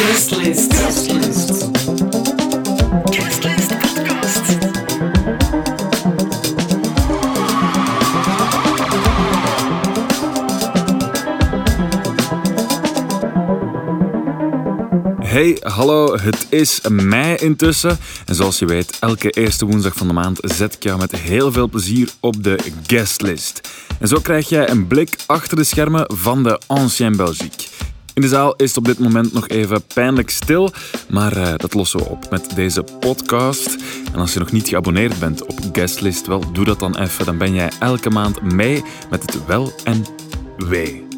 Guestlist. 0.00 0.74
Guestlist. 0.74 1.68
Guestlist 3.10 3.68
Podcast. 3.78 4.58
Hey, 15.18 15.56
hallo, 15.60 16.16
het 16.20 16.46
is 16.48 16.80
mei 16.88 17.36
intussen. 17.36 17.98
En 18.26 18.34
zoals 18.34 18.58
je 18.58 18.66
weet, 18.66 18.98
elke 19.00 19.30
eerste 19.30 19.66
woensdag 19.66 19.94
van 19.94 20.06
de 20.06 20.12
maand 20.12 20.38
zet 20.40 20.74
ik 20.74 20.82
jou 20.82 20.98
met 20.98 21.12
heel 21.16 21.52
veel 21.52 21.68
plezier 21.68 22.10
op 22.20 22.44
de 22.44 22.58
guestlist. 22.86 23.68
En 23.98 24.08
zo 24.08 24.18
krijg 24.20 24.48
jij 24.48 24.70
een 24.70 24.86
blik 24.86 25.16
achter 25.26 25.56
de 25.56 25.64
schermen 25.64 26.04
van 26.16 26.42
de 26.42 26.60
Ancien 26.66 27.16
Belgique. 27.16 27.66
In 28.14 28.22
de 28.22 28.28
zaal 28.28 28.54
is 28.56 28.68
het 28.68 28.76
op 28.76 28.84
dit 28.84 28.98
moment 28.98 29.32
nog 29.32 29.48
even 29.48 29.82
pijnlijk 29.94 30.30
stil, 30.30 30.72
maar 31.08 31.36
eh, 31.36 31.52
dat 31.56 31.74
lossen 31.74 31.98
we 31.98 32.08
op 32.08 32.30
met 32.30 32.50
deze 32.54 32.84
podcast. 33.00 33.76
En 34.12 34.20
als 34.20 34.32
je 34.32 34.38
nog 34.38 34.52
niet 34.52 34.68
geabonneerd 34.68 35.18
bent 35.18 35.46
op 35.46 35.58
Guestlist, 35.72 36.26
wel, 36.26 36.52
doe 36.52 36.64
dat 36.64 36.80
dan 36.80 36.96
even. 36.96 37.24
Dan 37.24 37.38
ben 37.38 37.54
jij 37.54 37.70
elke 37.80 38.10
maand 38.10 38.42
mee 38.42 38.82
met 39.10 39.22
het 39.22 39.46
wel 39.46 39.72
en 39.84 40.04
wee. 40.56 41.09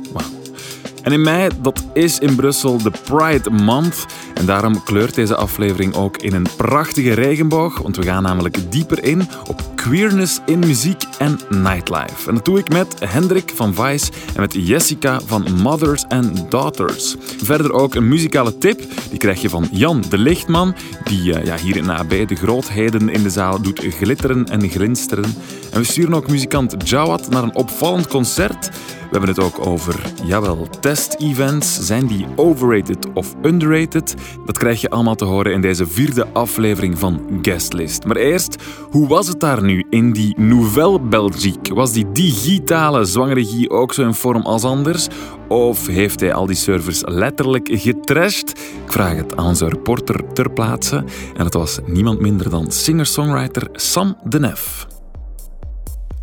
En 1.03 1.13
in 1.13 1.23
mei, 1.23 1.49
dat 1.61 1.85
is 1.95 2.19
in 2.19 2.35
Brussel 2.35 2.83
de 2.83 2.91
Pride 3.05 3.51
Month. 3.51 4.07
En 4.35 4.47
daarom 4.47 4.83
kleurt 4.83 5.15
deze 5.15 5.37
aflevering 5.37 5.95
ook 5.95 6.17
in 6.17 6.35
een 6.35 6.47
prachtige 6.57 7.13
regenboog. 7.13 7.79
Want 7.79 7.97
we 7.97 8.03
gaan 8.03 8.23
namelijk 8.23 8.73
dieper 8.73 9.05
in 9.05 9.29
op 9.49 9.63
queerness 9.75 10.41
in 10.47 10.59
muziek 10.59 11.03
en 11.19 11.41
nightlife. 11.49 12.29
En 12.29 12.35
dat 12.35 12.45
doe 12.45 12.59
ik 12.59 12.69
met 12.69 12.95
Hendrik 13.05 13.53
van 13.55 13.75
Vice 13.75 14.13
en 14.35 14.41
met 14.41 14.55
Jessica 14.59 15.21
van 15.27 15.47
Mothers 15.63 16.05
and 16.09 16.51
Daughters. 16.51 17.17
Verder 17.43 17.73
ook 17.73 17.95
een 17.95 18.09
muzikale 18.09 18.59
tip. 18.59 18.83
Die 19.11 19.19
krijg 19.19 19.41
je 19.43 19.49
van 19.49 19.69
Jan 19.73 20.05
de 20.09 20.19
Lichtman. 20.19 20.75
Die 21.05 21.35
eh, 21.35 21.45
ja, 21.45 21.57
hier 21.57 21.77
in 21.77 21.91
AB 21.91 22.29
de 22.29 22.35
grootheden 22.35 23.09
in 23.09 23.23
de 23.23 23.31
zaal 23.31 23.63
doet 23.63 23.81
glitteren 23.81 24.49
en 24.49 24.69
glinsteren. 24.69 25.35
En 25.71 25.81
we 25.81 25.85
sturen 25.85 26.15
ook 26.15 26.29
muzikant 26.29 26.89
Jawad 26.89 27.31
naar 27.31 27.43
een 27.43 27.55
opvallend 27.55 28.07
concert. 28.07 28.71
We 29.13 29.19
hebben 29.19 29.37
het 29.37 29.45
ook 29.45 29.67
over, 29.67 30.13
jawel, 30.25 30.67
test-events. 30.81 31.87
Zijn 31.87 32.07
die 32.07 32.27
overrated 32.37 33.07
of 33.15 33.35
underrated? 33.43 34.15
Dat 34.47 34.59
krijg 34.59 34.81
je 34.81 34.91
allemaal 34.91 35.15
te 35.15 35.25
horen 35.25 35.53
in 35.53 35.61
deze 35.61 35.87
vierde 35.87 36.27
aflevering 36.33 36.99
van 36.99 37.21
Guestlist. 37.43 38.05
Maar 38.05 38.17
eerst, 38.17 38.57
hoe 38.91 39.09
was 39.09 39.29
het 39.29 39.41
daar 39.41 39.63
nu 39.63 39.87
in 39.91 40.13
die 40.13 40.41
Nouvelle 40.41 41.01
Belgique? 41.01 41.75
Was 41.75 41.93
die 41.93 42.13
digitale 42.13 43.05
zwangeregie 43.05 43.71
ook 43.71 43.95
zo 43.95 44.03
in 44.03 44.15
vorm 44.15 44.43
als 44.43 44.65
anders? 44.65 45.09
Of 45.49 45.87
heeft 45.87 46.21
hij 46.21 46.35
al 46.35 46.47
die 46.47 46.57
servers 46.57 47.03
letterlijk 47.05 47.69
getrashed? 47.73 48.51
Ik 48.87 48.93
vraag 48.93 49.17
het 49.17 49.37
aan 49.37 49.47
onze 49.47 49.69
reporter 49.69 50.33
ter 50.33 50.51
plaatse. 50.51 51.05
En 51.37 51.45
het 51.45 51.55
was 51.55 51.79
niemand 51.87 52.21
minder 52.21 52.51
dan 52.51 52.71
singer-songwriter 52.71 53.69
Sam 53.73 54.17
de 54.25 54.41
Nef. 54.41 54.92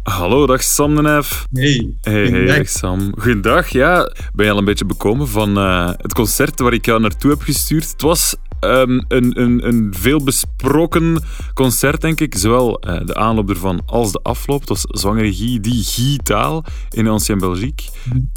Hallo, 0.04 0.46
dag 0.48 0.64
Sam 0.64 0.96
de 0.96 1.02
Nef. 1.02 1.46
Hey, 1.52 1.90
Hey, 2.02 2.28
hey, 2.30 2.46
dag 2.46 2.70
Sam. 2.70 3.12
Goedendag. 3.18 3.68
Ja, 3.70 4.12
ben 4.34 4.46
je 4.46 4.52
al 4.52 4.58
een 4.58 4.66
beetje 4.66 4.86
bekomen 4.86 5.28
van 5.28 5.58
eh, 5.58 5.88
het 5.98 6.14
concert 6.14 6.60
waar 6.60 6.74
ik 6.74 6.86
jou 6.86 7.00
naartoe 7.02 7.30
heb 7.32 7.42
gestuurd? 7.42 7.92
Het 7.92 8.02
was 8.02 8.36
ehm, 8.60 9.02
een, 9.08 9.40
een, 9.42 9.68
een 9.68 9.94
veel 9.98 10.24
besproken 10.24 11.24
concert, 11.54 12.02
denk 12.02 12.20
ik. 12.20 12.36
Zowel 12.38 12.80
eh, 12.80 13.06
de 13.06 13.16
aanloop 13.16 13.50
ervan 13.50 13.82
als 13.86 14.12
de 14.12 14.20
afloop. 14.24 14.60
Het 14.60 14.70
was 14.70 14.84
zwangeregie 14.88 15.60
digitaal 15.60 16.64
in 16.90 17.08
Ancien 17.08 17.38
Belgique. 17.38 17.86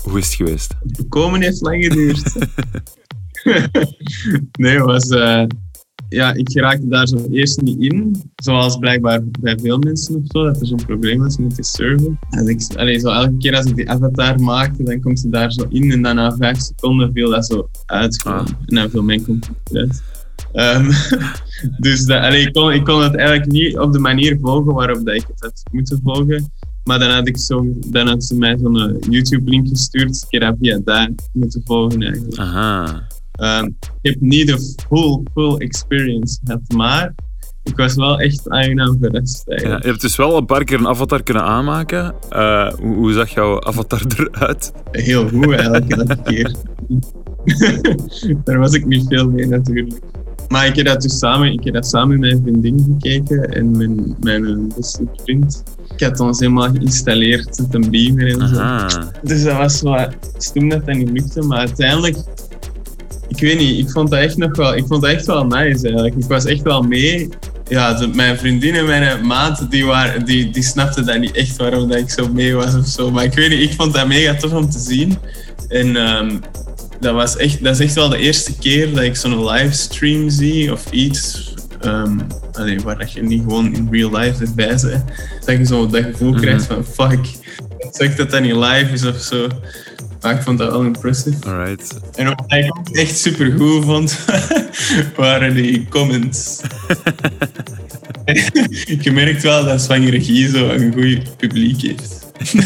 Hoe 0.02 0.18
is 0.18 0.26
het 0.26 0.34
geweest? 0.34 0.74
Komen 1.08 1.42
heeft 1.42 1.60
lang 1.60 1.84
geduurd. 1.84 2.22
nee, 4.58 4.76
het 4.76 4.84
was. 4.84 5.08
eh, 5.08 5.42
ja, 6.12 6.34
ik 6.34 6.50
geraakte 6.50 6.88
daar 6.88 7.06
zo 7.06 7.26
eerst 7.30 7.60
niet 7.60 7.80
in. 7.80 8.22
Zoals 8.36 8.78
blijkbaar 8.78 9.20
bij 9.40 9.58
veel 9.62 9.78
mensen 9.78 10.16
of 10.16 10.22
zo, 10.26 10.44
dat 10.44 10.60
er 10.60 10.66
zo'n 10.66 10.84
probleem 10.86 11.18
was 11.18 11.36
met 11.36 11.54
die 11.54 11.64
server. 11.64 12.18
En 12.30 12.48
ik, 12.48 12.62
allee, 12.76 12.98
zo 12.98 13.08
elke 13.08 13.36
keer 13.36 13.56
als 13.56 13.66
ik 13.66 13.76
die 13.76 13.90
avatar 13.90 14.40
maakte, 14.40 14.82
dan 14.82 15.00
komt 15.00 15.20
ze 15.20 15.28
daar 15.28 15.52
zo 15.52 15.66
in 15.68 15.92
en 15.92 16.02
dan 16.02 16.14
na 16.14 16.36
vijf 16.36 16.58
seconden 16.58 17.12
viel 17.12 17.30
dat 17.30 17.46
zo 17.46 17.68
uit. 17.86 18.24
Ah. 18.24 18.46
En 18.66 18.74
dan 18.74 18.90
viel 18.90 19.02
mijn 19.02 19.24
computer 19.24 19.76
uit. 19.76 20.02
Ehm, 20.52 20.90
dus 21.86 22.04
dat, 22.04 22.22
allee, 22.22 22.46
ik, 22.46 22.52
kon, 22.52 22.72
ik 22.72 22.84
kon 22.84 23.02
het 23.02 23.16
eigenlijk 23.16 23.50
niet 23.50 23.78
op 23.78 23.92
de 23.92 23.98
manier 23.98 24.38
volgen 24.40 24.74
waarop 24.74 25.04
dat 25.04 25.14
ik 25.14 25.24
het 25.26 25.40
had 25.40 25.62
moeten 25.70 26.00
volgen. 26.04 26.52
Maar 26.84 26.98
dan 26.98 27.10
had, 27.10 27.28
ik 27.28 27.38
zo, 27.38 27.66
dan 27.86 28.08
had 28.08 28.24
ze 28.24 28.34
mij 28.34 28.58
zo'n 28.58 28.80
eh, 28.80 28.94
YouTube-link 29.10 29.68
gestuurd. 29.68 30.26
Ik 30.28 30.40
heb 30.40 30.40
dat 30.40 30.56
via 30.60 30.80
daar 30.84 31.10
moeten 31.32 31.62
volgen 31.64 32.02
eigenlijk. 32.02 32.38
Aha. 32.38 33.06
Ik 33.42 34.10
heb 34.12 34.20
niet 34.20 34.46
de 34.46 34.74
full, 34.88 35.22
full 35.34 35.56
experience 35.56 36.38
gehad, 36.44 36.60
maar 36.74 37.14
ik 37.62 37.76
was 37.76 37.94
wel 37.94 38.20
echt 38.20 38.48
aangenaam 38.48 38.98
verrast 39.00 39.42
Ja, 39.46 39.56
je 39.56 39.86
hebt 39.86 40.00
dus 40.00 40.16
wel 40.16 40.36
een 40.36 40.46
paar 40.46 40.64
keer 40.64 40.78
een 40.78 40.88
avatar 40.88 41.22
kunnen 41.22 41.42
aanmaken. 41.42 42.14
Eh, 42.28 42.72
hoe, 42.72 42.94
hoe 42.94 43.12
zag 43.12 43.28
jouw 43.28 43.62
avatar 43.62 44.02
eruit? 44.16 44.72
Heel 44.90 45.28
goed 45.28 45.50
eigenlijk 45.50 45.90
elke 45.90 46.22
keer. 46.22 46.54
Daar 48.44 48.58
was 48.58 48.72
ik 48.72 48.86
niet 48.86 49.04
veel 49.08 49.30
mee 49.30 49.46
natuurlijk. 49.46 50.00
Maar 50.48 50.66
ik 50.66 50.76
heb 50.76 50.86
dat 50.86 51.02
dus 51.02 51.18
samen, 51.18 51.52
ik 51.52 51.64
heb 51.64 51.74
dat 51.74 51.86
samen 51.86 52.18
met 52.18 52.30
mijn 52.30 52.42
vriendin 52.42 52.98
gekeken 52.98 53.52
en 53.52 53.76
mijn, 53.76 54.16
mijn 54.20 54.72
beste 54.76 55.08
vriend. 55.16 55.62
Ik 55.94 56.00
had 56.00 56.20
ons 56.20 56.40
helemaal 56.40 56.70
geïnstalleerd 56.70 57.58
met 57.58 57.74
een 57.74 57.90
beamer 57.90 58.40
en 58.40 58.48
zo. 58.48 58.56
Aha. 58.56 59.10
Dus 59.22 59.42
dat 59.44 59.56
was 59.56 59.82
wel 59.82 60.08
stom 60.36 60.68
dat 60.68 60.86
dat 60.86 60.96
niet 60.96 61.10
lukte, 61.10 61.42
maar 61.42 61.58
uiteindelijk, 61.58 62.16
ik 63.28 63.40
weet 63.40 63.58
niet, 63.58 63.78
ik 63.78 63.90
vond 63.90 64.10
dat 64.10 64.20
echt 64.20 64.36
nog 64.36 64.56
wel, 64.56 64.76
ik 64.76 64.84
vond 64.86 65.02
dat 65.02 65.10
echt 65.10 65.26
wel 65.26 65.44
nice 65.46 65.82
eigenlijk. 65.84 66.14
Ik 66.16 66.24
was 66.24 66.44
echt 66.44 66.62
wel 66.62 66.82
mee. 66.82 67.28
Ja, 67.68 67.94
de- 67.94 68.08
mijn 68.08 68.38
vriendin 68.38 68.74
en 68.74 68.84
mijn 68.86 69.26
maat, 69.26 69.66
die, 69.70 69.84
waren, 69.86 70.24
die, 70.24 70.50
die 70.50 70.62
snapten 70.62 71.06
dat 71.06 71.18
niet 71.18 71.36
echt 71.36 71.56
waarom 71.56 71.88
dat 71.88 71.98
ik 71.98 72.10
zo 72.10 72.28
mee 72.28 72.54
was 72.54 72.74
of 72.74 72.86
zo. 72.86 73.10
Maar 73.10 73.24
ik 73.24 73.34
weet 73.34 73.48
niet, 73.50 73.70
ik 73.70 73.72
vond 73.76 73.94
dat 73.94 74.06
mega 74.06 74.34
tof 74.34 74.52
om 74.52 74.70
te 74.70 74.78
zien. 74.78 75.18
En 75.68 75.96
ehm, 75.96 76.36
dat, 77.00 77.14
was 77.14 77.36
echt, 77.36 77.64
dat 77.64 77.72
is 77.80 77.86
echt 77.86 77.94
wel 77.94 78.08
de 78.08 78.18
eerste 78.18 78.58
keer 78.58 78.94
dat 78.94 79.02
ik 79.04 79.16
zo'n 79.16 79.44
livestream 79.46 80.30
zie 80.30 80.72
of 80.72 80.90
iets. 80.90 81.50
ehm, 81.80 82.18
allee, 82.52 82.80
waar 82.80 82.98
dat 82.98 83.12
je 83.12 83.22
niet 83.22 83.42
gewoon 83.42 83.74
in 83.74 83.88
real 83.90 84.16
life 84.16 84.44
erbij 84.44 84.66
bent. 84.66 84.82
Dat 85.44 85.56
je 85.58 85.66
zo 85.66 85.86
dat 85.86 86.02
gevoel 86.04 86.32
krijgt 86.34 86.64
van 86.64 86.84
fuck, 86.84 87.26
zeg 87.90 88.14
dat 88.14 88.30
dat 88.30 88.40
niet 88.42 88.54
live 88.56 88.88
is 88.92 89.04
of 89.06 89.20
zo. 89.20 89.46
Maar 90.22 90.34
ik 90.34 90.42
vond 90.42 90.58
dat 90.58 90.70
wel 90.70 90.82
impressive. 90.82 91.36
Alright. 91.46 92.00
En 92.14 92.26
wat 92.26 92.44
ik 92.52 92.78
ook 92.78 92.88
echt 92.88 93.18
super 93.18 93.52
goed 93.58 93.84
vond, 93.84 94.18
waren 95.16 95.54
die 95.54 95.88
comments. 95.88 96.60
je 99.00 99.10
merkt 99.12 99.42
wel 99.42 99.64
dat 99.64 99.80
zwangeregie 99.80 100.48
zo 100.48 100.68
een 100.68 100.92
goed 100.92 101.36
publiek 101.36 101.80
heeft. 101.82 102.20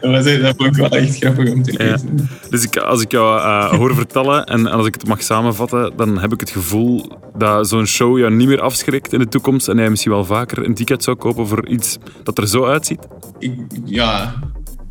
dat, 0.00 0.10
was, 0.10 0.24
dat 0.24 0.54
vond 0.56 0.62
ik 0.68 0.74
wel 0.74 0.88
echt 0.88 1.16
grappig 1.16 1.50
om 1.52 1.62
te 1.62 1.72
Ja. 1.72 1.90
lezen. 1.90 2.28
Dus 2.50 2.62
ik, 2.64 2.76
als 2.76 3.02
ik 3.02 3.10
jou 3.10 3.38
eh, 3.40 3.70
hoor 3.70 3.94
vertellen 3.94 4.44
en 4.44 4.66
als 4.66 4.86
ik 4.86 4.94
het 4.94 5.06
mag 5.06 5.22
samenvatten, 5.22 5.92
dan 5.96 6.18
heb 6.18 6.32
ik 6.32 6.40
het 6.40 6.50
gevoel 6.50 7.18
dat 7.36 7.68
zo'n 7.68 7.86
show 7.86 8.18
jou 8.18 8.32
niet 8.34 8.48
meer 8.48 8.60
afschrikt 8.60 9.12
in 9.12 9.18
de 9.18 9.28
toekomst 9.28 9.68
en 9.68 9.76
jij 9.76 9.90
misschien 9.90 10.12
wel 10.12 10.24
vaker 10.24 10.64
een 10.64 10.74
ticket 10.74 11.02
zou 11.04 11.16
kopen 11.16 11.46
voor 11.46 11.68
iets 11.68 11.98
dat 12.22 12.38
er 12.38 12.48
zo 12.48 12.64
uitziet. 12.64 13.06
Ik, 13.38 13.52
ja, 13.84 14.34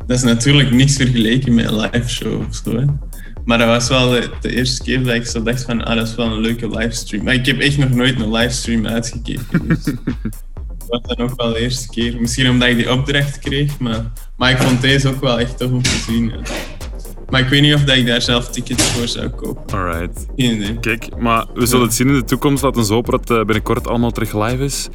dat 0.06 0.16
is 0.16 0.22
natuurlijk 0.22 0.70
niks 0.70 0.96
vergeleken 0.96 1.54
met 1.54 1.64
een 1.64 1.80
live 1.80 2.08
show 2.08 2.40
of 2.40 2.60
zo. 2.64 2.84
Maar 3.44 3.58
dat 3.58 3.68
was 3.68 3.88
wel 3.88 4.10
de, 4.10 4.30
de 4.40 4.56
eerste 4.56 4.82
keer 4.82 5.04
dat 5.04 5.14
ik 5.14 5.26
zo 5.26 5.42
dacht 5.42 5.62
van, 5.62 5.84
ah, 5.84 5.96
dat 5.96 6.08
is 6.08 6.14
wel 6.14 6.26
een 6.26 6.40
leuke 6.40 6.68
livestream. 6.68 7.24
Maar 7.24 7.34
ik 7.34 7.46
heb 7.46 7.58
echt 7.58 7.78
nog 7.78 7.90
nooit 7.90 8.20
een 8.20 8.30
livestream 8.30 8.86
uitgekeken. 8.86 9.68
Dus 9.68 9.84
dat 10.78 10.88
was 10.88 11.16
dan 11.16 11.30
ook 11.30 11.40
wel 11.42 11.52
de 11.52 11.58
eerste 11.58 11.88
keer. 11.88 12.20
Misschien 12.20 12.50
omdat 12.50 12.68
ik 12.68 12.76
die 12.76 12.92
opdracht 12.92 13.38
kreeg, 13.38 13.78
maar, 13.78 14.12
maar 14.36 14.50
ik 14.50 14.58
vond 14.58 14.80
deze 14.80 15.08
ook 15.08 15.20
wel 15.20 15.40
echt 15.40 15.58
tof 15.58 15.70
om 15.70 15.82
te 15.82 16.04
zien. 16.06 16.32
Maar 17.30 17.40
ik 17.40 17.48
weet 17.48 17.62
niet 17.62 17.74
of 17.74 17.84
dat 17.84 17.96
ik 17.96 18.06
daar 18.06 18.22
zelf 18.22 18.48
tickets 18.48 18.82
voor 18.90 19.08
zou 19.08 19.28
kopen. 19.28 19.78
Alright. 19.78 20.26
Geen 20.36 20.54
idee. 20.56 20.78
Kijk, 20.80 21.08
maar 21.18 21.46
we 21.54 21.66
zullen 21.66 21.84
het 21.84 21.94
zien 21.94 22.08
in 22.08 22.14
de 22.14 22.24
toekomst. 22.24 22.62
Laten 22.62 22.82
we 22.86 22.92
hopen 22.94 23.10
dat 23.10 23.28
het 23.28 23.46
binnenkort 23.46 23.88
allemaal 23.88 24.10
terug 24.10 24.32
live 24.34 24.64
is. 24.64 24.88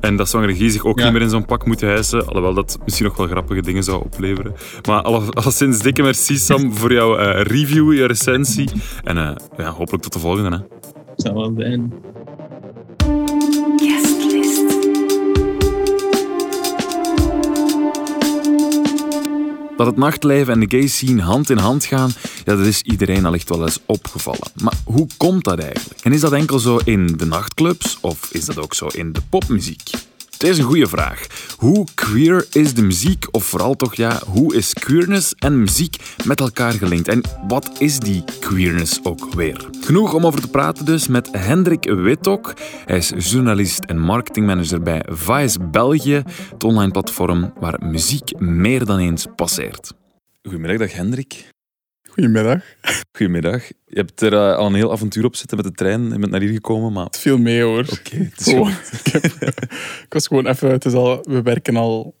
En 0.00 0.16
dat 0.16 0.28
zwangeregie 0.28 0.70
zich 0.70 0.84
ook 0.84 0.98
Ja. 0.98 1.04
niet 1.04 1.12
meer 1.12 1.22
in 1.22 1.28
zo'n 1.30 1.44
pak 1.46 1.66
moet 1.66 1.80
hijsen. 1.80 2.26
Alhoewel 2.26 2.54
dat 2.54 2.78
misschien 2.84 3.06
nog 3.06 3.16
wel 3.16 3.26
grappige 3.26 3.62
dingen 3.62 3.82
zou 3.84 4.02
opleveren. 4.04 4.52
Maar 4.88 5.02
alle- 5.02 5.30
alleszins 5.30 5.78
dikke 5.78 6.02
merci 6.02 6.36
Sam 6.36 6.72
voor 6.78 6.92
jouw 6.92 7.16
eh, 7.16 7.40
review, 7.42 7.92
je 7.92 8.06
recensie. 8.06 8.68
En 9.04 9.18
eh, 9.18 9.30
ja, 9.56 9.70
hopelijk 9.70 10.02
tot 10.02 10.12
de 10.12 10.18
volgende. 10.18 10.50
Hè. 10.50 10.62
zou 11.16 11.34
wel 11.34 11.52
zijn. 11.58 11.92
Dat 19.76 19.86
het 19.86 19.96
nachtleven 19.96 20.52
en 20.52 20.60
de 20.60 20.78
gay 20.78 20.86
scene 20.86 21.22
hand 21.22 21.50
in 21.50 21.58
hand 21.58 21.84
gaan, 21.84 22.10
dat 22.44 22.58
is 22.58 22.82
iedereen 22.82 23.26
al 23.26 23.34
echt 23.34 23.48
wel 23.48 23.62
eens 23.62 23.78
opgevallen. 23.86 24.50
Maar 24.62 24.74
hoe 24.84 25.06
komt 25.16 25.44
dat 25.44 25.58
eigenlijk? 25.58 26.00
En 26.02 26.12
is 26.12 26.20
dat 26.20 26.32
enkel 26.32 26.58
zo 26.58 26.78
in 26.84 27.06
de 27.16 27.26
nachtclubs 27.26 27.98
of 28.00 28.32
is 28.32 28.44
dat 28.44 28.58
ook 28.58 28.74
zo 28.74 28.86
in 28.86 29.12
de 29.12 29.20
popmuziek? 29.30 29.90
Het 30.34 30.42
is 30.42 30.58
een 30.58 30.64
goede 30.64 30.86
vraag. 30.86 31.26
Hoe 31.58 31.86
queer 31.94 32.46
is 32.52 32.74
de 32.74 32.82
muziek? 32.82 33.26
Of 33.30 33.44
vooral 33.44 33.74
toch, 33.74 33.94
ja, 33.94 34.20
hoe 34.26 34.54
is 34.54 34.72
queerness 34.72 35.34
en 35.34 35.58
muziek 35.58 35.96
met 36.24 36.40
elkaar 36.40 36.72
gelinkt? 36.72 37.08
En 37.08 37.20
wat 37.48 37.70
is 37.78 37.98
die 37.98 38.24
queerness 38.40 39.00
ook 39.02 39.34
weer? 39.34 39.68
Genoeg 39.80 40.14
om 40.14 40.26
over 40.26 40.40
te 40.40 40.48
praten 40.48 40.84
dus 40.84 41.08
met 41.08 41.28
Hendrik 41.32 41.84
Wittok. 41.84 42.54
Hij 42.84 42.96
is 42.96 43.12
journalist 43.18 43.84
en 43.84 43.98
marketingmanager 43.98 44.82
bij 44.82 45.04
Vice 45.08 45.58
België, 45.60 46.22
het 46.50 46.64
online 46.64 46.92
platform 46.92 47.52
waar 47.60 47.80
muziek 47.84 48.40
meer 48.40 48.84
dan 48.84 48.98
eens 48.98 49.26
passeert. 49.36 49.92
Goedemiddag, 50.42 50.78
dag 50.78 50.96
Hendrik. 50.96 51.53
Goedemiddag. 52.14 52.62
Goedemiddag. 53.12 53.68
Je 53.86 53.96
hebt 53.96 54.20
er 54.20 54.32
uh, 54.32 54.56
al 54.56 54.66
een 54.66 54.74
heel 54.74 54.92
avontuur 54.92 55.24
op 55.24 55.36
zitten 55.36 55.56
met 55.56 55.66
de 55.66 55.72
trein. 55.72 56.02
Je 56.08 56.18
bent 56.18 56.30
naar 56.30 56.40
hier 56.40 56.52
gekomen, 56.52 56.92
maar... 56.92 57.04
Het 57.04 57.18
viel 57.18 57.38
mee 57.38 57.62
hoor. 57.62 57.78
Oké, 57.92 58.16
het 58.16 58.40
is 58.46 58.46
ik, 59.04 59.12
heb- 59.12 59.24
ik 60.04 60.06
was 60.12 60.26
gewoon 60.26 60.46
even, 60.46 60.70
het 60.70 60.84
is 60.84 60.92
al, 60.92 61.24
we 61.28 61.42
werken 61.42 61.76
al 61.76 62.14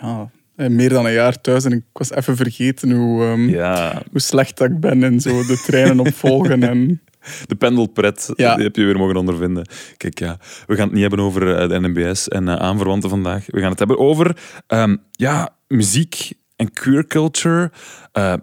ja, 0.00 0.30
eh, 0.56 0.68
meer 0.68 0.88
dan 0.88 1.06
een 1.06 1.12
jaar 1.12 1.40
thuis 1.40 1.64
en 1.64 1.72
ik 1.72 1.82
was 1.92 2.10
even 2.10 2.36
vergeten 2.36 2.90
hoe, 2.90 3.24
ehm, 3.24 3.48
Ja, 3.48 4.02
hoe 4.10 4.20
slecht 4.20 4.58
dat 4.58 4.70
ik 4.70 4.80
ben 4.80 5.02
en 5.02 5.20
zo 5.20 5.30
de 5.46 5.62
treinen 5.66 5.98
opvolgen. 6.00 6.62
En, 6.62 7.00
de 7.46 7.54
pendelpret, 7.54 8.30
Ja. 8.36 8.54
die 8.54 8.64
heb 8.64 8.76
je 8.76 8.84
weer 8.84 8.96
mogen 8.98 9.16
ondervinden. 9.16 9.66
Kijk, 9.96 10.18
ja, 10.18 10.38
we 10.66 10.74
gaan 10.74 10.84
het 10.84 10.92
niet 10.92 11.00
hebben 11.06 11.20
over 11.20 11.56
eh, 11.56 11.68
de 11.68 11.80
NMBS 11.80 12.28
en 12.28 12.48
eh, 12.48 12.54
aanverwanten 12.56 13.10
vandaag. 13.10 13.44
We 13.46 13.60
gaan 13.60 13.70
het 13.70 13.78
hebben 13.78 13.98
over 13.98 14.36
ehm, 14.66 14.96
ja, 15.10 15.56
muziek 15.68 16.32
en 16.56 16.70
queer 16.72 17.06
culture. 17.06 17.70
eh, 18.12 18.34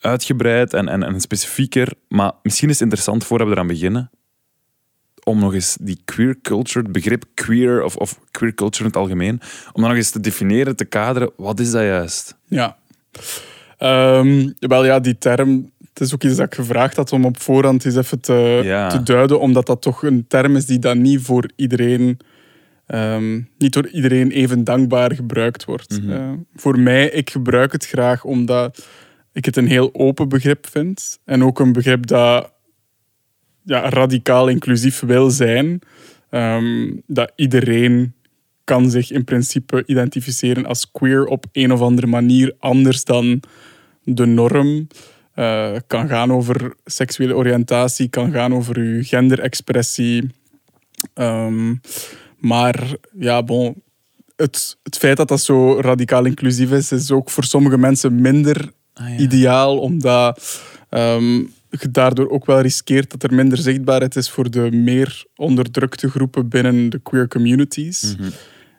uitgebreid 0.00 0.74
en, 0.74 0.88
en, 0.88 1.02
en 1.02 1.20
specifieker. 1.20 1.92
Maar 2.08 2.32
misschien 2.42 2.68
is 2.68 2.74
het 2.74 2.82
interessant, 2.82 3.24
voordat 3.24 3.46
we 3.46 3.52
eraan 3.52 3.66
beginnen, 3.66 4.10
om 5.24 5.38
nog 5.38 5.54
eens 5.54 5.76
die 5.80 6.00
queer 6.04 6.36
culture, 6.42 6.82
het 6.84 6.92
begrip 6.92 7.24
queer 7.34 7.82
of, 7.82 7.96
of 7.96 8.20
queer 8.30 8.54
culture 8.54 8.84
in 8.84 8.90
het 8.90 8.96
algemeen, 9.00 9.40
om 9.72 9.80
dat 9.80 9.90
nog 9.90 9.94
eens 9.98 10.10
te 10.10 10.20
definiëren, 10.20 10.76
te 10.76 10.84
kaderen. 10.84 11.30
Wat 11.36 11.60
is 11.60 11.70
dat 11.70 11.82
juist? 11.82 12.36
ja. 12.48 12.76
Wel 14.58 14.84
ja, 14.84 15.00
die 15.00 15.18
term, 15.18 15.70
het 15.88 16.00
is 16.00 16.14
ook 16.14 16.22
iets 16.24 16.36
dat 16.36 16.46
ik 16.46 16.54
gevraagd 16.54 16.96
had 16.96 17.12
om 17.12 17.24
op 17.24 17.40
voorhand 17.40 17.84
eens 17.84 17.96
even 17.96 18.20
te, 18.20 18.60
Ja. 18.64 18.88
te 18.88 19.02
duiden, 19.02 19.40
omdat 19.40 19.66
dat 19.66 19.82
toch 19.82 20.02
een 20.02 20.24
term 20.28 20.56
is 20.56 20.66
die 20.66 20.78
dan 20.78 21.00
niet 21.00 21.20
voor 21.20 21.50
iedereen, 21.56 22.18
ehm, 22.86 23.40
niet 23.58 23.72
door 23.72 23.88
iedereen 23.88 24.30
even 24.30 24.64
dankbaar 24.64 25.14
gebruikt 25.14 25.64
wordt. 25.64 26.02
Mhm. 26.02 26.10
Eh, 26.12 26.30
voor 26.54 26.78
mij, 26.78 27.10
ik 27.10 27.30
gebruik 27.30 27.72
het 27.72 27.86
graag 27.86 28.24
omdat 28.24 28.86
ik 29.40 29.46
het 29.46 29.56
een 29.56 29.68
heel 29.68 29.94
open 29.94 30.28
begrip 30.28 30.66
vind. 30.66 31.18
En 31.24 31.44
ook 31.44 31.60
een 31.60 31.72
begrip 31.72 32.06
dat 32.06 32.52
ja, 33.62 33.88
radicaal 33.88 34.48
inclusief 34.48 35.00
wil 35.00 35.30
zijn. 35.30 35.80
Ehm, 36.30 36.90
dat 37.06 37.32
iedereen 37.36 38.14
kan 38.64 38.90
zich 38.90 39.10
in 39.10 39.24
principe 39.24 39.82
identificeren 39.86 40.66
als 40.66 40.90
queer 40.90 41.26
op 41.26 41.46
een 41.52 41.72
of 41.72 41.80
andere 41.80 42.06
manier 42.06 42.54
anders 42.58 43.04
dan 43.04 43.42
de 44.02 44.26
norm. 44.26 44.86
Eh, 45.34 45.76
kan 45.86 46.08
gaan 46.08 46.32
over 46.32 46.74
seksuele 46.84 47.34
oriëntatie, 47.34 48.08
kan 48.08 48.32
gaan 48.32 48.54
over 48.54 48.76
uw 48.76 49.02
genderexpressie. 49.02 50.30
Ehm, 51.14 51.74
maar 52.38 52.96
ja, 53.18 53.42
bon, 53.42 53.82
het, 54.36 54.76
het 54.82 54.96
feit 54.98 55.16
dat 55.16 55.28
dat 55.28 55.40
zo 55.40 55.80
radicaal 55.80 56.24
inclusief 56.24 56.70
is, 56.72 56.92
is 56.92 57.10
ook 57.10 57.30
voor 57.30 57.44
sommige 57.44 57.78
mensen 57.78 58.20
minder 58.20 58.72
ideaal, 59.18 59.78
omdat 59.78 60.62
ehm, 60.88 61.36
je 61.70 61.90
daardoor 61.90 62.30
ook 62.30 62.46
wel 62.46 62.60
riskeert 62.60 63.10
dat 63.10 63.22
er 63.22 63.34
minder 63.34 63.58
zichtbaarheid 63.58 64.16
is 64.16 64.30
voor 64.30 64.50
de 64.50 64.70
meer 64.70 65.24
onderdrukte 65.36 66.10
groepen 66.10 66.48
binnen 66.48 66.90
de 66.90 67.00
queer 67.02 67.28
communities. 67.28 68.16
Mhm. 68.18 68.30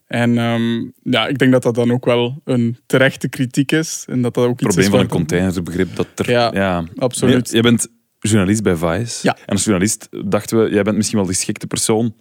En 0.07 0.37
ehm, 0.37 0.89
ja, 1.03 1.27
ik 1.27 1.37
denk 1.37 1.51
dat 1.51 1.63
dat 1.63 1.75
dan 1.75 1.91
ook 1.91 2.05
wel 2.05 2.41
een 2.45 2.77
terechte 2.85 3.29
kritiek 3.29 3.71
is. 3.71 4.05
En 4.07 4.21
dat 4.21 4.33
dat 4.33 4.43
ook 4.43 4.59
Het 4.59 4.61
iets 4.61 4.75
probleem 4.75 4.85
is 4.85 4.91
van 4.91 4.99
een 4.99 5.25
containerbegrip 5.25 5.95
dat 5.95 6.07
er... 6.15 6.29
Ja, 6.29 6.85
absoluut. 6.95 7.49
Je, 7.49 7.55
je 7.55 7.61
bent 7.61 7.87
journalist 8.19 8.63
bij 8.63 8.75
Vice. 8.75 9.19
Ja. 9.27 9.35
En 9.35 9.45
als 9.45 9.63
journalist 9.63 10.07
dachten 10.25 10.63
we, 10.63 10.69
jij 10.69 10.83
bent 10.83 10.95
misschien 10.95 11.17
wel 11.17 11.27
de 11.27 11.33
geschikte 11.33 11.67
persoon 11.67 12.13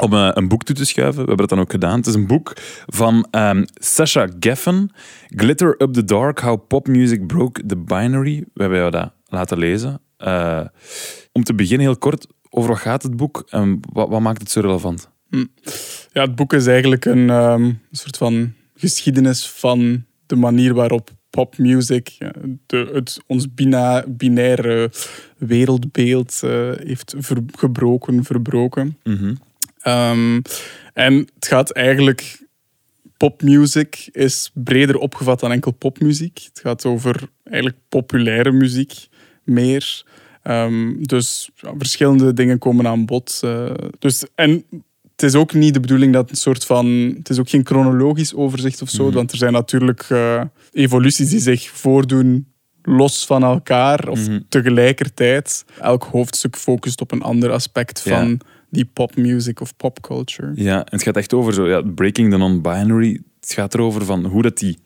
om 0.00 0.12
eh, 0.12 0.30
een 0.32 0.48
boek 0.48 0.62
toe 0.62 0.74
te 0.76 0.84
schuiven. 0.84 1.22
We 1.22 1.28
hebben 1.28 1.36
dat 1.36 1.48
dan 1.48 1.60
ook 1.60 1.70
gedaan. 1.70 1.96
Het 1.96 2.06
is 2.06 2.14
een 2.14 2.26
boek 2.26 2.52
van 2.86 3.26
ehm 3.30 3.64
Sasha 3.74 4.28
Geffen, 4.40 4.90
Glitter 5.26 5.74
Up 5.82 5.92
the 5.92 6.04
Dark, 6.04 6.40
How 6.40 6.66
Pop 6.66 6.88
Music 6.88 7.26
Broke 7.26 7.66
the 7.66 7.76
Binary. 7.76 8.44
We 8.54 8.60
hebben 8.60 8.78
jou 8.78 8.90
dat 8.90 9.12
laten 9.24 9.58
lezen. 9.58 10.00
Eh, 10.16 10.64
om 11.32 11.44
te 11.44 11.54
beginnen 11.54 11.86
heel 11.86 11.96
kort, 11.96 12.26
over 12.50 12.70
wat 12.70 12.78
gaat 12.78 13.02
het 13.02 13.16
boek 13.16 13.44
en 13.48 13.80
wat, 13.92 14.08
wat 14.08 14.20
maakt 14.20 14.40
het 14.40 14.50
zo 14.50 14.60
relevant? 14.60 15.10
Ja, 16.12 16.20
het 16.22 16.34
boek 16.34 16.52
is 16.52 16.66
eigenlijk 16.66 17.04
een 17.04 17.30
ehm, 17.30 17.72
soort 17.90 18.16
van 18.16 18.52
geschiedenis 18.74 19.50
van 19.50 20.04
de 20.26 20.36
manier 20.36 20.74
waarop 20.74 21.10
de, 22.66 22.90
het, 22.92 23.20
ons 23.26 23.54
bina, 23.54 24.04
binaire 24.08 24.90
wereldbeeld 25.38 26.40
eh, 26.44 26.70
heeft 26.76 27.14
ver- 27.18 27.44
gebroken, 27.58 28.24
verbroken. 28.24 28.98
Mhm. 29.04 29.34
Ehm, 29.82 30.40
en 30.94 31.14
het 31.34 31.46
gaat 31.46 31.70
eigenlijk. 31.70 32.40
Popmuziek 33.16 34.08
is 34.12 34.50
breder 34.54 34.96
opgevat 34.98 35.40
dan 35.40 35.52
enkel 35.52 35.70
popmuziek. 35.72 36.40
Het 36.48 36.60
gaat 36.60 36.84
over 36.84 37.28
eigenlijk 37.44 37.76
populaire 37.88 38.52
muziek 38.52 39.06
meer. 39.44 40.02
Ehm, 40.42 40.92
dus 41.02 41.50
ja, 41.54 41.72
verschillende 41.78 42.32
dingen 42.32 42.58
komen 42.58 42.86
aan 42.86 43.04
bod. 43.06 43.40
eh. 43.44 43.70
dus, 43.98 44.24
en 44.34 44.64
het 45.12 45.22
is 45.22 45.34
ook 45.34 45.52
niet 45.54 45.74
de 45.74 45.80
bedoeling 45.80 46.12
dat 46.12 46.30
een 46.30 46.36
soort 46.36 46.64
van. 46.64 46.86
Het 47.16 47.28
is 47.30 47.38
ook 47.38 47.48
geen 47.48 47.66
chronologisch 47.66 48.34
overzicht 48.34 48.82
of 48.82 48.88
zo, 48.90 49.04
Mhm. 49.04 49.14
want 49.14 49.32
er 49.32 49.38
zijn 49.38 49.52
natuurlijk 49.52 50.06
eh, 50.08 50.42
evoluties 50.72 51.28
die 51.28 51.40
zich 51.40 51.70
voordoen 51.70 52.46
los 52.82 53.26
van 53.26 53.42
elkaar 53.42 54.08
of 54.08 54.28
Mhm. 54.28 54.40
tegelijkertijd. 54.48 55.64
Elk 55.80 56.02
hoofdstuk 56.04 56.56
focust 56.56 57.00
op 57.00 57.12
een 57.12 57.22
ander 57.22 57.50
aspect 57.50 58.02
Ja. 58.04 58.20
Die 58.72 58.84
popmuziek 58.84 59.60
of 59.60 59.76
popculture. 59.76 60.52
Ja, 60.54 60.78
en 60.78 60.90
het 60.90 61.02
gaat 61.02 61.16
echt 61.16 61.34
over 61.34 61.52
zo, 61.52 61.68
ja, 61.68 61.82
breaking 61.82 62.30
the 62.30 62.36
non-binary. 62.36 63.20
Het 63.40 63.52
gaat 63.52 63.74
erover 63.74 64.04
van 64.04 64.24
hoe 64.24 64.42
dat 64.42 64.58
die 64.58 64.78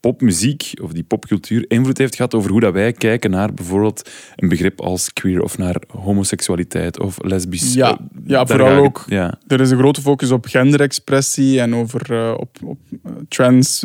popmuziek 0.00 0.72
of 0.82 0.92
die 0.92 1.02
popcultuur 1.02 1.64
invloed 1.68 1.98
heeft 1.98 2.14
gehad 2.16 2.34
over 2.34 2.50
hoe 2.50 2.60
dat 2.60 2.72
wij 2.72 2.92
kijken 2.92 3.30
naar 3.30 3.54
bijvoorbeeld 3.54 4.10
een 4.36 4.48
begrip 4.48 4.80
als 4.80 5.12
queer 5.12 5.42
of 5.42 5.58
naar 5.58 5.76
homoseksualiteit 5.88 7.00
of 7.00 7.16
lesbisch. 7.22 7.74
Ja, 7.74 7.90
Eh, 7.90 7.96
ja, 8.26 8.46
vooral 8.46 8.84
ook. 8.84 9.04
Ja, 9.06 9.38
Er 9.46 9.60
is 9.60 9.70
een 9.70 9.78
grote 9.78 10.00
focus 10.00 10.30
op 10.30 10.46
genderexpressie 10.46 11.60
en 11.60 11.74
over 11.74 12.12
eh, 12.12 12.34
op, 12.36 12.56
op 12.64 12.78
eh, 13.04 13.12
trans 13.28 13.84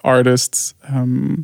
artists. 0.00 0.74
Ehm, 0.80 1.34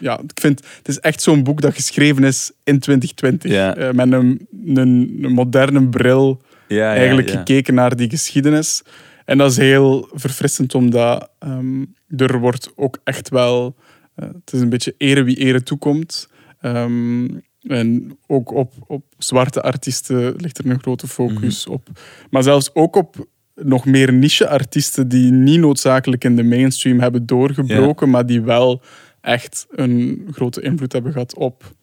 ja, 0.00 0.20
ik 0.20 0.40
vind 0.40 0.60
het 0.78 0.88
is 0.88 0.98
echt 1.00 1.22
zo'n 1.22 1.42
boek 1.42 1.60
dat 1.60 1.74
geschreven 1.74 2.24
is 2.24 2.52
in 2.64 2.78
2020. 2.78 3.50
Ja. 3.50 3.76
Eh, 3.76 3.92
met 3.92 4.12
een, 4.12 4.48
een, 4.74 5.18
een 5.22 5.32
moderne 5.32 5.88
bril 5.88 6.42
ja, 6.68 6.94
eigenlijk 6.94 7.30
gekeken 7.30 7.74
naar 7.74 7.96
die 7.96 8.10
geschiedenis. 8.10 8.82
En 9.24 9.38
dat 9.38 9.50
is 9.50 9.56
heel 9.56 10.08
verfrissend, 10.12 10.74
omdat 10.74 11.30
ehm, 11.38 11.84
er 12.16 12.38
wordt 12.40 12.72
ook 12.74 12.98
echt 13.04 13.28
wel... 13.28 13.76
eh, 14.14 14.28
het 14.28 14.52
is 14.52 14.60
een 14.60 14.68
beetje 14.68 14.94
ere 14.98 15.22
wie 15.22 15.36
ere 15.36 15.62
toekomt. 15.62 16.28
Ehm, 16.60 17.28
en 17.62 18.18
ook 18.26 18.50
op, 18.52 18.72
op 18.86 19.04
zwarte 19.18 19.62
artiesten 19.62 20.34
ligt 20.36 20.58
er 20.58 20.66
een 20.66 20.80
grote 20.80 21.06
focus 21.08 21.64
Mhm. 21.64 21.74
op. 21.74 21.88
Maar 22.30 22.42
zelfs 22.42 22.70
ook 22.74 22.96
op 22.96 23.26
nog 23.54 23.84
meer 23.84 24.12
niche-artiesten 24.12 25.08
die 25.08 25.32
niet 25.32 25.60
noodzakelijk 25.60 26.24
in 26.24 26.36
de 26.36 26.42
mainstream 26.42 27.00
hebben 27.00 27.26
doorgebroken, 27.26 28.10
maar 28.10 28.26
die 28.26 28.40
wel 28.42 28.82
echt 29.20 29.66
een 29.70 30.28
grote 30.30 30.60
invloed 30.62 30.92
hebben 30.92 31.12
gehad 31.12 31.36
op 31.36 31.74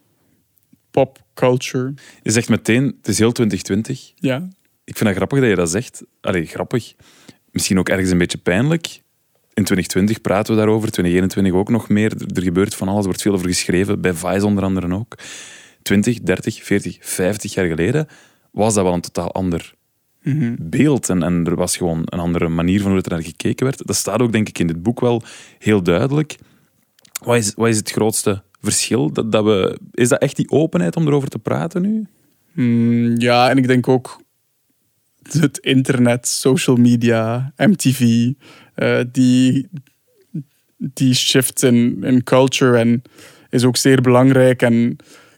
popculture. 0.92 1.94
Je 2.22 2.32
zegt 2.32 2.50
meteen, 2.50 2.84
het 2.98 3.08
is 3.08 3.20
heel 3.20 3.32
2020. 3.32 4.12
Ja, 4.16 4.48
Ik 4.84 4.98
vind 4.98 5.10
het 5.10 5.18
grappig 5.18 5.40
dat 5.40 5.50
je 5.50 5.56
dat 5.56 5.70
zegt. 5.70 6.04
Allee, 6.22 6.46
grappig. 6.46 6.94
Misschien 7.52 7.80
ook 7.80 7.90
ergens 7.90 8.10
een 8.12 8.18
beetje 8.18 8.38
pijnlijk. 8.38 8.88
In 9.54 9.63
2020 9.63 10.22
praten 10.22 10.54
we 10.54 10.60
daarover, 10.60 10.92
2021 10.92 11.54
ook 11.54 11.70
nog 11.70 11.90
meer. 11.90 12.12
Er, 12.22 12.36
er 12.36 12.44
gebeurt 12.44 12.75
van 12.75 12.88
alles, 12.88 13.00
er 13.00 13.06
wordt 13.06 13.22
veel 13.22 13.34
over 13.34 13.48
geschreven, 13.48 14.02
bij 14.02 14.13
Vice 14.13 14.46
onder 14.46 14.63
andere 14.63 14.96
ook. 14.96 15.18
20, 15.82 16.20
30, 16.20 16.63
40, 16.63 16.98
50 17.00 17.54
jaar 17.54 17.66
geleden 17.68 18.08
was 18.52 18.74
dat 18.74 18.84
wel 18.84 18.94
een 18.94 19.02
totaal 19.02 19.32
ander 19.32 19.74
Mhm. 20.24 20.56
beeld. 20.60 21.10
En, 21.10 21.24
en 21.24 21.46
er 21.46 21.56
was 21.56 21.78
gewoon 21.78 22.02
een 22.06 22.20
andere 22.20 22.50
manier 22.50 22.82
van 22.82 22.92
hoe 22.92 23.02
er 23.02 23.10
naar 23.10 23.24
gekeken 23.24 23.66
werd. 23.66 23.88
Dat 23.88 23.96
staat 23.96 24.22
ook, 24.22 24.32
denk 24.32 24.48
ik, 24.48 24.60
in 24.60 24.68
dit 24.68 24.84
boek 24.84 25.00
wel 25.00 25.22
heel 25.60 25.84
duidelijk. 25.84 26.36
Wat 27.24 27.36
is, 27.36 27.54
wat 27.56 27.68
is 27.68 27.78
het 27.78 27.92
grootste 27.92 28.44
verschil? 28.62 29.12
Dat, 29.12 29.32
dat 29.32 29.44
we, 29.44 29.78
is 29.92 30.10
dat 30.10 30.22
echt 30.22 30.36
die 30.36 30.50
openheid 30.50 30.96
om 30.96 31.08
erover 31.08 31.30
te 31.30 31.40
praten 31.40 31.82
nu? 31.82 32.06
Mm, 32.52 33.20
ja, 33.20 33.50
en 33.50 33.58
ik 33.58 33.68
denk 33.68 33.88
ook 33.88 34.22
het 35.32 35.58
internet, 35.58 36.27
social 36.27 36.75
media, 36.75 37.53
MTV, 37.58 38.32
eh, 38.75 39.00
die, 39.12 39.68
die 40.77 41.13
shift 41.13 41.63
in, 41.63 42.03
in 42.03 42.24
culture 42.24 42.77
en 42.77 43.01
is 43.50 43.63
ook 43.63 43.77
zeer 43.77 44.01
belangrijk. 44.01 44.62
En 44.62 44.89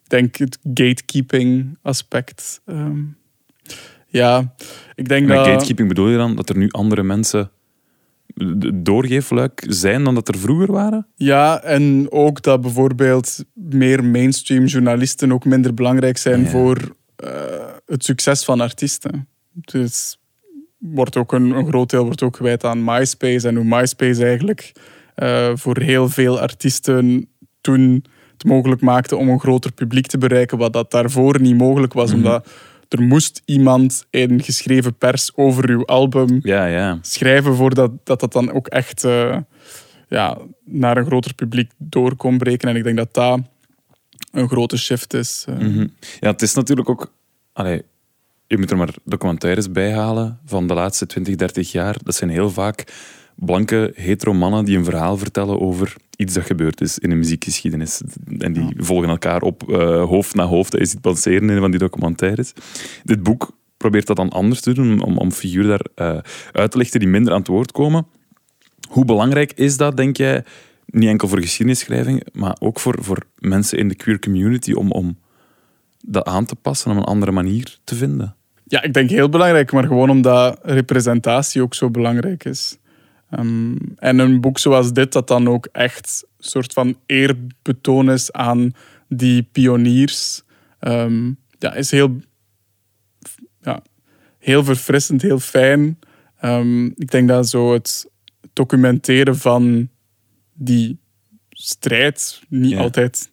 ik 0.03 0.09
denk 0.09 0.35
het 0.35 0.57
gatekeeping 0.63 1.77
aspect. 1.81 2.61
ehm, 2.65 2.99
ja, 4.07 4.53
ik 4.95 5.07
denk 5.07 5.27
Met 5.27 5.37
dat... 5.37 5.47
gatekeeping 5.47 5.87
bedoel 5.87 6.09
je 6.09 6.17
dan 6.17 6.35
dat 6.35 6.49
er 6.49 6.57
nu 6.57 6.69
andere 6.69 7.03
mensen 7.03 7.49
doorgeefluik 8.73 9.63
zijn 9.67 10.03
dan 10.03 10.15
dat 10.15 10.27
er 10.27 10.37
vroeger 10.37 10.71
waren? 10.71 11.07
Ja, 11.15 11.61
en 11.63 12.07
ook 12.09 12.41
dat 12.41 12.61
bijvoorbeeld 12.61 13.45
meer 13.53 14.03
mainstream 14.03 14.65
journalisten 14.65 15.31
ook 15.31 15.45
minder 15.45 15.73
belangrijk 15.73 16.17
zijn 16.17 16.41
Ja. 16.41 16.47
voor 16.49 16.95
eh, 17.15 17.29
het 17.85 18.03
succes 18.03 18.43
van 18.45 18.61
artiesten. 18.61 19.27
Dus 19.61 20.19
wordt 20.77 21.17
ook 21.17 21.33
een, 21.33 21.51
een 21.51 21.67
groot 21.67 21.89
deel 21.89 22.03
wordt 22.05 22.23
ook 22.23 22.35
gewijd 22.35 22.63
aan 22.63 22.83
MySpace 22.83 23.47
en 23.47 23.55
hoe 23.55 23.65
MySpace 23.65 24.25
eigenlijk 24.25 24.71
eh, 25.15 25.51
voor 25.53 25.79
heel 25.79 26.09
veel 26.09 26.39
artiesten 26.39 27.27
toen 27.61 28.03
het 28.33 28.43
mogelijk 28.45 28.81
maakte 28.81 29.15
om 29.15 29.29
een 29.29 29.39
groter 29.39 29.71
publiek 29.71 30.07
te 30.07 30.17
bereiken, 30.17 30.57
wat 30.57 30.73
dat 30.73 30.91
daarvoor 30.91 31.41
niet 31.41 31.57
mogelijk 31.57 31.93
was, 31.93 32.13
omdat 32.13 32.47
er 32.89 33.01
moest 33.01 33.41
iemand 33.45 34.05
in 34.09 34.43
geschreven 34.43 34.95
pers 34.95 35.31
over 35.35 35.69
uw 35.69 35.85
album 35.85 36.39
Ja, 36.43 36.65
ja. 36.65 36.99
schrijven 37.01 37.55
voordat 37.55 37.91
dat, 38.03 38.19
dat 38.19 38.33
dan 38.33 38.51
ook 38.51 38.67
echt 38.67 39.03
eh, 39.03 39.37
ja, 40.07 40.37
naar 40.65 40.97
een 40.97 41.05
groter 41.05 41.33
publiek 41.33 41.71
door 41.77 42.15
kon 42.15 42.37
breken. 42.37 42.69
En 42.69 42.75
ik 42.75 42.83
denk 42.83 42.97
dat 42.97 43.13
dat 43.13 43.39
een 44.31 44.47
grote 44.49 44.77
shift 44.77 45.13
is. 45.13 45.45
eh. 45.49 45.55
Mhm. 45.55 45.87
Ja, 46.19 46.31
het 46.31 46.41
is 46.41 46.53
natuurlijk 46.53 46.89
ook... 46.89 47.13
Allee, 47.53 47.81
je 48.47 48.57
moet 48.57 48.71
er 48.71 48.77
maar 48.77 48.93
documentaires 49.03 49.71
bij 49.71 49.93
halen 49.93 50.39
van 50.45 50.67
de 50.67 50.73
laatste 50.73 51.05
20, 51.05 51.35
30 51.35 51.71
jaar. 51.71 51.95
Dat 52.03 52.15
zijn 52.15 52.29
heel 52.29 52.49
vaak 52.49 52.83
blanke, 53.35 53.91
hetero 53.95 54.33
mannen 54.33 54.65
die 54.65 54.77
een 54.77 54.83
verhaal 54.83 55.17
vertellen 55.17 55.61
over 55.61 55.95
iets 56.17 56.33
dat 56.33 56.45
gebeurd 56.45 56.81
is 56.81 56.99
in 56.99 57.09
de 57.09 57.15
muziekgeschiedenis. 57.15 58.01
En 58.37 58.53
die 58.53 58.73
volgen 58.77 59.09
elkaar 59.09 59.41
op 59.41 59.71
eh, 59.71 60.03
hoofd 60.03 60.35
na 60.35 60.45
hoofd. 60.45 60.71
Dat 60.71 60.81
is 60.81 60.91
het 60.91 61.01
passeren 61.01 61.49
in 61.49 61.59
van 61.59 61.71
die 61.71 61.79
documentaires. 61.79 62.53
Dit 63.03 63.23
boek 63.23 63.51
probeert 63.77 64.07
dat 64.07 64.15
dan 64.15 64.29
anders 64.29 64.61
te 64.61 64.73
doen, 64.73 65.01
om, 65.01 65.17
om 65.17 65.31
figuren 65.31 65.67
daar 65.67 66.13
eh, 66.15 66.21
uit 66.51 66.71
te 66.71 66.77
lichten 66.77 66.99
die 66.99 67.09
minder 67.09 67.33
aan 67.33 67.39
het 67.39 67.47
woord 67.47 67.71
komen. 67.71 68.07
Hoe 68.89 69.05
belangrijk 69.05 69.51
is 69.55 69.77
dat, 69.77 69.97
denk 69.97 70.17
jij, 70.17 70.43
niet 70.85 71.09
enkel 71.09 71.27
voor 71.27 71.41
geschiedenischschrijving, 71.41 72.25
maar 72.33 72.55
ook 72.59 72.79
voor, 72.79 72.95
voor 72.99 73.25
mensen 73.37 73.77
in 73.77 73.87
de 73.87 73.95
queer 73.95 74.19
community 74.19 74.71
om, 74.71 74.91
om 74.91 75.17
dat 76.05 76.25
aan 76.25 76.45
te 76.45 76.55
passen, 76.55 76.91
om 76.91 76.97
een 76.97 77.03
andere 77.03 77.31
manier 77.31 77.77
te 77.83 77.95
vinden? 77.95 78.35
Ja, 78.67 78.81
ik 78.81 78.93
denk 78.93 79.09
heel 79.09 79.29
belangrijk, 79.29 79.71
maar 79.71 79.83
gewoon 79.87 80.09
omdat 80.09 80.59
representatie 80.63 81.61
ook 81.61 81.73
zo 81.73 81.89
belangrijk 81.89 82.43
is. 82.45 82.77
Ehm, 83.29 83.75
en 83.95 84.19
een 84.19 84.41
boek 84.41 84.59
zoals 84.59 84.93
dit, 84.93 85.11
dat 85.13 85.27
dan 85.27 85.47
ook 85.49 85.65
echt 85.71 86.23
een 86.37 86.43
soort 86.43 86.73
van 86.73 86.97
eerbetoon 87.05 88.11
is 88.11 88.31
aan 88.31 88.71
die 89.07 89.43
pioniers, 89.43 90.43
ehm, 90.79 91.31
ja, 91.59 91.73
is 91.73 91.91
heel, 91.91 92.15
ja, 93.61 93.81
heel 94.39 94.63
verfrissend, 94.63 95.21
heel 95.21 95.39
fijn. 95.39 95.99
Ehm, 96.39 96.85
ik 96.85 97.11
denk 97.11 97.27
dat 97.27 97.49
zo 97.49 97.73
het 97.73 98.09
documenteren 98.53 99.37
van 99.37 99.89
die 100.53 100.97
strijd, 101.49 102.41
niet 102.49 102.71
Ja. 102.71 102.79
altijd 102.79 103.29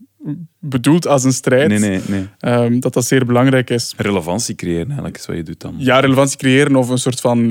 bedoeld 0.59 1.07
als 1.07 1.25
een 1.25 1.33
strijd, 1.33 1.69
Nee, 1.69 1.79
nee, 1.79 2.01
nee. 2.09 2.29
ehm, 2.39 2.81
dat 2.81 2.93
dat 2.93 3.05
zeer 3.05 3.27
belangrijk 3.27 3.71
is. 3.71 3.95
Relevantie 3.97 4.55
creëren 4.55 4.87
eigenlijk 4.87 5.17
is 5.17 5.27
wat 5.27 5.37
je 5.37 5.43
doet 5.43 5.61
dan. 5.61 5.75
Ja, 5.79 6.01
relevantie 6.01 6.39
creëren 6.39 6.77
of 6.77 6.89
een 6.89 6.99
soort 6.99 7.21
van 7.21 7.51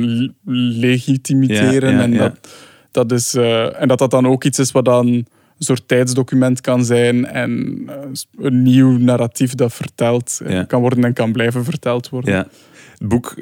legitimiteren. 0.80 1.92
Ja, 1.92 1.98
ja, 1.98 2.04
en, 2.04 2.12
ja. 2.12 2.18
Dat, 2.20 2.50
dat 2.92 3.12
is, 3.12 3.34
eh, 3.34 3.82
en 3.82 3.88
dat 3.88 4.00
dat 4.00 4.12
dan 4.12 4.28
ook 4.28 4.44
iets 4.44 4.60
is 4.60 4.72
wat 4.72 4.86
dan 4.86 5.08
een 5.08 5.26
soort 5.58 5.88
tijdsdocument 5.88 6.62
kan 6.62 6.86
zijn 6.86 7.26
en 7.26 7.84
eh, 7.88 7.96
een 8.38 8.62
nieuw 8.62 8.98
narratief 8.98 9.56
dat 9.56 9.74
verteld 9.74 10.40
eh, 10.44 10.66
kan 10.68 10.82
worden 10.82 11.04
en 11.04 11.14
kan 11.14 11.32
blijven 11.32 11.64
verteld 11.64 12.10
worden. 12.10 12.34
Ja. 12.34 12.48
Het 12.98 13.08
boek 13.08 13.36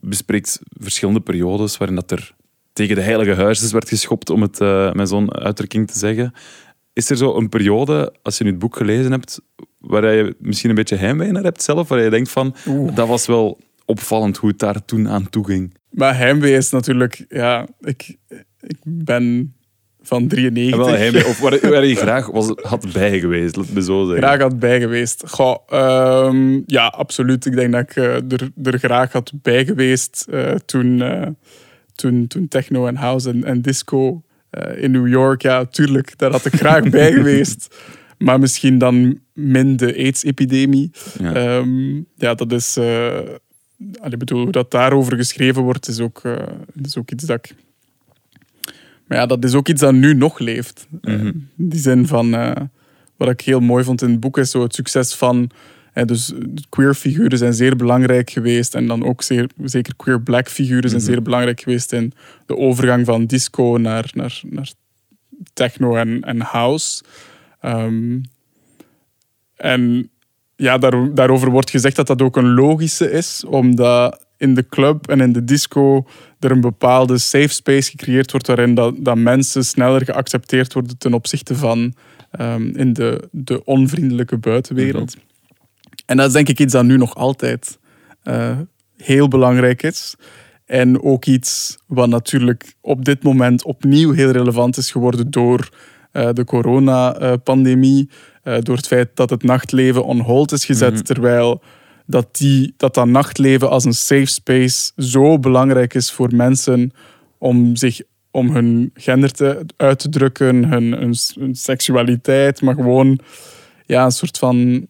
bespreekt 0.00 0.60
verschillende 0.70 1.20
periodes 1.20 1.76
waarin 1.76 1.96
dat 1.96 2.10
er 2.10 2.34
tegen 2.72 2.96
de 2.96 3.02
heilige 3.02 3.34
huisjes 3.34 3.72
werd 3.72 3.88
geschopt, 3.88 4.30
om 4.30 4.42
het 4.42 4.60
eh, 4.60 4.92
met 4.92 5.08
zo'n 5.08 5.34
uitdrukking 5.34 5.90
te 5.90 5.98
zeggen. 5.98 6.32
Is 6.92 7.10
er 7.10 7.16
zo 7.16 7.36
een 7.36 7.48
periode, 7.48 8.14
als 8.22 8.38
je 8.38 8.44
nu 8.44 8.50
het 8.50 8.58
boek 8.58 8.76
gelezen 8.76 9.10
hebt, 9.10 9.40
waar 9.78 10.14
je 10.14 10.36
misschien 10.38 10.70
een 10.70 10.76
beetje 10.76 10.96
heimwee 10.96 11.32
naar 11.32 11.42
hebt 11.42 11.62
zelf, 11.62 11.88
waar 11.88 12.02
je 12.02 12.10
denkt 12.10 12.30
van, 12.30 12.54
Oeh. 12.66 12.94
dat 12.94 13.08
was 13.08 13.26
wel 13.26 13.58
opvallend 13.84 14.36
hoe 14.36 14.50
het 14.50 14.58
daar 14.58 14.84
toen 14.84 15.08
aan 15.08 15.30
toe 15.30 15.46
ging. 15.46 15.74
Maar 15.90 16.16
heimwee 16.16 16.56
is 16.56 16.70
natuurlijk... 16.70 17.24
Ja, 17.28 17.68
ik, 17.80 18.16
ik 18.60 18.76
ben 18.84 19.54
van 20.02 20.28
93. 20.28 20.72
En 20.72 20.86
wel 20.86 20.98
heimwee, 20.98 21.26
of 21.26 21.40
waar, 21.40 21.70
waar 21.70 21.84
je 21.84 21.94
graag 22.06 22.26
was, 22.26 22.52
had 22.56 22.92
bij 22.92 23.20
geweest, 23.20 23.56
laat 23.56 23.70
me 23.70 23.82
zo 23.82 24.04
zeggen. 24.04 24.22
graag 24.22 24.40
had 24.40 24.58
bij 24.58 24.80
geweest. 24.80 25.22
Goh, 25.26 25.56
ehm, 25.68 26.60
ja, 26.66 26.86
absoluut. 26.86 27.46
Ik 27.46 27.54
denk 27.54 27.72
dat 27.72 27.80
ik 27.80 27.96
eh, 27.96 28.14
er, 28.14 28.50
er 28.62 28.78
graag 28.78 29.12
had 29.12 29.32
bij 29.42 29.64
geweest 29.64 30.26
eh, 30.30 30.54
toen, 30.54 31.02
eh, 31.02 31.26
toen, 31.94 32.26
toen 32.26 32.48
techno 32.48 32.86
en 32.86 32.96
house 32.96 33.30
en, 33.30 33.44
en 33.44 33.62
disco 33.62 34.22
in 34.76 34.90
New 34.90 35.08
York. 35.08 35.42
Ja, 35.42 35.64
tuurlijk, 35.64 36.18
daar 36.18 36.30
had 36.30 36.44
ik 36.44 36.54
graag 36.54 36.88
bij 36.90 37.12
geweest. 37.18 37.76
Maar 38.18 38.40
misschien 38.40 38.78
dan 38.78 39.18
min 39.32 39.76
de 39.76 39.94
AIDS-epidemie. 39.96 40.90
Ja. 41.18 41.34
Ehm, 41.34 41.96
ja, 42.16 42.34
dat 42.34 42.52
is... 42.52 42.76
eh, 42.76 42.84
allee, 43.98 44.12
ik 44.12 44.18
bedoel, 44.18 44.42
hoe 44.42 44.52
dat 44.52 44.70
daarover 44.70 45.16
geschreven 45.16 45.62
wordt, 45.62 45.88
is 45.88 46.00
ook, 46.00 46.20
eh, 46.24 46.36
is 46.82 46.96
ook 46.96 47.10
iets 47.10 47.24
dat 47.24 47.36
ik... 47.38 47.54
Maar 49.06 49.18
ja, 49.18 49.26
dat 49.26 49.44
is 49.44 49.54
ook 49.54 49.68
iets 49.68 49.80
dat 49.80 49.94
nu 49.94 50.14
nog 50.14 50.38
leeft. 50.38 50.86
Eh, 51.00 51.14
Mhm. 51.14 51.26
in 51.26 51.48
die 51.56 51.80
zin 51.80 52.06
van... 52.06 52.34
eh, 52.34 52.52
wat 53.16 53.28
ik 53.28 53.40
heel 53.40 53.60
mooi 53.60 53.84
vond 53.84 54.02
in 54.02 54.10
het 54.10 54.20
boek 54.20 54.38
is 54.38 54.50
zo 54.50 54.62
het 54.62 54.74
succes 54.74 55.14
van... 55.14 55.50
eh, 55.92 56.04
dus 56.04 56.32
queer 56.68 56.94
figuren 56.94 57.38
zijn 57.38 57.54
zeer 57.54 57.76
belangrijk 57.76 58.30
geweest. 58.30 58.74
En 58.74 58.86
dan 58.86 59.04
ook 59.04 59.22
zeer, 59.22 59.50
zeker 59.64 59.96
queer 59.96 60.22
black 60.22 60.48
figuren 60.48 60.90
zijn 60.90 61.02
zeer 61.02 61.22
belangrijk 61.22 61.60
geweest 61.60 61.92
in 61.92 62.12
de 62.46 62.56
overgang 62.56 63.06
van 63.06 63.26
disco 63.26 63.76
naar, 63.76 64.10
naar, 64.14 64.40
naar 64.44 64.72
techno 65.52 65.96
en, 65.96 66.22
en 66.22 66.40
house. 66.40 67.02
Ehm, 67.60 68.20
en 69.56 70.10
ja, 70.56 70.78
daar, 70.78 71.14
daarover 71.14 71.50
wordt 71.50 71.70
gezegd 71.70 71.96
dat 71.96 72.06
dat 72.06 72.22
ook 72.22 72.36
een 72.36 72.54
logische 72.54 73.10
is, 73.10 73.44
omdat 73.44 74.26
in 74.36 74.54
de 74.54 74.66
club 74.68 75.08
en 75.08 75.20
in 75.20 75.32
de 75.32 75.44
disco 75.44 76.06
er 76.38 76.50
een 76.50 76.60
bepaalde 76.60 77.18
safe 77.18 77.48
space 77.48 77.90
gecreëerd 77.90 78.30
wordt 78.30 78.46
waarin 78.46 78.74
dat, 78.74 78.94
dat 78.98 79.16
mensen 79.16 79.64
sneller 79.64 80.04
geaccepteerd 80.04 80.72
worden 80.72 80.98
ten 80.98 81.14
opzichte 81.14 81.54
van 81.54 81.94
ehm, 82.30 82.76
in 82.76 82.92
de, 82.92 83.28
de 83.30 83.64
onvriendelijke 83.64 84.38
buitenwereld. 84.38 85.16
En 86.12 86.18
dat 86.18 86.26
is 86.26 86.32
denk 86.32 86.48
ik 86.48 86.58
iets 86.58 86.72
dat 86.72 86.84
nu 86.84 86.96
nog 86.96 87.14
altijd 87.14 87.78
eh, 88.22 88.58
heel 88.96 89.28
belangrijk 89.28 89.82
is. 89.82 90.14
En 90.66 91.02
ook 91.02 91.24
iets 91.24 91.78
wat 91.86 92.08
natuurlijk 92.08 92.74
op 92.80 93.04
dit 93.04 93.22
moment 93.22 93.64
opnieuw 93.64 94.12
heel 94.12 94.30
relevant 94.30 94.76
is 94.76 94.90
geworden 94.90 95.30
door 95.30 95.68
eh, 96.10 96.28
de 96.32 96.44
coronapandemie. 96.44 98.10
eh 98.42 98.58
door 98.60 98.76
het 98.76 98.86
feit 98.86 99.08
dat 99.14 99.30
het 99.30 99.42
nachtleven 99.42 100.04
on 100.04 100.20
hold 100.20 100.52
is 100.52 100.64
gezet. 100.64 101.06
Terwijl 101.06 101.62
dat, 102.06 102.36
die, 102.36 102.74
dat 102.76 102.94
dat 102.94 103.06
nachtleven 103.06 103.70
als 103.70 103.84
een 103.84 103.94
safe 103.94 104.26
space 104.26 104.92
zo 104.96 105.38
belangrijk 105.38 105.94
is 105.94 106.12
voor 106.12 106.34
mensen 106.34 106.90
om 107.38 107.76
zich 107.76 108.00
om 108.30 108.50
hun 108.50 108.90
gender 108.94 109.30
te, 109.30 109.66
uit 109.76 109.98
te 109.98 110.08
drukken, 110.08 110.64
hun, 110.64 110.92
hun, 110.92 111.14
hun 111.34 111.54
seksualiteit, 111.54 112.60
maar 112.60 112.74
gewoon 112.74 113.18
ja, 113.86 114.04
een 114.04 114.10
soort 114.10 114.38
van 114.38 114.86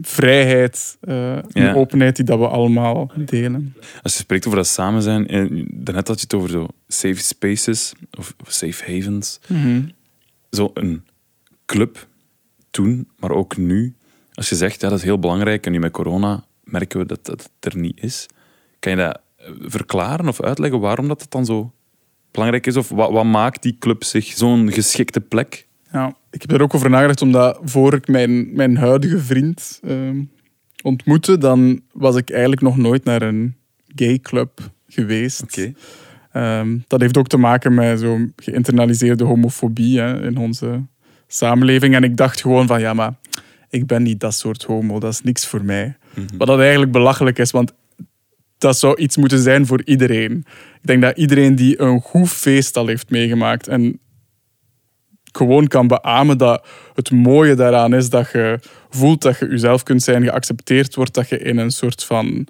vrijheid 0.00 0.98
uh, 1.02 1.36
en 1.36 1.44
Ja. 1.52 1.74
openheid 1.74 2.16
die 2.16 2.24
dat 2.24 2.38
we 2.38 2.48
allemaal 2.48 3.10
delen. 3.16 3.74
Als 4.02 4.12
je 4.12 4.18
spreekt 4.18 4.46
over 4.46 4.58
dat 4.58 4.66
samen 4.68 5.02
zijn, 5.02 5.26
en 5.28 5.66
daarnet 5.70 6.08
had 6.08 6.16
je 6.16 6.22
het 6.22 6.34
over 6.34 6.50
zo 6.50 6.66
safe 6.88 7.16
spaces 7.22 7.92
of 8.18 8.34
safe 8.46 8.92
havens. 8.92 9.40
Zo 10.50 10.70
een 10.74 11.04
club 11.66 12.06
toen, 12.70 13.08
maar 13.18 13.30
ook 13.30 13.56
nu. 13.56 13.94
Als 14.34 14.48
je 14.48 14.54
zegt, 14.54 14.80
ja, 14.80 14.88
dat 14.88 14.98
is 14.98 15.04
heel 15.04 15.18
belangrijk 15.18 15.66
en 15.66 15.72
nu 15.72 15.78
met 15.78 15.92
corona 15.92 16.44
merken 16.64 16.98
we 16.98 17.06
dat 17.06 17.24
dat 17.24 17.50
er 17.60 17.76
niet 17.78 18.02
is. 18.02 18.26
Kan 18.78 18.92
je 18.92 18.98
dat 18.98 19.20
eh, 19.36 19.46
verklaren 19.60 20.28
of 20.28 20.40
uitleggen 20.42 20.80
waarom 20.80 21.08
dat, 21.08 21.18
dat 21.18 21.30
dan 21.30 21.44
zo 21.44 21.72
belangrijk 22.30 22.66
is? 22.66 22.76
Of 22.76 22.88
wat, 22.88 23.10
wat 23.10 23.24
maakt 23.24 23.62
die 23.62 23.76
club 23.78 24.04
zich 24.04 24.24
zo'n 24.26 24.72
geschikte 24.72 25.20
plek? 25.20 25.66
Ja, 25.92 26.16
ik 26.30 26.40
heb 26.40 26.52
er 26.52 26.62
ook 26.62 26.74
over 26.74 26.90
nagedacht, 26.90 27.22
omdat 27.22 27.58
voor 27.62 27.94
ik 27.94 28.08
mijn, 28.08 28.54
mijn 28.54 28.76
huidige 28.76 29.18
vriend 29.18 29.80
ehm, 29.84 30.22
ontmoette, 30.82 31.38
dan 31.38 31.80
was 31.92 32.16
ik 32.16 32.30
eigenlijk 32.30 32.62
nog 32.62 32.76
nooit 32.76 33.04
naar 33.04 33.22
een 33.22 33.56
gay 33.94 34.18
club 34.18 34.70
geweest. 34.88 35.70
Ehm, 36.32 36.78
dat 36.86 37.00
heeft 37.00 37.16
ook 37.16 37.26
te 37.26 37.36
maken 37.36 37.74
met 37.74 38.00
zo'n 38.00 38.32
geïnternaliseerde 38.36 39.24
homofobie 39.24 40.00
hè, 40.00 40.26
in 40.26 40.36
onze 40.36 40.82
samenleving. 41.26 41.94
En 41.94 42.04
ik 42.04 42.16
dacht 42.16 42.40
gewoon 42.40 42.66
van, 42.66 42.80
ja, 42.80 42.94
maar 42.94 43.14
ik 43.70 43.86
ben 43.86 44.02
niet 44.02 44.20
dat 44.20 44.34
soort 44.34 44.62
homo, 44.62 45.00
dat 45.00 45.12
is 45.12 45.22
niks 45.22 45.46
voor 45.46 45.64
mij. 45.64 45.96
Wat 46.36 46.46
dat 46.46 46.60
eigenlijk 46.60 46.92
belachelijk 46.92 47.38
is, 47.38 47.50
want 47.50 47.72
dat 48.58 48.78
zou 48.78 48.96
iets 48.96 49.16
moeten 49.16 49.38
zijn 49.38 49.66
voor 49.66 49.82
iedereen. 49.84 50.32
Ik 50.80 50.86
denk 50.86 51.02
dat 51.02 51.16
iedereen 51.16 51.54
die 51.54 51.80
een 51.80 52.00
goed 52.00 52.28
feest 52.28 52.76
al 52.76 52.86
heeft 52.86 53.10
meegemaakt 53.10 53.68
en 53.68 54.00
gewoon 55.32 55.66
kan 55.66 55.86
beamen 55.86 56.38
dat 56.38 56.66
het 56.94 57.10
mooie 57.10 57.54
daaraan 57.54 57.94
is 57.94 58.10
dat 58.10 58.30
je 58.32 58.58
voelt 58.90 59.22
dat 59.22 59.38
je 59.38 59.46
jezelf 59.48 59.82
kunt 59.82 60.02
zijn, 60.02 60.22
geaccepteerd 60.22 60.94
wordt, 60.94 61.14
dat 61.14 61.28
je 61.28 61.38
in 61.38 61.58
een 61.58 61.70
soort 61.70 62.04
van 62.04 62.46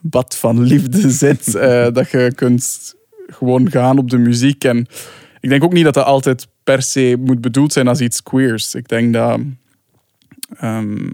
bad 0.00 0.36
van 0.36 0.62
liefde 0.62 1.10
zit, 1.24 1.54
eh, 1.54 1.86
dat 1.92 2.10
je 2.10 2.32
kunt 2.34 2.94
gewoon 3.26 3.70
gaan 3.70 3.98
op 3.98 4.10
de 4.10 4.18
muziek. 4.18 4.64
En 4.64 4.86
ik 5.40 5.48
denk 5.48 5.64
ook 5.64 5.72
niet 5.72 5.84
dat 5.84 5.94
dat 5.94 6.04
altijd 6.04 6.48
per 6.64 6.82
se 6.82 7.16
moet 7.20 7.40
bedoeld 7.40 7.72
zijn 7.72 7.88
als 7.88 8.00
iets 8.00 8.22
queers. 8.22 8.74
Ik 8.74 8.88
denk 8.88 9.12
dat 9.12 9.40
ehm, 10.58 11.08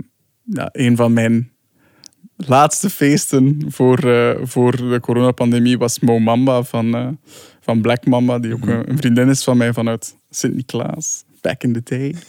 ja, 0.44 0.68
een 0.72 0.96
van 0.96 1.12
mijn 1.12 1.50
laatste 2.36 2.90
feesten 2.90 3.64
voor, 3.68 3.98
eh, 3.98 4.30
voor 4.42 4.76
de 4.76 4.98
coronapandemie 5.00 5.78
was 5.78 5.98
Mo 6.00 6.18
Mamba 6.18 6.62
van, 6.62 6.94
eh, 6.94 7.08
van 7.60 7.80
Black 7.80 8.06
Mamba, 8.06 8.38
die 8.38 8.52
ook 8.52 8.64
Mhm. 8.64 8.82
een 8.86 8.96
vriendin 8.98 9.28
is 9.28 9.44
van 9.44 9.56
mij 9.56 9.72
vanuit 9.72 10.16
Sint-Niklaas. 10.30 11.24
Back 11.40 11.62
in 11.62 11.72
the 11.72 11.82
day. 11.82 12.14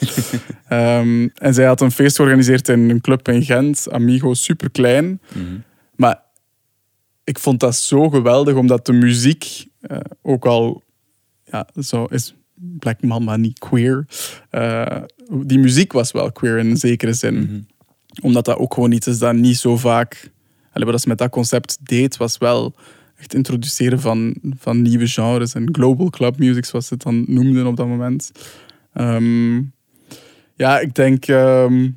Ehm, 0.67 1.27
en 1.35 1.53
zij 1.53 1.65
had 1.65 1.81
een 1.81 1.91
feest 1.91 2.15
georganiseerd 2.15 2.69
in 2.69 2.89
een 2.89 3.01
club 3.01 3.27
in 3.27 3.43
Gent, 3.43 3.91
Amigo, 3.91 4.33
super 4.33 4.71
klein. 4.71 5.21
Mhm. 5.33 5.57
Maar 5.95 6.23
ik 7.23 7.39
vond 7.39 7.59
dat 7.59 7.75
zo 7.75 8.09
geweldig, 8.09 8.55
omdat 8.55 8.85
de 8.85 8.93
muziek 8.93 9.65
eh, 9.81 9.97
ook 10.21 10.45
al 10.45 10.83
ja, 11.43 11.67
zo 11.81 12.05
is 12.05 12.35
Black 12.53 13.01
Mamba 13.01 13.35
niet 13.35 13.59
queer. 13.59 14.05
Eh, 14.49 15.01
die 15.43 15.59
muziek 15.59 15.91
was 15.91 16.11
wel 16.11 16.31
queer 16.31 16.57
in 16.57 16.69
een 16.69 16.77
zekere 16.77 17.13
zin. 17.13 17.41
Mhm. 17.41 17.59
Omdat 18.21 18.45
dat 18.45 18.57
ook 18.57 18.73
gewoon 18.73 18.91
iets 18.91 19.07
is 19.07 19.19
dat 19.19 19.35
niet 19.35 19.57
zo 19.57 19.77
vaak... 19.77 20.31
Allee, 20.71 20.91
wat 20.91 21.01
ze 21.01 21.07
met 21.07 21.17
dat 21.17 21.29
concept 21.29 21.77
deed, 21.81 22.17
was 22.17 22.37
wel 22.37 22.75
echt 23.19 23.33
introduceren 23.33 23.99
van, 23.99 24.35
van 24.59 24.81
nieuwe 24.81 25.07
genres 25.07 25.53
en 25.53 25.69
global 25.71 26.09
club 26.09 26.37
music, 26.37 26.65
zoals 26.65 26.87
ze 26.87 26.93
het 26.93 27.03
dan 27.03 27.23
noemden 27.27 27.67
op 27.67 27.77
dat 27.77 27.87
moment. 27.87 28.31
Ehm, 28.93 29.55
ja, 30.55 30.79
ik 30.79 30.95
denk... 30.95 31.25
ehm, 31.27 31.89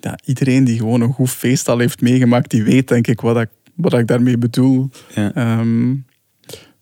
ja, 0.00 0.18
iedereen 0.24 0.64
die 0.64 0.78
gewoon 0.78 1.00
een 1.00 1.12
goed 1.12 1.30
feest 1.30 1.68
al 1.68 1.78
heeft 1.78 2.00
meegemaakt, 2.00 2.50
die 2.50 2.62
weet 2.62 2.88
denk 2.88 3.06
ik 3.06 3.20
wat 3.20 3.40
ik, 3.40 3.48
wat 3.74 3.92
ik 3.92 4.06
daarmee 4.06 4.38
bedoel. 4.38 4.90
Ja. 5.14 5.34
Ehm, 5.34 5.94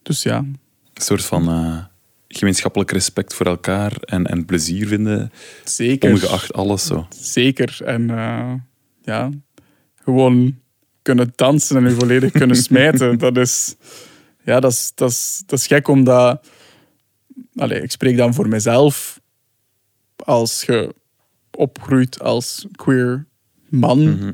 dus 0.03 0.23
ja, 0.23 0.37
Een 0.39 0.59
soort 0.95 1.25
van 1.25 1.49
eh, 1.49 1.85
gemeenschappelijk 2.29 2.91
respect 2.91 3.35
voor 3.35 3.47
elkaar 3.47 3.97
en, 4.01 4.27
en 4.27 4.45
plezier 4.45 4.87
vinden, 4.87 5.33
zeker. 5.65 6.11
ongeacht 6.13 6.53
alles 6.53 6.87
zo. 6.87 7.07
Zeker. 7.11 7.79
En 7.85 8.11
eh, 8.11 8.53
ja, 9.03 9.31
gewoon 10.03 10.59
kunnen 11.05 11.33
dansen 11.35 11.77
en 11.77 11.85
je 11.89 11.91
volledig 11.95 12.33
kunnen 12.33 12.57
smijten. 12.69 13.19
Dat 13.19 13.37
is, 13.37 13.77
ja, 14.45 14.61
dat 14.61 14.73
is, 14.73 14.93
dat 14.95 15.11
is, 15.11 15.43
dat 15.47 15.59
is 15.59 15.67
gek 15.67 15.89
omdat... 15.89 16.47
Allee, 17.55 17.83
ik 17.83 17.91
spreek 17.91 18.17
dan 18.17 18.35
voor 18.35 18.49
mezelf. 18.49 19.21
Als 20.17 20.63
je 20.63 20.95
opgroeit 21.51 22.21
als 22.21 22.67
queer 22.73 23.27
man, 23.69 24.03
Mhm. 24.03 24.33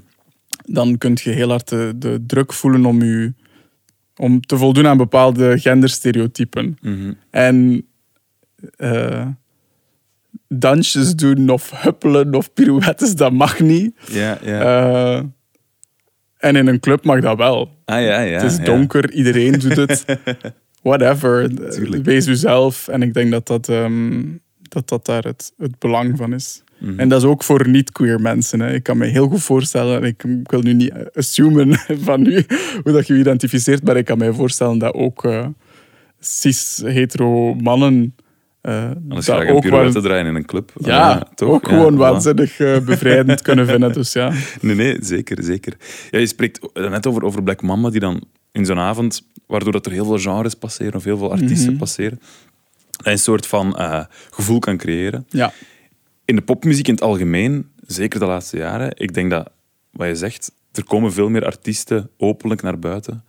dan 0.65 0.99
kun 0.99 1.17
je 1.23 1.31
heel 1.31 1.49
hard 1.49 1.69
de, 1.69 1.93
de 1.97 2.25
druk 2.27 2.53
voelen 2.53 2.85
om, 2.87 3.03
je, 3.03 3.33
om 4.17 4.41
te 4.41 4.57
voldoen 4.57 4.87
aan 4.87 4.97
bepaalde 4.97 5.59
genderstereotypen. 5.59 6.79
Mhm. 6.81 7.12
En 7.31 7.87
eh, 8.77 9.27
dansjes 10.49 11.15
doen 11.15 11.49
of 11.49 11.71
huppelen 11.83 12.35
of 12.35 12.53
pirouettes, 12.53 13.15
dat 13.15 13.33
mag 13.33 13.61
niet. 13.61 13.97
Ja, 14.11 14.39
ja. 14.43 14.61
Eh, 15.19 15.25
en 16.40 16.56
in 16.56 16.66
een 16.66 16.80
club 16.80 17.04
mag 17.04 17.20
dat 17.20 17.37
wel. 17.37 17.70
ah 17.85 18.02
ja, 18.02 18.20
ja. 18.20 18.40
het 18.42 18.50
is 18.52 18.59
donker, 18.59 19.12
iedereen 19.12 19.52
doet 19.52 19.76
het. 19.76 20.04
Whatever. 20.82 21.54
Tuurlijk. 21.70 22.04
Wees 22.04 22.26
uzelf. 22.26 22.88
En 22.88 23.02
ik 23.02 23.14
denk 23.14 23.30
dat 23.30 23.47
dat, 23.47 23.68
ehm, 23.68 24.23
dat, 24.62 24.88
dat 24.88 25.06
daar 25.06 25.23
het, 25.23 25.52
het 25.56 25.78
belang 25.78 26.16
van 26.16 26.35
is. 26.35 26.62
Mhm. 26.78 26.99
En 26.99 27.09
dat 27.09 27.23
is 27.23 27.28
ook 27.28 27.42
voor 27.42 27.68
niet-queer 27.68 28.20
mensen. 28.20 28.61
Hè. 28.61 28.73
Ik 28.73 28.82
kan 28.82 28.99
me 28.99 29.06
heel 29.06 29.28
goed 29.28 29.42
voorstellen, 29.42 30.02
ik, 30.02 30.25
ik 30.25 30.50
wil 30.50 30.61
nu 30.61 30.73
niet 30.73 30.92
assumen 31.14 31.78
van 32.09 32.23
nu 32.23 32.44
hoe 32.82 32.92
dat 32.92 33.06
je 33.06 33.14
je 33.14 33.20
identificeert, 33.20 33.85
maar 33.85 33.97
ik 33.97 34.04
kan 34.04 34.18
me 34.18 34.35
voorstellen 34.35 34.78
dat 34.78 34.94
ook 34.94 35.25
eh, 35.25 35.47
cis-hetero 36.20 37.54
mannen 37.54 38.14
eh 38.61 38.90
Anders 39.09 39.26
ga 39.26 39.35
ik 39.40 39.49
een 39.49 39.55
ook 39.55 39.62
wel, 39.62 39.71
pirouette 39.71 40.00
draaien 40.00 40.26
in 40.26 40.35
een 40.35 40.45
club. 40.47 40.73
ja, 40.79 41.23
toch? 41.35 41.49
ook 41.49 41.62
Ja, 41.67 41.69
gewoon 41.69 41.97
waanzinnig 41.97 42.59
eh, 42.61 42.79
bevrijdend 42.79 43.43
kunnen 43.43 43.67
vinden. 43.67 43.93
Dus 43.93 44.12
ja. 44.12 44.33
Nee, 44.61 44.75
nee, 44.75 44.97
zeker, 45.00 45.43
zeker. 45.43 45.76
Ja, 46.11 46.19
je 46.19 46.26
spreekt 46.26 46.69
net 46.75 47.07
over, 47.07 47.23
over 47.25 47.43
Black 47.43 47.62
Mamba, 47.62 47.90
die 47.90 48.00
dan 48.00 48.25
in 48.53 48.64
zo'n 48.66 48.79
avond, 48.79 49.27
waardoor 49.46 49.73
dat 49.73 49.87
er 49.87 49.92
heel 49.92 50.05
veel 50.05 50.18
genres 50.18 50.55
passeren 50.55 50.94
of 50.94 51.05
heel 51.05 51.18
veel 51.18 51.31
artiesten 51.33 51.70
Mhm. 51.70 51.79
passeren, 51.79 52.20
een 53.03 53.18
soort 53.18 53.46
van 53.46 53.77
eh, 53.77 54.05
gevoel 54.31 54.59
kan 54.59 54.77
creëren. 54.77 55.27
ja. 55.29 55.53
In 56.25 56.37
de 56.37 56.42
popmuziek 56.42 56.88
in 56.88 56.94
het 56.94 57.03
algemeen, 57.03 57.70
zeker 57.87 58.20
de 58.20 58.27
laatste 58.27 58.57
jaren, 58.57 58.90
ik 58.94 59.14
denk 59.14 59.31
dat, 59.31 59.51
wat 59.90 60.09
je 60.09 60.14
zegt, 60.14 60.53
er 60.73 60.85
komen 60.85 61.12
veel 61.12 61.29
meer 61.29 61.44
artiesten 61.44 62.11
openlijk 62.16 62.62
naar 62.62 62.79
buiten. 62.79 63.25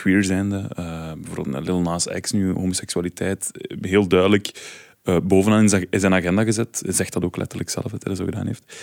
Queer 0.00 0.24
zijnde, 0.24 0.68
eh, 0.74 1.12
bijvoorbeeld 1.20 1.64
Lil 1.66 1.80
Nas 1.80 2.06
X 2.20 2.32
nu, 2.32 2.52
homoseksualiteit, 2.52 3.50
eh, 3.52 3.76
heel 3.90 4.08
duidelijk 4.08 4.76
eh, 5.02 5.16
bovenaan 5.22 5.62
in 5.90 5.98
zijn- 6.00 6.14
agenda 6.14 6.44
gezet. 6.44 6.80
Hij 6.84 6.92
zegt 6.92 7.12
dat 7.12 7.24
ook 7.24 7.36
letterlijk 7.36 7.70
zelf, 7.70 7.84
dat 7.90 8.02
hij 8.02 8.14
dat 8.14 8.16
zo 8.16 8.24
gedaan 8.24 8.46
heeft. 8.46 8.74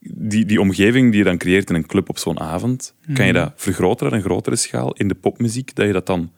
Die, 0.00 0.44
die 0.44 0.60
omgeving 0.60 1.10
die 1.10 1.18
je 1.18 1.24
dan 1.24 1.38
creëert 1.38 1.68
in 1.70 1.74
een 1.74 1.86
club 1.86 2.08
op 2.08 2.18
zo'n 2.18 2.40
avond, 2.40 2.94
kan 3.12 3.26
je 3.26 3.32
dat 3.32 3.52
vergroten 3.56 4.06
naar 4.06 4.14
een 4.18 4.24
grotere 4.24 4.56
schaal 4.56 4.92
in 4.92 5.08
de 5.08 5.14
popmuziek, 5.14 5.74
dat 5.74 5.86
je 5.86 5.92
dat 5.92 6.06
dan 6.06 6.32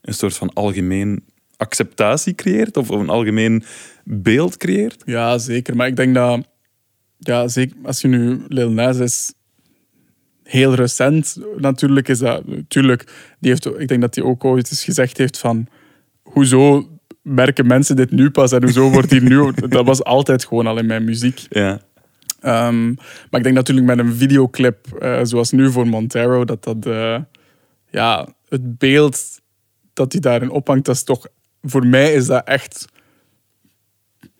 een 0.00 0.14
soort 0.14 0.36
van 0.36 0.52
algemeen 0.52 1.24
acceptatie 1.56 2.34
creëert 2.34 2.76
of 2.76 2.88
een 2.88 3.08
algemeen 3.08 3.62
beeld 4.04 4.56
creëert? 4.56 5.02
ja, 5.06 5.38
zeker. 5.38 5.76
Maar 5.76 5.86
ik 5.86 5.96
denk 5.96 6.14
dat, 6.14 6.46
ja, 7.18 7.48
zeker 7.48 7.76
als 7.82 8.00
je 8.00 8.08
nu 8.08 8.40
Lil 8.48 8.70
Nas 8.70 8.98
is, 8.98 9.32
heel 10.46 10.74
recent 10.74 11.36
natuurlijk 11.56 12.08
is 12.08 12.18
dat, 12.18 12.46
natuurlijk, 12.46 13.04
die 13.38 13.50
heeft, 13.50 13.66
ik 13.66 13.88
denk 13.88 14.00
dat 14.00 14.14
hij 14.14 14.24
ook 14.24 14.44
ooit 14.44 14.70
eens 14.70 14.84
gezegd 14.84 15.18
heeft 15.18 15.38
van, 15.38 15.66
hoezo 16.22 16.88
merken 17.22 17.66
mensen 17.66 17.96
dit 17.96 18.10
nu 18.10 18.30
pas 18.30 18.52
en 18.52 18.62
hoezo 18.62 18.90
wordt 18.90 19.10
hier 19.10 19.22
nu, 19.22 19.52
dat 19.68 19.86
was 19.86 20.04
altijd 20.04 20.44
gewoon 20.44 20.66
al 20.66 20.78
in 20.78 20.86
mijn 20.86 21.04
muziek. 21.04 21.46
Ja. 21.48 21.80
Ehm, 22.40 22.86
maar 23.30 23.40
ik 23.40 23.42
denk 23.42 23.54
natuurlijk 23.54 23.86
met 23.86 23.98
een 23.98 24.14
videoclip 24.14 24.86
eh, 24.98 25.20
zoals 25.22 25.50
nu 25.50 25.70
voor 25.70 25.86
Montero, 25.86 26.44
dat 26.44 26.64
dat 26.64 26.86
eh, 26.86 27.18
ja, 27.90 28.28
het 28.48 28.78
beeld 28.78 29.40
dat 29.92 30.12
hij 30.12 30.20
daarin 30.20 30.50
ophangt, 30.50 30.84
dat 30.84 30.94
is 30.94 31.04
toch, 31.04 31.26
voor 31.62 31.86
mij 31.86 32.12
is 32.12 32.26
dat 32.26 32.44
echt 32.44 32.86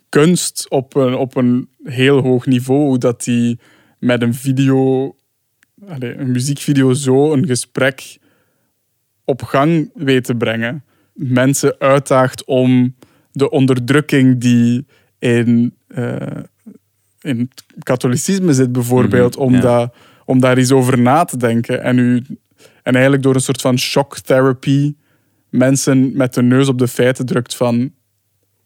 kunst 0.09 0.71
op 0.71 0.95
een, 0.95 1.14
op 1.14 1.37
een 1.37 1.69
heel 1.83 2.21
hoog 2.21 2.47
niveau. 2.47 2.81
Hoe 2.81 2.99
dat 2.99 3.25
hij 3.25 3.59
met 3.99 4.23
een 4.23 4.35
video, 4.35 5.15
allee, 5.88 6.14
een 6.16 6.31
muziekvideo 6.31 6.92
zo 6.92 7.33
een 7.33 7.46
gesprek 7.46 8.18
op 9.25 9.42
gang 9.42 9.90
weet 9.94 10.25
te 10.25 10.35
brengen. 10.35 10.85
Mensen 11.12 11.77
uitdaagt 11.79 12.44
om 12.44 12.94
de 13.33 13.51
onderdrukking 13.51 14.38
die 14.40 14.87
in, 15.18 15.75
eh, 15.88 16.16
in 17.20 17.38
het 17.38 17.64
katholicisme 17.83 18.53
zit, 18.53 18.72
bijvoorbeeld, 18.72 19.35
Mhm, 19.37 19.44
om, 19.44 19.55
ja. 19.55 19.61
dat, 19.61 19.94
om 20.25 20.40
daar 20.40 20.57
eens 20.57 20.72
over 20.72 20.99
na 20.99 21.25
te 21.25 21.37
denken. 21.37 21.83
En, 21.83 21.99
u, 21.99 22.22
en 22.83 22.92
eigenlijk 22.92 23.22
door 23.22 23.35
een 23.35 23.40
soort 23.40 23.61
van 23.61 23.79
shock 23.79 24.18
therapy 24.18 24.94
mensen 25.51 26.16
met 26.16 26.35
de 26.35 26.42
neus 26.42 26.68
op 26.68 26.79
de 26.79 26.88
feiten 26.88 27.27
drukt 27.27 27.57
van 27.57 27.92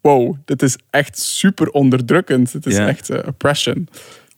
wow, 0.01 0.37
dit 0.45 0.63
is 0.63 0.77
echt 0.91 1.19
super 1.19 1.69
onderdrukkend. 1.71 2.53
Het 2.53 2.67
is 2.67 2.77
Ja. 2.77 2.89
echt 2.89 3.11
eh, 3.11 3.27
oppression. 3.27 3.89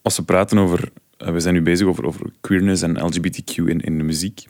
Als 0.02 0.16
we 0.16 0.22
praten 0.22 0.58
over, 0.58 0.88
we 1.32 1.40
zijn 1.40 1.54
nu 1.54 1.62
bezig 1.62 1.86
over, 1.86 2.04
over 2.06 2.26
queerness 2.40 2.82
en 2.82 2.98
LGBTQ 3.04 3.54
in, 3.56 3.80
in 3.80 3.98
de 3.98 4.04
muziek. 4.04 4.40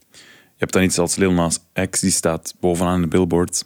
Je 0.55 0.69
hebt 0.69 0.73
dan 0.73 0.83
iets 0.83 0.99
als 0.99 1.17
Lil 1.17 1.33
Nas 1.33 1.59
X, 1.91 2.01
die 2.01 2.11
staat 2.11 2.55
bovenaan 2.61 3.01
de 3.01 3.07
billboard. 3.07 3.65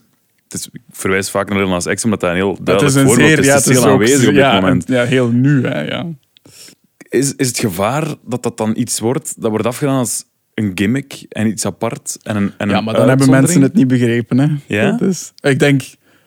Het 0.49 0.55
is, 0.61 0.69
ik 0.73 0.81
verwijs 0.91 1.31
vaak 1.31 1.49
naar 1.49 1.59
Lil 1.59 1.69
Nas 1.69 1.85
X, 1.87 2.05
omdat 2.05 2.21
dat 2.21 2.31
een 2.31 2.37
heel 2.37 2.59
duidelijk 2.63 2.97
is 2.97 3.03
een 3.03 3.07
voorbeeld 3.07 3.29
zeer, 3.29 3.39
is. 3.39 3.47
ja, 3.47 3.55
Het 3.55 3.67
is 3.67 3.73
heel 3.73 3.85
ook- 3.85 3.91
aanwezig 3.93 4.19
op 4.29 4.35
dit 4.35 4.43
ja, 4.43 4.61
moment. 4.61 4.85
en- 4.85 4.95
Ja, 4.95 5.05
heel 5.05 5.29
nu, 5.31 5.67
hè, 5.67 5.81
ja. 5.81 6.07
Is, 7.09 7.35
is 7.35 7.47
het 7.49 7.59
gevaar 7.59 8.15
dat 8.27 8.43
dat 8.43 8.57
dan 8.57 8.77
iets 8.77 9.01
wordt, 9.01 9.35
dat 9.43 9.51
wordt 9.51 9.67
afgedaan 9.67 9.99
als 9.99 10.25
een 10.55 10.73
gimmick 10.75 11.27
en 11.29 11.47
iets 11.47 11.67
apart 11.67 12.19
en 12.23 12.37
een, 12.37 12.53
en 12.59 12.69
Ja, 12.69 12.81
maar 12.81 12.95
dan 12.95 13.09
hebben 13.09 13.31
mensen 13.31 13.63
het 13.63 13.75
niet 13.75 13.87
begrepen. 13.89 14.39
Hè. 14.39 14.47
Ja? 14.67 14.91
Dat 14.91 15.09
is, 15.09 15.33
ik 15.41 15.59
denk, 15.59 15.83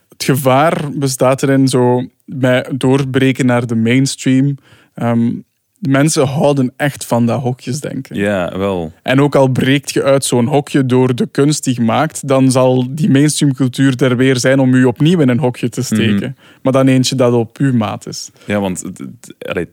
het 0.10 0.24
gevaar 0.24 0.90
bestaat 0.94 1.44
erin 1.44 1.68
zo 1.68 2.08
bij 2.26 2.72
doorbreken 2.76 3.46
naar 3.46 3.68
de 3.68 3.76
mainstream. 3.76 4.58
Ehm, 4.94 5.32
mensen 5.80 6.28
houden 6.28 6.74
echt 6.76 7.06
van 7.06 7.26
dat 7.26 7.42
hokjesdenken. 7.42 8.16
Ja, 8.16 8.58
wel. 8.58 8.92
En 9.04 9.22
ook 9.22 9.36
al 9.36 9.48
breekt 9.48 9.92
je 9.92 10.04
uit 10.04 10.26
zo'n 10.26 10.48
hokje 10.48 10.86
door 10.86 11.16
de 11.16 11.28
kunst 11.32 11.64
die 11.64 11.74
je 11.76 11.82
maakt, 11.82 12.28
dan 12.28 12.52
zal 12.52 12.86
die 12.90 13.10
mainstreamcultuur 13.10 14.04
er 14.04 14.18
weer 14.18 14.38
zijn 14.38 14.60
om 14.60 14.74
u 14.74 14.84
opnieuw 14.86 15.20
in 15.20 15.30
een 15.30 15.40
hokje 15.40 15.70
te 15.70 15.84
steken. 15.84 16.16
Mhm. 16.16 16.32
Maar 16.62 16.74
dan 16.74 16.88
eentje 16.88 17.16
dat 17.16 17.34
op 17.34 17.58
uw 17.58 17.74
maat 17.74 18.08
is. 18.08 18.32
Ja, 18.46 18.60
want 18.60 18.82
het, 18.82 19.70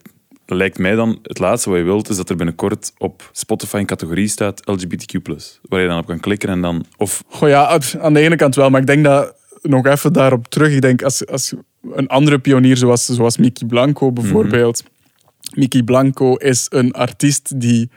lijkt 0.47 0.79
mij 0.79 0.95
dan, 0.95 1.19
het 1.23 1.39
laatste 1.39 1.71
wat 1.71 1.79
je 1.79 1.85
wilt, 1.85 2.09
is 2.09 2.17
dat 2.17 2.31
er 2.31 2.37
binnenkort 2.37 2.93
op 2.99 3.31
Spotify 3.33 3.77
een 3.77 3.87
categorie 3.87 4.29
staat 4.29 4.63
LGBTQ+. 4.65 5.19
Waar 5.69 5.81
je 5.81 5.89
dan 5.89 5.99
op 5.99 6.07
kan 6.07 6.21
klikken 6.21 6.49
en 6.49 6.61
dan... 6.61 6.85
Of 6.97 7.25
Goh 7.29 7.49
ja, 7.49 7.81
aan 8.01 8.15
de 8.15 8.21
ene 8.21 8.37
kant 8.37 8.55
wel, 8.55 8.71
maar 8.71 8.81
ik 8.81 8.87
denk 8.87 9.05
dat 9.05 9.35
nog 9.63 9.87
even 9.87 10.13
daarop 10.13 10.49
terug. 10.49 10.73
Ik 10.73 10.81
denk 10.81 11.03
als, 11.03 11.27
als 11.27 11.55
een 11.93 12.09
andere 12.09 12.39
pionier 12.39 12.77
zoals, 12.77 13.05
zoals 13.05 13.37
Mickey 13.37 13.69
Blanco 13.69 14.13
bijvoorbeeld. 14.13 14.85
Mickey 15.55 15.83
Blanco 15.83 16.35
is 16.35 16.67
een 16.69 16.93
artiest 16.93 17.61
die, 17.61 17.91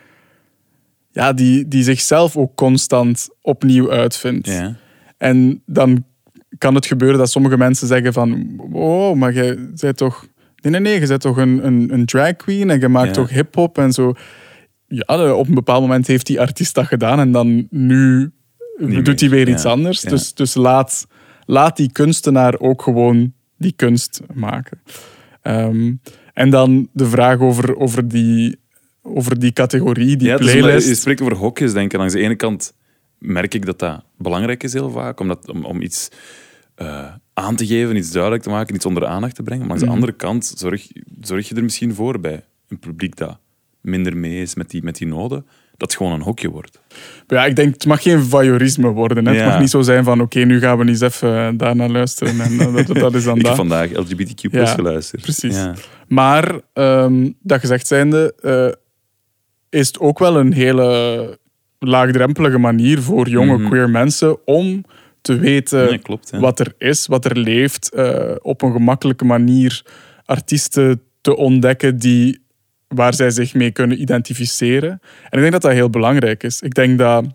ja, 1.12 1.34
die, 1.34 1.68
die 1.68 1.84
zichzelf 1.84 2.38
ook 2.38 2.56
constant 2.56 3.30
opnieuw 3.42 3.92
uitvindt. 3.92 4.48
ja, 4.48 4.76
En 5.18 5.62
dan 5.66 6.04
kan 6.58 6.76
het 6.76 6.86
gebeuren 6.86 7.18
dat 7.18 7.30
sommige 7.30 7.58
mensen 7.58 7.88
zeggen 7.88 8.14
van... 8.14 8.54
Wow, 8.70 9.16
maar 9.16 9.34
jij 9.34 9.58
bent 9.80 9.98
toch... 9.98 10.28
Nee, 10.62 10.72
nee, 10.72 10.82
nee, 10.82 11.00
je 11.00 11.08
bent 11.08 11.22
toch 11.22 11.38
een, 11.38 11.66
een, 11.66 11.94
een 11.94 12.06
drag 12.06 12.36
queen 12.36 12.70
en 12.70 12.80
je 12.80 12.88
maakt 12.88 13.08
Ja. 13.08 13.14
toch 13.14 13.30
hip-hop 13.30 13.78
en 13.78 13.92
zo. 13.92 14.14
Ja, 14.88 15.34
op 15.34 15.48
een 15.48 15.54
bepaald 15.54 15.82
moment 15.82 16.08
heeft 16.08 16.26
die 16.26 16.40
artiest 16.40 16.76
dat 16.76 16.86
gedaan 16.88 17.20
en 17.20 17.32
dan 17.32 17.68
nu 17.70 18.32
Niet 18.78 19.06
doet 19.06 19.20
hij 19.20 19.30
weer 19.30 19.50
iets 19.50 19.66
anders. 19.66 20.02
Ja. 20.02 20.10
Dus, 20.10 20.34
dus 20.34 20.54
laat, 20.54 21.08
laat 21.46 21.78
die 21.78 21.92
kunstenaar 21.92 22.60
ook 22.60 22.82
gewoon 22.82 23.34
die 23.58 23.74
kunst 23.76 24.22
maken. 24.34 24.82
Ehm, 25.42 25.94
en 26.40 26.50
dan 26.50 26.90
de 26.94 27.06
vraag 27.06 27.40
over, 27.40 27.78
over, 27.78 28.08
die, 28.08 28.60
over 29.02 29.40
die 29.40 29.52
categorie, 29.54 30.16
die 30.18 30.28
ja, 30.28 30.38
playlist. 30.38 30.88
je 30.88 30.96
spreekt 30.96 31.22
over 31.22 31.36
hokjes, 31.36 31.74
denk 31.74 31.94
ik. 31.94 32.00
Aan 32.00 32.08
de 32.08 32.20
ene 32.20 32.36
kant 32.36 32.74
merk 33.18 33.54
ik 33.54 33.66
dat 33.66 33.80
dat 33.80 34.04
belangrijk 34.18 34.64
is 34.64 34.74
heel 34.74 34.90
vaak, 34.90 35.20
omdat, 35.20 35.50
om, 35.50 35.66
om 35.66 35.82
iets 35.82 36.10
eh, 36.76 37.06
aan 37.34 37.56
te 37.56 37.66
geven, 37.68 37.96
iets 37.96 38.12
duidelijk 38.12 38.44
te 38.44 38.50
maken, 38.50 38.76
iets 38.76 38.86
onder 38.86 39.04
de 39.04 39.10
aandacht 39.10 39.36
te 39.36 39.44
brengen. 39.44 39.64
Maar 39.66 39.72
aan 39.74 39.80
de 39.80 39.86
Mhm. 39.86 39.94
andere 39.94 40.12
kant 40.14 40.54
zorg, 40.58 40.88
zorg 41.22 41.50
je 41.50 41.56
er 41.56 41.64
misschien 41.64 41.94
voor 41.94 42.20
bij 42.20 42.44
een 42.70 42.80
publiek 42.80 43.16
dat 43.16 43.38
minder 43.82 44.18
mee 44.18 44.42
is 44.42 44.56
met 44.56 44.70
die, 44.70 44.84
met 44.84 44.96
die 44.98 45.08
noden, 45.08 45.46
dat 45.78 45.90
het 45.92 45.96
gewoon 45.96 46.12
een 46.14 46.22
hokje 46.22 46.50
wordt. 46.50 46.80
Ja, 47.28 47.46
ik 47.46 47.56
denk, 47.56 47.74
het 47.74 47.86
mag 47.86 48.02
geen 48.02 48.24
voyeurisme 48.24 48.88
worden. 48.90 49.26
Hè. 49.28 49.34
Het 49.36 49.46
mag 49.46 49.60
niet 49.60 49.70
zo 49.70 49.82
zijn 49.82 50.04
van, 50.04 50.22
oké, 50.22 50.40
nu 50.40 50.60
gaan 50.60 50.78
we 50.78 50.86
eens 50.88 51.02
even 51.02 51.58
daarnaar 51.58 51.90
luisteren. 51.90 52.40
En 52.42 52.58
dat, 52.58 52.88
dat, 52.88 53.16
is 53.16 53.24
dan 53.24 53.38
Ik 53.40 53.46
heb 53.46 53.56
vandaag 53.56 53.90
LGBTQ 53.92 54.42
Ja, 54.52 54.66
geluisterd. 54.66 55.22
precies. 55.22 55.56
Ja. 55.56 55.74
Maar, 56.10 56.60
ehm, 56.74 57.32
dat 57.42 57.60
gezegd 57.60 57.88
zijnde, 57.88 58.34
eh, 58.42 59.80
is 59.80 59.88
het 59.88 60.00
ook 60.00 60.20
wel 60.20 60.38
een 60.38 60.54
hele 60.54 61.38
laagdrempelige 61.80 62.58
manier 62.58 63.02
voor 63.02 63.30
jonge 63.30 63.58
Mhm. 63.58 63.68
queer 63.70 63.90
mensen 63.90 64.38
om 64.48 64.84
te 65.22 65.36
weten 65.38 65.86
Nee, 65.86 65.98
klopt. 65.98 66.30
Ja. 66.32 66.40
wat 66.40 66.60
er 66.60 66.74
is, 66.78 67.08
wat 67.08 67.26
er 67.26 67.38
leeft, 67.38 67.94
eh, 67.94 68.36
op 68.42 68.62
een 68.62 68.72
gemakkelijke 68.72 69.26
manier 69.26 69.82
artiesten 70.26 71.02
te 71.22 71.36
ontdekken 71.36 71.98
die, 71.98 72.40
waar 72.88 73.14
zij 73.14 73.30
zich 73.30 73.54
mee 73.54 73.72
kunnen 73.72 74.02
identificeren. 74.02 74.90
En 75.30 75.30
ik 75.32 75.40
denk 75.40 75.52
dat 75.52 75.62
dat 75.62 75.72
heel 75.72 75.90
belangrijk 75.90 76.44
is. 76.44 76.62
Ik 76.62 76.74
denk 76.74 76.98
dat 77.00 77.26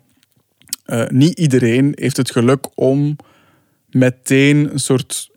eh, 0.85 1.07
niet 1.09 1.39
iedereen 1.39 1.93
heeft 1.95 2.17
het 2.17 2.31
geluk 2.31 2.67
om 2.75 3.17
meteen 3.91 4.73
een 4.73 4.79
soort 4.79 5.31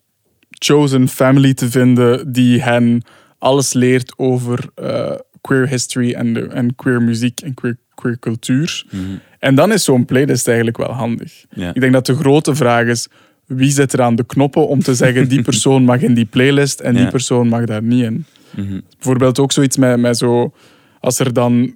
chosen 0.50 1.08
family 1.08 1.54
te 1.54 1.69
vinden 1.69 2.32
die 2.32 2.62
hen 2.62 3.02
alles 3.38 3.73
leert 3.73 4.13
over 4.17 4.69
eh, 4.76 5.12
queer 5.41 5.67
history 5.67 6.13
en, 6.13 6.34
de, 6.34 6.47
en 6.47 6.76
queer 6.76 7.02
muziek 7.02 7.41
en 7.41 7.54
queer, 7.54 7.78
queer 7.95 8.19
cultuur. 8.19 8.86
Mhm. 8.89 9.04
En 9.39 9.56
dan 9.56 9.71
is 9.71 9.84
zo'n 9.84 10.06
playlist 10.06 10.47
eigenlijk 10.47 10.78
wel 10.78 10.91
handig. 10.91 11.45
Ja. 11.50 11.73
Ik 11.73 11.82
denk 11.82 11.93
dat 11.93 12.06
de 12.06 12.15
grote 12.15 12.56
vraag 12.56 12.86
is, 12.86 13.08
wie 13.45 13.71
zit 13.71 13.93
er 13.93 14.02
aan 14.02 14.15
de 14.15 14.26
knoppen 14.26 14.67
om 14.67 14.84
te 14.84 14.95
zeggen 14.95 15.28
die 15.28 15.41
persoon 15.52 15.84
mag 15.84 16.02
in 16.02 16.13
die 16.13 16.26
playlist 16.26 16.80
en 16.80 16.95
die 16.95 17.08
persoon 17.08 17.47
mag 17.47 17.65
daar 17.65 17.84
niet 17.84 18.04
in. 18.04 18.26
Mhm. 18.56 18.80
Bijvoorbeeld 18.95 19.39
ook 19.39 19.52
zoiets 19.52 19.78
met, 19.78 20.00
met 20.00 20.17
zo, 20.17 20.54
als 21.00 21.19
er 21.19 21.34
dan 21.34 21.76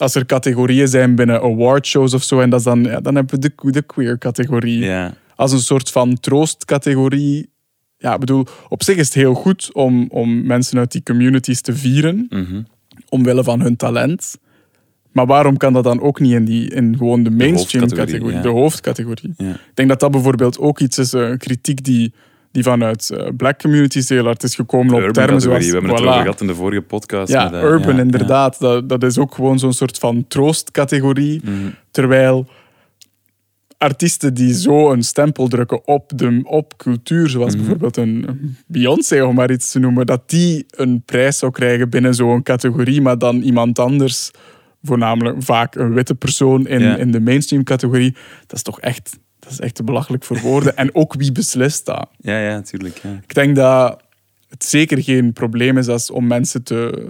als 0.00 0.14
er 0.14 0.26
categorieën 0.26 0.88
zijn 0.88 1.14
binnen 1.14 1.40
awardshows 1.40 2.14
of 2.14 2.22
zo, 2.22 2.40
en 2.40 2.50
dat 2.50 2.58
is 2.58 2.64
dan, 2.64 2.82
ja, 2.82 3.00
dan 3.00 3.14
hebben 3.14 3.40
we 3.40 3.52
de, 3.56 3.70
de 3.70 3.82
queer 3.82 4.18
categorie. 4.18 4.78
Ja. 4.78 5.14
Als 5.36 5.52
een 5.52 5.60
soort 5.60 5.90
van 5.90 6.20
troostcategorie. 6.20 7.50
Ja, 8.00 8.14
ik 8.14 8.20
bedoel, 8.20 8.46
op 8.68 8.82
zich 8.82 8.96
is 8.96 9.04
het 9.04 9.14
heel 9.14 9.34
goed 9.34 9.70
om, 9.74 10.06
om 10.10 10.46
mensen 10.46 10.78
uit 10.78 10.92
die 10.92 11.02
communities 11.02 11.60
te 11.60 11.74
vieren, 11.76 12.26
Mhm. 12.28 12.62
omwille 13.08 13.44
van 13.44 13.60
hun 13.60 13.76
talent. 13.76 14.36
Maar 15.12 15.26
waarom 15.26 15.56
kan 15.56 15.72
dat 15.72 15.84
dan 15.84 16.00
ook 16.00 16.20
niet 16.20 16.32
in, 16.32 16.44
die, 16.44 16.70
in 16.70 16.96
gewoon 16.98 17.22
de 17.22 17.30
mainstream 17.30 17.88
categorie, 17.88 18.36
ja. 18.36 18.42
de 18.42 18.48
hoofdcategorie? 18.48 19.34
Ja. 19.36 19.50
Ik 19.50 19.70
denk 19.74 19.88
dat 19.88 20.00
dat 20.00 20.10
bijvoorbeeld 20.10 20.58
ook 20.58 20.80
iets 20.80 20.98
is, 20.98 21.12
een 21.12 21.38
kritiek 21.38 21.84
die, 21.84 22.12
die 22.52 22.62
vanuit 22.62 23.10
eh, 23.10 23.28
black 23.36 23.58
communities 23.58 24.08
heel 24.08 24.24
hard 24.24 24.42
is 24.42 24.54
gekomen 24.54 25.06
op 25.06 25.12
termen 25.12 25.40
zoals... 25.40 25.66
we 25.66 25.72
hebben 25.72 25.90
het 25.90 26.00
voilà. 26.00 26.02
erover 26.02 26.20
gehad 26.22 26.40
in 26.40 26.46
de 26.46 26.54
vorige 26.54 26.82
podcast. 26.82 27.32
Ja, 27.32 27.44
met, 27.44 27.52
eh, 27.52 27.62
urban 27.62 27.94
ja, 27.96 28.00
inderdaad. 28.02 28.60
Dat, 28.60 28.88
dat 28.88 29.02
is 29.02 29.18
ook 29.18 29.34
gewoon 29.34 29.58
zo'n 29.58 29.72
soort 29.72 29.98
van 29.98 30.24
troostcategorie. 30.28 31.40
Mhm. 31.44 31.54
Terwijl 31.90 32.46
artiesten 33.80 34.34
die 34.34 34.54
zo 34.54 34.92
een 34.92 35.02
stempel 35.02 35.48
drukken 35.48 35.86
op, 35.86 36.12
de, 36.14 36.40
op 36.44 36.76
cultuur, 36.76 37.28
zoals 37.28 37.52
Mhm. 37.54 37.60
bijvoorbeeld 37.62 37.96
een 37.96 38.28
een 38.28 38.56
Beyoncé, 38.66 39.22
om 39.22 39.34
maar 39.34 39.50
iets 39.50 39.70
te 39.70 39.78
noemen, 39.78 40.06
dat 40.06 40.30
die 40.30 40.66
een 40.70 41.02
prijs 41.02 41.38
zou 41.38 41.52
krijgen 41.52 41.88
binnen 41.90 42.14
zo'n 42.14 42.42
categorie, 42.42 43.00
maar 43.00 43.18
dan 43.18 43.40
iemand 43.42 43.78
anders, 43.78 44.30
voornamelijk 44.82 45.42
vaak 45.42 45.74
een 45.74 45.92
witte 45.94 46.14
persoon 46.14 46.66
in, 46.66 46.98
in 46.98 47.10
de 47.10 47.20
mainstream 47.20 47.64
categorie, 47.64 48.12
dat 48.46 48.56
is 48.56 48.62
toch 48.62 48.80
echt, 48.80 49.18
dat 49.38 49.52
is 49.52 49.60
echt 49.60 49.74
te 49.74 49.82
belachelijk 49.84 50.24
voor 50.24 50.38
woorden. 50.40 50.76
en 50.76 50.94
ook 50.94 51.14
wie 51.14 51.32
beslist 51.32 51.86
dat? 51.86 52.08
Ja, 52.18 52.38
ja, 52.38 52.54
natuurlijk. 52.54 52.96
Ja. 53.02 53.20
Ik 53.22 53.34
denk 53.34 53.56
dat 53.56 54.02
het 54.48 54.64
zeker 54.64 55.02
geen 55.02 55.32
probleem 55.32 55.78
is 55.78 55.88
als 55.88 56.10
om 56.10 56.26
mensen 56.26 56.62
te, 56.62 57.08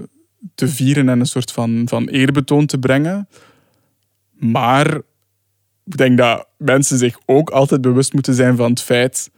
te 0.55 0.69
vieren 0.69 1.09
en 1.09 1.21
een 1.21 1.27
soort 1.27 1.53
van, 1.53 1.83
van 1.85 2.09
eerbetoon 2.09 2.67
te 2.67 2.79
brengen. 2.79 3.29
Maar 4.33 5.01
ik 5.93 5.97
denk 5.97 6.19
dat 6.19 6.47
mensen 6.57 6.99
zich 6.99 7.19
ook 7.27 7.51
altijd 7.51 7.81
bewust 7.81 8.13
moeten 8.13 8.35
zijn 8.35 8.57
van 8.57 8.71
het 8.71 8.83
feit... 8.83 9.31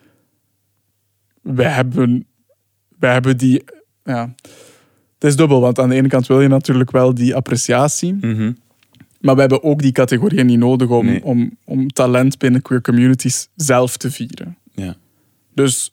Wij 1.42 1.70
hebben, 1.70 2.26
wij 2.98 3.12
hebben 3.12 3.36
die... 3.36 3.64
Ja, 4.04 4.34
het 5.14 5.30
is 5.30 5.36
dubbel, 5.36 5.60
want 5.60 5.78
aan 5.78 5.88
de 5.88 5.94
ene 5.94 6.08
kant 6.08 6.26
wil 6.26 6.40
je 6.40 6.48
natuurlijk 6.48 6.90
wel 6.90 7.14
die 7.14 7.34
appreciatie. 7.34 8.14
Mhm. 8.14 8.52
Maar 9.20 9.34
we 9.34 9.40
hebben 9.40 9.62
ook 9.62 9.82
die 9.82 9.92
categorieën 9.92 10.46
niet 10.46 10.58
nodig 10.58 10.88
om, 10.88 11.06
Nee. 11.06 11.24
om, 11.24 11.56
om 11.64 11.88
talent 11.88 12.38
binnen 12.38 12.62
queer 12.62 12.80
communities 12.80 13.48
zelf 13.56 13.96
te 13.96 14.10
vieren. 14.10 14.56
ja. 14.74 14.96
Dus 15.54 15.92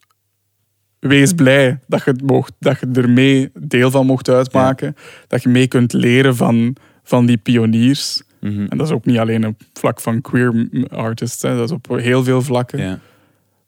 wees 0.99 1.33
blij 1.33 1.79
dat 1.87 2.03
je, 2.03 2.11
het 2.11 2.21
mocht, 2.21 2.53
dat 2.59 2.79
je 2.79 2.87
er 2.93 3.09
mee 3.09 3.49
deel 3.59 3.91
van 3.91 4.05
mocht 4.05 4.29
uitmaken. 4.29 4.95
Dat 5.27 5.43
je 5.43 5.49
mee 5.49 5.67
kunt 5.67 5.93
leren 5.93 6.35
van, 6.35 6.75
van 7.03 7.25
die 7.25 7.37
pioniers. 7.37 8.21
Mhm. 8.39 8.65
En 8.69 8.77
dat 8.77 8.87
is 8.87 8.93
ook 8.93 9.05
niet 9.05 9.17
alleen 9.17 9.47
op 9.47 9.61
vlak 9.73 10.01
van 10.01 10.21
queer 10.21 10.69
artists. 10.89 11.41
Hè. 11.41 11.55
Dat 11.55 11.69
is 11.69 11.75
op 11.75 11.87
heel 11.89 12.23
veel 12.23 12.41
vlakken. 12.41 12.79
ja. 12.79 12.99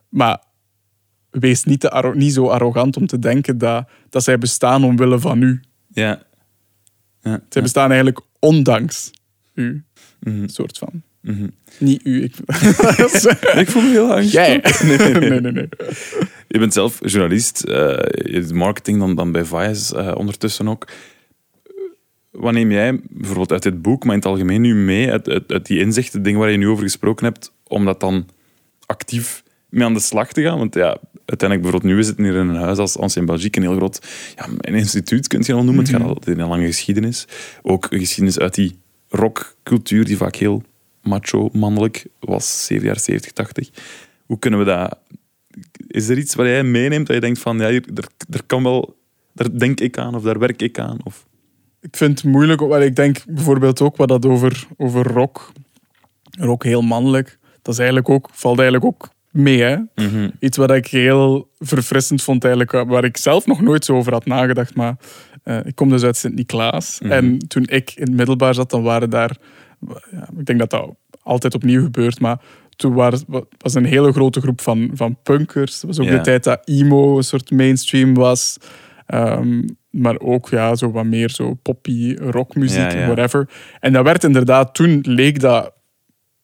Maar 0.09 0.43
wees 1.29 1.63
niet, 1.63 1.79
te 1.79 2.11
niet 2.15 2.33
zo 2.33 2.47
arrogant 2.47 2.97
om 2.97 3.07
te 3.07 3.19
denken 3.19 3.57
dat, 3.57 3.89
dat 4.09 4.23
zij 4.23 4.37
bestaan 4.37 4.83
omwille 4.83 5.19
van 5.19 5.41
u. 5.41 5.61
Ja. 5.87 6.23
Ja. 7.21 7.41
Zij 7.49 7.61
bestaan 7.61 7.87
eigenlijk 7.87 8.21
ondanks 8.39 9.11
u. 9.53 9.83
Mhm. 10.19 10.47
soort 10.47 10.77
van. 10.77 11.01
Mhm. 11.21 11.47
Niet 11.79 12.05
u. 12.05 12.23
Ik, 12.23 12.35
Ik 13.61 13.69
voel 13.69 13.81
me 13.81 13.89
heel 13.89 14.13
angst. 14.13 14.31
Jij. 14.31 14.63
Nee, 14.83 15.41
nee, 15.41 15.51
nee. 15.51 15.69
Je 16.47 16.59
bent 16.59 16.73
zelf 16.73 16.99
journalist, 17.01 17.61
je 17.65 18.39
doet 18.41 18.53
marketing 18.53 18.99
dan, 18.99 19.15
dan 19.15 19.31
bij 19.31 19.45
Vice 19.45 19.97
eh, 19.97 20.15
ondertussen 20.15 20.67
ook. 20.67 20.87
Wat 22.31 22.53
neem 22.53 22.71
jij 22.71 22.99
bijvoorbeeld 23.09 23.51
uit 23.51 23.63
dit 23.63 23.81
boek, 23.81 24.03
maar 24.03 24.13
in 24.13 24.19
het 24.19 24.29
algemeen 24.29 24.61
nu 24.61 24.75
mee, 24.75 25.11
uit, 25.11 25.29
uit, 25.29 25.51
uit 25.51 25.65
die 25.65 25.79
inzichten, 25.79 26.23
dingen 26.23 26.39
waar 26.39 26.51
je 26.51 26.57
nu 26.57 26.67
over 26.67 26.83
gesproken 26.83 27.25
hebt, 27.25 27.53
om 27.67 27.85
dat 27.85 27.99
dan 27.99 28.27
actief 28.85 29.43
mee 29.69 29.85
aan 29.85 29.93
de 29.93 29.99
slag 29.99 30.33
te 30.33 30.41
gaan? 30.41 30.57
Want 30.57 30.73
ja, 30.73 30.97
uiteindelijk, 31.25 31.61
bijvoorbeeld 31.61 31.83
nu, 31.83 31.95
we 31.95 32.03
zitten 32.03 32.23
hier 32.23 32.35
in 32.35 32.47
een 32.47 32.55
huis 32.55 32.77
als 32.77 32.97
Ancien 32.97 33.25
Belgique, 33.25 33.61
een 33.61 33.67
heel 33.67 33.75
groot 33.75 34.07
ja, 34.35 34.47
een 34.57 34.73
instituut, 34.73 35.27
kun 35.27 35.41
je 35.45 35.53
wel 35.53 35.63
noemen. 35.63 35.83
Het 35.83 35.93
gaat 35.93 36.01
altijd 36.01 36.35
in 36.35 36.39
een 36.39 36.49
lange 36.49 36.65
geschiedenis. 36.65 37.27
Ook 37.61 37.87
een 37.89 37.99
geschiedenis 37.99 38.39
uit 38.39 38.55
die 38.55 38.79
rockcultuur, 39.09 40.05
die 40.05 40.17
vaak 40.17 40.35
heel 40.35 40.63
macho, 41.01 41.49
mannelijk 41.53 42.05
was, 42.19 42.65
7 42.65 42.85
jaar 42.85 42.99
70, 42.99 43.31
80. 43.31 43.69
Hoe 44.25 44.39
kunnen 44.39 44.59
we 44.59 44.65
dat... 44.65 44.97
Is 45.87 46.09
er 46.09 46.17
iets 46.17 46.35
wat 46.35 46.45
jij 46.45 46.63
meeneemt 46.63 47.07
dat 47.07 47.15
je 47.15 47.21
denkt 47.21 47.39
van, 47.39 47.57
ja, 47.57 47.69
hier, 47.69 47.85
er, 47.95 48.07
er 48.29 48.43
kan 48.45 48.63
wel... 48.63 48.99
Daar 49.33 49.57
denk 49.57 49.79
ik 49.79 49.97
aan, 49.97 50.15
of 50.15 50.23
daar 50.23 50.39
werk 50.39 50.61
ik 50.61 50.79
aan, 50.79 50.97
of... 51.03 51.25
Ik 51.81 51.97
vind 51.97 52.21
het 52.21 52.31
moeilijk, 52.31 52.59
want 52.59 52.83
ik 52.83 52.95
denk 52.95 53.25
bijvoorbeeld 53.27 53.81
ook 53.81 53.97
wat 53.97 54.07
dat 54.07 54.25
over, 54.25 54.67
over 54.77 55.07
rock, 55.07 55.51
rock 56.39 56.63
heel 56.63 56.81
mannelijk, 56.81 57.39
dat 57.61 57.73
is 57.73 57.79
eigenlijk 57.79 58.09
ook, 58.09 58.29
valt 58.31 58.59
eigenlijk 58.59 58.87
ook 58.93 59.09
mee. 59.31 59.61
Hè? 59.61 59.77
Iets 60.39 60.57
wat 60.57 60.71
ik 60.71 60.87
heel 60.87 61.49
verfrissend 61.59 62.21
vond, 62.21 62.43
eigenlijk, 62.43 62.89
waar 62.89 63.03
ik 63.03 63.17
zelf 63.17 63.45
nog 63.45 63.61
nooit 63.61 63.85
zo 63.85 63.95
over 63.95 64.11
had 64.11 64.25
nagedacht. 64.25 64.75
Maar 64.75 64.95
eh, 65.43 65.59
ik 65.63 65.75
kom 65.75 65.89
dus 65.89 66.03
uit 66.03 66.17
Sint-Niklaas. 66.17 66.99
En 67.01 67.37
toen 67.37 67.63
ik 67.67 67.91
in 67.95 68.03
het 68.03 68.15
middelbaar 68.15 68.53
zat, 68.53 68.69
dan 68.69 68.83
waren 68.83 69.09
daar, 69.09 69.37
ja, 70.11 70.29
ik 70.37 70.45
denk 70.45 70.59
dat 70.59 70.69
dat 70.69 70.95
altijd 71.21 71.55
opnieuw 71.55 71.83
gebeurt, 71.83 72.19
maar 72.19 72.41
toen 72.75 72.93
waren, 72.93 73.19
was 73.57 73.73
een 73.73 73.85
hele 73.85 74.11
grote 74.11 74.41
groep 74.41 74.61
van, 74.61 74.91
van 74.93 75.17
punkers. 75.23 75.83
Was 75.83 75.99
ook 75.99 76.09
de 76.09 76.21
tijd 76.21 76.43
dat 76.43 76.61
emo 76.67 77.17
een 77.17 77.23
soort 77.23 77.51
mainstream 77.51 78.13
was. 78.13 78.57
Ehm, 79.05 79.61
maar 79.91 80.19
ook 80.19 80.49
ja, 80.49 80.75
zo 80.75 80.91
wat 80.91 81.05
meer 81.05 81.29
zo 81.29 81.53
poppy 81.53 82.15
rockmuziek, 82.15 82.91
Ja, 82.91 82.97
ja. 82.97 83.05
whatever. 83.05 83.49
En 83.79 83.93
dat 83.93 84.03
werd 84.03 84.23
inderdaad, 84.23 84.73
toen 84.73 84.99
leek 85.07 85.39
dat 85.39 85.73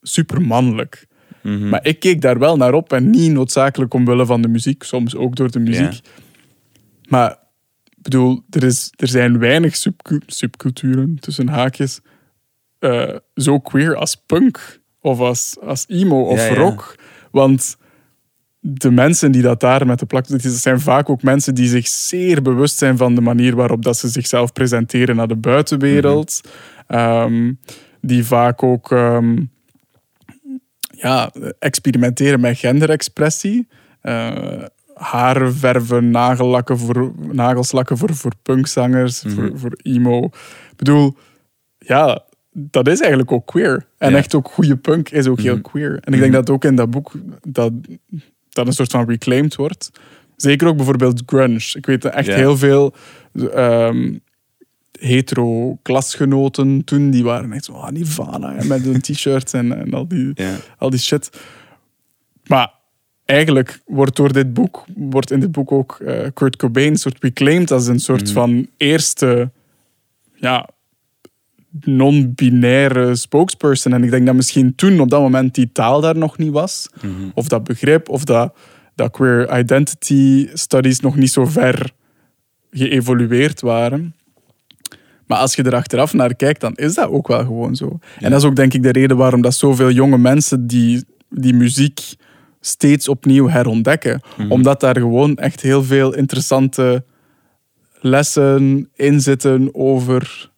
super 0.01 0.41
mannelijk. 0.41 1.07
Mhm. 1.41 1.69
Maar 1.69 1.86
ik 1.86 1.99
keek 1.99 2.21
daar 2.21 2.39
wel 2.39 2.57
naar 2.57 2.73
op 2.73 2.93
en 2.93 3.10
niet 3.10 3.31
noodzakelijk 3.31 3.93
omwille 3.93 4.25
van 4.25 4.41
de 4.41 4.47
muziek, 4.47 4.83
soms 4.83 5.15
ook 5.15 5.36
door 5.36 5.51
de 5.51 5.60
muziek. 5.60 5.99
Maar 7.10 7.31
ik 7.89 8.01
bedoel, 8.01 8.43
er, 8.49 8.63
is, 8.63 8.93
er 8.95 9.07
zijn 9.07 9.39
weinig 9.39 9.75
subcu- 9.75 10.21
subculturen, 10.25 11.17
tussen 11.19 11.47
haakjes, 11.47 11.99
eh, 12.79 13.15
zo 13.36 13.60
queer 13.60 13.95
als 13.95 14.15
punk 14.15 14.79
of 15.01 15.19
als, 15.19 15.57
als 15.62 15.86
emo 15.88 16.21
of 16.21 16.47
ja. 16.47 16.53
rock. 16.55 16.95
Want 17.31 17.77
de 18.73 18.91
mensen 18.91 19.32
die 19.32 19.41
dat 19.41 19.60
daar 19.60 19.86
met 19.86 19.99
de 19.99 20.06
plak 20.06 20.25
zitten, 20.25 20.49
dat 20.51 20.60
zijn 20.60 20.80
vaak 20.80 21.10
ook 21.10 21.23
mensen 21.23 21.56
die 21.56 21.67
zich 21.67 21.88
zeer 21.88 22.41
bewust 22.41 22.77
zijn 22.77 22.97
van 22.97 23.15
de 23.15 23.21
manier 23.21 23.56
waarop 23.56 23.84
dat 23.84 23.97
ze 23.97 24.08
zichzelf 24.08 24.53
presenteren 24.53 25.15
naar 25.15 25.27
de 25.27 25.36
buitenwereld. 25.36 26.41
Ehm, 26.88 27.53
die 28.01 28.25
vaak 28.25 28.63
ook 28.63 28.91
ehm, 28.91 29.38
ja, 30.89 31.32
experimenteren 31.60 32.39
met 32.39 32.58
genderexpressie. 32.58 33.67
Eh 34.01 34.63
haren 34.97 35.56
verven, 35.56 36.12
nagellakken 36.12 36.77
voor, 36.77 37.12
nagelslakken 37.32 37.97
voor, 37.97 38.15
voor 38.15 38.32
punkzangers, 38.41 39.23
voor, 39.27 39.51
voor 39.53 39.77
emo. 39.82 40.25
Ik 40.25 40.75
bedoel, 40.75 41.15
ja, 41.77 42.23
dat 42.51 42.88
is 42.88 42.99
eigenlijk 42.99 43.32
ook 43.32 43.45
queer. 43.45 43.88
En 43.97 44.12
Ja. 44.12 44.17
echt 44.17 44.36
ook 44.36 44.47
goede 44.47 44.75
punk 44.75 45.10
is 45.10 45.27
ook 45.27 45.39
heel 45.39 45.62
queer. 45.62 45.99
En 46.01 46.13
ik 46.13 46.19
denk 46.19 46.34
dat 46.34 46.49
ook 46.49 46.65
in 46.65 46.75
dat 46.75 46.89
boek 46.89 47.12
dat, 47.47 47.71
dat 48.58 48.67
een 48.67 48.74
soort 48.74 48.91
van 48.91 49.10
reclaimed 49.10 49.56
wordt. 49.56 49.91
Zeker 50.36 50.67
ook 50.67 50.76
bijvoorbeeld 50.76 51.22
grunge. 51.26 51.70
Ik 51.74 51.86
weet 51.86 52.06
echt 52.06 52.28
heel 52.28 52.58
veel 52.58 52.93
ehm, 53.54 54.17
hetero 55.00 55.78
klasgenoten 55.82 56.84
toen, 56.84 57.10
die 57.10 57.24
waren 57.24 57.52
echt 57.52 57.65
zo, 57.65 57.74
ah, 57.74 57.89
Nirvana, 57.89 58.56
hè, 58.56 58.65
met 58.65 58.82
hun 58.82 59.02
t-shirts 59.02 59.54
en, 59.54 59.80
en 59.80 59.93
al, 59.93 60.08
die, 60.08 60.34
al 60.78 60.89
die 60.89 61.00
shit. 61.00 61.30
Maar 62.43 62.74
eigenlijk 63.26 63.82
wordt 63.86 64.15
door 64.15 64.34
dit 64.34 64.54
boek, 64.54 64.86
wordt 64.96 65.32
in 65.32 65.39
dit 65.39 65.52
boek 65.52 65.72
ook 65.72 66.00
eh, 66.06 66.28
Kurt 66.34 66.56
Cobain 66.56 66.96
soort 66.96 67.24
reclaimed 67.24 67.72
als 67.72 67.88
een 67.88 68.00
soort 68.00 68.32
van 68.32 68.67
eerste 68.78 69.52
ja, 70.34 70.70
non-binaire 71.85 73.15
spokesperson. 73.15 73.93
En 73.93 74.03
ik 74.03 74.09
denk 74.09 74.25
dat 74.25 74.35
misschien 74.35 74.75
toen 74.75 74.99
op 74.99 75.09
dat 75.09 75.21
moment 75.21 75.55
die 75.55 75.69
taal 75.71 76.01
daar 76.01 76.17
nog 76.17 76.37
niet 76.37 76.51
was. 76.51 76.89
Of 77.33 77.47
dat 77.47 77.63
begrip, 77.63 78.09
of 78.09 78.23
dat, 78.23 78.55
dat 78.95 79.11
queer 79.11 79.59
identity 79.59 80.49
studies 80.53 80.99
nog 80.99 81.15
niet 81.15 81.31
zo 81.31 81.45
ver 81.45 81.91
geëvolueerd 82.71 83.61
waren. 83.61 84.15
Maar 85.25 85.37
als 85.37 85.55
je 85.55 85.63
er 85.63 85.75
achteraf 85.75 86.13
naar 86.13 86.35
kijkt, 86.35 86.61
dan 86.61 86.73
is 86.75 86.93
dat 86.93 87.09
ook 87.09 87.27
wel 87.27 87.39
gewoon 87.45 87.75
zo. 87.75 87.99
En 88.19 88.31
dat 88.31 88.39
is 88.39 88.47
ook 88.47 88.55
denk 88.55 88.73
ik 88.73 88.83
de 88.83 88.91
reden 88.91 89.17
waarom 89.17 89.41
dat 89.41 89.55
zoveel 89.55 89.91
jonge 89.91 90.17
mensen 90.17 90.67
die, 90.67 91.03
die 91.29 91.53
muziek 91.53 91.99
steeds 92.61 93.07
opnieuw 93.07 93.49
herontdekken. 93.49 94.21
Omdat 94.49 94.79
daar 94.79 94.97
gewoon 94.97 95.35
echt 95.35 95.61
heel 95.61 95.83
veel 95.83 96.13
interessante 96.13 97.03
lessen 97.99 98.89
in 98.95 99.21
zitten 99.21 99.69
over, 99.75 100.51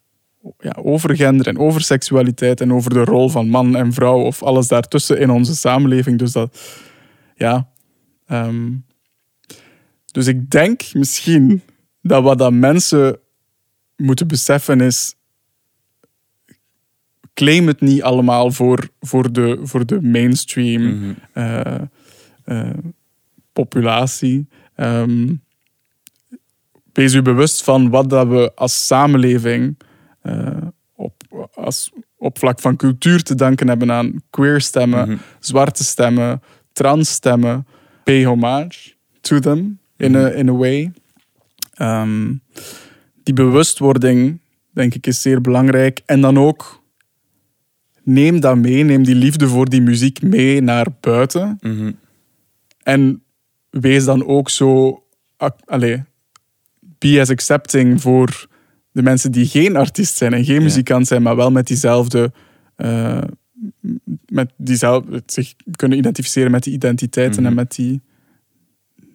ja, 0.59 0.77
over 0.81 1.15
gender 1.15 1.47
en 1.47 1.57
over 1.57 1.81
seksualiteit 1.81 2.61
en 2.61 2.73
over 2.73 2.93
de 2.93 3.03
rol 3.03 3.29
van 3.29 3.49
man 3.49 3.75
en 3.75 3.93
vrouw 3.93 4.19
of 4.19 4.43
alles 4.43 4.67
daartussen 4.67 5.19
in 5.19 5.29
onze 5.29 5.55
samenleving. 5.55 6.19
Dus 6.19 6.31
dat, 6.31 6.59
ja. 7.35 7.69
ehm, 8.25 8.71
dus 10.05 10.27
ik 10.27 10.49
denk 10.49 10.93
misschien 10.93 11.61
dat 12.01 12.23
wat 12.23 12.37
dat 12.37 12.53
mensen 12.53 13.19
moeten 13.95 14.27
beseffen 14.27 14.81
is. 14.81 15.15
Claim 17.33 17.67
het 17.67 17.81
niet 17.81 18.01
allemaal 18.01 18.51
voor, 18.51 18.89
voor, 18.99 19.31
de, 19.31 19.59
voor 19.61 19.85
de 19.85 20.01
mainstream 20.01 21.15
eh, 21.33 21.75
eh, 22.43 22.77
populatie. 23.53 24.47
Ehm, 24.75 25.33
wees 26.93 27.13
u 27.13 27.21
bewust 27.21 27.63
van 27.63 27.89
wat 27.89 28.09
dat 28.09 28.27
we 28.27 28.51
als 28.55 28.87
samenleving 28.87 29.77
op, 30.95 31.47
als, 31.53 31.91
op 32.17 32.37
vlak 32.37 32.59
van 32.59 32.75
cultuur 32.75 33.23
te 33.23 33.35
danken 33.35 33.67
hebben 33.67 33.91
aan 33.91 34.21
queer 34.29 34.61
stemmen, 34.61 35.19
zwarte 35.39 35.83
stemmen, 35.83 36.41
trans 36.73 37.09
stemmen. 37.09 37.67
Pay 38.03 38.25
homage 38.25 38.93
to 39.21 39.39
them 39.39 39.79
in, 39.97 40.15
a, 40.15 40.27
in 40.27 40.49
a 40.49 40.53
way. 40.53 40.91
Ehm, 41.73 42.33
die 43.23 43.33
bewustwording, 43.33 44.39
denk 44.73 44.93
ik, 44.93 45.07
is 45.07 45.21
zeer 45.21 45.41
belangrijk. 45.41 46.01
En 46.05 46.21
dan 46.21 46.37
ook, 46.37 46.83
neem 48.03 48.39
dat 48.39 48.57
mee, 48.57 48.83
neem 48.83 49.03
die 49.03 49.15
liefde 49.15 49.47
voor 49.47 49.69
die 49.69 49.81
muziek 49.81 50.21
mee 50.21 50.61
naar 50.61 50.87
buiten. 50.99 51.57
Mhm. 51.61 51.91
En 52.83 53.23
wees 53.69 54.05
dan 54.05 54.25
ook 54.25 54.49
zo, 54.49 55.03
allee, 55.65 56.03
be 56.79 57.19
as 57.19 57.29
accepting 57.29 58.01
voor 58.01 58.47
de 58.91 59.01
mensen 59.01 59.31
die 59.31 59.45
geen 59.45 59.75
artiest 59.75 60.17
zijn 60.17 60.33
en 60.33 60.45
geen 60.45 60.63
muzikant 60.63 61.07
zijn, 61.07 61.21
maar 61.21 61.35
wel 61.35 61.51
met 61.51 61.67
diezelfde, 61.67 62.31
eh, 62.75 63.21
met 64.25 64.51
diezelfde, 64.57 65.23
zich 65.25 65.53
kunnen 65.75 65.97
identificeren 65.97 66.51
met 66.51 66.63
die 66.63 66.73
identiteiten 66.73 67.45
en 67.45 67.53
met 67.53 67.75
die, 67.75 68.01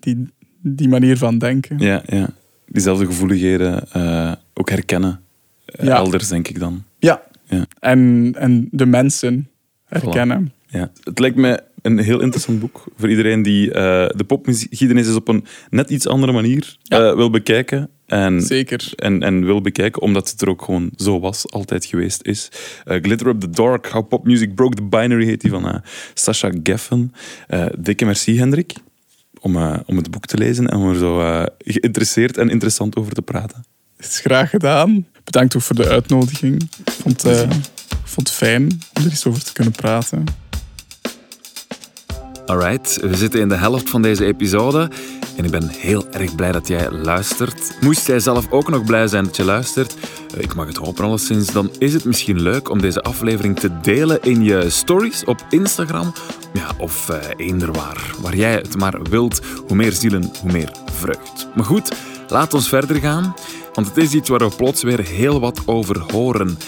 die, 0.00 0.28
die 0.60 0.88
manier 0.88 1.18
van 1.18 1.38
denken. 1.38 1.78
Ja, 1.78 2.02
ja. 2.06 2.28
Diezelfde 2.66 3.06
gevoeligheden 3.06 3.90
eh, 3.92 4.32
ook 4.54 4.70
herkennen. 4.70 5.20
eh, 5.64 5.86
Ja. 5.86 5.96
Elders, 5.96 6.28
denk 6.28 6.48
ik 6.48 6.58
dan. 6.58 6.84
Ja. 6.98 7.22
Ja. 7.44 7.66
En, 7.78 8.32
en 8.38 8.68
de 8.70 8.86
mensen 8.86 9.48
herkennen. 9.84 10.52
Ja. 10.66 10.90
Het 11.04 11.18
lijkt 11.18 11.36
mij 11.36 11.60
een 11.84 11.98
heel 11.98 12.20
interessant 12.20 12.60
boek 12.60 12.84
voor 12.96 13.08
iedereen 13.10 13.42
die 13.42 13.72
eh, 13.72 13.82
de 14.16 14.24
popgeschiedenis 14.26 15.08
is 15.08 15.14
op 15.14 15.28
een 15.28 15.44
net 15.70 15.90
iets 15.90 16.06
andere 16.06 16.32
manier 16.32 16.76
Ja. 16.82 17.08
eh, 17.08 17.14
wil 17.14 17.30
bekijken. 17.30 17.90
En, 18.06 18.40
Zeker. 18.42 18.92
en, 18.96 19.22
en 19.22 19.44
wil 19.44 19.60
bekijken, 19.60 20.02
omdat 20.02 20.30
het 20.30 20.40
er 20.42 20.48
ook 20.48 20.62
gewoon 20.62 20.90
zo 20.96 21.20
was, 21.20 21.50
altijd 21.50 21.84
geweest 21.84 22.22
is. 22.22 22.48
Eh, 22.84 22.98
Glitter 23.02 23.26
Up 23.26 23.40
the 23.40 23.50
Dark, 23.50 23.86
How 23.86 24.08
Pop 24.08 24.24
Music 24.24 24.54
Broke 24.54 24.76
the 24.76 24.82
Binary 24.82 25.24
heet 25.24 25.40
die 25.40 25.50
van 25.50 25.82
Sasha 26.14 26.50
Geffen. 26.62 27.12
Dikke 27.78 28.04
merci, 28.04 28.38
Hendrik, 28.38 28.72
om, 29.40 29.56
om 29.86 29.96
het 29.96 30.10
boek 30.10 30.26
te 30.26 30.36
lezen 30.38 30.66
en 30.68 30.76
om 30.78 30.88
er 30.88 30.96
zo 30.96 31.44
geïnteresseerd 31.58 32.36
en 32.38 32.48
interessant 32.50 32.96
over 32.96 33.12
te 33.12 33.22
praten. 33.22 33.64
is 33.98 34.20
graag 34.20 34.50
gedaan. 34.50 35.06
Bedankt 35.24 35.56
ook 35.56 35.62
voor 35.62 35.76
de 35.76 35.88
uitnodiging. 35.88 36.62
Ik 36.84 36.92
vond, 36.92 37.24
ik 37.26 37.46
vond 38.04 38.28
het 38.28 38.36
fijn 38.36 38.62
om 38.94 39.04
er 39.04 39.10
eens 39.10 39.26
over 39.26 39.44
te 39.44 39.52
kunnen 39.52 39.72
praten. 39.72 40.24
Alright, 42.46 43.00
we 43.00 43.16
zitten 43.16 43.40
in 43.40 43.48
de 43.48 43.54
helft 43.54 43.90
van 43.90 44.02
deze 44.02 44.24
episode 44.24 44.90
en 45.36 45.44
ik 45.44 45.50
ben 45.50 45.68
heel 45.68 46.06
erg 46.10 46.34
blij 46.34 46.52
dat 46.52 46.68
jij 46.68 46.90
luistert. 46.90 47.76
Moest 47.80 48.06
jij 48.06 48.20
zelf 48.20 48.46
ook 48.50 48.68
nog 48.68 48.84
blij 48.84 49.06
zijn 49.06 49.24
dat 49.24 49.36
je 49.36 49.44
luistert, 49.44 49.96
eh, 50.34 50.42
ik 50.42 50.54
mag 50.54 50.66
het 50.66 50.76
hopen 50.76 51.04
alleszins, 51.04 51.52
dan 51.52 51.70
is 51.78 51.92
het 51.92 52.04
misschien 52.04 52.42
leuk 52.42 52.70
om 52.70 52.80
deze 52.80 53.02
aflevering 53.02 53.58
te 53.58 53.80
delen 53.80 54.22
in 54.22 54.44
je 54.44 54.70
stories 54.70 55.24
op 55.24 55.46
Instagram. 55.50 56.12
Ja, 56.52 56.66
of 56.78 57.08
eh, 57.08 57.18
eender 57.36 57.72
waar, 57.72 58.14
waar 58.20 58.36
jij 58.36 58.52
het 58.52 58.76
maar 58.76 59.02
wilt. 59.02 59.40
Hoe 59.66 59.76
meer 59.76 59.92
zielen, 59.92 60.30
hoe 60.40 60.52
meer 60.52 60.72
vreugd. 60.92 61.48
Maar 61.54 61.64
goed, 61.64 61.92
laat 62.28 62.54
ons 62.54 62.68
verder 62.68 62.96
gaan, 62.96 63.34
want 63.72 63.86
het 63.86 63.96
is 63.96 64.12
iets 64.12 64.28
waar 64.28 64.38
we 64.38 64.56
plots 64.56 64.82
weer 64.82 65.00
heel 65.00 65.40
wat 65.40 65.62
over 65.66 65.98
horen. 66.12 66.58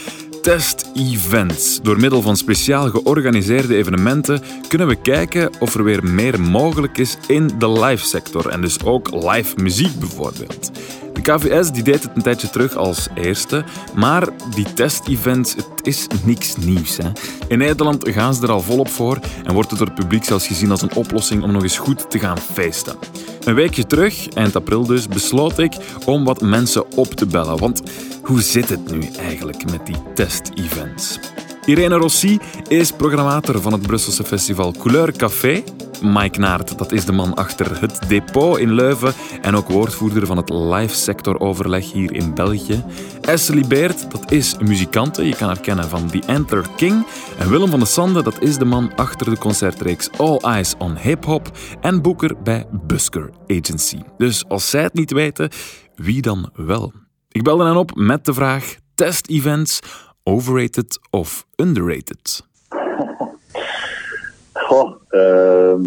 Test-events. 0.46 1.80
Door 1.82 2.00
middel 2.00 2.22
van 2.22 2.36
speciaal 2.36 2.90
georganiseerde 2.90 3.76
evenementen 3.76 4.42
kunnen 4.68 4.86
we 4.88 4.96
kijken 4.96 5.50
of 5.58 5.74
er 5.74 5.84
weer 5.84 6.04
meer 6.04 6.40
mogelijk 6.40 6.98
is 6.98 7.16
in 7.26 7.50
de 7.58 7.70
live 7.70 8.06
sector 8.06 8.48
en 8.48 8.60
dus 8.60 8.84
ook 8.84 9.10
live 9.10 9.56
muziek 9.56 9.98
bijvoorbeeld. 9.98 10.70
De 11.16 11.22
KVS 11.22 11.70
die 11.70 11.82
deed 11.82 12.02
het 12.02 12.12
een 12.14 12.22
tijdje 12.22 12.50
terug 12.50 12.76
als 12.76 13.08
eerste, 13.14 13.64
maar 13.94 14.28
die 14.54 14.72
test-events, 14.72 15.54
het 15.54 15.66
is 15.82 16.06
niks 16.24 16.56
nieuws. 16.56 16.96
Hè. 16.96 17.10
In 17.48 17.58
Nederland 17.58 18.08
gaan 18.08 18.34
ze 18.34 18.42
er 18.42 18.50
al 18.50 18.60
volop 18.60 18.88
voor 18.88 19.18
en 19.44 19.54
wordt 19.54 19.70
het 19.70 19.78
door 19.78 19.88
het 19.88 19.96
publiek 19.96 20.24
zelfs 20.24 20.46
gezien 20.46 20.70
als 20.70 20.82
een 20.82 20.94
oplossing 20.94 21.42
om 21.42 21.52
nog 21.52 21.62
eens 21.62 21.78
goed 21.78 22.10
te 22.10 22.18
gaan 22.18 22.38
feesten. 22.38 22.96
Een 23.44 23.54
weekje 23.54 23.86
terug, 23.86 24.28
eind 24.28 24.56
april 24.56 24.86
dus, 24.86 25.08
besloot 25.08 25.58
ik 25.58 25.76
om 26.04 26.24
wat 26.24 26.40
mensen 26.40 26.96
op 26.96 27.14
te 27.14 27.26
bellen. 27.26 27.58
Want 27.58 27.82
hoe 28.22 28.42
zit 28.42 28.68
het 28.68 28.90
nu 28.90 29.08
eigenlijk 29.18 29.70
met 29.70 29.86
die 29.86 30.12
test-events? 30.14 31.18
Irene 31.66 31.96
Rossi 31.96 32.38
is 32.68 32.92
programmator 32.92 33.60
van 33.60 33.72
het 33.72 33.82
Brusselse 33.82 34.24
festival 34.24 34.72
Couleur 34.72 35.12
Café. 35.12 35.64
Mike 36.02 36.38
Naert, 36.38 36.78
dat 36.78 36.92
is 36.92 37.04
de 37.04 37.12
man 37.12 37.34
achter 37.34 37.80
het 37.80 37.98
depot 38.08 38.58
in 38.58 38.72
Leuven 38.72 39.12
en 39.42 39.56
ook 39.56 39.68
woordvoerder 39.68 40.26
van 40.26 40.36
het 40.36 40.50
live 40.50 40.94
sectoroverleg 40.94 41.92
hier 41.92 42.14
in 42.14 42.34
België. 42.34 42.84
Esselie 43.20 43.66
Beert, 43.66 44.10
dat 44.10 44.30
is 44.30 44.56
muzikante, 44.58 45.26
je 45.26 45.36
kan 45.36 45.46
haar 45.46 45.60
kennen 45.60 45.88
van 45.88 46.10
The 46.10 46.22
Enter 46.26 46.66
King. 46.76 47.06
En 47.38 47.50
Willem 47.50 47.70
van 47.70 47.80
de 47.80 47.86
Sande, 47.86 48.22
dat 48.22 48.40
is 48.40 48.56
de 48.56 48.64
man 48.64 48.94
achter 48.96 49.30
de 49.30 49.38
concertreeks 49.38 50.10
All 50.18 50.36
Eyes 50.36 50.74
on 50.78 50.96
Hip 50.96 51.24
Hop 51.24 51.58
en 51.80 52.02
boeker 52.02 52.42
bij 52.42 52.66
Busker 52.70 53.30
Agency. 53.46 53.98
Dus 54.16 54.48
als 54.48 54.70
zij 54.70 54.82
het 54.82 54.94
niet 54.94 55.12
weten, 55.12 55.50
wie 55.94 56.22
dan 56.22 56.50
wel? 56.54 56.92
Ik 57.30 57.42
belde 57.42 57.64
hen 57.64 57.76
op 57.76 57.94
met 57.94 58.24
de 58.24 58.34
vraag: 58.34 58.76
test-events, 58.94 59.80
overrated 60.26 60.98
of 61.10 61.46
underrated? 61.56 62.42
Goh, 64.66 64.94
ehm, 65.08 65.82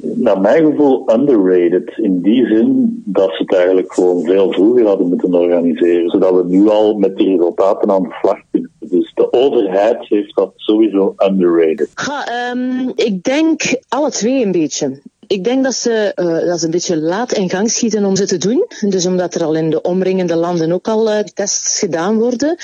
naar 0.00 0.40
mijn 0.40 0.66
gevoel 0.66 1.12
underrated. 1.12 1.92
In 1.96 2.20
die 2.22 2.46
zin 2.46 3.02
dat 3.04 3.30
ze 3.30 3.42
het 3.42 3.54
eigenlijk 3.54 3.92
gewoon 3.92 4.24
veel 4.24 4.52
vroeger 4.52 4.86
hadden 4.86 5.08
moeten 5.08 5.34
organiseren. 5.34 6.10
Zodat 6.10 6.34
we 6.34 6.44
nu 6.46 6.68
al 6.68 6.94
met 6.94 7.16
die 7.16 7.28
resultaten 7.28 7.90
aan 7.90 8.02
de 8.02 8.16
slag 8.20 8.38
kunnen. 8.50 8.70
Dus 8.78 9.12
de 9.14 9.32
overheid 9.32 10.08
heeft 10.08 10.34
dat 10.34 10.52
sowieso 10.56 11.14
underrated. 11.16 11.90
Ehm, 11.94 12.88
ik 12.94 13.22
denk 13.22 13.60
alle 13.88 14.10
twee 14.10 14.44
een 14.44 14.52
beetje. 14.52 15.00
Ik 15.28 15.44
denk 15.44 15.64
dat 15.64 15.74
ze, 15.74 16.12
eh, 16.14 16.46
dat 16.46 16.58
ze 16.58 16.64
een 16.64 16.70
beetje 16.70 16.96
laat 16.96 17.32
in 17.32 17.50
gang 17.50 17.70
schieten 17.70 18.04
om 18.04 18.16
ze 18.16 18.26
te 18.26 18.36
doen. 18.38 18.66
Dus 18.80 19.06
omdat 19.06 19.34
er 19.34 19.44
al 19.44 19.54
in 19.54 19.70
de 19.70 19.82
omringende 19.82 20.36
landen 20.36 20.72
ook 20.72 20.88
al 20.88 21.10
eh, 21.10 21.24
tests 21.34 21.78
gedaan 21.78 22.18
worden, 22.18 22.56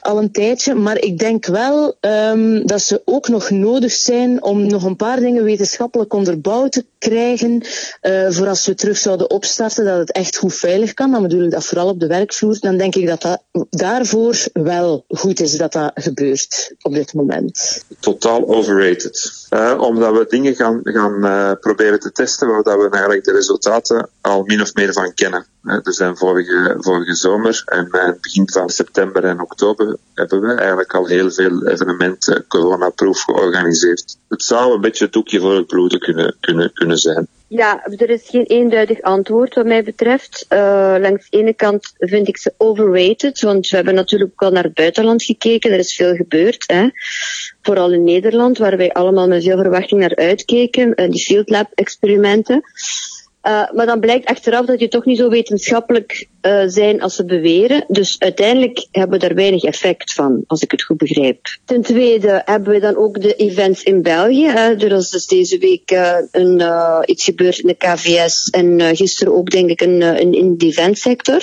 al 0.00 0.18
een 0.18 0.32
tijdje. 0.32 0.74
Maar 0.74 0.98
ik 0.98 1.18
denk 1.18 1.46
wel 1.46 1.96
ehm, 2.00 2.66
dat 2.66 2.82
ze 2.82 3.02
ook 3.04 3.28
nog 3.28 3.50
nodig 3.50 3.92
zijn 3.92 4.42
om 4.42 4.66
nog 4.66 4.84
een 4.84 4.96
paar 4.96 5.20
dingen 5.20 5.44
wetenschappelijk 5.44 6.12
onderbouwd 6.12 6.72
te 6.72 6.84
krijgen. 6.98 7.62
eh, 8.00 8.30
voor 8.30 8.48
als 8.48 8.66
we 8.66 8.74
terug 8.74 8.98
zouden 8.98 9.30
opstarten, 9.30 9.84
dat 9.84 9.98
het 9.98 10.12
echt 10.12 10.36
goed 10.36 10.54
veilig 10.54 10.94
kan. 10.94 11.10
Dan 11.10 11.22
bedoel 11.22 11.44
ik 11.44 11.50
dat 11.50 11.64
vooral 11.64 11.88
op 11.88 12.00
de 12.00 12.06
werkvloer. 12.06 12.58
Dan 12.60 12.76
denk 12.76 12.94
ik 12.94 13.06
dat 13.06 13.22
dat 13.22 13.42
daarvoor 13.70 14.36
wel 14.52 15.04
goed 15.08 15.40
is 15.40 15.56
dat 15.56 15.72
dat 15.72 15.90
gebeurt 15.94 16.74
op 16.82 16.94
dit 16.94 17.14
moment. 17.14 17.84
totaal 18.00 18.48
overrated. 18.48 19.39
Eh, 19.50 19.80
omdat 19.80 20.16
we 20.16 20.26
dingen 20.28 20.54
gaan, 20.54 20.80
gaan 20.82 21.24
eh, 21.24 21.52
proberen 21.60 22.00
te 22.00 22.12
testen 22.12 22.48
waar 22.48 22.62
dat 22.62 22.76
we 22.76 22.88
eigenlijk 22.90 23.24
de 23.24 23.32
resultaten 23.32 24.08
al 24.20 24.42
min 24.42 24.60
of 24.60 24.74
meer 24.74 24.92
van 24.92 25.14
kennen. 25.14 25.46
Eh, 25.64 25.80
dus 25.82 26.02
vorige, 26.14 26.76
vorige 26.78 27.14
zomer 27.14 27.62
en 27.66 27.88
eh, 27.90 28.10
begin 28.20 28.50
van 28.50 28.68
september 28.68 29.24
en 29.24 29.40
oktober 29.40 29.96
hebben 30.14 30.40
we 30.40 30.52
eigenlijk 30.52 30.94
al 30.94 31.06
heel 31.06 31.30
veel 31.30 31.66
evenementen 31.66 32.44
coronaproof 32.48 33.22
georganiseerd. 33.22 34.16
Het 34.28 34.42
zou 34.42 34.74
een 34.74 34.80
beetje 34.80 35.04
het 35.04 35.12
doekje 35.12 35.40
voor 35.40 35.54
het 35.54 35.66
bloeden 35.66 35.98
kunnen, 35.98 36.36
kunnen, 36.40 36.72
kunnen 36.72 36.98
zijn. 36.98 37.26
Ja, 37.48 37.86
er 37.86 38.10
is 38.10 38.28
geen 38.28 38.44
eenduidig 38.44 39.02
antwoord 39.02 39.54
wat 39.54 39.66
mij 39.66 39.84
betreft. 39.84 40.46
Uh, 40.48 40.94
langs 40.98 41.30
de 41.30 41.38
ene 41.38 41.54
kant 41.54 41.92
vind 41.98 42.28
ik 42.28 42.36
ze 42.36 42.54
overrated, 42.56 43.40
want 43.40 43.68
we 43.68 43.76
hebben 43.76 43.94
natuurlijk 43.94 44.30
ook 44.32 44.42
al 44.42 44.50
naar 44.50 44.64
het 44.64 44.74
buitenland 44.74 45.22
gekeken. 45.22 45.72
Er 45.72 45.78
is 45.78 45.94
veel 45.94 46.14
gebeurd, 46.14 46.64
hè. 46.66 46.88
Vooral 47.62 47.92
in 47.92 48.04
Nederland, 48.04 48.58
waar 48.58 48.76
wij 48.76 48.92
allemaal 48.92 49.28
met 49.28 49.42
veel 49.42 49.56
verwachting 49.56 50.00
naar 50.00 50.16
uitkeken. 50.16 50.92
Uh, 51.00 51.10
die 51.10 51.22
field 51.22 51.50
lab 51.50 51.70
experimenten. 51.74 52.62
Uh, 53.42 53.72
maar 53.72 53.86
dan 53.86 54.00
blijkt 54.00 54.26
achteraf 54.26 54.66
dat 54.66 54.78
die 54.78 54.88
toch 54.88 55.04
niet 55.04 55.18
zo 55.18 55.28
wetenschappelijk 55.28 56.26
uh, 56.42 56.62
zijn 56.66 57.02
als 57.02 57.14
ze 57.14 57.24
beweren. 57.24 57.84
Dus 57.88 58.18
uiteindelijk 58.18 58.86
hebben 58.90 59.20
we 59.20 59.26
daar 59.26 59.36
weinig 59.36 59.62
effect 59.62 60.12
van, 60.12 60.44
als 60.46 60.62
ik 60.62 60.70
het 60.70 60.82
goed 60.82 60.96
begrijp. 60.96 61.58
Ten 61.64 61.82
tweede 61.82 62.42
hebben 62.44 62.72
we 62.72 62.80
dan 62.80 62.96
ook 62.96 63.20
de 63.20 63.34
events 63.34 63.82
in 63.82 64.02
België. 64.02 64.46
Hè. 64.46 64.74
Er 64.74 64.92
is 64.92 65.10
dus 65.10 65.26
deze 65.26 65.58
week 65.58 65.90
een, 66.30 66.62
iets 67.04 67.24
gebeurd 67.24 67.58
in 67.58 67.66
de 67.66 67.74
KVS 67.74 68.50
en 68.50 68.96
gisteren 68.96 69.34
ook 69.34 69.50
denk 69.50 69.70
ik 69.70 69.80
een, 69.80 70.02
een 70.02 70.32
in 70.32 70.56
de 70.56 70.66
eventsector. 70.66 71.42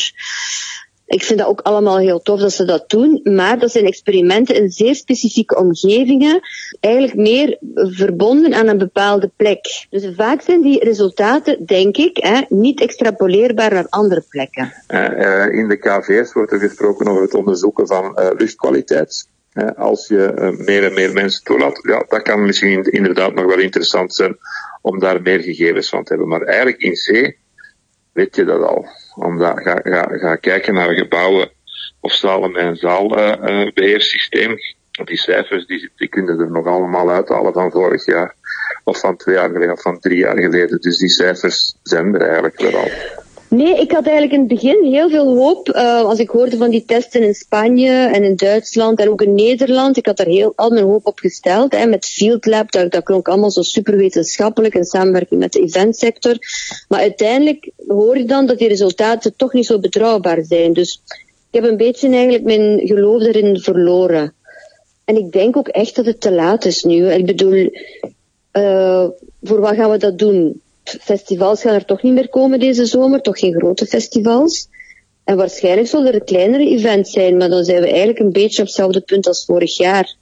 Ik 1.08 1.24
vind 1.24 1.40
dat 1.40 1.48
ook 1.48 1.62
allemaal 1.62 1.98
heel 1.98 2.22
tof 2.22 2.40
dat 2.40 2.52
ze 2.52 2.66
dat 2.66 2.90
doen, 2.90 3.20
maar 3.24 3.60
dat 3.60 3.72
zijn 3.72 3.86
experimenten 3.86 4.56
in 4.56 4.70
zeer 4.70 4.96
specifieke 4.96 5.56
omgevingen, 5.56 6.40
eigenlijk 6.80 7.16
meer 7.16 7.58
verbonden 7.74 8.54
aan 8.54 8.68
een 8.68 8.78
bepaalde 8.78 9.32
plek. 9.36 9.88
Dus 9.90 10.08
vaak 10.16 10.42
zijn 10.42 10.62
die 10.62 10.84
resultaten, 10.84 11.66
denk 11.66 11.98
ik, 11.98 12.18
hè, 12.18 12.42
niet 12.50 12.82
extrapoleerbaar 12.82 13.74
naar 13.74 13.88
andere 13.90 14.24
plekken. 14.30 14.74
Uh, 14.88 15.10
uh, 15.10 15.54
in 15.54 15.68
de 15.68 15.78
KVS 15.78 16.34
wordt 16.34 16.52
er 16.52 16.60
gesproken 16.60 17.08
over 17.08 17.22
het 17.22 17.34
onderzoeken 17.34 17.88
van 17.88 18.20
uh, 18.20 18.30
luchtkwaliteit. 18.38 19.28
als 19.76 20.08
je 20.08 20.54
meer 20.58 20.84
en 20.84 20.94
meer 20.94 21.14
mensen 21.14 21.44
toelaat, 21.44 21.80
ja, 21.82 22.06
dat 22.08 22.22
kan 22.22 22.46
misschien 22.46 22.84
inderdaad 22.84 23.34
nog 23.34 23.46
wel 23.46 23.60
interessant 23.60 24.14
zijn 24.14 24.38
om 24.82 25.00
daar 25.00 25.22
meer 25.22 25.40
gegevens 25.40 25.90
van 25.90 26.04
te 26.04 26.10
hebben. 26.10 26.28
Maar 26.28 26.42
eigenlijk 26.42 26.82
in 26.82 26.96
zee 26.96 27.38
weet 28.14 28.36
je 28.36 28.46
dat 28.46 28.62
al 28.62 28.88
omdat 29.18 29.60
ga, 29.60 29.80
ga, 29.84 30.08
ga 30.18 30.36
kijken 30.36 30.74
naar 30.74 30.94
gebouwen 30.94 31.50
of 32.00 32.14
zalen 32.14 32.52
met 32.52 32.64
een 32.64 32.76
zaalbeheersysteem. 32.76 34.52
Uh, 34.52 34.58
die 35.06 35.18
cijfers 35.18 35.66
die, 35.66 35.92
die 35.96 36.08
kunnen 36.08 36.40
er 36.40 36.52
nog 36.52 36.66
allemaal 36.66 37.10
uithalen 37.10 37.54
van 37.54 37.72
vorig 37.72 38.06
jaar. 38.06 38.36
Of 38.84 39.00
van 39.00 39.18
twee 39.18 39.36
jaar 39.36 39.50
geleden 39.50 39.74
of 39.74 39.82
van 39.82 40.00
drie 40.00 40.18
jaar 40.18 40.38
geleden. 40.38 40.82
Dus 40.82 40.98
die 40.98 41.10
cijfers 41.10 41.76
zijn 41.84 42.16
er 42.16 42.22
eigenlijk 42.22 42.60
wel 42.60 42.76
al. 42.76 42.90
Nee, 43.50 43.80
ik 43.80 43.92
had 43.92 44.04
eigenlijk 44.04 44.34
in 44.34 44.40
het 44.40 44.48
begin 44.48 44.84
heel 44.84 45.10
veel 45.10 45.36
hoop. 45.38 45.70
Uh, 45.70 46.02
als 46.02 46.20
ik 46.20 46.30
hoorde 46.30 46.58
van 46.58 46.70
die 46.70 46.86
testen 46.86 47.24
in 47.24 47.34
Spanje 47.34 47.92
en 47.92 48.24
in 48.24 48.36
Duitsland 48.36 49.00
en 49.00 49.10
ook 49.10 49.22
in 49.22 49.34
Nederland. 49.34 49.98
Ik 49.98 50.06
had 50.06 50.18
daar 50.18 50.28
heel, 50.28 50.54
al 50.56 50.70
mijn 50.70 50.86
hoop 50.86 51.06
op 51.06 51.20
gesteld. 51.20 51.72
Hè, 51.72 51.86
met 51.86 52.06
Field 52.06 52.46
Lab, 52.46 52.72
dat, 52.72 52.92
dat 52.92 53.04
klonk 53.04 53.28
allemaal 53.28 53.52
zo 53.52 53.62
super 53.62 53.98
wetenschappelijk 53.98 54.76
in 54.76 54.84
samenwerking 54.84 55.40
met 55.40 55.52
de 55.54 55.62
eventsector. 55.62 56.38
Maar 56.88 57.00
uiteindelijk 57.00 57.72
hoor 57.88 58.18
je 58.18 58.26
dan 58.26 58.46
dat 58.46 58.58
die 58.58 58.68
resultaten 58.68 59.36
toch 59.36 59.54
niet 59.54 59.66
zo 59.66 59.80
betrouwbaar 59.80 60.44
zijn. 60.44 60.74
Dus 60.74 61.02
ik 61.52 61.62
heb 61.62 61.64
een 61.64 61.78
beetje 61.78 62.10
eigenlijk 62.10 62.44
mijn 62.44 62.88
geloof 62.88 63.22
erin 63.22 63.60
verloren. 63.60 64.34
En 65.06 65.18
ik 65.18 65.32
denk 65.32 65.58
ook 65.58 65.68
echt 65.68 65.96
dat 65.96 66.06
het 66.06 66.22
te 66.22 66.32
laat 66.32 66.66
is 66.66 66.84
nu. 66.84 67.12
Ik 67.12 67.26
bedoel, 67.26 67.72
uh, 68.54 69.08
voor 69.44 69.60
wat 69.60 69.76
gaan 69.76 69.92
we 69.92 69.98
dat 69.98 70.18
doen? 70.18 70.62
Festivals 71.02 71.62
gaan 71.62 71.74
er 71.74 71.86
toch 71.86 72.02
niet 72.02 72.14
meer 72.14 72.30
komen 72.30 72.60
deze 72.60 72.86
zomer, 72.86 73.22
toch 73.22 73.40
geen 73.40 73.54
grote 73.54 73.86
festivals. 73.86 74.70
En 75.24 75.38
waarschijnlijk 75.38 75.88
zullen 75.88 76.14
er 76.14 76.24
kleinere 76.24 76.70
events 76.70 77.12
zijn, 77.12 77.38
maar 77.38 77.50
dan 77.50 77.64
zijn 77.64 77.82
we 77.82 77.88
eigenlijk 77.88 78.20
een 78.20 78.32
beetje 78.32 78.62
op 78.62 78.68
hetzelfde 78.68 79.02
punt 79.02 79.28
als 79.28 79.46
vorig 79.46 79.78
jaar. 79.78 80.16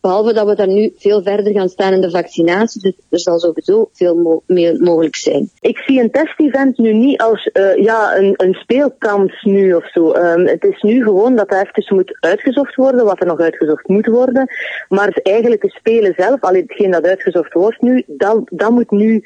Behalve 0.00 0.32
dat 0.32 0.46
we 0.46 0.54
daar 0.54 0.68
nu 0.68 0.92
veel 0.96 1.22
verder 1.22 1.52
gaan 1.52 1.68
staan 1.68 1.92
in 1.92 2.00
de 2.00 2.10
vaccinatie, 2.10 2.80
dus 2.80 2.94
er 3.08 3.20
zal 3.20 3.38
sowieso 3.38 3.88
veel 3.92 4.42
meer 4.46 4.80
mogelijk 4.80 5.16
zijn. 5.16 5.50
Ik 5.60 5.78
zie 5.78 6.00
een 6.00 6.10
testevent 6.10 6.78
nu 6.78 6.92
niet 6.92 7.20
als 7.20 7.50
uh, 7.52 7.76
ja, 7.76 8.16
een, 8.16 8.34
een 8.36 8.54
speelkans 8.54 9.42
nu 9.42 9.74
of 9.74 9.90
zo. 9.90 10.14
Um, 10.14 10.46
het 10.46 10.64
is 10.64 10.82
nu 10.82 11.02
gewoon 11.02 11.36
dat 11.36 11.52
er 11.52 11.70
even 11.74 11.94
moet 11.96 12.16
uitgezocht 12.20 12.74
worden, 12.74 13.04
wat 13.04 13.20
er 13.20 13.26
nog 13.26 13.40
uitgezocht 13.40 13.88
moet 13.88 14.06
worden. 14.06 14.48
Maar 14.88 15.06
het 15.06 15.22
eigenlijke 15.22 15.68
spelen 15.68 16.14
zelf, 16.16 16.40
alleen 16.40 16.64
hetgeen 16.66 16.90
dat 16.90 17.04
uitgezocht 17.04 17.52
wordt 17.52 17.80
nu, 17.80 18.04
dat, 18.06 18.40
dat 18.44 18.70
moet 18.70 18.90
nu 18.90 19.24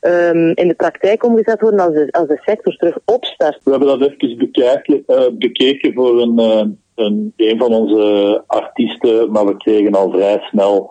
um, 0.00 0.52
in 0.54 0.68
de 0.68 0.74
praktijk 0.74 1.24
omgezet 1.24 1.60
worden 1.60 1.80
als 1.80 1.94
de, 1.94 2.08
als 2.10 2.28
de 2.28 2.40
sector 2.44 2.76
terug 2.76 2.98
opstart. 3.04 3.60
We 3.64 3.70
hebben 3.70 3.98
dat 3.98 4.14
even 4.18 4.38
bekijken, 4.38 5.02
uh, 5.06 5.26
bekeken 5.32 5.94
voor 5.94 6.20
een, 6.20 6.40
uh, 6.40 6.62
een, 6.94 7.32
een 7.36 7.58
van 7.58 7.74
onze 7.74 8.42
artiesten, 8.46 9.30
maar 9.30 9.46
we 9.46 9.56
kregen 9.56 9.94
al 9.94 10.10
vrij 10.10 10.38
snel 10.38 10.90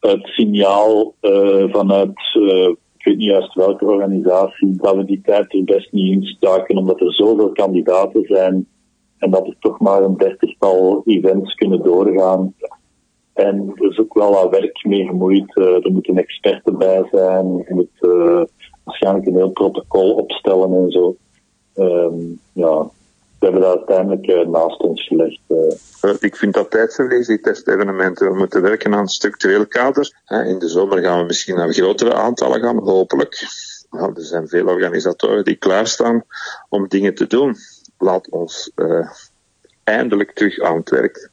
het 0.00 0.26
signaal 0.26 1.14
uh, 1.20 1.64
vanuit, 1.72 2.18
ik 2.96 3.04
weet 3.04 3.16
niet 3.16 3.28
juist 3.28 3.54
welke 3.54 3.84
organisatie, 3.84 4.76
dat 4.76 4.96
we 4.96 5.04
die 5.04 5.20
tijd 5.24 5.54
er 5.54 5.64
best 5.64 5.92
niet 5.92 6.12
in 6.12 6.24
staken, 6.24 6.76
omdat 6.76 7.00
er 7.00 7.14
zoveel 7.14 7.52
kandidaten 7.52 8.24
zijn 8.24 8.68
en 9.18 9.30
dat 9.30 9.46
er 9.46 9.56
toch 9.60 9.80
maar 9.80 10.02
een 10.02 10.16
dertigtal 10.16 11.02
events 11.06 11.54
kunnen 11.54 11.82
doorgaan. 11.82 12.54
En 13.34 13.72
er 13.74 13.90
is 13.90 13.98
ook 13.98 14.14
wel 14.14 14.32
wat 14.32 14.50
werk 14.50 14.84
mee 14.84 15.04
gemoeid. 15.04 15.56
Uh, 15.56 15.84
er 15.84 15.92
moeten 15.92 16.16
experten 16.16 16.78
bij 16.78 17.08
zijn. 17.10 17.56
Je 17.56 17.74
moet 17.74 17.90
uh, 18.00 18.42
waarschijnlijk 18.84 19.26
een 19.26 19.36
heel 19.36 19.50
protocol 19.50 20.14
opstellen 20.14 20.72
en 20.72 20.90
zo. 20.90 21.16
Um, 21.74 22.40
ja, 22.52 22.90
we 23.38 23.46
hebben 23.46 23.60
dat 23.60 23.76
uiteindelijk 23.76 24.26
uh, 24.26 24.46
naast 24.46 24.80
ons 24.80 25.06
gelegd. 25.06 25.40
Ik 26.20 26.36
vind 26.36 26.54
dat 26.54 26.70
tijdverlies, 26.70 27.26
die 27.26 27.40
testevenementen. 27.40 28.32
We 28.32 28.38
moeten 28.38 28.62
werken 28.62 28.94
aan 28.94 29.00
een 29.00 29.08
structureel 29.08 29.66
kader. 29.66 30.14
In 30.26 30.58
de 30.58 30.68
zomer 30.68 31.02
gaan 31.02 31.18
we 31.18 31.24
misschien 31.24 31.54
naar 31.54 31.72
grotere 31.72 32.14
aantallen 32.14 32.60
gaan, 32.60 32.78
hopelijk. 32.78 33.46
Nou, 33.90 34.12
er 34.14 34.24
zijn 34.24 34.48
veel 34.48 34.66
organisatoren 34.66 35.44
die 35.44 35.56
klaarstaan 35.56 36.24
om 36.68 36.88
dingen 36.88 37.14
te 37.14 37.26
doen. 37.26 37.56
Laat 37.98 38.30
ons 38.30 38.72
eindelijk 39.84 40.32
terug 40.32 40.60
aan 40.60 40.76
het 40.76 40.90
werk 40.90 41.30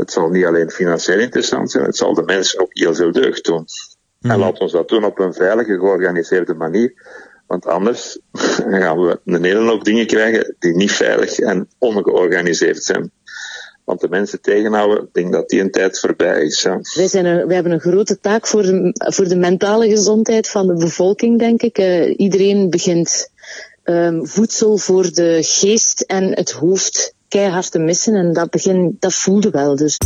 het 0.00 0.12
zal 0.12 0.28
niet 0.28 0.44
alleen 0.44 0.70
financieel 0.70 1.18
interessant 1.18 1.70
zijn, 1.70 1.84
het 1.84 1.96
zal 1.96 2.14
de 2.14 2.22
mensen 2.22 2.60
ook 2.60 2.70
heel 2.70 2.94
veel 2.94 3.12
deugd 3.12 3.44
doen. 3.44 3.64
Mm. 4.18 4.30
En 4.30 4.38
laat 4.38 4.58
ons 4.58 4.72
dat 4.72 4.88
doen 4.88 5.04
op 5.04 5.18
een 5.18 5.34
veilige, 5.34 5.78
georganiseerde 5.78 6.54
manier. 6.54 6.92
Want 7.46 7.66
anders 7.66 8.18
gaan 8.82 9.00
we 9.00 9.20
een 9.24 9.44
hele 9.44 9.70
hoop 9.70 9.84
dingen 9.84 10.06
krijgen 10.06 10.54
die 10.58 10.74
niet 10.74 10.92
veilig 10.92 11.38
en 11.38 11.68
ongeorganiseerd 11.78 12.84
zijn. 12.84 13.10
Want 13.84 14.00
de 14.00 14.08
mensen 14.08 14.40
tegenhouden, 14.40 15.02
ik 15.02 15.12
denk 15.12 15.32
dat 15.32 15.48
die 15.48 15.60
een 15.60 15.70
tijd 15.70 16.00
voorbij 16.00 16.42
is. 16.42 16.62
Ja. 16.62 16.80
Wij, 16.94 17.08
zijn 17.08 17.24
er, 17.24 17.46
wij 17.46 17.54
hebben 17.54 17.72
een 17.72 17.80
grote 17.80 18.20
taak 18.20 18.46
voor 18.46 18.62
de, 18.62 18.92
voor 18.94 19.28
de 19.28 19.36
mentale 19.36 19.88
gezondheid 19.88 20.48
van 20.48 20.66
de 20.66 20.74
bevolking, 20.74 21.38
denk 21.38 21.62
ik. 21.62 21.78
Uh, 21.78 22.18
iedereen 22.18 22.70
begint 22.70 23.30
um, 23.84 24.26
voedsel 24.26 24.76
voor 24.76 25.12
de 25.12 25.38
geest 25.42 26.00
en 26.00 26.34
het 26.34 26.50
hoofd 26.50 27.14
keihard 27.30 27.70
te 27.70 27.78
missen. 27.78 28.14
En 28.14 28.32
dat, 28.32 28.50
begin, 28.50 28.96
dat 28.98 29.14
voelde 29.14 29.50
wel. 29.50 29.76
Dus. 29.76 29.98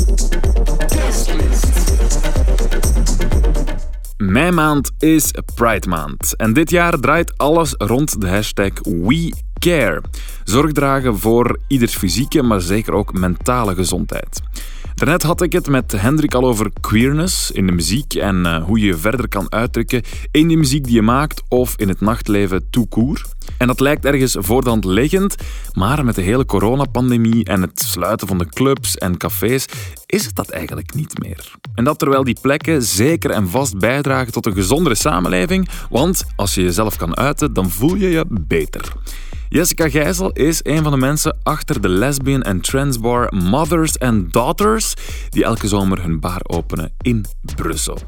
Maand 4.16 4.90
is 4.98 5.30
Pride 5.54 5.88
maand. 5.88 6.36
En 6.36 6.52
dit 6.52 6.70
jaar 6.70 7.00
draait 7.00 7.38
alles 7.38 7.74
rond 7.78 8.20
de 8.20 8.28
hashtag 8.28 8.70
WeCare. 8.82 10.02
Zorg 10.44 10.72
dragen 10.72 11.18
voor 11.18 11.58
ieders 11.68 11.96
fysieke, 11.96 12.42
maar 12.42 12.60
zeker 12.60 12.92
ook 12.92 13.12
mentale 13.12 13.74
gezondheid. 13.74 14.40
Daarnet 14.94 15.22
had 15.22 15.42
ik 15.42 15.52
het 15.52 15.68
met 15.68 15.92
Hendrik 15.92 16.34
al 16.34 16.44
over 16.44 16.70
queerness 16.80 17.50
in 17.50 17.66
de 17.66 17.72
muziek 17.72 18.14
en 18.14 18.36
uh, 18.36 18.64
hoe 18.64 18.78
je 18.78 18.86
je 18.86 18.96
verder 18.96 19.28
kan 19.28 19.52
uitdrukken 19.52 20.02
in 20.30 20.48
de 20.48 20.56
muziek 20.56 20.84
die 20.84 20.94
je 20.94 21.02
maakt 21.02 21.42
of 21.48 21.74
in 21.76 21.88
het 21.88 22.00
nachtleven 22.00 22.68
court. 22.88 23.33
En 23.58 23.66
dat 23.66 23.80
lijkt 23.80 24.04
ergens 24.04 24.36
voor 24.38 24.78
liggend, 24.80 25.34
maar 25.72 26.04
met 26.04 26.14
de 26.14 26.22
hele 26.22 26.44
coronapandemie 26.44 27.44
en 27.44 27.60
het 27.60 27.80
sluiten 27.80 28.28
van 28.28 28.38
de 28.38 28.48
clubs 28.48 28.96
en 28.96 29.16
cafés 29.16 29.66
is 30.06 30.24
het 30.24 30.34
dat 30.34 30.48
eigenlijk 30.48 30.94
niet 30.94 31.18
meer. 31.18 31.52
En 31.74 31.84
dat 31.84 31.98
terwijl 31.98 32.24
die 32.24 32.38
plekken 32.40 32.82
zeker 32.82 33.30
en 33.30 33.48
vast 33.48 33.78
bijdragen 33.78 34.32
tot 34.32 34.46
een 34.46 34.54
gezondere 34.54 34.94
samenleving, 34.94 35.68
want 35.90 36.24
als 36.36 36.54
je 36.54 36.62
jezelf 36.62 36.96
kan 36.96 37.16
uiten, 37.16 37.52
dan 37.52 37.70
voel 37.70 37.94
je 37.94 38.08
je 38.08 38.24
beter. 38.28 38.92
Jessica 39.48 39.88
Gijzel 39.88 40.32
is 40.32 40.60
een 40.62 40.82
van 40.82 40.92
de 40.92 40.98
mensen 40.98 41.38
achter 41.42 41.80
de 41.80 41.88
lesbian 41.88 42.42
en 42.42 42.60
transbar 42.60 43.34
Mothers 43.34 43.98
and 43.98 44.32
Daughters, 44.32 44.94
die 45.30 45.44
elke 45.44 45.68
zomer 45.68 46.02
hun 46.02 46.20
bar 46.20 46.40
openen 46.42 46.92
in 47.00 47.24
Brussel. 47.56 47.98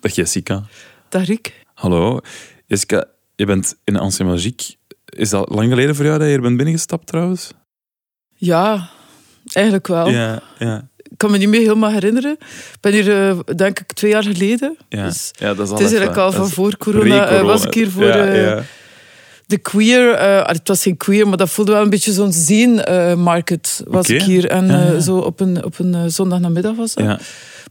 Dag 0.00 0.14
Jessica. 0.14 0.64
Rick. 1.20 1.64
Hallo. 1.74 2.20
Jessica, 2.66 3.04
je 3.36 3.46
bent 3.46 3.74
in 3.84 3.96
Ancien 3.96 4.26
Magique. 4.26 4.74
Is 5.04 5.30
dat 5.30 5.48
lang 5.48 5.68
geleden 5.68 5.94
voor 5.94 6.04
jou 6.04 6.16
dat 6.18 6.26
je 6.26 6.32
hier 6.32 6.42
bent 6.42 6.56
binnengestapt 6.56 7.06
trouwens? 7.06 7.50
Ja, 8.34 8.88
eigenlijk 9.52 9.86
wel. 9.86 10.08
Ja, 10.08 10.42
ja. 10.58 10.88
Ik 10.96 11.18
kan 11.18 11.30
me 11.30 11.38
niet 11.38 11.48
meer 11.48 11.60
helemaal 11.60 11.90
herinneren. 11.90 12.32
Ik 12.40 12.76
ben 12.80 12.92
hier, 12.92 13.28
eh, 13.28 13.38
denk 13.56 13.80
ik, 13.80 13.92
twee 13.92 14.10
jaar 14.10 14.22
geleden. 14.22 14.76
Ja, 14.88 15.04
Dus 15.04 15.30
ja 15.38 15.54
dat 15.54 15.66
is 15.66 15.72
al 15.72 15.76
het 15.78 15.84
is 15.86 15.90
eigenlijk 15.92 16.20
al 16.20 16.32
van 16.32 16.48
voor 16.48 16.76
corona. 16.76 17.26
eh, 17.28 17.42
was 17.42 17.64
ik 17.64 17.74
hier 17.74 17.90
voor 17.90 18.04
Ja, 18.04 18.26
eh, 18.26 18.42
ja. 18.44 18.62
de 19.46 19.58
queer... 19.58 20.16
ah, 20.16 20.48
het 20.48 20.68
was 20.68 20.82
geen 20.82 20.96
queer, 20.96 21.28
maar 21.28 21.36
dat 21.36 21.50
voelde 21.50 21.72
wel 21.72 21.82
een 21.82 21.90
beetje 21.90 22.12
zo'n 22.12 22.32
scene-market. 22.32 23.82
was 23.86 24.04
Oké. 24.04 24.14
ik 24.14 24.22
hier. 24.22 24.46
En 24.48 24.66
Ja, 24.66 24.82
ja. 24.92 25.00
zo 25.00 25.16
op 25.18 25.40
een, 25.40 25.64
op 25.64 25.78
een 25.78 26.10
zondagnamiddag 26.10 26.74
was 26.76 26.94
dat. 26.94 27.04
Ja. 27.04 27.18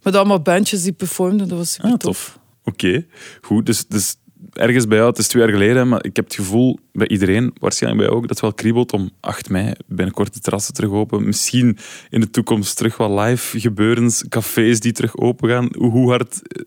Met 0.03 0.15
allemaal 0.15 0.41
bandjes 0.41 0.83
die 0.83 0.91
performden. 0.93 1.47
Dat 1.47 1.57
was 1.57 1.71
super 1.71 1.89
Ah, 1.91 1.97
tof. 1.97 2.01
tof. 2.15 2.39
Oké, 2.63 3.05
goed. 3.41 3.65
Dus, 3.65 3.87
dus 3.87 4.15
ergens 4.53 4.87
bij 4.87 4.97
jou, 4.97 5.09
het 5.09 5.19
is 5.19 5.27
twee 5.27 5.43
jaar 5.43 5.51
geleden, 5.51 5.87
maar 5.87 6.05
ik 6.05 6.15
heb 6.15 6.25
het 6.25 6.35
gevoel 6.35 6.79
bij 6.91 7.07
iedereen, 7.07 7.53
waarschijnlijk 7.59 8.01
bij 8.01 8.11
jou 8.11 8.21
ook, 8.21 8.27
dat 8.27 8.37
het 8.37 8.47
wel 8.47 8.53
kriebelt 8.53 8.93
om 8.93 9.09
8 9.19 9.49
mei 9.49 9.73
binnenkort 9.87 10.33
de 10.33 10.39
terrassen 10.39 10.73
terug 10.73 10.91
open. 10.91 11.25
Misschien 11.25 11.77
in 12.09 12.19
de 12.19 12.29
toekomst 12.29 12.77
terug 12.77 12.97
wat 12.97 13.19
live 13.19 13.59
gebeurens, 13.59 14.23
cafés 14.29 14.79
die 14.79 14.91
terug 14.91 15.17
open 15.17 15.49
gaan. 15.49 15.69
Hoe, 15.77 16.09
hard 16.09 16.41
eh, 16.47 16.63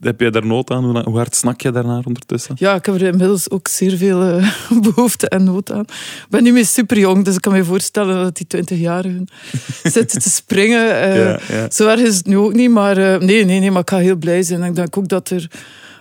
heb 0.00 0.20
jij 0.20 0.30
daar 0.30 0.46
nood 0.46 0.70
aan? 0.70 1.04
Hoe, 1.04 1.16
hard 1.16 1.34
snak 1.34 1.60
je 1.60 1.70
daarnaar 1.70 2.04
ondertussen? 2.04 2.54
Ja, 2.58 2.74
ik 2.74 2.86
heb 2.86 2.94
er 2.94 3.02
inmiddels 3.02 3.50
ook 3.50 3.68
zeer 3.68 3.96
veel 3.96 4.22
eh, 4.22 4.50
behoefte 4.94 5.28
en 5.28 5.44
nood 5.44 5.72
aan. 5.72 5.84
Ik 5.84 6.26
ben 6.28 6.42
niet 6.42 6.52
meer 6.52 6.66
super 6.66 6.98
jong, 6.98 7.24
dus 7.24 7.34
ik 7.34 7.40
kan 7.40 7.52
me 7.52 7.64
voorstellen 7.64 8.22
dat 8.22 8.36
die 8.36 8.46
20-jarigen 8.56 9.24
zitten 9.82 10.20
te 10.20 10.30
springen. 10.30 10.86
Ja, 10.86 11.40
ja. 11.48 11.70
Zo 11.70 11.88
erg 11.88 12.00
is 12.00 12.16
het 12.16 12.26
nu 12.26 12.36
ook 12.36 12.54
niet, 12.54 12.70
maar 12.70 12.96
nee, 13.24 13.44
nee, 13.44 13.60
nee, 13.60 13.70
maar 13.70 13.80
ik 13.80 13.90
ga 13.90 13.98
heel 13.98 14.16
blij 14.16 14.42
zijn. 14.42 14.62
En 14.62 14.68
ik 14.68 14.74
denk 14.74 14.96
ook 14.96 15.08
dat 15.08 15.30
er 15.30 15.48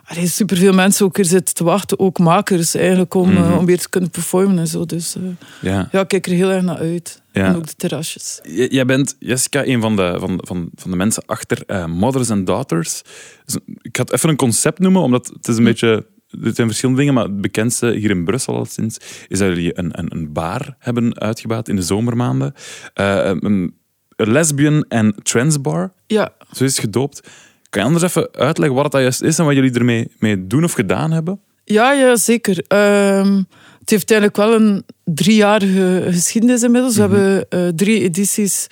allee, 0.03 0.27
superveel 0.27 0.73
mensen 0.73 1.05
ook 1.05 1.15
hier 1.15 1.25
zitten 1.25 1.55
te 1.55 1.63
wachten, 1.63 1.99
ook 1.99 2.19
makers 2.19 2.75
eigenlijk, 2.75 3.13
om, 3.13 3.29
eh, 3.29 3.47
Mhm. 3.49 3.57
om 3.57 3.65
weer 3.65 3.79
te 3.79 3.89
kunnen 3.89 4.09
performen 4.09 4.59
en 4.59 4.67
zo. 4.67 4.85
Dus 4.85 5.15
eh, 5.15 5.21
Ja. 5.61 5.87
ja, 5.91 6.01
ik 6.01 6.07
kijk 6.07 6.25
er 6.25 6.31
heel 6.33 6.49
erg 6.51 6.63
naar 6.63 6.77
uit. 6.77 7.21
Ja. 7.31 7.45
En 7.45 7.55
ook 7.55 7.67
de 7.67 7.75
terrasjes. 7.75 8.39
J- 8.43 8.67
Jij 8.69 8.85
bent, 8.85 9.15
Jessica, 9.19 9.65
een 9.65 9.81
van 9.81 9.95
de, 9.95 10.15
van, 10.19 10.39
van, 10.43 10.69
van 10.75 10.91
de 10.91 10.97
mensen 10.97 11.25
achter 11.25 11.63
eh, 11.65 11.85
Mothers 11.85 12.29
and 12.29 12.47
Daughters. 12.47 13.01
Dus 13.45 13.55
ik 13.81 13.97
ga 13.97 14.03
het 14.03 14.11
even 14.13 14.29
een 14.29 14.35
concept 14.35 14.79
noemen, 14.79 15.01
omdat 15.01 15.27
het 15.33 15.47
is 15.47 15.57
een 15.57 15.63
beetje... 15.63 16.11
Het 16.41 16.55
zijn 16.55 16.67
verschillende 16.67 16.99
dingen, 17.01 17.15
maar 17.15 17.23
het 17.23 17.41
bekendste 17.41 17.91
hier 17.91 18.09
in 18.09 18.23
Brussel 18.25 18.55
al 18.55 18.65
sinds 18.65 18.97
is 19.27 19.39
dat 19.39 19.47
jullie 19.47 19.77
een, 19.79 19.99
een, 19.99 20.11
een 20.15 20.31
bar 20.33 20.75
hebben 20.79 21.19
uitgebaat 21.19 21.67
in 21.69 21.75
de 21.75 21.81
zomermaanden. 21.81 22.53
Een 22.93 23.73
een 24.15 24.31
lesbian 24.31 24.85
en 24.89 25.15
transbar, 25.23 25.93
Ja, 26.07 26.33
zo 26.51 26.63
is 26.63 26.71
het 26.71 26.79
gedoopt. 26.79 27.27
Kan 27.73 27.81
je 27.81 27.87
anders 27.87 28.03
even 28.03 28.29
uitleggen 28.31 28.75
wat 28.75 28.91
dat 28.91 29.01
juist 29.01 29.21
is 29.21 29.37
en 29.39 29.45
wat 29.45 29.53
jullie 29.53 29.73
ermee 29.73 30.11
mee 30.19 30.47
doen 30.47 30.63
of 30.63 30.73
gedaan 30.73 31.11
hebben? 31.11 31.39
Ja, 31.63 31.91
ja 31.91 32.15
zeker. 32.15 32.63
Ehm, 32.67 33.35
het 33.79 33.89
heeft 33.89 34.11
eigenlijk 34.11 34.35
wel 34.35 34.53
een 34.53 34.85
driejarige 35.03 36.07
geschiedenis 36.11 36.63
inmiddels. 36.63 36.97
Mhm. 36.97 37.09
We 37.09 37.17
hebben 37.17 37.45
eh, 37.49 37.67
drie 37.75 38.01
edities 38.01 38.67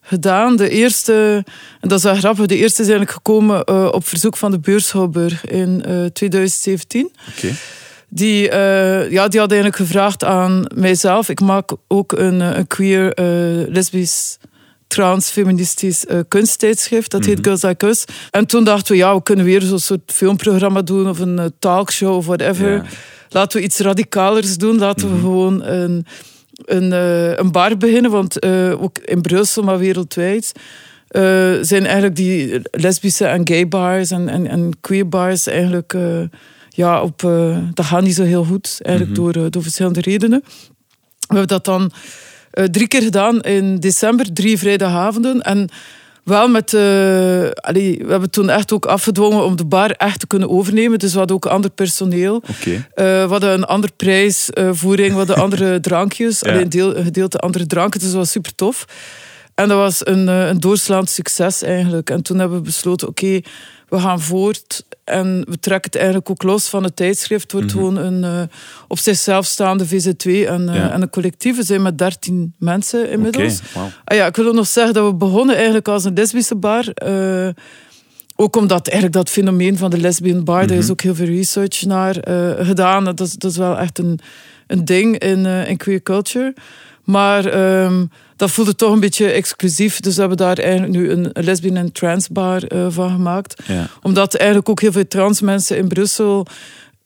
gedaan. 0.00 0.56
De 0.56 0.68
eerste, 0.68 1.44
en 1.80 1.88
dat 1.88 1.98
is 1.98 2.04
wel 2.04 2.14
grappig, 2.14 2.46
de 2.46 2.56
eerste 2.56 2.82
is 2.82 2.88
eigenlijk 2.88 3.16
gekomen 3.16 3.64
eh, 3.64 3.88
op 3.92 4.06
verzoek 4.06 4.36
van 4.36 4.50
de 4.50 4.58
Beurshouwburg 4.58 5.46
in 5.46 5.82
eh, 5.84 6.04
2017. 6.04 7.10
Oké. 7.36 7.52
Die, 8.08 8.48
eh, 8.48 9.10
ja, 9.10 9.28
die 9.28 9.40
had 9.40 9.52
eigenlijk 9.52 9.76
gevraagd 9.76 10.24
aan 10.24 10.64
mijzelf. 10.74 11.28
Ik 11.28 11.40
maak 11.40 11.72
ook 11.88 12.12
een, 12.12 12.40
eh, 12.40 12.56
een 12.56 12.66
queer, 12.66 13.12
eh, 13.12 13.68
lesbisch, 13.68 14.38
trans, 14.86 15.30
feministisch 15.30 16.06
eh, 16.06 16.18
kunsttijdschrift. 16.28 17.10
Dat 17.10 17.24
heet 17.24 17.38
Girls 17.42 17.62
Like 17.62 17.86
Us. 17.86 18.04
En 18.30 18.46
toen 18.46 18.64
dachten 18.64 18.92
we, 18.92 18.98
ja, 18.98 19.14
we 19.14 19.22
kunnen 19.22 19.44
weer 19.44 19.60
zo'n 19.60 19.78
soort 19.78 20.12
filmprogramma 20.12 20.82
doen 20.82 21.08
of 21.08 21.18
een 21.18 21.38
eh, 21.38 21.46
talkshow 21.58 22.16
of 22.16 22.26
whatever. 22.26 22.86
Laten 23.28 23.58
we 23.58 23.64
iets 23.64 23.78
radicalers 23.78 24.56
doen. 24.56 24.78
Laten 24.78 25.12
we 25.12 25.18
gewoon 25.20 25.64
een, 25.64 26.06
een, 26.64 26.92
eh, 26.92 27.36
een 27.36 27.52
bar 27.52 27.76
beginnen. 27.76 28.10
Want 28.10 28.44
ook 28.78 28.98
in 28.98 29.20
Brussel, 29.20 29.62
maar 29.62 29.78
wereldwijd... 29.78 30.52
zijn 31.60 31.84
eigenlijk 31.84 32.16
die 32.16 32.60
lesbische 32.70 33.26
en 33.26 33.48
gay 33.48 33.68
bars 33.68 34.10
en, 34.10 34.28
en, 34.28 34.46
en 34.46 34.70
queer 34.80 35.08
bars 35.08 35.46
eigenlijk... 35.46 35.96
ja, 36.68 37.02
op, 37.02 37.20
dat 37.74 37.84
gaat 37.84 38.02
niet 38.02 38.14
zo 38.14 38.22
heel 38.22 38.44
goed, 38.44 38.78
eigenlijk 38.82 39.16
door, 39.16 39.32
eh, 39.32 39.44
door 39.50 39.62
verschillende 39.62 40.00
redenen. 40.00 40.42
We 41.26 41.34
hebben 41.36 41.48
dat 41.48 41.64
dan 41.64 41.90
drie 42.64 42.88
keer 42.88 43.02
gedaan 43.02 43.40
in 43.40 43.76
december, 43.76 44.32
drie 44.32 44.58
vrijdagavonden. 44.58 45.42
En 45.42 45.68
wel 46.26 46.48
met... 46.48 46.74
eh, 46.74 47.50
allee, 47.50 47.98
we 48.04 48.10
hebben 48.10 48.30
toen 48.30 48.50
echt 48.50 48.72
ook 48.72 48.86
afgedwongen 48.86 49.44
om 49.44 49.56
de 49.56 49.64
bar 49.64 49.90
echt 49.90 50.20
te 50.20 50.26
kunnen 50.26 50.50
overnemen. 50.50 50.98
Dus 50.98 51.12
we 51.12 51.18
hadden 51.18 51.36
ook 51.36 51.46
ander 51.46 51.70
personeel. 51.70 52.42
Eh, 52.68 53.04
we 53.04 53.26
hadden 53.28 53.52
een 53.52 53.64
andere 53.64 53.92
prijsvoering, 53.96 55.10
we 55.10 55.16
hadden 55.16 55.36
andere 55.36 55.80
drankjes. 55.88 56.40
Ja. 56.40 56.50
Alleen 56.50 56.62
een, 56.62 56.68
deel, 56.68 56.96
een 56.96 57.04
gedeelte 57.04 57.38
andere 57.38 57.66
dranken, 57.66 58.00
dus 58.00 58.08
dat 58.08 58.18
was 58.18 58.30
super 58.30 58.54
tof. 58.54 58.84
En 59.54 59.68
dat 59.68 59.78
was 59.78 60.06
een, 60.06 60.28
eh, 60.28 60.46
een 60.46 60.60
doorslaand 60.60 61.10
succes 61.10 61.62
eigenlijk. 61.62 62.10
En 62.10 62.22
toen 62.22 62.38
hebben 62.38 62.58
we 62.58 62.64
besloten, 62.64 63.08
oké, 63.08 63.40
we 63.88 63.98
gaan 63.98 64.20
voort. 64.20 64.84
En 65.04 65.44
we 65.48 65.58
trekken 65.58 65.90
het 65.90 65.94
eigenlijk 66.00 66.30
ook 66.30 66.42
los 66.42 66.68
van 66.68 66.82
het 66.84 66.96
tijdschrift. 66.96 67.42
Het 67.42 67.52
wordt 67.52 67.72
gewoon 67.72 67.96
een 67.96 68.24
eh, 68.24 68.42
op 68.88 68.98
zichzelf 68.98 69.46
staande 69.46 69.86
VZ2 69.86 70.46
en, 70.46 70.68
eh, 70.68 70.74
Ja. 70.74 70.90
en 70.90 71.02
een 71.02 71.10
collectief. 71.10 71.56
We 71.56 71.62
zijn 71.62 71.82
met 71.82 71.98
13 71.98 72.54
mensen 72.58 73.10
inmiddels. 73.10 73.60
Ah 74.04 74.16
ja, 74.16 74.26
ik 74.26 74.36
wil 74.36 74.46
ook 74.46 74.54
nog 74.54 74.66
zeggen 74.66 74.94
dat 74.94 75.06
we 75.06 75.14
begonnen 75.14 75.54
eigenlijk 75.56 75.88
als 75.88 76.04
een 76.04 76.14
lesbische 76.14 76.54
bar. 76.56 76.88
Eh, 76.88 77.48
ook 78.36 78.56
omdat 78.56 78.86
eigenlijk 78.86 79.16
dat 79.16 79.30
fenomeen 79.30 79.76
van 79.76 79.90
de 79.90 79.98
lesbian 79.98 80.44
bar, 80.44 80.66
daar 80.66 80.76
is 80.76 80.90
ook 80.90 81.00
heel 81.00 81.14
veel 81.14 81.26
research 81.26 81.82
naar 81.82 82.14
gedaan. 82.66 83.04
Dat 83.04 83.20
is, 83.20 83.32
dat 83.32 83.50
is 83.50 83.56
wel 83.56 83.78
echt 83.78 83.98
een, 83.98 84.18
een 84.66 84.84
ding 84.84 85.18
in, 85.18 85.46
in 85.46 85.76
queer 85.76 86.02
culture. 86.02 86.54
Maar 87.04 87.44
ehm, 87.46 88.04
dat 88.36 88.50
voelde 88.50 88.74
toch 88.74 88.92
een 88.92 89.00
beetje 89.00 89.30
exclusief. 89.30 90.00
Dus 90.00 90.14
we 90.14 90.20
hebben 90.20 90.38
daar 90.38 90.58
eigenlijk 90.58 90.92
nu 90.92 91.10
een, 91.10 91.30
lesbian 91.32 91.76
en 91.76 91.92
trans 91.92 92.28
bar 92.28 92.62
eh, 92.62 92.86
van 92.90 93.10
gemaakt. 93.10 93.62
Ja. 93.66 93.88
Omdat 94.02 94.34
eigenlijk 94.34 94.68
ook 94.68 94.80
heel 94.80 94.92
veel 94.92 95.08
trans 95.08 95.40
mensen 95.40 95.76
in 95.76 95.88
Brussel 95.88 96.46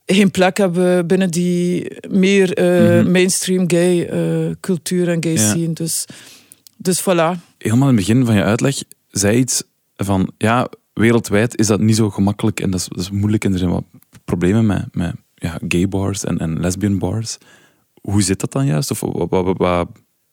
geen 0.06 0.30
plek 0.30 0.56
hebben 0.56 1.06
binnen 1.06 1.30
die 1.30 1.96
meer 2.08 2.54
eh, 2.54 3.06
mainstream 3.06 3.70
gay 3.70 4.06
eh, 4.06 4.50
cultuur 4.60 5.08
en 5.08 5.22
gay 5.22 5.32
Ja. 5.32 5.38
scene. 5.38 5.72
Dus, 5.72 6.04
dus 6.76 7.00
voilà. 7.00 7.38
helemaal 7.58 7.88
in 7.88 7.96
het 7.96 8.06
begin 8.06 8.26
van 8.26 8.34
je 8.34 8.42
uitleg 8.42 8.82
zei 9.10 9.38
iets 9.38 9.62
van, 9.96 10.32
ja, 10.38 10.68
wereldwijd 10.92 11.58
is 11.58 11.66
dat 11.66 11.80
niet 11.80 11.96
zo 11.96 12.10
gemakkelijk 12.10 12.60
en 12.60 12.70
dat 12.70 12.80
is, 12.80 12.88
dat 12.88 12.98
is 12.98 13.10
moeilijk 13.10 13.44
en 13.44 13.52
er 13.52 13.58
zijn 13.58 13.70
wat 13.70 13.84
problemen 14.24 14.66
met, 14.66 14.86
met 14.92 15.14
ja, 15.34 15.58
gay 15.68 15.88
bars 15.88 16.24
en, 16.24 16.38
en 16.38 16.60
lesbian 16.60 16.98
bars. 16.98 17.38
Hoe 18.00 18.22
zit 18.22 18.40
dat 18.40 18.52
dan 18.52 18.66
juist? 18.66 18.90
Of 18.90 19.00
wat 19.00 19.88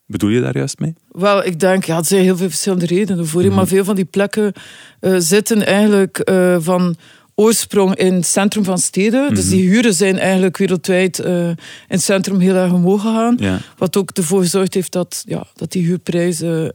bedoel 0.08 0.30
je 0.30 0.42
daar 0.42 0.58
juist 0.58 0.80
mee? 0.80 0.94
Wel, 1.12 1.46
ik 1.46 1.60
denk, 1.60 1.84
ja, 1.86 1.98
er 1.98 2.06
zijn 2.06 2.24
heel 2.24 2.38
veel 2.38 2.50
verschillende 2.50 2.86
redenen 2.86 3.28
voor. 3.28 3.44
Mhm. 3.44 3.54
Maar 3.54 3.68
veel 3.68 3.84
van 3.84 3.96
die 3.96 4.06
plekken 4.06 4.54
eh, 5.00 5.16
zitten 5.18 5.66
eigenlijk 5.66 6.20
eh, 6.20 6.58
van 6.60 6.96
oorsprong 7.36 7.96
in 7.96 8.14
het 8.14 8.26
centrum 8.26 8.64
van 8.64 8.78
steden. 8.78 9.34
Dus 9.34 9.46
Mhm. 9.46 9.54
die 9.54 9.70
huren 9.70 9.94
zijn 9.94 10.18
eigenlijk 10.20 10.58
wereldwijd 10.58 11.20
eh, 11.20 11.48
in 11.48 11.56
het 11.88 12.02
centrum 12.02 12.40
heel 12.40 12.56
erg 12.56 12.72
omhoog 12.72 13.02
gegaan. 13.02 13.36
Ja. 13.40 13.60
Wat 13.78 13.98
ook 13.98 14.10
ervoor 14.12 14.42
gezorgd 14.42 14.74
heeft 14.74 14.92
dat, 14.92 15.24
ja, 15.28 15.48
dat 15.56 15.72
die 15.72 15.86
huurprijzen... 15.86 16.72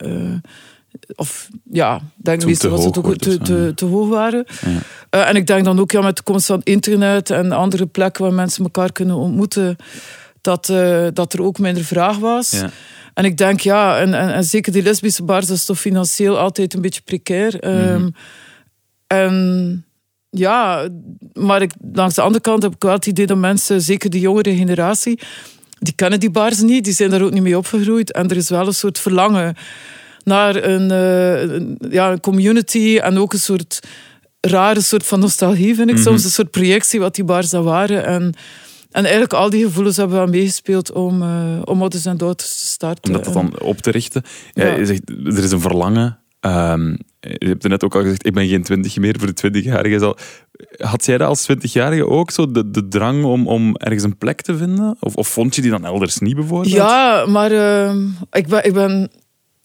of 1.15 1.49
ja, 1.71 1.97
ik 1.97 2.03
denk 2.17 2.45
meestal 2.45 2.71
was 2.71 2.85
het 2.85 2.99
ook 2.99 3.17
te, 3.17 3.31
zo, 3.31 3.39
te, 3.39 3.73
te 3.75 3.85
hoog 3.85 4.09
waren. 4.09 4.45
Ja. 5.11 5.27
En 5.27 5.37
ik 5.37 5.47
denk 5.47 5.65
dan 5.65 5.81
ook 5.81 5.91
ja, 5.91 6.01
met 6.01 6.17
de 6.17 6.23
komst 6.23 6.47
van 6.47 6.61
internet 6.65 7.31
en 7.31 7.53
andere 7.53 7.87
plekken 7.87 8.25
waar 8.25 8.35
mensen 8.35 8.65
elkaar 8.65 8.93
kunnen 8.93 9.17
ontmoeten, 9.17 9.77
dat, 10.41 10.73
dat 11.13 11.33
er 11.33 11.43
ook 11.43 11.59
minder 11.59 11.85
vraag 11.85 12.19
was. 12.19 12.51
Ja. 12.51 12.71
En 13.15 13.25
ik 13.25 13.37
denk, 13.37 13.61
ja, 13.61 13.99
en, 13.99 14.15
en, 14.15 14.33
en 14.33 14.45
zeker 14.45 14.73
die 14.73 14.83
lesbische 14.83 15.23
bars, 15.23 15.47
dat 15.47 15.57
is 15.57 15.65
toch 15.65 15.79
financieel 15.81 16.39
altijd 16.39 16.75
een 16.75 16.81
beetje 16.81 17.03
precair. 17.05 17.61
Ehm, 17.61 18.09
En 19.07 19.85
ja, 20.31 20.89
maar 21.33 21.63
ik, 21.63 21.73
langs 21.93 22.15
de 22.15 22.21
andere 22.23 22.43
kant 22.43 22.63
heb 22.63 22.75
ik 22.75 22.83
wel 22.83 22.93
het 22.93 23.07
idee 23.07 23.27
dat 23.27 23.37
mensen, 23.37 23.81
zeker 23.81 24.11
de 24.11 24.21
jongere 24.21 24.57
generatie, 24.57 25.19
die 25.79 25.95
kennen 25.95 26.21
die 26.21 26.31
bars 26.31 26.61
niet, 26.61 26.85
die 26.85 26.93
zijn 26.93 27.11
daar 27.11 27.23
ook 27.23 27.33
niet 27.33 27.43
mee 27.43 27.57
opgegroeid. 27.59 28.13
En 28.13 28.29
er 28.31 28.37
is 28.37 28.49
wel 28.49 28.67
een 28.67 28.75
soort 28.75 28.99
verlangen 28.99 29.55
naar 30.25 30.57
een, 30.65 30.91
eh, 30.91 31.41
een- 31.41 31.79
ja, 31.91 32.13
een 32.13 32.21
community 32.21 32.99
en 33.03 33.19
ook 33.19 33.33
een 33.33 33.39
soort 33.39 33.81
rare 34.41 34.81
soort 34.81 35.07
van 35.07 35.21
nostalgie, 35.21 35.75
vind 35.75 35.89
ik 35.89 35.95
Mhm. 35.95 36.05
soms. 36.05 36.25
Een 36.25 36.31
soort 36.31 36.51
projectie 36.51 37.01
wat 37.01 37.15
die 37.15 37.25
bars 37.25 37.51
dan 37.51 37.65
waren. 37.65 38.05
En, 38.05 38.35
en 38.93 39.03
eigenlijk 39.03 39.33
al 39.33 39.51
die 39.51 39.65
gevoelens 39.65 39.97
hebben 39.97 40.17
wel 40.17 40.27
meegespeeld 40.27 40.93
om, 40.93 41.23
eh 41.23 41.61
om 41.65 41.79
Mothers 41.79 42.07
and 42.07 42.19
Daughters 42.19 42.59
te 42.59 42.67
starten. 42.67 43.15
Om 43.15 43.23
dat 43.23 43.33
dan 43.33 43.61
op 43.61 43.79
te 43.79 43.91
richten. 43.91 44.23
Ja, 44.53 44.67
Ja. 44.67 44.75
Je 44.75 44.87
zegt, 44.87 45.09
er 45.09 45.45
is 45.45 45.53
een 45.53 45.61
verlangen. 45.61 46.19
Ehm, 46.41 46.97
je 47.21 47.47
hebt 47.47 47.65
er 47.65 47.71
net 47.71 47.85
ook 47.85 47.95
al 47.95 48.03
gezegd, 48.03 48.27
ik 48.27 48.33
ben 48.33 48.49
geen 48.49 48.63
twintig 48.63 48.97
meer 48.97 49.15
voor 49.19 49.27
de 49.27 49.33
twintigjarige. 49.33 50.17
Had 50.77 51.05
jij 51.05 51.19
dat 51.19 51.29
als 51.29 51.43
twintigjarige 51.43 52.07
ook, 52.07 52.31
zo 52.31 52.51
de, 52.51 52.71
de 52.71 52.89
drang 52.89 53.25
om, 53.25 53.47
om 53.47 53.77
ergens 53.77 54.03
een 54.03 54.19
plek 54.19 54.41
te 54.41 54.57
vinden? 54.57 54.97
Of, 55.01 55.15
of 55.15 55.29
vond 55.29 55.55
je 55.55 55.63
die 55.63 55.71
dan 55.71 55.85
elders 55.85 56.19
niet 56.19 56.35
bijvoorbeeld? 56.35 56.73
Ja, 56.73 57.27
maar 57.27 57.51
ehm, 57.51 58.07
ik, 58.33 58.47
ben, 58.47 58.65
ik, 58.65 58.73
ben, 58.73 59.11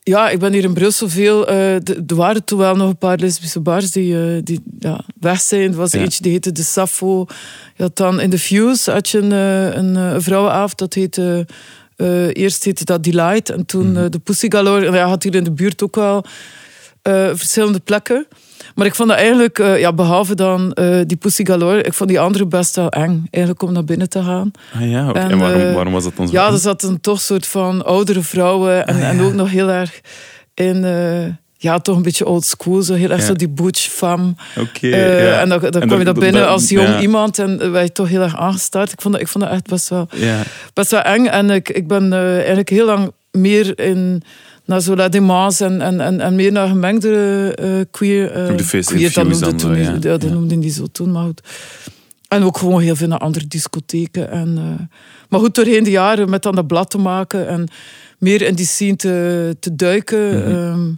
ja, 0.08 0.30
ik 0.30 0.40
ben 0.40 0.54
hier 0.54 0.64
in 0.64 0.74
Brussel 0.74 1.10
veel. 1.10 1.48
eh, 1.48 1.74
er 1.76 2.16
waren 2.16 2.44
toen 2.44 2.58
wel 2.60 2.76
nog 2.76 2.90
een 2.90 2.98
paar 2.98 3.18
lesbische 3.18 3.60
bars 3.60 3.92
die, 3.92 4.16
eh, 4.36 4.42
die 4.44 4.60
ja, 4.80 5.04
weg 5.20 5.42
zijn. 5.42 5.72
Er 5.72 5.78
was 5.78 5.92
Ja. 5.92 6.00
eentje 6.00 6.22
die 6.22 6.32
heette 6.32 6.52
De 6.52 6.64
Sappho. 6.64 7.26
Je 7.76 7.84
had 7.84 7.96
dan 7.98 8.20
in 8.20 8.30
de 8.30 8.40
Fuse 8.40 8.92
had 8.92 9.10
je 9.10 9.18
een, 9.18 9.32
eh, 9.32 9.76
een, 9.76 9.96
eh, 9.96 10.14
een 10.14 10.22
vrouwenavond. 10.22 10.78
Dat 10.78 10.94
heette, 10.94 11.46
eh, 11.96 12.28
eerst 12.36 12.64
heette 12.64 12.84
dat 12.86 13.04
Delight 13.04 13.50
en 13.50 13.66
toen 13.66 13.92
Mhm. 13.92 14.04
eh, 14.04 14.10
de 14.10 14.20
Pussy 14.20 14.50
Galore. 14.50 14.86
En 14.86 14.94
ja, 14.94 15.08
had 15.08 15.24
hier 15.24 15.36
in 15.36 15.44
de 15.44 15.52
buurt 15.52 15.84
ook 15.84 15.96
wel 15.96 16.24
eh, 17.02 17.30
verschillende 17.34 17.80
plekken. 17.80 18.28
Maar 18.78 18.86
ik 18.86 18.96
vond 18.96 19.10
dat 19.10 19.18
eigenlijk, 19.18 19.60
eh, 19.60 19.80
ja, 19.80 19.94
behalve 19.94 20.36
dan 20.36 20.74
eh, 20.74 21.00
die 21.06 21.18
Pussy 21.18 21.46
Galore, 21.46 21.82
ik 21.82 21.94
vond 21.94 22.10
die 22.10 22.20
andere 22.20 22.46
best 22.46 22.76
wel 22.76 22.90
eng. 22.90 23.28
Eigenlijk 23.30 23.64
om 23.64 23.72
naar 23.74 23.84
binnen 23.84 24.10
te 24.10 24.24
gaan. 24.24 24.52
Ah, 24.76 24.90
ja, 24.90 25.10
oké. 25.10 25.20
En, 25.20 25.32
en 25.32 25.38
waarom, 25.38 25.62
eh, 25.62 25.74
waarom 25.74 25.94
was 25.94 26.04
dat 26.04 26.16
dan 26.16 26.28
zo? 26.28 26.34
Ja, 26.34 26.52
er 26.52 26.58
zaten 26.58 27.02
toch 27.02 27.22
soort 27.22 27.48
van 27.48 27.86
oudere 27.86 28.22
vrouwen 28.22 28.88
en, 28.88 28.96
Ah, 28.96 29.02
ja. 29.02 29.10
en 29.10 29.22
ook 29.22 29.34
nog 29.34 29.50
heel 29.50 29.70
erg 29.70 30.02
in, 30.54 30.84
eh, 30.86 31.26
ja, 31.58 31.80
toch 31.80 31.96
een 31.96 32.02
beetje 32.02 32.26
old 32.26 32.46
school, 32.46 32.82
zo 32.82 32.94
heel 32.94 33.10
erg 33.10 33.20
Ja. 33.20 33.26
zo 33.26 33.34
die 33.34 33.50
butch 33.50 33.80
femme. 33.82 34.34
Oké, 34.58 34.88
ja. 34.88 35.40
En 35.42 35.50
dan, 35.50 35.60
dan 35.60 35.72
En 35.72 35.72
kwam 35.72 35.90
dat- 35.90 35.98
je 35.98 36.04
daar 36.04 36.14
binnen 36.14 36.42
dat- 36.42 36.50
als 36.50 36.70
jong 36.70 36.88
ja. 36.88 37.00
iemand 37.00 37.40
en 37.40 37.72
werd 37.72 37.88
je 37.88 37.94
toch 37.94 38.08
heel 38.08 38.22
erg 38.22 38.38
aangestaard. 38.38 38.92
Ik 38.92 39.02
vond 39.02 39.14
dat, 39.14 39.24
ik 39.24 39.30
vond 39.30 39.44
dat 39.44 39.54
echt 39.54 39.68
best 39.68 39.90
wel, 39.90 40.08
Ja. 40.16 40.42
best 40.74 40.92
wel 40.92 41.02
eng. 41.02 41.26
En 41.26 41.50
ik, 41.50 41.70
ik 41.70 41.88
ben 41.88 42.14
eh, 42.14 42.36
eigenlijk 42.38 42.70
heel 42.70 42.86
lang 42.86 43.12
meer 43.32 43.80
in 43.80 44.24
naar 44.68 44.82
zo 44.82 44.96
La 44.96 45.10
Démence 45.10 45.66
en, 45.66 45.82
en, 45.82 46.02
en, 46.02 46.20
en 46.22 46.36
meer 46.36 46.52
naar 46.52 46.68
gemengde 46.68 47.52
eh, 47.56 47.70
queer. 47.92 48.50
Ook 48.52 48.58
de 48.58 48.84
queer, 48.86 49.14
dat 49.14 49.24
noemde 49.24 49.40
dan 49.40 49.50
toen 49.58 49.60
zo, 49.60 49.70
niet- 49.70 50.04
ja. 50.04 50.12
ja, 50.12 50.18
dat 50.18 50.24
Ja. 50.50 50.56
die 50.56 50.72
zo 50.72 50.86
toen, 50.92 51.12
maar 51.12 51.24
goed. 51.26 51.42
En 52.28 52.44
ook 52.44 52.58
gewoon 52.58 52.82
heel 52.82 52.96
veel 52.96 53.08
naar 53.08 53.20
andere 53.20 53.48
discotheken. 53.48 54.32
En, 54.32 54.54
maar 55.30 55.40
goed, 55.40 55.56
doorheen 55.56 55.84
de 55.84 55.90
jaren 55.90 56.30
met 56.30 56.44
dan 56.44 56.56
dat 56.56 56.68
blad 56.68 56.90
te 56.90 56.98
maken 56.98 57.48
en 57.48 57.68
meer 58.20 58.42
in 58.42 58.56
die 58.56 58.66
scene 58.66 58.96
te, 58.96 59.56
te 59.60 59.76
duiken. 59.76 60.30
Mhm. 60.40 60.56
ehm, 60.56 60.92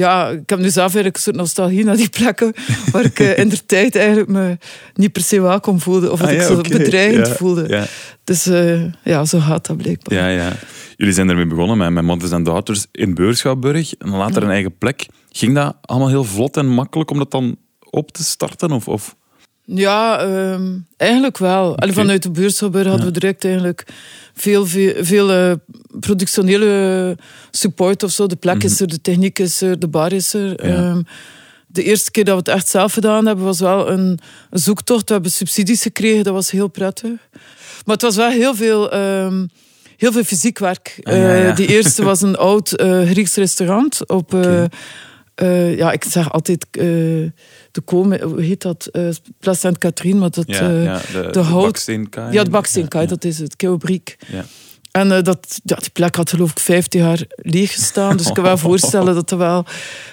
ja, 0.00 0.28
ik 0.28 0.50
heb 0.50 0.58
nu 0.58 0.68
zelf 0.70 0.94
eigenlijk 0.94 1.16
een 1.16 1.22
soort 1.22 1.36
nostalgie 1.36 1.84
naar 1.84 1.96
die 1.96 2.08
plekken 2.08 2.52
waar 2.92 3.04
ik 3.04 3.18
eh, 3.18 3.38
in 3.38 3.48
de 3.48 3.66
tijd 3.66 3.96
eigenlijk 3.96 4.28
me 4.28 4.58
niet 4.94 5.12
per 5.12 5.22
se 5.22 5.40
welkom 5.40 5.80
voelde. 5.80 6.10
Of 6.10 6.18
dat 6.18 6.28
Ah, 6.28 6.34
ik 6.34 6.40
ja, 6.40 6.46
zo 6.46 6.60
bedreigend 6.60 7.26
Ja, 7.26 7.34
voelde. 7.34 7.68
Ja. 7.68 7.86
Dus 8.24 8.46
eh, 8.46 8.82
ja, 9.04 9.24
zo 9.24 9.38
gaat 9.38 9.66
dat 9.66 9.76
blijkbaar. 9.76 10.18
Ja, 10.18 10.28
ja. 10.28 10.52
Jullie 10.96 11.14
zijn 11.14 11.28
ermee 11.28 11.46
begonnen 11.46 11.78
met, 11.78 11.90
met 11.90 12.04
Mothers 12.04 12.32
and 12.32 12.44
Daughters 12.44 12.86
in 12.92 13.14
Beurschouwburg. 13.14 13.94
En 13.94 14.10
later 14.10 14.42
een 14.42 14.50
eigen 14.50 14.78
plek. 14.78 15.06
Ging 15.30 15.54
dat 15.54 15.76
allemaal 15.80 16.08
heel 16.08 16.24
vlot 16.24 16.56
en 16.56 16.66
makkelijk 16.66 17.10
om 17.10 17.18
dat 17.18 17.30
dan 17.30 17.56
op 17.90 18.12
te 18.12 18.24
starten? 18.24 18.72
Of, 18.72 18.88
of... 18.88 19.16
Ja, 19.74 20.18
ehm, 20.20 20.78
eigenlijk 20.96 21.38
wel. 21.38 21.74
Vanuit 21.78 22.22
de 22.22 22.30
buurtschouwburg 22.30 22.86
hadden 22.86 23.06
we 23.06 23.12
direct 23.12 23.44
eigenlijk 23.44 23.84
veel, 24.34 24.66
veel, 24.66 25.04
veel 25.04 25.30
eh, 25.32 25.52
productionele 26.00 27.16
support 27.50 28.02
of 28.02 28.10
zo. 28.10 28.26
De 28.26 28.36
plek 28.36 28.62
is 28.62 28.80
er, 28.80 28.86
de 28.86 29.00
techniek 29.00 29.38
is 29.38 29.60
er, 29.60 29.78
de 29.78 29.88
bar 29.88 30.12
is 30.12 30.34
er. 30.34 30.52
Mhm. 30.56 30.68
Ja. 30.68 30.74
Ehm, 30.76 31.02
de 31.66 31.82
eerste 31.82 32.10
keer 32.10 32.24
dat 32.24 32.34
we 32.34 32.40
het 32.40 32.58
echt 32.58 32.68
zelf 32.68 32.92
gedaan 32.92 33.26
hebben, 33.26 33.44
was 33.44 33.60
wel 33.60 33.90
een, 33.90 34.18
zoektocht. 34.50 35.06
We 35.06 35.12
hebben 35.12 35.30
subsidies 35.30 35.82
gekregen, 35.82 36.24
dat 36.24 36.34
was 36.34 36.50
heel 36.50 36.68
prettig. 36.68 37.10
Maar 37.84 37.94
het 37.94 38.02
was 38.02 38.16
wel 38.16 38.30
heel 38.30 38.54
veel, 38.54 38.90
ehm, 38.90 39.46
heel 39.96 40.12
veel 40.12 40.24
fysiek 40.24 40.58
werk. 40.58 40.98
Ah, 41.02 41.14
ja, 41.16 41.48
Eh, 41.48 41.56
die 41.56 41.66
eerste 41.66 42.04
was 42.04 42.22
een 42.22 42.36
oud 42.36 42.72
eh, 42.72 43.02
Grieks 43.02 43.34
restaurant 43.34 44.08
op... 44.08 44.32
ja, 45.76 45.92
ik 45.92 46.04
zeg 46.04 46.32
altijd 46.32 46.66
de 47.70 47.80
komen, 47.80 48.22
hoe 48.22 48.40
heet 48.42 48.62
dat? 48.62 48.86
eh 48.92 49.02
Place 49.38 49.58
Sainte-Catherine, 49.60 50.18
maar 50.18 50.30
dat... 50.30 50.44
Ja, 50.46 50.60
eh, 50.60 50.84
ja, 50.84 51.00
de, 51.32 51.38
hout- 51.40 51.64
baksteenkaai. 51.64 52.32
ja, 52.32 52.44
de 52.44 52.50
baksteenkaai, 52.50 53.04
Ja, 53.04 53.10
dat 53.10 53.24
is 53.24 53.38
het, 53.38 53.56
Keobriek. 53.56 54.16
Ja. 54.26 54.44
En 54.90 55.12
eh, 55.12 55.22
dat, 55.22 55.60
ja, 55.64 55.76
die 55.76 55.90
plek 55.90 56.14
had 56.16 56.30
geloof 56.30 56.50
ik 56.50 56.58
50 56.58 57.00
jaar 57.00 57.20
leeg 57.36 57.72
gestaan. 57.72 58.16
Dus 58.16 58.26
ik 58.26 58.34
kan 58.34 58.44
wel 58.44 58.56
voorstellen 58.68 59.14
dat 59.14 59.30
er 59.30 59.38
wel 59.38 59.64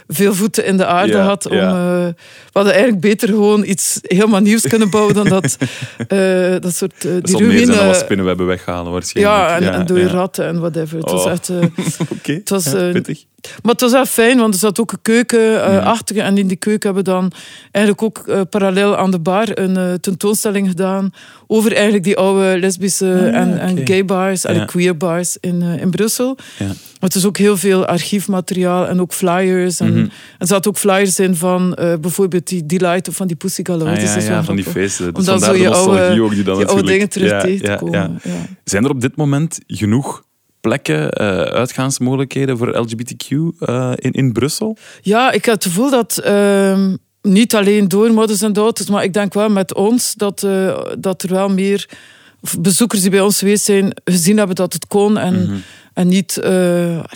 veel 0.08 0.34
voeten 0.34 0.66
in 0.66 0.78
de 0.78 0.86
aarde 0.86 1.18
had. 1.18 1.46
Om, 1.46 1.58
eh, 1.58 1.70
we 2.06 2.16
hadden 2.52 2.74
eigenlijk 2.74 3.02
beter 3.02 3.28
gewoon 3.28 3.64
iets 3.64 4.00
helemaal 4.02 4.40
nieuws 4.42 4.62
kunnen 4.68 4.90
bouwen 4.90 5.14
dan 5.14 5.28
dat, 5.30 5.58
eh, 6.08 6.56
dat 6.60 6.76
soort... 6.76 7.02
die 7.02 7.22
zal 7.24 7.40
meer 7.40 7.52
zijn 7.52 7.68
dan 7.68 7.76
wat 7.76 7.78
ruïne. 7.86 7.94
spinnenwebben 8.04 8.46
weghalen 8.46 8.92
waarschijnlijk. 8.92 9.36
Ja, 9.38 9.56
en, 9.56 9.74
en 9.74 9.86
door 9.86 10.00
ja. 10.00 10.08
ratten 10.08 10.46
en 10.48 10.60
whatever. 10.60 10.98
Het 10.98 11.12
was 11.12 11.24
Oh. 11.26 11.32
echt... 11.32 11.50
Oké, 12.18 12.34
Het 12.34 12.50
was, 12.50 12.66
ja, 12.66 12.78
eh, 12.88 12.92
pittig. 12.92 13.24
Maar 13.62 13.72
het 13.72 13.82
was 13.82 13.92
wel 13.92 14.06
fijn, 14.06 14.38
want 14.38 14.54
er 14.54 14.60
zat 14.60 14.80
ook 14.80 14.92
een 14.92 15.02
keuken 15.02 15.64
eh, 15.64 15.74
Ja. 15.74 15.80
achter. 15.80 16.18
En 16.18 16.38
in 16.38 16.48
die 16.48 16.58
keuken 16.58 16.94
hebben 16.94 17.14
we 17.14 17.20
dan 17.20 17.32
eigenlijk 17.72 18.04
ook 18.04 18.28
eh, 18.28 18.42
parallel 18.50 18.98
aan 18.98 19.12
de 19.12 19.20
bar 19.20 19.58
een 19.60 19.78
eh, 19.78 19.94
tentoonstelling 19.94 20.68
gedaan 20.68 21.12
over 21.48 21.74
eigenlijk 21.74 22.04
die 22.04 22.18
oude 22.18 22.60
lesbische 22.60 23.06
Ah, 23.14 23.20
ja, 23.22 23.32
en, 23.32 23.60
en 23.60 23.88
gay 23.88 24.06
bars 24.06 24.46
en 24.46 24.56
Ja. 24.56 24.66
queer 24.66 24.98
bars 24.98 25.38
in, 25.40 25.62
in 25.62 25.90
Brussel. 25.90 26.38
Ja. 26.60 26.66
Maar 26.66 26.76
het 27.10 27.16
is 27.16 27.26
ook 27.26 27.38
heel 27.38 27.58
veel 27.58 27.86
archiefmateriaal 27.86 28.88
en 28.88 29.02
ook 29.02 29.14
flyers. 29.14 29.80
En, 29.80 29.94
Mhm. 29.94 30.08
er 30.38 30.48
zaten 30.48 30.70
ook 30.72 30.78
flyers 30.78 31.20
in 31.20 31.36
van 31.36 31.78
bijvoorbeeld 32.02 32.48
die 32.48 32.66
Delight 32.66 33.08
of 33.08 33.16
van 33.16 33.28
die 33.28 33.36
Pussy 33.36 33.62
Galore. 33.64 33.92
Ah, 33.92 34.22
ja, 34.26 34.44
van 34.44 34.56
die 34.56 34.66
feesten. 34.66 35.14
Dus 35.14 35.14
Omdat 35.14 35.26
vandaar 35.26 35.56
zo 35.56 35.62
je 35.62 35.70
oude- 35.70 36.22
ook 36.22 36.34
die 36.34 36.44
dan 36.44 36.58
Die 36.58 36.66
oude 36.68 36.84
dingen 36.84 37.10
terug 37.10 37.42
tegenkomen. 37.42 38.22
Zijn 38.64 38.84
er 38.84 38.90
op 38.90 39.02
dit 39.02 39.16
moment 39.16 39.60
genoeg 39.68 40.24
plekken, 40.68 41.12
eh, 41.12 41.42
uitgaansmogelijkheden 41.42 42.58
voor 42.58 42.78
LGBTQ 42.78 43.32
eh, 43.60 43.92
in, 43.96 44.12
in 44.12 44.32
Brussel? 44.32 44.78
Ja, 45.02 45.32
ik 45.32 45.46
heb 45.46 45.54
het 45.54 45.64
gevoel 45.64 45.90
dat 45.90 46.18
ehm, 46.18 46.96
niet 47.22 47.56
alleen 47.56 47.88
door 47.88 48.12
Mothers 48.12 48.44
and 48.44 48.56
Daughters, 48.56 48.90
maar 48.90 49.04
ik 49.04 49.14
denk 49.14 49.34
wel 49.34 49.50
met 49.50 49.74
ons 49.74 50.14
dat, 50.14 50.44
eh, 50.44 50.80
dat 51.00 51.24
er 51.24 51.30
wel 51.30 51.50
meer 51.50 51.90
bezoekers 52.60 53.02
die 53.02 53.10
bij 53.10 53.22
ons 53.22 53.40
geweest 53.40 53.66
zijn 53.66 54.02
gezien 54.04 54.38
hebben 54.38 54.56
dat 54.56 54.74
het 54.74 54.88
kon 54.88 55.18
en, 55.18 55.42
Mhm. 55.44 55.56
en 55.94 56.08
niet 56.08 56.42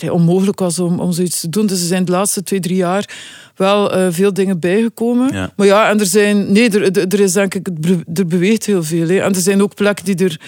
onmogelijk 0.10 0.60
was 0.60 0.80
om, 0.80 1.00
om 1.00 1.12
zoiets 1.12 1.40
te 1.40 1.50
doen. 1.50 1.66
Dus 1.66 1.80
er 1.80 1.88
zijn 1.88 2.06
de 2.06 2.12
laatste 2.12 2.44
twee, 2.44 2.60
drie 2.60 2.76
jaar 2.76 3.10
wel 3.56 4.12
veel 4.12 4.34
dingen 4.34 4.60
bijgekomen. 4.60 5.34
Ja. 5.34 5.52
Maar 5.56 5.68
ja, 5.68 5.90
en 5.90 6.00
er 6.00 6.06
zijn, 6.06 6.52
nee, 6.52 6.70
er, 6.70 6.92
er 7.14 7.20
is 7.20 7.34
denk 7.34 7.56
ik, 7.56 7.68
er 8.14 8.28
beweegt 8.28 8.66
heel 8.66 8.84
veel. 8.84 9.08
Hè. 9.08 9.18
En 9.20 9.34
er 9.34 9.42
zijn 9.42 9.62
ook 9.62 9.76
plekken 9.76 10.06
die 10.06 10.26
er 10.26 10.40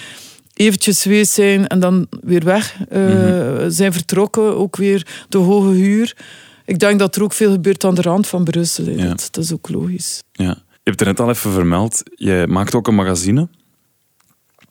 eventjes 0.54 1.02
geweest 1.02 1.32
zijn 1.32 1.66
en 1.66 1.80
dan 1.80 2.06
weer 2.20 2.44
weg 2.44 2.76
eh, 2.88 3.02
Mhm. 3.04 3.70
zijn 3.70 3.92
vertrokken. 3.92 4.56
Ook 4.56 4.76
weer 4.76 5.24
de 5.28 5.38
hoge 5.38 5.68
huur. 5.74 6.16
Ik 6.64 6.78
denk 6.78 6.98
dat 6.98 7.16
er 7.16 7.22
ook 7.22 7.32
veel 7.32 7.50
gebeurt 7.52 7.84
aan 7.84 7.94
de 7.94 8.02
rand 8.02 8.26
van 8.26 8.44
Brussel. 8.44 8.88
Ja. 8.90 9.08
Dat, 9.08 9.28
dat 9.30 9.44
is 9.44 9.52
ook 9.52 9.68
logisch. 9.68 10.22
Ja. 10.32 10.44
Je 10.48 10.90
hebt 10.90 10.98
het 10.98 11.00
er 11.00 11.06
net 11.06 11.20
al 11.20 11.28
even 11.30 11.52
vermeld. 11.52 12.02
Je 12.14 12.44
maakt 12.48 12.74
ook 12.74 12.86
een 12.88 12.94
magazine. 12.94 13.48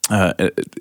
Eh, 0.08 0.30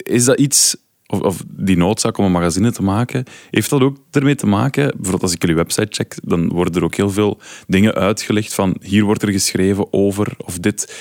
is 0.04 0.26
dat 0.26 0.40
iets, 0.40 0.76
of, 1.22 1.44
die 1.48 1.78
noodzaak 1.78 2.18
om 2.18 2.26
een 2.26 2.32
magazine 2.32 2.72
te 2.72 2.84
maken, 2.84 3.24
heeft 3.52 3.70
dat 3.70 3.82
ook 3.82 3.98
ermee 4.12 4.36
te 4.36 4.46
maken? 4.46 4.84
Bijvoorbeeld 4.84 5.22
als 5.22 5.34
ik 5.34 5.42
jullie 5.42 5.56
website 5.56 5.88
check, 5.90 6.16
dan 6.24 6.50
worden 6.50 6.74
er 6.74 6.84
ook 6.84 6.96
heel 6.96 7.10
veel 7.10 7.40
dingen 7.68 7.94
uitgelegd 7.94 8.54
van 8.54 8.78
hier 8.82 9.04
wordt 9.04 9.22
er 9.22 9.32
geschreven 9.32 9.94
over, 9.94 10.34
of 10.38 10.60
dit, 10.60 10.94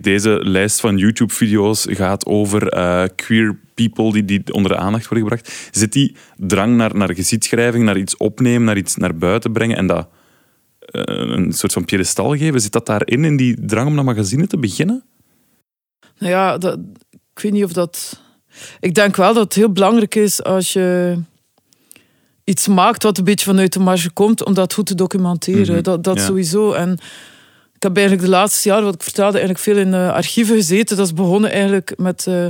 deze 0.00 0.40
lijst 0.42 0.80
van 0.80 0.96
YouTube-video's 0.96 1.86
gaat 1.90 2.26
over 2.26 2.68
eh, 2.68 3.04
queer 3.16 3.58
people 3.74 4.12
die, 4.12 4.24
die 4.24 4.52
onder 4.52 4.70
de 4.72 4.78
aandacht 4.78 5.08
worden 5.08 5.28
gebracht. 5.28 5.68
Zit 5.70 5.92
die 5.92 6.16
drang 6.36 6.76
naar, 6.76 6.96
naar 6.96 7.14
geschiedschrijving, 7.14 7.84
naar 7.84 7.98
iets 7.98 8.16
opnemen, 8.16 8.64
naar 8.64 8.76
iets 8.76 8.96
naar 8.96 9.16
buiten 9.16 9.52
brengen 9.52 9.76
en 9.76 9.86
dat 9.86 10.08
eh, 10.78 11.02
een 11.06 11.52
soort 11.52 11.72
van 11.72 11.84
piedestal 11.84 12.36
geven, 12.36 12.60
zit 12.60 12.72
dat 12.72 12.86
daarin, 12.86 13.24
in 13.24 13.36
die 13.36 13.66
drang 13.66 13.88
om 13.88 13.96
dat 13.96 14.04
magazine 14.04 14.46
te 14.46 14.58
beginnen? 14.58 15.04
Nou 16.18 16.32
ja, 16.32 16.54
ik 17.34 17.42
weet 17.42 17.52
niet 17.52 17.64
of 17.64 17.72
dat... 17.72 18.26
Ik 18.80 18.94
denk 18.94 19.16
wel 19.16 19.34
dat 19.34 19.44
het 19.44 19.54
heel 19.54 19.72
belangrijk 19.72 20.14
is 20.14 20.42
als 20.42 20.72
je 20.72 21.18
iets 22.44 22.68
maakt 22.68 23.02
wat 23.02 23.18
een 23.18 23.24
beetje 23.24 23.44
vanuit 23.44 23.72
de 23.72 23.80
marge 23.80 24.10
komt, 24.10 24.44
om 24.44 24.54
dat 24.54 24.74
goed 24.74 24.86
te 24.86 24.94
documenteren. 24.94 25.74
Mhm, 25.74 25.82
Dat, 25.82 26.04
dat 26.04 26.16
ja. 26.16 26.24
sowieso. 26.24 26.72
En 26.72 26.98
ik 27.74 27.82
heb 27.82 27.96
eigenlijk 27.96 28.26
de 28.26 28.32
laatste 28.32 28.68
jaren, 28.68 28.84
wat 28.84 28.94
ik 28.94 29.02
vertelde, 29.02 29.38
eigenlijk 29.38 29.64
veel 29.64 29.76
in 29.76 29.94
archieven 29.94 30.56
gezeten. 30.56 30.96
Dat 30.96 31.06
is 31.06 31.14
begonnen 31.14 31.50
eigenlijk 31.50 31.94
met, 31.96 32.26
eh, 32.26 32.46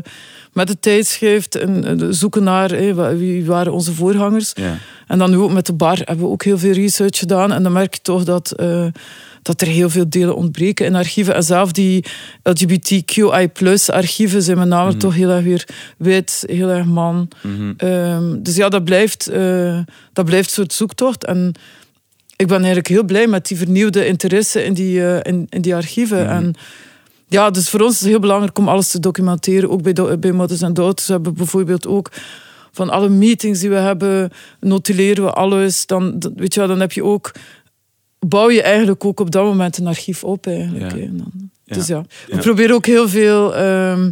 met 0.52 0.68
het 0.68 0.82
tijdschrift 0.82 1.54
en 1.54 1.84
eh, 1.84 2.06
zoeken 2.10 2.42
naar 2.42 2.68
wie 3.16 3.46
waren 3.46 3.72
onze 3.72 3.92
voorgangers. 3.92 4.52
Ja. 4.54 4.78
En 5.06 5.18
dan 5.18 5.30
nu 5.30 5.36
ook 5.36 5.52
met 5.52 5.66
de 5.66 5.72
bar 5.72 5.96
hebben 5.96 6.24
we 6.24 6.30
ook 6.30 6.42
heel 6.42 6.58
veel 6.58 6.72
research 6.72 7.18
gedaan. 7.18 7.52
En 7.52 7.62
dan 7.62 7.72
merk 7.72 7.94
je 7.94 8.00
toch 8.00 8.24
dat, 8.24 8.52
eh, 8.52 8.86
dat 9.48 9.60
er 9.60 9.66
heel 9.66 9.90
veel 9.90 10.08
delen 10.08 10.36
ontbreken 10.36 10.86
in 10.86 10.94
archieven. 10.94 11.34
En 11.34 11.42
zelf 11.42 11.72
die 11.72 12.04
LGBTQI-archieven 12.42 14.42
zijn 14.42 14.58
met 14.58 14.68
name 14.68 14.96
toch 14.96 15.14
heel 15.14 15.30
erg 15.30 15.44
weer 15.44 15.64
wit, 15.96 16.44
heel 16.46 16.68
erg 16.68 16.84
man. 16.86 17.28
Mhm. 17.42 17.72
Ehm, 17.76 18.42
dus 18.42 18.56
ja, 18.56 18.68
dat 18.68 18.84
blijft, 18.84 19.28
eh, 19.28 19.78
dat 20.12 20.24
blijft 20.24 20.48
een 20.48 20.54
soort 20.54 20.72
zoektocht. 20.72 21.24
En 21.24 21.52
ik 22.36 22.46
ben 22.46 22.56
eigenlijk 22.56 22.88
heel 22.88 23.04
blij 23.04 23.26
met 23.26 23.46
die 23.46 23.56
vernieuwde 23.56 24.06
interesse 24.06 24.64
in 24.64 24.74
die, 24.74 25.04
eh, 25.06 25.32
in, 25.32 25.46
in 25.50 25.62
die 25.62 25.74
archieven. 25.74 26.22
Mhm. 26.22 26.30
En 26.32 26.54
ja, 27.28 27.50
dus 27.50 27.68
voor 27.68 27.80
ons 27.80 27.92
is 27.94 28.00
het 28.00 28.08
heel 28.08 28.18
belangrijk 28.20 28.58
om 28.58 28.68
alles 28.68 28.90
te 28.90 29.00
documenteren. 29.00 29.70
Ook 29.70 29.82
bij, 29.82 29.92
do- 29.92 30.16
bij 30.16 30.32
Mothers 30.32 30.62
and 30.62 30.76
Daughters 30.76 31.06
we 31.06 31.12
hebben 31.12 31.34
bijvoorbeeld 31.34 31.86
ook 31.86 32.10
van 32.72 32.90
alle 32.90 33.08
meetings 33.08 33.60
die 33.60 33.70
we 33.70 33.76
hebben, 33.76 34.30
notuleren 34.60 35.24
we 35.24 35.32
alles. 35.32 35.86
Dan, 35.86 36.22
weet 36.36 36.54
je 36.54 36.60
wel, 36.60 36.68
dan 36.68 36.80
heb 36.80 36.92
je 36.92 37.04
ook, 37.04 37.32
bouw 38.20 38.50
je 38.50 38.62
eigenlijk 38.62 39.04
ook 39.04 39.20
op 39.20 39.30
dat 39.30 39.44
moment 39.44 39.78
een 39.78 39.86
archief 39.86 40.24
op 40.24 40.46
eigenlijk. 40.46 40.92
Ja. 40.96 41.06
dan- 41.12 41.32
Ja. 41.64 41.74
Dus 41.74 41.86
ja, 41.86 42.00
we 42.26 42.34
Ja. 42.34 42.40
proberen 42.40 42.74
ook 42.74 42.86
heel 42.86 43.08
veel, 43.08 43.54
ehm, 43.56 44.10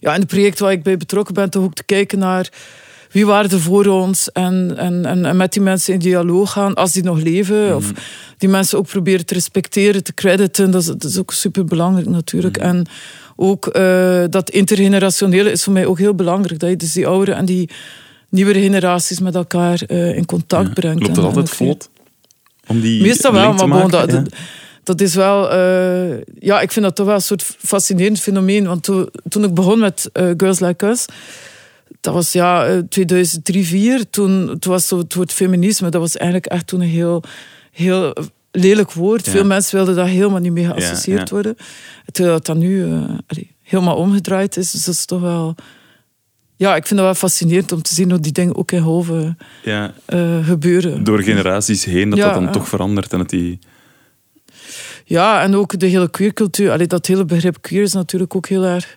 ja, 0.00 0.14
in 0.14 0.20
het 0.20 0.26
project 0.28 0.58
waar 0.58 0.72
ik 0.72 0.82
bij 0.82 0.96
betrokken 0.96 1.34
ben, 1.34 1.50
toch 1.50 1.64
ook 1.64 1.74
te 1.74 1.84
kijken 1.84 2.18
naar 2.18 2.48
wie 3.10 3.26
waren 3.26 3.50
er 3.50 3.60
voor 3.60 3.86
ons 3.86 4.32
en, 4.32 4.74
en, 4.76 5.04
en, 5.04 5.24
en 5.24 5.36
met 5.36 5.52
die 5.52 5.62
mensen 5.62 5.92
in 5.92 5.98
dialoog 5.98 6.52
gaan, 6.52 6.74
als 6.74 6.92
die 6.92 7.02
nog 7.02 7.22
leven. 7.22 7.76
Of 7.76 7.92
die 8.38 8.48
mensen 8.48 8.78
ook 8.78 8.86
proberen 8.86 9.26
te 9.26 9.34
respecteren, 9.34 10.04
te 10.04 10.14
crediten. 10.14 10.70
Dat 10.70 10.80
is, 10.80 10.86
dat 10.86 11.04
is 11.04 11.18
ook 11.18 11.32
super 11.32 11.64
belangrijk 11.64 12.08
natuurlijk. 12.08 12.56
En 12.56 12.86
ook 13.36 13.66
eh, 13.66 14.24
dat 14.30 14.50
intergenerationele 14.50 15.50
is 15.50 15.64
voor 15.64 15.72
mij 15.72 15.86
ook 15.86 15.98
heel 15.98 16.14
belangrijk. 16.14 16.60
Dat 16.60 16.70
je 16.70 16.76
dus 16.76 16.92
die 16.92 17.06
oudere 17.06 17.32
en 17.36 17.44
die 17.44 17.70
nieuwere 18.28 18.60
generaties 18.60 19.20
met 19.20 19.34
elkaar 19.34 19.82
eh, 19.86 20.16
in 20.16 20.24
contact 20.26 20.74
brengt. 20.74 21.02
Loopt 21.02 21.14
dat 21.14 21.24
altijd 21.24 21.50
vlot? 21.50 21.90
Om 22.68 22.80
die 22.80 23.02
Meestal 23.02 23.32
wel, 23.32 23.52
maar 23.52 23.56
bon, 23.56 23.68
maken? 23.68 23.90
dat, 23.90 24.10
Ja. 24.10 24.22
dat, 24.82 25.00
is 25.00 25.14
wel... 25.14 25.50
eh, 25.50 26.20
ja, 26.38 26.60
ik 26.60 26.72
vind 26.72 26.84
dat 26.84 26.96
toch 26.96 27.06
wel 27.06 27.14
een 27.14 27.20
soort 27.20 27.42
fascinerend 27.58 28.20
fenomeen. 28.20 28.66
Want 28.66 28.82
toen, 28.82 29.08
toen 29.28 29.44
ik 29.44 29.54
begon 29.54 29.78
met 29.78 30.10
eh, 30.12 30.30
Girls 30.36 30.60
Like 30.60 30.86
Us... 30.86 31.06
Dat 32.00 32.14
was 32.14 32.32
ja, 32.32 32.66
eh, 32.66 32.78
2003, 32.88 33.42
2004. 33.42 34.10
Toen, 34.10 34.58
toen 34.58 34.72
was 34.72 34.86
zo 34.86 34.98
het 34.98 35.14
woord 35.14 35.32
feminisme. 35.32 35.88
Dat 35.88 36.00
was 36.00 36.16
eigenlijk 36.16 36.52
echt 36.52 36.66
toen 36.66 36.80
een 36.80 36.88
heel, 36.88 37.22
heel 37.72 38.12
lelijk 38.50 38.92
woord. 38.92 39.24
Ja. 39.24 39.32
Veel 39.32 39.44
mensen 39.44 39.76
wilden 39.76 39.94
daar 39.94 40.06
helemaal 40.06 40.40
niet 40.40 40.52
mee 40.52 40.64
geassocieerd 40.64 41.28
ja. 41.28 41.34
worden. 41.34 41.56
Terwijl 42.12 42.36
dat 42.36 42.46
dan 42.46 42.58
nu 42.58 42.84
eh, 42.84 42.90
allee, 43.26 43.54
helemaal 43.62 43.96
omgedraaid 43.96 44.56
is. 44.56 44.70
Dus 44.70 44.84
dat 44.84 44.94
is 44.94 45.04
toch 45.04 45.20
wel... 45.20 45.54
Ja, 46.58 46.76
ik 46.76 46.86
vind 46.86 46.98
dat 47.00 47.08
wel 47.08 47.14
fascinerend 47.14 47.72
om 47.72 47.82
te 47.82 47.94
zien 47.94 48.10
hoe 48.10 48.20
die 48.20 48.32
dingen 48.32 48.56
ook 48.56 48.72
in 48.72 48.82
Hoven 48.82 49.38
Ja, 49.64 49.92
eh, 50.04 50.46
gebeuren. 50.46 51.04
door 51.04 51.22
generaties 51.22 51.84
heen 51.84 52.10
dat 52.10 52.18
Ja, 52.18 52.24
dat 52.24 52.34
dan 52.34 52.42
ja. 52.42 52.50
toch 52.50 52.68
verandert 52.68 53.12
en 53.12 53.18
dat 53.18 53.30
die... 53.30 53.58
Ja, 55.04 55.42
en 55.42 55.54
ook 55.56 55.78
de 55.78 55.86
hele 55.86 56.10
queercultuur. 56.10 56.70
Allee, 56.70 56.86
dat 56.86 57.06
hele 57.06 57.24
begrip 57.24 57.58
queer 57.60 57.82
is 57.82 57.92
natuurlijk 57.92 58.36
ook 58.36 58.46
heel 58.48 58.64
erg 58.64 58.96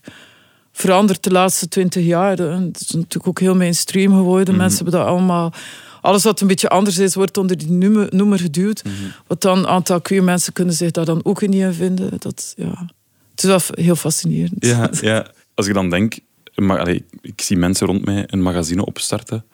veranderd 0.72 1.24
de 1.24 1.32
laatste 1.32 1.68
twintig 1.68 2.06
jaar. 2.06 2.40
En 2.40 2.62
Het 2.62 2.82
is 2.82 2.90
natuurlijk 2.90 3.28
ook 3.28 3.40
heel 3.40 3.56
mainstream 3.56 4.12
geworden. 4.14 4.56
Mensen 4.56 4.84
hebben 4.84 5.00
dat 5.00 5.10
allemaal... 5.10 5.54
Alles 6.02 6.24
wat 6.24 6.42
een 6.42 6.48
beetje 6.48 6.70
anders 6.70 6.98
is, 6.98 7.16
wordt 7.16 7.38
onder 7.38 7.58
die 7.58 7.72
noemer, 7.72 8.08
noemer 8.10 8.40
geduwd. 8.40 8.82
Wat 9.28 9.42
dan 9.42 9.58
een 9.58 9.68
aantal 9.68 10.02
queer 10.02 10.24
mensen 10.24 10.54
kunnen 10.54 10.74
zich 10.74 10.92
daar 10.92 11.06
dan 11.06 11.20
ook 11.24 11.42
niet 11.42 11.54
in 11.62 11.74
vinden. 11.74 12.12
Dat, 12.20 12.54
ja. 12.58 12.90
Het 13.32 13.44
is 13.44 13.50
wel 13.50 13.60
heel 13.86 13.96
fascinerend. 13.96 14.66
Ja, 14.66 14.90
ja. 15.02 15.28
Als 15.54 15.68
ik 15.68 15.74
dan 15.74 15.90
denk, 15.90 16.18
ma- 16.62 16.78
allee, 16.78 17.06
ik 17.22 17.42
zie 17.42 17.58
mensen 17.58 17.88
rond 17.88 18.06
mij 18.06 18.24
een 18.28 18.42
magazine 18.42 18.86
opstarten. 18.86 19.46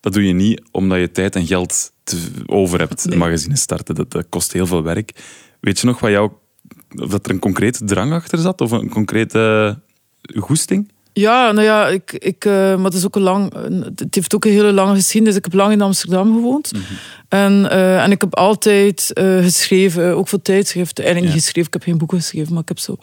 Dat 0.00 0.12
doe 0.12 0.26
je 0.26 0.32
niet 0.32 0.62
omdat 0.70 0.98
je 0.98 1.10
tijd 1.10 1.36
en 1.36 1.46
geld 1.46 1.92
te 2.04 2.16
over 2.46 2.78
hebt, 2.78 3.12
een 3.12 3.18
magazine 3.18 3.56
starten. 3.56 3.94
Dat, 3.94 4.10
dat 4.10 4.26
kost 4.28 4.52
heel 4.52 4.66
veel 4.66 4.82
werk. 4.82 5.12
Weet 5.60 5.80
je 5.80 5.86
nog 5.86 6.00
wat 6.00 6.10
jou, 6.10 6.30
of 6.96 7.10
dat 7.10 7.26
er 7.26 7.32
een 7.32 7.38
concrete 7.38 7.84
drang 7.84 8.12
achter 8.12 8.38
zat? 8.38 8.60
Of 8.60 8.70
een 8.70 8.88
concrete 8.88 9.80
goesting? 10.36 10.92
Ja, 11.18 11.52
nou 11.52 11.66
ja, 11.66 11.88
ik, 11.88 12.12
ik, 12.12 12.44
eh, 12.44 12.52
maar 12.52 12.84
het 12.84 12.94
is 12.94 13.04
ook 13.04 13.16
een 13.16 13.22
lang. 13.22 13.52
Het 13.96 14.14
heeft 14.14 14.34
ook 14.34 14.44
een 14.44 14.50
hele 14.50 14.72
lange 14.72 14.94
geschiedenis. 14.94 15.36
Ik 15.36 15.44
heb 15.44 15.54
lang 15.54 15.72
in 15.72 15.80
Amsterdam 15.80 16.34
gewoond. 16.34 16.70
En, 17.28 17.70
eh, 17.70 18.02
en 18.02 18.10
ik 18.10 18.20
heb 18.20 18.34
altijd 18.36 19.12
eh, 19.12 19.38
geschreven, 19.38 20.16
ook 20.16 20.28
voor 20.28 20.42
tijdschriften. 20.42 21.04
Eigenlijk 21.04 21.34
niet 21.34 21.42
Ja. 21.42 21.46
geschreven, 21.46 21.66
ik 21.68 21.72
heb 21.72 21.82
geen 21.82 21.98
boeken 21.98 22.18
geschreven, 22.18 22.52
maar 22.52 22.62
ik 22.62 22.68
heb 22.68 22.78
zo 22.78 22.96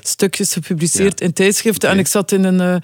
stukjes 0.00 0.52
gepubliceerd 0.52 1.20
Ja. 1.20 1.26
in 1.26 1.32
tijdschriften. 1.32 1.88
En 1.90 1.98
ik 1.98 2.06
zat 2.06 2.32
in 2.32 2.44
een, 2.44 2.82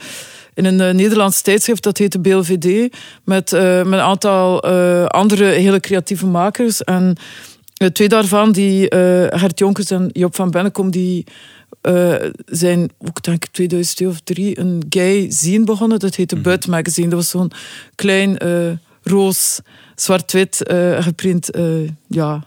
in 0.55 0.65
een 0.65 0.97
Nederlands 0.97 1.43
tijdschrift, 1.43 1.83
dat 1.83 1.99
heette 1.99 2.19
BLVD, 2.19 2.93
met, 3.25 3.51
met 3.51 3.93
een 3.93 3.95
aantal 3.95 4.63
andere 5.09 5.45
hele 5.45 5.81
creatieve 5.81 6.27
makers. 6.27 6.85
En 6.85 7.17
twee 7.93 8.09
daarvan, 8.09 8.53
die, 8.53 8.87
Gert 9.31 9.59
Jonkers 9.59 9.91
en 9.91 10.09
Job 10.13 10.35
van 10.35 10.51
Bennekom, 10.51 10.91
die 10.91 11.25
eh, 11.85 12.15
zijn 12.47 12.91
ook 12.99 13.23
denk 13.23 13.45
ik 13.45 13.53
2002 13.53 14.09
of 14.09 14.21
2003 14.21 14.59
een 14.59 14.87
gay 14.89 15.31
zine 15.31 15.65
begonnen. 15.65 15.99
Dat 15.99 16.15
heette 16.15 16.37
Butt 16.37 16.67
Magazine. 16.67 17.09
Dat 17.09 17.19
was 17.19 17.29
zo'n 17.29 17.51
klein 17.95 18.39
eh, 18.39 18.71
roos, 19.03 19.61
zwart-wit 19.95 20.63
eh, 20.63 21.03
geprint 21.03 21.51
ja, 22.07 22.45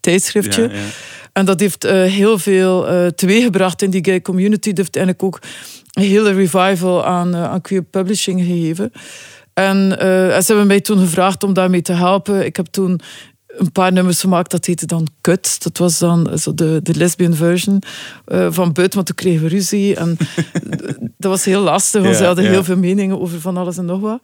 tijdschriftje. 0.00 0.62
Ja, 0.62 0.74
ja. 0.74 0.84
En 1.32 1.44
dat 1.44 1.60
heeft 1.60 1.82
heel 1.82 2.38
veel 2.38 2.86
teweeggebracht 3.14 3.82
in 3.82 3.90
die 3.90 4.04
gay 4.04 4.22
community. 4.22 4.68
Dat 4.68 4.76
heeft 4.76 4.96
eigenlijk 4.96 5.26
ook 5.26 5.40
een 5.92 6.02
hele 6.02 6.32
revival 6.32 7.04
aan, 7.04 7.36
aan 7.36 7.60
queer 7.60 7.82
publishing 7.82 8.40
gegeven. 8.40 8.92
En, 9.54 9.98
en 10.32 10.42
ze 10.42 10.46
hebben 10.46 10.66
mij 10.66 10.80
toen 10.80 10.98
gevraagd 10.98 11.42
om 11.42 11.52
daarmee 11.52 11.82
te 11.82 11.92
helpen. 11.92 12.44
Ik 12.44 12.56
heb 12.56 12.66
toen 12.66 13.00
een 13.56 13.72
paar 13.72 13.92
nummers 13.92 14.20
gemaakt, 14.20 14.50
dat 14.50 14.66
heette 14.66 14.86
dan 14.86 15.06
Kut. 15.20 15.62
Dat 15.62 15.78
was 15.78 15.98
dan 15.98 16.38
zo 16.38 16.54
de, 16.54 16.80
de 16.82 16.94
lesbian 16.94 17.34
version 17.34 17.82
eh, 18.24 18.46
van 18.50 18.72
Buit, 18.72 18.94
want 18.94 19.06
toen 19.06 19.14
kregen 19.14 19.42
we 19.42 19.48
ruzie. 19.48 19.96
En 19.96 20.16
dat 21.18 21.30
was 21.30 21.44
heel 21.44 21.60
lastig, 21.60 22.02
want 22.02 22.14
Ja, 22.14 22.20
ze 22.20 22.26
hadden 22.26 22.44
ja. 22.44 22.50
heel 22.50 22.64
veel 22.64 22.76
meningen 22.76 23.20
over 23.20 23.40
van 23.40 23.56
alles 23.56 23.76
en 23.76 23.84
nog 23.84 24.00
wat. 24.00 24.20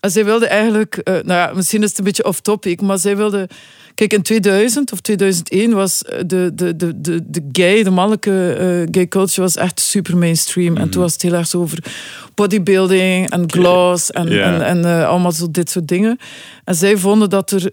En 0.00 0.10
zij 0.10 0.24
wilde 0.24 0.46
eigenlijk, 0.46 0.96
eh, 0.96 1.14
nou 1.14 1.26
ja, 1.26 1.52
misschien 1.54 1.82
is 1.82 1.88
het 1.88 1.98
een 1.98 2.04
beetje 2.04 2.24
off-topic, 2.24 2.80
maar 2.80 2.98
zij 2.98 3.16
wilde... 3.16 3.48
Kijk, 3.94 4.12
in 4.12 4.22
2000 4.22 4.92
of 4.92 5.00
2001 5.00 5.72
was 5.72 6.02
eh, 6.02 6.18
de, 6.26 6.50
de, 6.54 6.76
de, 6.76 7.00
de, 7.00 7.30
de 7.30 7.48
gay, 7.52 7.82
de 7.82 7.90
mannelijke 7.90 8.86
gay 8.90 9.08
culture 9.08 9.40
was 9.40 9.56
echt 9.56 9.80
super 9.80 10.16
mainstream. 10.16 10.72
Mhm. 10.72 10.82
En 10.82 10.90
toen 10.90 11.02
was 11.02 11.12
het 11.12 11.22
heel 11.22 11.32
erg 11.32 11.46
zo 11.46 11.60
over 11.60 11.84
bodybuilding 12.34 13.30
en 13.30 13.52
gloss 13.52 14.10
en, 14.10 14.42
en, 14.42 14.62
en 14.62 15.06
allemaal 15.06 15.32
zo 15.32 15.50
dit 15.50 15.70
soort 15.70 15.88
dingen. 15.88 16.18
En 16.64 16.74
zij 16.74 16.96
vonden 16.96 17.30
dat 17.30 17.50
er 17.50 17.72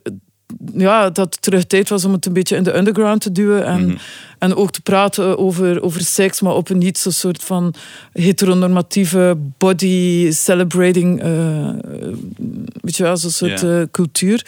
ja, 0.75 1.09
dat 1.09 1.33
het 1.33 1.41
terug 1.41 1.63
tijd 1.65 1.89
was 1.89 2.05
om 2.05 2.11
het 2.13 2.25
een 2.25 2.33
beetje 2.33 2.55
in 2.55 2.63
de 2.63 2.77
underground 2.77 3.21
te 3.21 3.31
duwen. 3.31 3.65
En, 3.65 3.85
Mhm. 3.85 3.95
en 4.39 4.55
ook 4.55 4.71
te 4.71 4.81
praten 4.81 5.37
over, 5.37 5.81
over 5.81 6.01
seks, 6.01 6.41
maar 6.41 6.53
op 6.53 6.69
een 6.69 6.77
niet 6.77 6.97
zo 6.97 7.09
soort 7.09 7.43
van 7.43 7.73
heteronormatieve 8.13 9.37
body 9.57 10.31
celebrating, 10.31 11.21
eh, 11.21 11.69
weet 12.81 12.95
je 12.95 13.03
wel, 13.03 13.17
zo'n 13.17 13.29
soort 13.31 13.63
eh, 13.63 13.81
cultuur. 13.91 14.45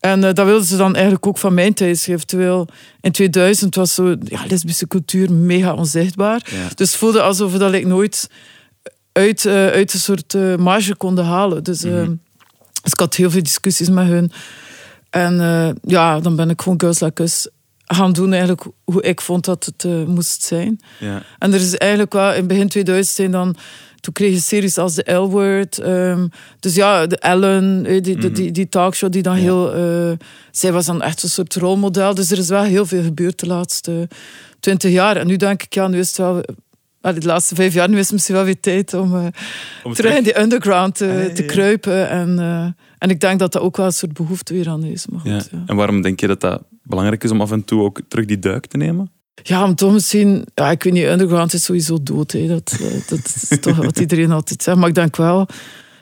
En 0.00 0.24
eh, 0.24 0.32
dat 0.34 0.46
wilden 0.46 0.66
ze 0.66 0.76
dan 0.76 0.94
eigenlijk 0.94 1.26
ook 1.26 1.38
van 1.38 1.54
mijn 1.54 1.74
tijdschrift. 1.74 2.28
Terwijl 2.28 2.68
in 3.00 3.12
2000 3.12 3.74
was 3.74 3.94
zo, 3.94 4.14
ja, 4.24 4.40
lesbische 4.48 4.86
cultuur 4.86 5.32
mega 5.32 5.74
onzichtbaar. 5.74 6.46
Ja. 6.50 6.68
Dus 6.74 6.88
het 6.90 6.98
voelde 6.98 7.22
alsof 7.22 7.52
we 7.52 7.58
dat 7.58 7.72
ik 7.72 7.86
nooit 7.86 8.30
uit, 9.12 9.46
uit 9.46 9.92
een 9.92 10.00
soort 10.00 10.34
marge 10.58 10.94
konden 10.94 11.24
halen. 11.24 11.64
Dus, 11.64 11.84
eh, 11.84 12.06
dus 12.82 12.92
ik 12.92 13.00
had 13.00 13.14
heel 13.14 13.30
veel 13.30 13.42
discussies 13.42 13.88
met 13.88 14.06
hun. 14.06 14.32
En 15.10 15.40
eh, 15.40 15.70
ja, 15.82 16.20
dan 16.20 16.36
ben 16.36 16.50
ik 16.50 16.60
gewoon 16.60 16.80
Girls 16.80 17.00
Like 17.00 17.22
Us 17.22 17.48
gaan 17.84 18.12
doen 18.12 18.30
eigenlijk 18.30 18.64
hoe 18.84 19.02
ik 19.02 19.20
vond 19.20 19.44
dat 19.44 19.64
het 19.64 19.84
eh, 19.84 20.04
moest 20.04 20.42
zijn. 20.42 20.80
Ja. 20.98 21.22
En 21.38 21.52
er 21.52 21.60
is 21.60 21.76
eigenlijk 21.76 22.12
wel, 22.12 22.32
in 22.32 22.46
begin 22.46 22.68
2000 22.68 23.16
zijn 23.16 23.30
dan... 23.30 23.56
Toen 24.00 24.12
kreeg 24.12 24.32
je 24.32 24.40
series 24.40 24.78
als 24.78 24.94
de 24.94 25.12
L-Word. 25.12 25.78
ehm, 25.78 26.26
dus 26.60 26.74
ja, 26.74 27.06
de 27.06 27.18
Ellen, 27.18 27.86
eh, 27.86 28.02
die, 28.02 28.18
die, 28.18 28.30
die, 28.30 28.50
die 28.50 28.68
talkshow 28.68 29.12
die 29.12 29.22
dan 29.22 29.34
heel... 29.34 29.72
zij 30.50 30.72
was 30.72 30.86
dan 30.86 31.02
echt 31.02 31.22
een 31.22 31.28
soort 31.28 31.54
rolmodel. 31.54 32.14
Dus 32.14 32.30
er 32.30 32.38
is 32.38 32.48
wel 32.48 32.62
heel 32.62 32.86
veel 32.86 33.02
gebeurd 33.02 33.40
de 33.40 33.46
laatste 33.46 34.08
twintig 34.60 34.90
jaar. 34.90 35.16
En 35.16 35.26
nu 35.26 35.36
denk 35.36 35.62
ik, 35.62 35.74
ja, 35.74 35.88
nu 35.88 35.98
is 35.98 36.08
het 36.08 36.16
wel... 36.16 36.42
de 37.00 37.26
laatste 37.26 37.54
vijf 37.54 37.74
jaar, 37.74 37.88
nu 37.88 37.98
is 37.98 38.04
het 38.04 38.12
misschien 38.12 38.34
wel 38.34 38.44
weer 38.44 38.60
tijd 38.60 38.94
om, 38.94 39.32
Om 39.82 39.94
terug 39.94 40.16
in 40.16 40.22
die 40.22 40.40
underground 40.40 40.94
te, 40.94 41.04
Ah, 41.04 41.14
ja, 41.14 41.20
ja, 41.20 41.32
te 41.32 41.42
ja. 41.42 41.48
kruipen. 41.48 42.08
En, 42.08 42.38
eh, 42.38 42.66
en 42.98 43.10
ik 43.10 43.20
denk 43.20 43.38
dat 43.38 43.52
dat 43.52 43.62
ook 43.62 43.76
wel 43.76 43.86
een 43.86 43.92
soort 43.92 44.12
behoefte 44.12 44.54
weer 44.54 44.68
aan 44.68 44.84
is. 44.84 45.06
Maar 45.06 45.20
goed, 45.20 45.48
Ja. 45.52 45.62
En 45.66 45.76
waarom 45.76 46.02
denk 46.02 46.20
je 46.20 46.26
dat 46.26 46.40
dat 46.40 46.62
belangrijk 46.82 47.24
is 47.24 47.30
om 47.30 47.40
af 47.40 47.50
en 47.52 47.64
toe 47.64 47.82
ook 47.82 48.00
terug 48.08 48.24
die 48.24 48.38
duik 48.38 48.66
te 48.66 48.76
nemen? 48.76 49.10
Ja, 49.42 49.64
om 49.64 49.74
toch 49.74 49.92
misschien... 49.92 50.44
Ja, 50.54 50.70
ik 50.70 50.82
weet 50.82 50.92
niet, 50.92 51.04
underground 51.04 51.52
is 51.52 51.64
sowieso 51.64 52.02
dood. 52.02 52.32
Hè. 52.32 52.46
Dat, 52.46 52.78
eh, 52.80 53.08
dat 53.08 53.18
is 53.18 53.56
toch 53.60 53.76
wat 53.76 53.98
iedereen 53.98 54.30
altijd 54.32 54.62
zegt. 54.62 54.76
Maar 54.78 54.88
ik 54.88 54.94
denk 54.94 55.16
wel 55.16 55.46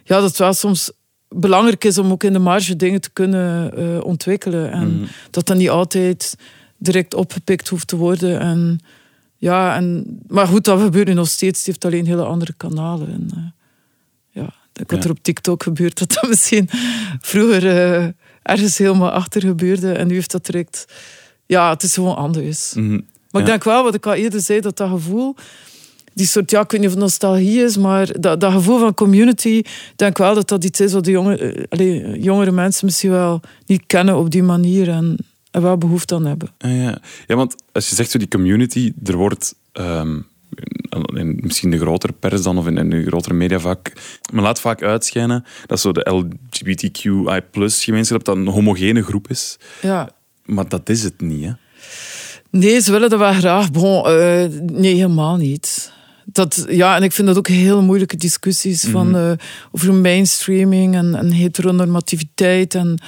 ja, 0.04 0.14
dat 0.20 0.28
het 0.28 0.38
wel 0.38 0.52
soms 0.52 0.90
belangrijk 1.28 1.84
is 1.84 1.98
om 1.98 2.10
ook 2.10 2.24
in 2.24 2.32
de 2.32 2.38
marge 2.38 2.76
dingen 2.76 3.00
te 3.00 3.10
kunnen 3.12 3.76
eh, 3.76 4.04
ontwikkelen. 4.04 4.70
En 4.72 4.94
Mhm. 4.96 5.06
dat 5.30 5.46
dat 5.46 5.56
niet 5.56 5.70
altijd 5.70 6.36
direct 6.78 7.14
opgepikt 7.14 7.68
hoeft 7.68 7.86
te 7.86 7.96
worden. 7.96 8.40
En, 8.40 8.80
ja, 9.36 9.76
en, 9.76 10.18
maar 10.28 10.46
goed, 10.46 10.64
dat 10.64 10.80
gebeurt 10.80 11.06
nu 11.06 11.12
nog 11.14 11.28
steeds. 11.28 11.58
Het 11.58 11.66
heeft 11.66 11.84
alleen 11.84 12.06
hele 12.06 12.24
andere 12.24 12.52
kanalen. 12.56 13.08
En, 13.08 13.28
eh, 13.34 13.42
ik 14.80 14.90
wat 14.90 15.04
er 15.04 15.10
op 15.10 15.18
TikTok 15.22 15.62
gebeurt, 15.62 15.98
dat 15.98 16.12
dat 16.12 16.28
misschien 16.28 16.68
vroeger 17.20 17.66
eh, 17.66 18.08
ergens 18.42 18.78
helemaal 18.78 19.10
achter 19.10 19.40
gebeurde. 19.40 19.92
En 19.92 20.06
nu 20.06 20.14
heeft 20.14 20.30
dat 20.30 20.46
direct... 20.46 20.86
Ja, 21.46 21.70
het 21.70 21.82
is 21.82 21.94
gewoon 21.94 22.16
anders. 22.16 22.74
Mhm. 22.74 23.00
Maar 23.30 23.40
ik 23.40 23.46
denk 23.46 23.64
wel, 23.64 23.82
wat 23.82 23.94
ik 23.94 24.06
al 24.06 24.14
eerder 24.14 24.40
zei, 24.40 24.60
dat 24.60 24.76
dat 24.76 24.88
gevoel... 24.88 25.34
die 26.14 26.26
soort, 26.26 26.50
ja, 26.50 26.60
ik 26.60 26.70
weet 26.70 26.80
niet 26.80 26.88
of 26.88 26.94
het 26.94 27.04
nostalgie 27.04 27.62
is, 27.62 27.76
maar 27.76 28.20
dat, 28.20 28.40
dat 28.40 28.52
gevoel 28.52 28.78
van 28.78 28.94
community, 28.94 29.48
ik 29.48 29.92
denk 29.96 30.18
wel 30.18 30.34
dat 30.34 30.48
dat 30.48 30.64
iets 30.64 30.80
is 30.80 30.92
wat 30.92 31.04
de 31.04 31.10
jonge, 31.10 31.66
eh, 31.68 32.22
jongere 32.22 32.50
mensen 32.50 32.86
misschien 32.86 33.10
wel 33.10 33.40
niet 33.66 33.82
kennen 33.86 34.16
op 34.16 34.30
die 34.30 34.42
manier 34.42 34.88
en, 34.88 35.16
en 35.50 35.62
wel 35.62 35.78
behoefte 35.78 36.14
aan 36.14 36.26
hebben. 36.26 36.48
Ah, 36.58 36.76
ja. 36.76 36.98
ja, 37.26 37.34
want 37.34 37.54
als 37.72 37.88
je 37.88 37.94
zegt 37.94 38.10
zo 38.10 38.18
die 38.18 38.28
community, 38.28 38.92
er 39.04 39.16
wordt 39.16 39.54
ehm, 39.72 40.18
in 41.14 41.38
misschien 41.42 41.70
de 41.70 41.78
grotere 41.78 42.12
pers 42.12 42.42
dan 42.42 42.58
of 42.58 42.66
in, 42.66 42.76
in 42.78 42.90
de 42.90 43.06
grotere 43.06 43.34
mediavak, 43.34 43.92
men 44.32 44.42
laat 44.42 44.60
vaak 44.60 44.82
uitschijnen 44.82 45.44
dat 45.66 45.80
zo 45.80 45.92
de 45.92 46.10
LGBTQI 46.10 47.40
gemeenschap 47.68 48.24
dat 48.24 48.36
een 48.36 48.46
homogene 48.46 49.02
groep 49.02 49.28
is. 49.30 49.56
Ja. 49.82 50.10
Maar 50.44 50.68
dat 50.68 50.88
is 50.88 51.02
het 51.02 51.20
niet, 51.20 51.44
hè? 51.44 51.50
Nee, 52.50 52.80
ze 52.80 52.92
willen 52.92 53.10
dat 53.10 53.18
wel 53.18 53.32
graag. 53.32 53.70
Bon, 53.70 54.06
eh, 54.06 54.44
nee, 54.72 54.94
helemaal 54.94 55.36
niet. 55.36 55.92
Dat, 56.24 56.66
ja, 56.68 56.96
en 56.96 57.02
ik 57.02 57.12
vind 57.12 57.26
dat 57.28 57.36
ook 57.36 57.48
heel 57.48 57.82
moeilijke 57.82 58.16
discussies 58.16 58.84
van, 58.84 59.08
Mhm. 59.08 59.16
eh, 59.16 59.32
over 59.72 59.94
mainstreaming 59.94 60.94
en, 60.94 61.14
en 61.14 61.30
heteronormativiteit. 61.32 62.74
En, 62.74 62.98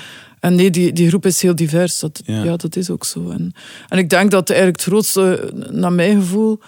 en 0.41 0.55
nee, 0.55 0.71
die, 0.71 0.93
die 0.93 1.09
groep 1.09 1.27
is 1.27 1.43
heel 1.43 1.55
divers. 1.55 1.99
Dat, 1.99 2.23
Ja. 2.25 2.43
ja. 2.45 2.57
dat 2.57 2.77
is 2.77 2.91
ook 2.91 3.05
zo. 3.05 3.31
En, 3.31 3.53
en 3.89 3.99
ik 3.99 4.11
denk 4.11 4.31
dat 4.31 4.49
eigenlijk 4.51 4.81
het 4.81 4.89
grootste, 4.89 5.53
naar 5.71 5.93
mijn 5.93 6.21
gevoel... 6.21 6.61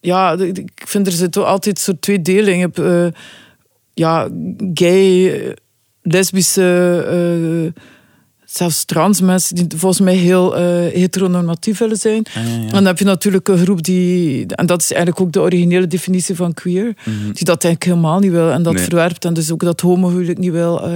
Ja, 0.00 0.32
ik 0.38 0.82
vind 0.86 1.06
er 1.06 1.12
zit 1.12 1.36
altijd 1.36 1.78
zo 1.78 1.92
twee 2.00 2.22
delen. 2.22 2.54
Je 2.54 2.60
hebt 2.60 2.78
eh, 2.78 3.06
ja, 3.94 4.28
gay, 4.74 5.56
lesbische... 6.02 7.72
eh, 7.74 7.82
zelfs 8.44 8.84
trans 8.84 9.20
mensen 9.20 9.54
die 9.54 9.66
volgens 9.78 10.00
mij 10.00 10.14
heel 10.14 10.56
eh, 10.56 10.62
heteronormatief 10.92 11.78
willen 11.78 11.96
zijn. 11.96 12.24
Ah, 12.26 12.34
ja, 12.34 12.42
ja. 12.42 12.60
En 12.60 12.68
dan 12.68 12.84
heb 12.84 12.98
je 12.98 13.04
natuurlijk 13.04 13.48
een 13.48 13.58
groep 13.58 13.82
die, 13.82 14.46
en 14.46 14.66
dat 14.66 14.80
is 14.82 14.92
eigenlijk 14.92 15.20
ook 15.22 15.32
de 15.32 15.40
originele 15.40 15.86
definitie 15.86 16.34
van 16.34 16.54
queer, 16.54 16.94
die 17.04 17.44
dat 17.44 17.64
eigenlijk 17.64 17.84
helemaal 17.84 18.18
niet 18.18 18.30
wil 18.30 18.50
en 18.50 18.62
dat 18.62 18.74
Nee. 18.74 18.82
verwerpt 18.84 19.24
en 19.24 19.34
dus 19.34 19.50
ook 19.52 19.60
dat 19.60 19.80
homohuwelijk 19.80 20.38
niet 20.38 20.50
wil. 20.52 20.88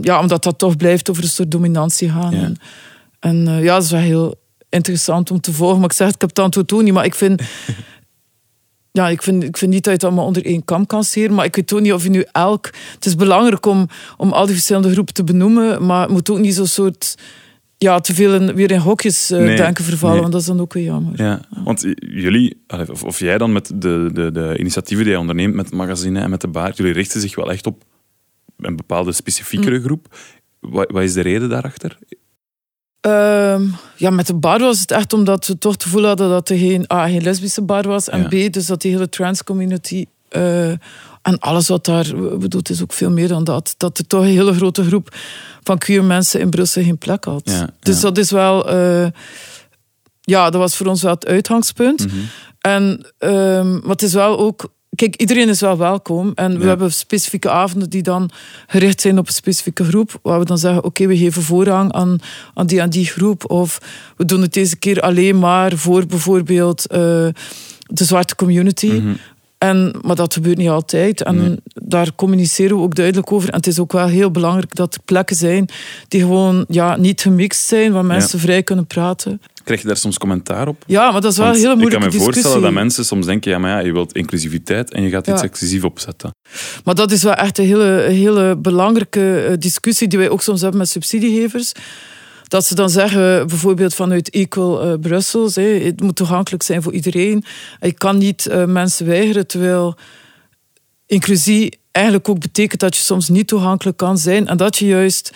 ja, 0.00 0.20
omdat 0.20 0.42
dat 0.42 0.58
toch 0.58 0.76
blijft 0.76 1.10
over 1.10 1.22
een 1.22 1.28
soort 1.28 1.50
dominantie 1.50 2.10
gaan. 2.10 2.34
Ja. 2.36 2.42
En, 2.42 2.56
en 3.20 3.62
ja, 3.62 3.74
dat 3.74 3.82
is 3.84 3.90
wel 3.90 4.00
heel 4.00 4.34
interessant 4.68 5.30
om 5.30 5.40
te 5.40 5.52
volgen. 5.52 5.76
Maar 5.80 5.90
ik 5.90 5.96
zeg, 5.96 6.06
het, 6.06 6.14
ik 6.14 6.20
heb 6.20 6.30
het 6.30 6.38
antwoord 6.38 6.72
ook 6.72 6.82
niet, 6.82 6.92
maar 6.92 7.04
ik 7.04 7.14
vind... 7.14 7.42
Ja, 8.92 9.08
ik 9.08 9.22
vind, 9.22 9.42
ik 9.42 9.56
vind 9.56 9.70
niet 9.72 9.84
dat 9.84 9.92
je 9.92 9.98
het 9.98 10.04
allemaal 10.04 10.26
onder 10.26 10.44
één 10.44 10.64
kam 10.64 10.86
kan 10.86 11.04
scheren. 11.04 11.34
Maar 11.34 11.44
ik 11.44 11.56
weet 11.56 11.72
ook 11.72 11.80
niet 11.80 11.92
of 11.92 12.02
je 12.02 12.10
nu 12.10 12.24
elk... 12.32 12.70
Het 12.94 13.06
is 13.06 13.14
belangrijk 13.14 13.66
om, 13.66 13.88
om 14.16 14.32
al 14.32 14.44
die 14.46 14.54
verschillende 14.54 14.90
groepen 14.92 15.14
te 15.14 15.24
benoemen. 15.24 15.86
Maar 15.86 16.02
het 16.02 16.10
moet 16.10 16.30
ook 16.30 16.38
niet 16.38 16.54
zo'n 16.54 16.66
soort... 16.66 17.14
Ja, 17.78 18.00
te 18.00 18.14
veel 18.14 18.34
in, 18.34 18.54
weer 18.54 18.70
in 18.70 18.78
hokjes 18.78 19.28
Nee, 19.28 19.56
denken 19.56 19.84
vervallen. 19.84 20.12
nee. 20.12 20.20
Want 20.22 20.32
dat 20.32 20.40
is 20.42 20.46
dan 20.46 20.60
ook 20.60 20.72
weer 20.72 20.84
jammer. 20.84 21.22
Ja, 21.22 21.40
want 21.64 21.86
jullie, 21.98 22.62
of, 22.90 23.04
of 23.04 23.18
jij 23.18 23.38
dan 23.38 23.52
met 23.52 23.70
de, 23.74 24.10
de, 24.12 24.30
de 24.32 24.56
initiatieven 24.58 25.04
die 25.04 25.14
je 25.14 25.20
onderneemt 25.20 25.54
met 25.54 25.64
het 25.64 25.74
magazine 25.74 26.20
en 26.20 26.30
met 26.30 26.40
de 26.40 26.48
baard, 26.48 26.76
jullie 26.76 26.92
richten 26.92 27.20
zich 27.20 27.34
wel 27.34 27.50
echt 27.52 27.66
op 27.66 27.82
een 28.58 28.76
bepaalde 28.76 29.12
specifiekere 29.12 29.80
groep. 29.82 30.18
Wat, 30.60 30.90
wat 30.90 31.02
is 31.02 31.12
de 31.12 31.20
reden 31.20 31.48
daarachter? 31.48 31.98
Ehm, 33.06 33.62
ja, 33.96 34.10
met 34.10 34.26
de 34.26 34.34
bar 34.34 34.58
was 34.58 34.80
het 34.80 34.90
echt 34.90 35.12
omdat 35.12 35.46
we 35.46 35.58
toch 35.58 35.72
het 35.72 35.82
gevoel 35.82 36.04
hadden 36.04 36.28
dat 36.28 36.48
er 36.48 36.58
geen, 36.58 36.84
A, 36.92 37.08
geen 37.08 37.22
lesbische 37.22 37.62
bar 37.62 37.88
was. 37.88 38.08
En 38.08 38.20
Ja. 38.30 38.48
B, 38.48 38.52
dus 38.52 38.66
dat 38.66 38.80
die 38.80 38.92
hele 38.92 39.08
trans 39.08 39.44
community 39.44 40.04
eh, 40.28 40.70
en 41.22 41.38
alles 41.38 41.68
wat 41.68 41.84
daar, 41.84 42.06
ik 42.06 42.38
bedoel, 42.38 42.60
het 42.60 42.70
is 42.70 42.82
ook 42.82 42.92
veel 42.92 43.10
meer 43.10 43.28
dan 43.28 43.44
dat. 43.44 43.74
Dat 43.76 43.98
er 43.98 44.06
toch 44.06 44.20
een 44.20 44.26
hele 44.26 44.54
grote 44.54 44.84
groep 44.84 45.14
van 45.62 45.78
queer 45.78 46.04
mensen 46.04 46.40
in 46.40 46.50
Brussel 46.50 46.82
geen 46.82 46.98
plek 46.98 47.24
had. 47.24 47.42
Ja, 47.44 47.70
dus 47.80 48.00
dat 48.00 48.18
is 48.18 48.30
wel, 48.30 48.68
eh, 48.70 49.06
ja, 50.20 50.50
dat 50.50 50.60
was 50.60 50.76
voor 50.76 50.86
ons 50.86 51.02
wel 51.02 51.14
het 51.14 51.26
uitgangspunt. 51.26 52.06
Mhm. 52.06 52.16
En, 52.60 53.12
ehm, 53.18 53.72
maar 53.72 53.90
het 53.90 54.02
is 54.02 54.12
wel 54.12 54.38
ook, 54.38 54.68
kijk, 54.96 55.16
iedereen 55.16 55.48
is 55.48 55.60
wel 55.60 55.78
welkom. 55.78 56.32
En 56.34 56.58
we 56.58 56.66
hebben 56.66 56.92
specifieke 56.92 57.50
avonden 57.50 57.90
die 57.90 58.02
dan 58.02 58.30
gericht 58.66 59.00
zijn 59.00 59.18
op 59.18 59.26
een 59.26 59.32
specifieke 59.32 59.84
groep. 59.84 60.18
Waar 60.22 60.38
we 60.38 60.44
dan 60.44 60.58
zeggen, 60.58 60.84
oké, 60.84 61.06
we 61.06 61.16
geven 61.16 61.42
voorrang 61.42 61.92
aan, 61.92 62.18
aan 62.54 62.66
die 62.66 62.80
en 62.80 62.90
die 62.90 63.06
groep. 63.06 63.50
Of 63.50 63.80
we 64.16 64.24
doen 64.24 64.40
het 64.42 64.52
deze 64.52 64.76
keer 64.76 65.00
alleen 65.00 65.38
maar 65.38 65.76
voor 65.76 66.06
bijvoorbeeld 66.06 66.86
eh, 66.86 66.98
de 67.86 68.04
zwarte 68.04 68.34
community. 68.34 68.86
Mhm. 68.86 69.14
En, 69.58 69.94
maar 70.02 70.16
dat 70.16 70.32
gebeurt 70.34 70.56
niet 70.56 70.68
altijd. 70.68 71.22
En 71.22 71.36
Nee. 71.36 71.56
daar 71.74 72.14
communiceren 72.14 72.76
we 72.76 72.82
ook 72.82 72.94
duidelijk 72.94 73.32
over. 73.32 73.48
En 73.48 73.56
het 73.56 73.66
is 73.66 73.78
ook 73.78 73.92
wel 73.92 74.06
heel 74.06 74.30
belangrijk 74.30 74.74
dat 74.74 74.94
er 74.94 75.00
plekken 75.04 75.36
zijn 75.36 75.68
die 76.08 76.20
gewoon 76.20 76.64
ja, 76.68 76.96
niet 76.96 77.20
gemixt 77.20 77.66
zijn, 77.66 77.92
waar 77.92 78.04
mensen 78.04 78.38
vrij 78.38 78.62
kunnen 78.62 78.86
praten. 78.86 79.40
Krijg 79.66 79.80
je 79.80 79.86
daar 79.86 79.96
soms 79.96 80.18
commentaar 80.18 80.68
op? 80.68 80.82
Ja, 80.86 81.10
maar 81.10 81.20
dat 81.20 81.32
is 81.32 81.38
wel 81.38 81.46
een 81.46 81.54
hele 81.54 81.68
ik 81.68 81.76
kan 81.78 81.84
me 81.86 81.90
discussie. 81.98 82.20
voorstellen 82.22 82.62
dat 82.62 82.72
mensen 82.72 83.04
soms 83.04 83.26
denken, 83.26 83.50
ja, 83.50 83.58
maar 83.58 83.70
ja, 83.70 83.78
je 83.78 83.92
wilt 83.92 84.12
inclusiviteit 84.12 84.92
en 84.92 85.02
je 85.02 85.10
gaat 85.10 85.26
iets 85.26 85.40
Ja. 85.40 85.46
exclusief 85.46 85.84
opzetten. 85.84 86.30
Maar 86.84 86.94
dat 86.94 87.10
is 87.12 87.22
wel 87.22 87.34
echt 87.34 87.58
een 87.58 87.64
hele, 87.66 88.06
hele 88.08 88.56
belangrijke 88.56 89.44
eh, 89.44 89.52
discussie 89.58 90.08
die 90.08 90.18
wij 90.18 90.28
ook 90.28 90.42
soms 90.42 90.60
hebben 90.60 90.78
met 90.78 90.88
subsidiegevers. 90.88 91.72
Dat 92.48 92.64
ze 92.64 92.74
dan 92.74 92.90
zeggen, 92.90 93.46
bijvoorbeeld 93.46 93.94
vanuit 93.94 94.30
Equal 94.30 94.82
eh 94.82 94.92
Brussels, 95.00 95.54
het 95.54 96.00
moet 96.00 96.16
toegankelijk 96.16 96.62
zijn 96.62 96.82
voor 96.82 96.92
iedereen. 96.92 97.44
Je 97.80 97.92
kan 97.92 98.18
niet 98.18 98.46
eh, 98.46 98.64
mensen 98.64 99.06
weigeren, 99.06 99.46
terwijl 99.46 99.96
inclusie 101.06 101.78
eigenlijk 101.92 102.28
ook 102.28 102.38
betekent 102.40 102.80
dat 102.80 102.96
je 102.96 103.02
soms 103.02 103.28
niet 103.28 103.48
toegankelijk 103.48 103.96
kan 103.96 104.18
zijn 104.18 104.46
en 104.48 104.56
dat 104.56 104.76
je 104.76 104.86
juist 104.86 105.30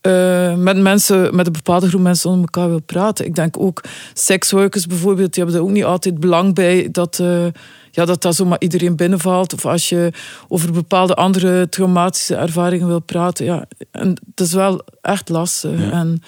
eh, 0.00 0.54
met 0.54 0.76
mensen, 0.76 1.36
met 1.36 1.46
een 1.46 1.52
bepaalde 1.52 1.88
groep 1.88 2.00
mensen 2.00 2.30
onder 2.30 2.44
elkaar 2.52 2.68
wil 2.68 2.80
praten. 2.82 3.26
Ik 3.26 3.34
denk 3.34 3.58
ook 3.58 3.84
seksworkers 4.14 4.86
bijvoorbeeld, 4.86 5.34
die 5.34 5.42
hebben 5.44 5.60
er 5.60 5.66
ook 5.66 5.74
niet 5.74 5.84
altijd 5.84 6.20
belang 6.20 6.54
bij 6.54 6.88
dat, 6.92 7.18
eh, 7.18 7.46
ja, 7.90 8.04
dat 8.04 8.22
dat 8.22 8.34
zomaar 8.34 8.60
iedereen 8.60 8.96
binnenvalt. 8.96 9.52
Of 9.54 9.66
als 9.66 9.88
je 9.88 10.12
over 10.48 10.72
bepaalde 10.72 11.14
andere 11.14 11.68
traumatische 11.68 12.34
ervaringen 12.34 12.86
wil 12.86 13.00
praten. 13.00 13.44
Ja, 13.44 13.66
en 13.90 14.08
het 14.08 14.40
is 14.40 14.52
wel 14.52 14.84
echt 15.00 15.28
lastig. 15.28 15.80
Ja. 15.80 15.90
En 15.90 16.22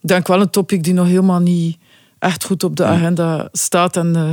ik 0.00 0.08
denk 0.08 0.26
wel 0.26 0.40
een 0.40 0.50
topic 0.50 0.84
die 0.84 0.92
nog 0.94 1.06
helemaal 1.06 1.40
niet 1.40 1.78
echt 2.18 2.44
goed 2.44 2.64
op 2.64 2.76
de 2.76 2.84
agenda 2.84 3.48
staat 3.52 3.96
en 3.96 4.16
eh, 4.16 4.30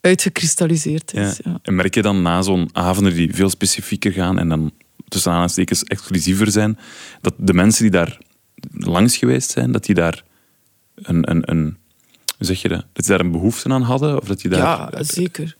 uitgekristalliseerd 0.00 1.10
Ja. 1.14 1.22
is. 1.28 1.40
Ja. 1.44 1.58
En 1.62 1.74
merk 1.74 1.94
je 1.94 2.02
dan 2.02 2.22
na 2.22 2.42
zo'n 2.42 2.68
avonden 2.72 3.14
die 3.14 3.34
veel 3.34 3.50
specifieker 3.50 4.12
gaan 4.12 4.38
en 4.38 4.48
dan 4.48 4.70
tussen 5.08 5.30
aanhalingstekens 5.30 5.84
exclusiever 5.84 6.50
zijn, 6.50 6.78
dat 7.20 7.34
de 7.36 7.54
mensen 7.54 7.82
die 7.82 7.90
daar 7.90 8.18
langs 8.70 9.16
geweest 9.16 9.50
zijn, 9.50 9.72
dat 9.72 9.84
die 9.84 9.94
daar 9.94 10.24
een, 10.94 11.30
een, 11.30 11.50
een 11.50 11.76
zeg 12.38 12.62
je 12.62 12.68
dat? 12.68 12.84
Die 12.92 13.06
daar 13.06 13.20
een 13.20 13.30
behoefte 13.30 13.68
aan 13.68 13.82
hadden? 13.82 14.20
Of 14.20 14.26
dat 14.26 14.40
die 14.40 14.50
daar... 14.50 14.60
Ja, 14.60 15.02
zeker. 15.02 15.56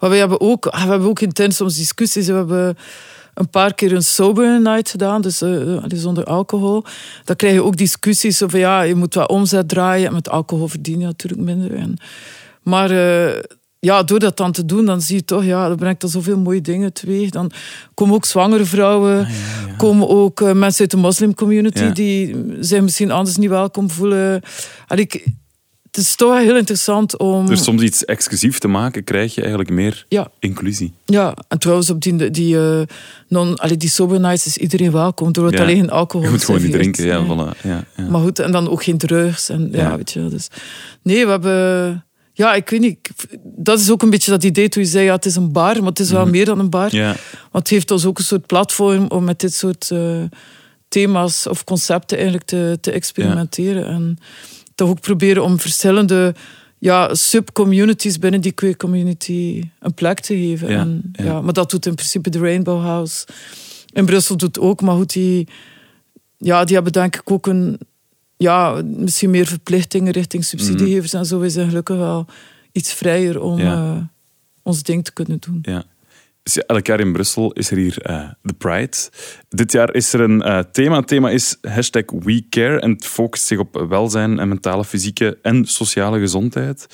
Maar 0.00 0.10
we 0.10 0.16
hebben 0.16 0.40
ook, 0.40 0.66
ah, 0.66 0.82
we 0.82 0.90
hebben 0.90 1.08
ook 1.08 1.20
intern 1.20 1.52
soms 1.52 1.76
discussies. 1.76 2.26
We 2.26 2.32
hebben 2.32 2.76
een 3.34 3.48
paar 3.50 3.74
keer 3.74 3.92
een 3.92 4.02
sober 4.02 4.60
night 4.60 4.90
gedaan, 4.90 5.20
dus 5.20 5.42
eh, 5.42 5.84
zonder 5.86 6.24
alcohol. 6.24 6.84
Dan 7.24 7.36
krijg 7.36 7.54
je 7.54 7.62
ook 7.62 7.76
discussies 7.76 8.42
over, 8.42 8.58
ja, 8.58 8.82
je 8.82 8.94
moet 8.94 9.14
wat 9.14 9.28
omzet 9.28 9.68
draaien. 9.68 10.06
En 10.06 10.12
met 10.12 10.28
alcohol 10.28 10.68
verdien 10.68 11.00
je 11.00 11.06
natuurlijk 11.06 11.42
minder. 11.42 11.74
En, 11.74 11.96
maar 12.62 12.90
eh, 12.90 13.42
ja, 13.80 14.02
door 14.02 14.18
dat 14.18 14.36
dan 14.36 14.52
te 14.52 14.64
doen, 14.64 14.84
dan 14.84 15.00
zie 15.00 15.16
je 15.16 15.24
toch, 15.24 15.44
ja, 15.44 15.68
dat 15.68 15.76
brengt 15.78 16.00
dan 16.00 16.10
zoveel 16.10 16.38
mooie 16.38 16.60
dingen 16.60 16.92
teweeg. 16.92 17.30
Dan 17.30 17.50
komen 17.94 18.14
ook 18.14 18.24
zwangere 18.24 18.64
vrouwen, 18.64 19.26
komen 19.76 20.08
ook 20.08 20.40
eh, 20.40 20.52
mensen 20.52 20.80
uit 20.80 20.90
de 20.90 20.96
moslimcommunity, 20.96 21.82
Ja. 21.82 21.90
die 21.90 22.36
zich 22.60 22.80
misschien 22.80 23.10
anders 23.10 23.36
niet 23.36 23.48
welkom 23.48 23.90
voelen. 23.90 24.42
En 24.86 24.98
ik, 24.98 25.24
het 25.90 25.96
is 25.96 26.14
toch 26.16 26.38
heel 26.38 26.56
interessant 26.56 27.18
om... 27.18 27.46
Dus 27.46 27.64
soms 27.64 27.82
iets 27.82 28.04
exclusief 28.04 28.58
te 28.58 28.68
maken, 28.68 29.04
krijg 29.04 29.34
je 29.34 29.40
eigenlijk 29.40 29.70
meer 29.70 30.04
Ja. 30.08 30.30
inclusie. 30.38 30.92
Ja, 31.04 31.36
en 31.48 31.58
trouwens 31.58 31.90
op 31.90 32.00
die, 32.02 32.30
die, 32.30 32.58
eh, 32.58 32.80
non, 33.28 33.56
allee, 33.56 33.76
die 33.76 33.88
sober 33.88 34.20
nights 34.20 34.46
is 34.46 34.56
iedereen 34.56 34.92
welkom. 34.92 35.28
Er 35.32 35.40
wordt 35.40 35.56
Ja. 35.56 35.62
alleen 35.62 35.76
geen 35.76 35.90
alcohol 35.90 36.26
Je 36.26 36.32
moet 36.32 36.44
gewoon 36.44 36.62
niet 36.62 36.72
drinken, 36.72 37.04
ja, 37.06 37.24
voilà. 37.24 37.60
Ja, 37.62 37.84
ja. 37.96 38.08
Maar 38.08 38.20
goed, 38.20 38.38
en 38.38 38.52
dan 38.52 38.68
ook 38.68 38.82
geen 38.82 38.98
drugs. 38.98 39.48
En, 39.48 39.68
ja. 39.72 39.96
Weet 39.96 40.10
je 40.12 40.28
dus. 40.28 40.48
Nee, 41.02 41.24
we 41.24 41.30
hebben... 41.30 42.02
Ja, 42.38 42.54
ik 42.54 42.68
weet 42.68 42.80
niet. 42.80 43.10
Dat 43.42 43.80
is 43.80 43.90
ook 43.90 44.02
een 44.02 44.10
beetje 44.10 44.30
dat 44.30 44.44
idee 44.44 44.68
toen 44.68 44.82
je 44.82 44.88
zei, 44.88 45.04
ja, 45.04 45.14
het 45.14 45.26
is 45.26 45.36
een 45.36 45.52
bar, 45.52 45.76
maar 45.76 45.88
het 45.88 45.98
is 45.98 46.10
wel 46.10 46.26
meer 46.26 46.44
dan 46.44 46.58
een 46.58 46.70
bar. 46.70 46.88
Mhm. 46.92 47.04
Want 47.04 47.18
het 47.52 47.68
heeft 47.68 47.90
ons 47.90 48.04
ook 48.04 48.18
een 48.18 48.24
soort 48.24 48.46
platform 48.46 49.06
om 49.08 49.24
met 49.24 49.40
dit 49.40 49.54
soort 49.54 49.90
eh, 49.90 50.22
thema's 50.88 51.46
of 51.46 51.64
concepten 51.64 52.16
eigenlijk 52.16 52.46
te, 52.46 52.78
te 52.80 52.90
experimenteren. 52.90 53.86
En 53.86 54.18
toch 54.74 54.88
ook 54.88 55.00
proberen 55.00 55.42
om 55.42 55.60
verschillende 55.60 56.34
ja, 56.78 57.14
sub-communities 57.14 58.18
binnen 58.18 58.40
die 58.40 58.52
queer 58.52 58.76
community 58.76 59.70
een 59.80 59.94
plek 59.94 60.20
te 60.20 60.34
geven. 60.34 60.70
Ja, 60.70 60.80
en, 60.80 61.10
ja. 61.12 61.24
ja. 61.24 61.40
maar 61.40 61.52
dat 61.52 61.70
doet 61.70 61.86
in 61.86 61.94
principe 61.94 62.30
de 62.30 62.38
Rainbow 62.38 62.82
House. 62.82 63.26
In 63.92 64.04
Brussel 64.04 64.36
doet 64.36 64.56
het 64.56 64.64
ook, 64.64 64.80
maar 64.80 64.96
goed, 64.96 65.12
die, 65.12 65.48
ja, 66.36 66.64
die 66.64 66.74
hebben 66.74 66.92
denk 66.92 67.16
ik 67.16 67.30
ook 67.30 67.46
een, 67.46 67.78
ja, 68.38 68.82
misschien 68.84 69.30
meer 69.30 69.46
verplichtingen 69.46 70.12
richting 70.12 70.44
subsidiegevers 70.44 71.12
en 71.12 71.26
zo. 71.26 71.38
We 71.38 71.50
zijn 71.50 71.68
gelukkig 71.68 71.96
wel 71.96 72.26
iets 72.72 72.92
vrijer 72.92 73.40
om 73.40 73.58
Ja. 73.58 73.74
eh, 73.96 74.02
ons 74.62 74.82
ding 74.82 75.04
te 75.04 75.12
kunnen 75.12 75.38
doen. 75.40 75.58
Ja. 75.62 75.84
Dus 76.42 76.54
ja, 76.54 76.62
elk 76.66 76.86
jaar 76.86 77.00
in 77.00 77.12
Brussel 77.12 77.52
is 77.52 77.70
er 77.70 77.76
hier 77.76 77.94
de 78.42 78.52
Pride. 78.58 78.96
Dit 79.48 79.72
jaar 79.72 79.94
is 79.94 80.12
er 80.12 80.20
een 80.20 80.42
eh, 80.42 80.58
thema. 80.72 80.96
Het 80.96 81.06
thema 81.08 81.30
is 81.30 81.56
hashtag 81.62 82.02
WeCare 82.20 82.80
en 82.80 82.90
het 82.90 83.06
focust 83.06 83.46
zich 83.46 83.58
op 83.58 83.84
welzijn 83.88 84.38
en 84.38 84.48
mentale, 84.48 84.84
fysieke 84.84 85.38
en 85.42 85.64
sociale 85.66 86.18
gezondheid. 86.18 86.86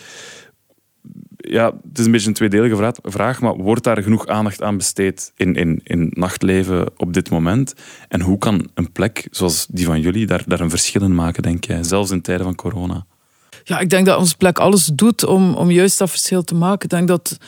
Ja, 1.51 1.73
het 1.89 1.99
is 1.99 2.05
een 2.05 2.13
beetje 2.13 2.29
een 2.29 2.35
tweedelige 2.35 2.77
vra- 2.77 2.95
vraag, 3.03 3.41
maar 3.41 3.55
wordt 3.55 3.85
daar 3.85 4.03
genoeg 4.03 4.27
aandacht 4.27 4.63
aan 4.63 4.77
besteed 4.77 5.33
in, 5.37 5.55
in, 5.55 5.81
in 5.85 6.11
nachtleven 6.15 6.87
op 6.97 7.13
dit 7.13 7.31
moment? 7.31 7.75
En 8.09 8.21
hoe 8.21 8.39
kan 8.39 8.69
een 8.75 8.93
plek 8.93 9.29
zoals 9.31 9.67
die 9.71 9.87
van 9.87 10.01
jullie 10.01 10.27
daar, 10.27 10.43
daar 10.47 10.61
een 10.61 10.71
verschil 10.71 11.03
in 11.03 11.15
maken, 11.15 11.43
denk 11.43 11.65
jij? 11.65 11.83
Zelfs 11.83 12.11
in 12.11 12.23
tijden 12.23 12.45
van 12.45 12.55
corona. 12.55 13.07
Ja, 13.65 13.79
ik 13.79 13.91
denk 13.91 14.07
dat 14.07 14.19
onze 14.19 14.37
plek 14.37 14.59
alles 14.59 14.87
doet 14.87 15.25
om, 15.25 15.55
om 15.55 15.71
juist 15.71 15.99
dat 15.99 16.11
verschil 16.11 16.43
te 16.43 16.55
maken. 16.55 16.83
Ik 16.85 16.91
denk 16.91 17.09
dat 17.09 17.39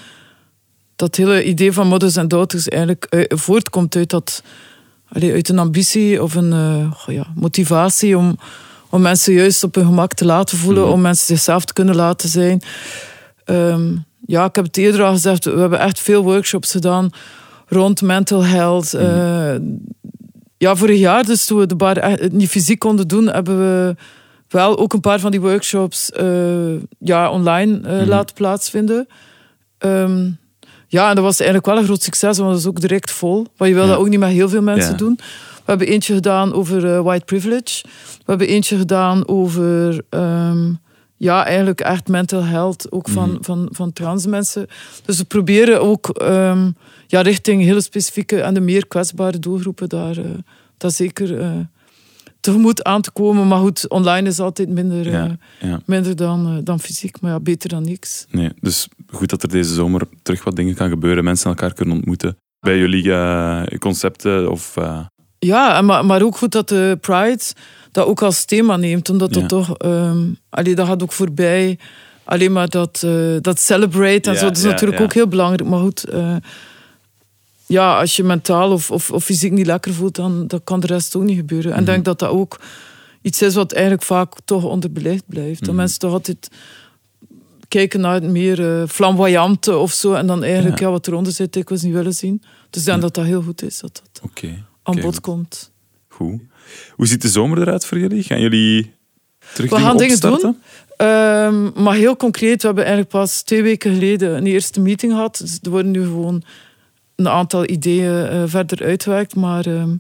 dat 0.97 1.17
hele 1.17 1.45
idee 1.45 1.73
van 1.73 1.87
moeders 1.89 2.17
en 2.17 2.29
dochters 2.29 2.69
eigenlijk 2.69 3.07
uit- 3.11 3.33
voortkomt 3.41 3.97
uit, 3.97 4.11
dat, 4.11 4.43
uit 5.13 5.49
een 5.49 5.59
ambitie 5.59 6.23
of 6.23 6.35
een 6.35 6.53
eh, 6.53 7.15
ja, 7.15 7.27
motivatie 7.35 8.19
om, 8.19 8.39
om 8.91 9.01
mensen 9.01 9.33
juist 9.33 9.65
op 9.65 9.75
hun 9.75 9.85
gemak 9.85 10.13
te 10.15 10.25
laten 10.25 10.59
voelen, 10.59 10.89
om 10.89 11.01
mensen 11.01 11.27
zichzelf 11.27 11.65
te 11.65 11.73
kunnen 11.73 11.95
laten 11.97 12.29
zijn. 12.29 12.63
Ehm, 13.47 13.95
ja, 14.27 14.45
ik 14.45 14.55
heb 14.55 14.65
het 14.65 14.77
eerder 14.77 15.03
al 15.03 15.13
gezegd, 15.13 15.45
we 15.45 15.59
hebben 15.61 15.79
echt 15.79 16.01
veel 16.01 16.23
workshops 16.23 16.71
gedaan 16.71 17.11
rond 17.67 18.03
mental 18.03 18.45
health. 18.45 18.95
Eh, 18.95 19.55
ja, 20.59 20.75
vorig 20.77 20.99
jaar, 20.99 21.25
dus 21.25 21.47
toen 21.47 21.59
we 21.59 21.67
de 21.67 21.77
bar 21.77 21.97
echt 21.97 22.33
niet 22.33 22.49
fysiek 22.49 22.79
konden 22.79 23.09
doen, 23.09 23.27
hebben 23.27 23.59
we 23.59 23.95
wel 24.49 24.79
ook 24.79 24.93
een 24.93 25.01
paar 25.01 25.21
van 25.21 25.31
die 25.31 25.41
workshops 25.41 26.11
eh, 26.13 26.75
ja, 26.99 27.31
online 27.31 27.81
eh, 27.89 28.07
laten 28.07 28.35
plaatsvinden. 28.35 29.07
Ehm, 29.79 30.31
ja, 30.89 31.09
en 31.09 31.15
dat 31.15 31.25
was 31.25 31.37
eigenlijk 31.39 31.67
wel 31.69 31.79
een 31.79 31.85
groot 31.85 32.03
succes, 32.03 32.39
want 32.39 32.53
dat 32.53 32.63
was 32.63 32.67
ook 32.73 32.81
direct 32.81 33.11
vol. 33.11 33.47
Maar 33.57 33.69
je 33.69 33.75
wil 33.75 33.83
Ja. 33.83 33.89
dat 33.91 33.99
ook 33.99 34.09
niet 34.09 34.19
met 34.19 34.31
heel 34.31 34.49
veel 34.49 34.63
mensen 34.63 34.91
Ja. 34.91 34.97
doen. 34.97 35.15
We 35.55 35.73
hebben 35.73 35.87
eentje 35.87 36.15
gedaan 36.15 36.53
over 36.53 37.03
white 37.03 37.25
privilege. 37.25 37.83
We 38.17 38.23
hebben 38.25 38.47
eentje 38.49 38.77
gedaan 38.77 39.29
over 39.29 40.03
ehm, 40.11 40.73
ja, 41.17 41.45
eigenlijk 41.45 41.81
echt 41.81 42.09
mental 42.09 42.45
health, 42.45 42.93
ook 42.93 43.09
van, 43.09 43.39
van, 43.41 43.69
van 43.71 43.93
trans 43.93 44.27
mensen. 44.27 44.67
Dus 45.05 45.19
we 45.19 45.25
proberen 45.25 45.83
ook 45.83 46.09
ehm, 46.09 46.71
ja, 47.07 47.21
richting 47.21 47.63
hele 47.63 47.81
specifieke 47.81 48.41
en 48.41 48.55
de 48.55 48.61
meer 48.61 48.87
kwetsbare 48.87 49.39
doelgroepen 49.39 49.89
daar, 49.89 50.17
eh, 50.17 50.25
daar 50.77 50.91
zeker 50.91 51.41
eh, 51.41 51.51
tegemoet 52.41 52.85
aan 52.85 53.03
te 53.03 53.11
komen. 53.11 53.49
Maar 53.49 53.59
goed, 53.59 53.89
online 53.89 54.29
is 54.29 54.41
altijd 54.41 54.69
minder, 54.69 55.07
eh, 55.07 55.31
ja. 55.61 55.81
minder 55.87 56.17
dan, 56.17 56.61
dan 56.65 56.81
fysiek. 56.81 57.21
Maar 57.21 57.31
ja, 57.31 57.41
beter 57.41 57.69
dan 57.69 57.85
niks. 57.85 58.27
Nee, 58.31 58.51
dus 58.61 58.89
goed 59.07 59.31
dat 59.31 59.43
er 59.43 59.49
deze 59.49 59.75
zomer 59.75 60.03
terug 60.23 60.45
wat 60.45 60.57
dingen 60.57 60.75
kan 60.75 60.89
gebeuren. 60.89 61.25
Mensen 61.25 61.51
elkaar 61.51 61.73
kunnen 61.73 61.95
ontmoeten. 61.95 62.37
Bij 62.61 62.79
jullie 62.79 63.79
concepten 63.79 64.51
of... 64.51 64.75
Ja, 65.39 65.81
maar, 65.81 66.05
maar 66.05 66.23
ook 66.23 66.37
goed 66.37 66.53
dat 66.53 66.69
de 66.69 66.99
Pride 67.01 67.43
dat 67.97 68.07
ook 68.07 68.23
als 68.23 68.45
thema 68.45 68.77
neemt. 68.77 69.11
Omdat 69.11 69.33
dat 69.33 69.43
Ja. 69.43 69.49
toch... 69.49 69.79
allee, 70.51 70.75
dat 70.75 70.87
gaat 70.87 71.03
ook 71.03 71.13
voorbij. 71.13 71.79
Alleen 72.25 72.53
maar 72.53 72.69
dat, 72.69 73.03
eh, 73.05 73.37
dat 73.41 73.61
celebrate 73.61 74.29
en 74.29 74.33
Ja, 74.33 74.39
zo. 74.39 74.47
Dat 74.47 74.57
is 74.57 74.63
ja, 74.63 74.69
natuurlijk 74.71 75.01
ook 75.01 75.13
heel 75.13 75.29
belangrijk. 75.29 75.69
Maar 75.71 75.79
goed... 75.81 76.05
eh, 76.05 76.37
ja, 77.67 77.99
als 77.99 78.17
je 78.17 78.23
mentaal 78.25 78.73
of, 78.73 78.91
of, 78.91 79.11
of 79.11 79.25
fysiek 79.25 79.53
niet 79.53 79.67
lekker 79.67 79.95
voelt, 79.95 80.15
dan, 80.15 80.47
dan 80.47 80.61
kan 80.65 80.81
de 80.81 80.87
rest 80.87 81.17
ook 81.17 81.23
niet 81.23 81.37
gebeuren. 81.37 81.71
En 81.73 81.77
ik 81.79 81.83
Mhm. 81.83 81.91
denk 81.93 82.05
dat 82.05 82.19
dat 82.19 82.29
ook 82.31 82.61
iets 83.23 83.43
is 83.43 83.55
wat 83.55 83.73
eigenlijk 83.73 84.03
vaak 84.03 84.33
toch 84.45 84.65
onderbelicht 84.65 85.25
blijft. 85.29 85.59
Dat 85.59 85.69
Mhm. 85.69 85.77
mensen 85.77 85.99
toch 85.99 86.13
altijd 86.13 86.49
kijken 87.69 88.01
naar 88.01 88.15
het 88.15 88.23
meer 88.31 88.81
eh, 88.81 88.89
flamboyante 88.89 89.77
of 89.77 89.93
zo. 89.93 90.13
En 90.13 90.27
dan 90.27 90.43
eigenlijk 90.43 90.79
Ja. 90.79 90.87
ja. 90.87 90.93
wat 90.93 91.07
eronder 91.07 91.33
zit, 91.33 91.57
ik 91.57 91.69
was 91.69 91.83
niet 91.83 91.93
willen 91.93 92.13
zien. 92.15 92.43
Dus 92.71 92.81
ik 92.83 92.89
denk 92.89 93.01
dat 93.03 93.15
dat 93.15 93.25
heel 93.25 93.43
goed 93.43 93.63
is, 93.63 93.79
dat 93.81 94.03
dat 94.13 94.23
aan 94.83 95.01
bod 95.01 95.21
komt. 95.21 95.71
Goed. 96.09 96.41
Hoe 96.95 97.07
ziet 97.07 97.23
de 97.23 97.29
zomer 97.29 97.61
eruit 97.61 97.85
voor 97.85 97.99
jullie? 97.99 98.23
Gaan 98.23 98.41
jullie 98.41 98.95
terug 99.55 99.71
We 99.71 99.77
gaan 99.77 99.97
dingen 99.97 100.13
opstarten? 100.15 100.41
doen. 100.41 100.61
Ehm, 100.97 101.83
maar 101.83 101.95
heel 101.95 102.17
concreet, 102.17 102.61
we 102.61 102.67
hebben 102.67 102.85
eigenlijk 102.85 103.15
pas 103.15 103.43
twee 103.43 103.63
weken 103.63 103.93
geleden 103.93 104.37
een 104.37 104.47
eerste 104.47 104.81
meeting 104.81 105.13
gehad. 105.13 105.39
Dus 105.39 105.59
er 105.63 105.71
worden 105.71 105.91
nu 105.91 106.03
gewoon 106.03 106.43
een 107.17 107.29
aantal 107.29 107.69
ideeën 107.69 108.27
eh, 108.27 108.43
verder 108.47 108.85
uitgewerkt. 108.85 109.35
Maar 109.35 109.67
ehm, 109.67 109.91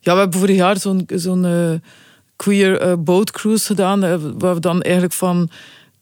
ja, 0.00 0.12
we 0.12 0.18
hebben 0.20 0.38
vorig 0.40 0.56
jaar 0.56 0.78
zo'n 0.80 1.08
zo'n 1.14 1.44
eh, 1.44 1.72
queer 2.36 2.80
eh, 2.80 2.92
boat 2.98 3.30
cruise 3.30 3.66
gedaan. 3.66 4.00
waar 4.38 4.54
we 4.54 4.60
dan 4.60 4.82
eigenlijk 4.82 5.14
van 5.14 5.50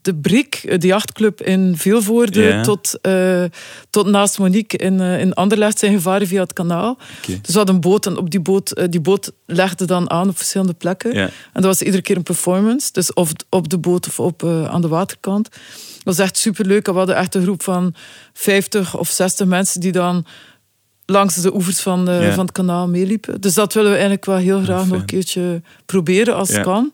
de 0.06 0.14
Brik, 0.14 0.54
eh, 0.54 0.78
de 0.78 0.86
jachtclub 0.86 1.42
in 1.42 1.76
Vilvoorde, 1.76 2.60
tot, 2.60 2.98
eh, 3.00 3.44
tot 3.90 4.06
naast 4.06 4.38
Monique 4.38 4.78
in, 4.78 5.00
eh, 5.00 5.20
in 5.20 5.32
Anderlecht 5.32 5.78
zijn 5.78 5.92
gevaren 5.92 6.26
via 6.26 6.42
het 6.42 6.52
kanaal. 6.52 6.98
Dus 7.26 7.52
we 7.52 7.56
hadden 7.56 7.74
een 7.74 7.80
boot 7.80 8.06
en 8.06 8.16
op 8.16 8.30
die 8.30 8.40
boot, 8.40 8.90
die 8.90 9.00
boot 9.00 9.32
legde 9.46 9.84
dan 9.84 10.10
aan 10.10 10.28
op 10.28 10.36
verschillende 10.36 10.74
plekken. 10.74 11.14
En 11.14 11.30
dat 11.52 11.64
was 11.64 11.82
iedere 11.82 12.02
keer 12.02 12.16
een 12.16 12.22
performance. 12.22 12.92
Dus 12.92 13.12
of 13.12 13.32
op 13.50 13.68
de 13.68 13.78
boot 13.78 14.06
of 14.06 14.20
op, 14.20 14.44
aan 14.44 14.80
de 14.80 14.88
waterkant. 14.88 15.48
Dat 15.50 16.16
was 16.16 16.18
echt 16.18 16.36
superleuk. 16.36 16.86
We 16.86 16.92
hadden 16.92 17.16
echt 17.16 17.34
een 17.34 17.42
groep 17.42 17.62
van 17.62 17.94
50 18.32 18.98
of 18.98 19.08
60 19.08 19.46
mensen 19.46 19.80
die 19.80 19.92
dan 19.92 20.26
langs 21.06 21.34
de 21.34 21.54
oevers 21.54 21.80
van, 21.80 22.06
van 22.06 22.44
het 22.44 22.52
kanaal 22.52 22.88
meeliepen. 22.88 23.40
Dus 23.40 23.54
dat 23.54 23.72
willen 23.72 23.90
we 23.90 23.96
eigenlijk 23.96 24.26
wel 24.26 24.36
heel 24.36 24.62
graag 24.62 24.86
nog 24.86 24.98
een 24.98 25.04
keertje 25.04 25.62
proberen 25.86 26.34
als 26.34 26.48
het 26.48 26.62
kan. 26.62 26.92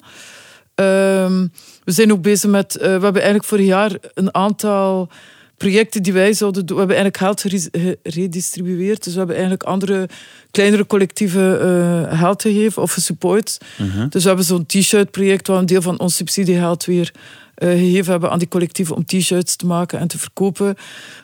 Ehm, 0.75 1.47
we 1.85 1.93
zijn 1.93 2.13
ook 2.13 2.23
bezig 2.23 2.51
met... 2.51 2.77
eh, 2.77 2.83
we 2.83 2.89
hebben 2.89 3.15
eigenlijk 3.15 3.45
vorig 3.45 3.67
jaar 3.67 3.93
een 4.15 4.35
aantal 4.35 5.09
projecten 5.57 6.03
die 6.03 6.13
wij 6.13 6.33
zouden 6.33 6.67
doen. 6.67 6.77
We 6.77 6.83
hebben 6.85 6.97
eigenlijk 7.03 7.41
geld 7.43 7.71
gere- 7.71 7.97
geredistribueerd. 8.03 9.05
Dus 9.05 9.13
we 9.13 9.19
hebben 9.19 9.37
eigenlijk 9.37 9.65
andere 9.69 10.09
kleinere 10.51 10.87
collectieven 10.87 11.61
eh, 11.61 12.19
geld 12.19 12.43
gegeven 12.43 12.83
of 12.83 12.93
gesupport. 12.93 13.59
Mhm. 13.79 14.09
Dus 14.09 14.23
we 14.23 14.29
hebben 14.29 14.47
zo'n 14.47 14.67
t-shirt 14.67 15.11
project 15.11 15.47
waar 15.47 15.59
een 15.59 15.67
deel 15.67 15.83
van 15.83 15.99
ons 16.01 16.17
subsidiegeld 16.17 16.85
weer 16.85 17.13
gegeven 17.55 18.11
hebben 18.11 18.31
aan 18.31 18.39
die 18.39 18.49
collectieven 18.49 18.97
om 18.97 19.05
t-shirts 19.05 19.57
te 19.57 19.67
maken 19.67 19.99
en 19.99 20.09
te 20.09 20.19
verkopen. 20.19 20.67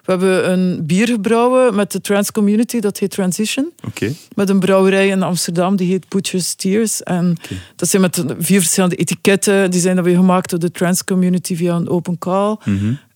We 0.05 0.11
hebben 0.11 0.51
een 0.51 0.87
bier 0.87 1.07
gebrouwen 1.09 1.75
met 1.75 1.93
de 1.93 2.01
trans 2.01 2.33
community, 2.33 2.81
dat 2.81 2.99
heet 2.99 3.11
Transition. 3.11 3.73
Oké. 3.87 4.13
Met 4.35 4.49
een 4.49 4.59
brouwerij 4.61 5.09
in 5.09 5.23
Amsterdam, 5.23 5.77
die 5.77 5.91
heet 5.91 6.09
Butcher's 6.09 6.55
Tears. 6.55 7.03
En 7.03 7.37
dat 7.77 7.89
zijn 7.89 8.03
met 8.03 8.25
vier 8.39 8.61
verschillende 8.61 8.97
etiketten. 8.97 9.71
Die 9.71 9.81
zijn 9.81 9.95
dan 9.95 10.05
weer 10.05 10.17
gemaakt 10.17 10.51
door 10.51 10.59
de 10.59 10.71
trans 10.71 11.05
community 11.05 11.57
via 11.57 11.75
een 11.75 11.89
open 11.89 12.19
call. 12.19 12.57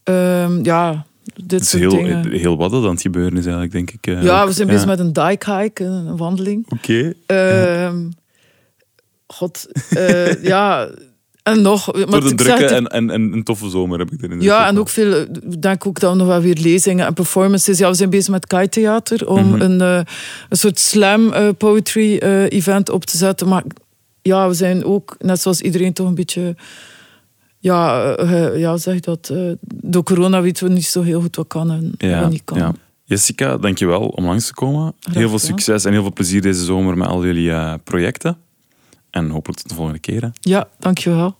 Ehm, 0.02 0.64
ja, 0.64 1.06
dit 1.44 1.60
is 1.60 1.68
soort 1.70 1.82
heel, 1.82 1.90
dingen. 1.90 2.30
heel 2.30 2.56
wat 2.56 2.70
dat 2.70 2.84
aan 2.84 2.90
het 2.90 3.00
gebeuren 3.00 3.32
is 3.38 3.44
eigenlijk, 3.44 3.72
denk 3.72 3.90
ik. 3.90 4.06
eh, 4.06 4.22
ja, 4.22 4.46
we 4.46 4.52
zijn 4.52 4.68
bezig 4.68 4.86
met 4.86 4.98
een 4.98 5.12
dike 5.12 5.54
hike, 5.56 5.84
een 5.84 6.06
een 6.06 6.16
wandeling. 6.16 6.66
Oké. 6.68 7.12
Ehm, 7.26 8.08
God, 9.26 9.66
eh, 9.90 10.42
ja. 10.52 10.88
En 11.42 11.62
nog... 11.62 11.92
maar 11.94 12.06
Door 12.06 12.28
de 12.28 12.34
drukke 12.34 12.64
en, 12.66 12.86
en, 12.86 13.10
en 13.10 13.32
een 13.32 13.42
toffe 13.42 13.68
zomer 13.70 13.98
heb 13.98 14.10
ik 14.10 14.22
erin. 14.22 14.40
Ja, 14.40 14.66
en 14.66 14.78
ook 14.78 14.88
veel, 14.88 15.20
ik 15.20 15.62
denk 15.62 15.86
ook 15.86 16.00
dat 16.00 16.10
we 16.12 16.16
nog 16.16 16.26
wel 16.26 16.40
weer 16.40 16.56
lezingen 16.60 17.06
en 17.06 17.14
performances. 17.14 17.78
Ja, 17.78 17.88
we 17.88 17.94
zijn 17.94 18.10
bezig 18.10 18.30
met 18.30 18.46
Kai 18.46 18.68
Theater 18.68 19.28
om 19.28 19.46
Mhm. 19.48 19.60
een, 19.60 19.80
eh, 19.80 20.00
een 20.48 20.56
soort 20.56 20.78
slam 20.78 21.32
eh, 21.32 21.48
poetry 21.58 22.16
eh, 22.16 22.50
event 22.50 22.90
op 22.90 23.04
te 23.04 23.16
zetten. 23.16 23.48
Maar 23.48 23.62
ja, 24.22 24.48
we 24.48 24.54
zijn 24.54 24.84
ook, 24.84 25.16
net 25.18 25.40
zoals 25.40 25.60
iedereen, 25.60 25.92
toch 25.92 26.06
een 26.06 26.14
beetje. 26.14 26.56
Ja, 27.58 28.04
eh, 28.14 28.44
eh, 28.46 28.58
ja 28.58 28.76
zeg 28.76 29.00
dat? 29.00 29.28
eh, 29.32 29.38
door 29.66 30.02
corona 30.02 30.40
weten 30.42 30.66
we 30.66 30.72
niet 30.72 30.86
zo 30.86 31.02
heel 31.02 31.20
goed 31.20 31.36
wat 31.36 31.46
kan 31.46 31.70
en 31.70 31.92
Ja, 31.98 32.20
wat 32.20 32.30
niet 32.30 32.42
kan. 32.44 32.58
ja. 32.58 32.74
Jessica, 33.04 33.56
dankjewel 33.58 34.00
om 34.06 34.24
langs 34.24 34.46
te 34.46 34.54
komen. 34.54 34.92
Graag 35.00 35.14
heel 35.14 35.28
veel 35.28 35.38
succes 35.38 35.84
en 35.84 35.92
heel 35.92 36.02
veel 36.02 36.12
plezier 36.12 36.40
deze 36.42 36.64
zomer 36.64 36.96
met 36.98 37.08
al 37.08 37.24
jullie 37.24 37.50
eh, 37.50 37.74
projecten. 37.84 38.36
En 39.12 39.30
hopelijk 39.30 39.60
tot 39.60 39.68
de 39.68 39.74
volgende 39.74 40.00
keer. 40.00 40.22
hè. 40.22 40.28
Ja, 40.40 40.68
dankjewel. 40.78 41.36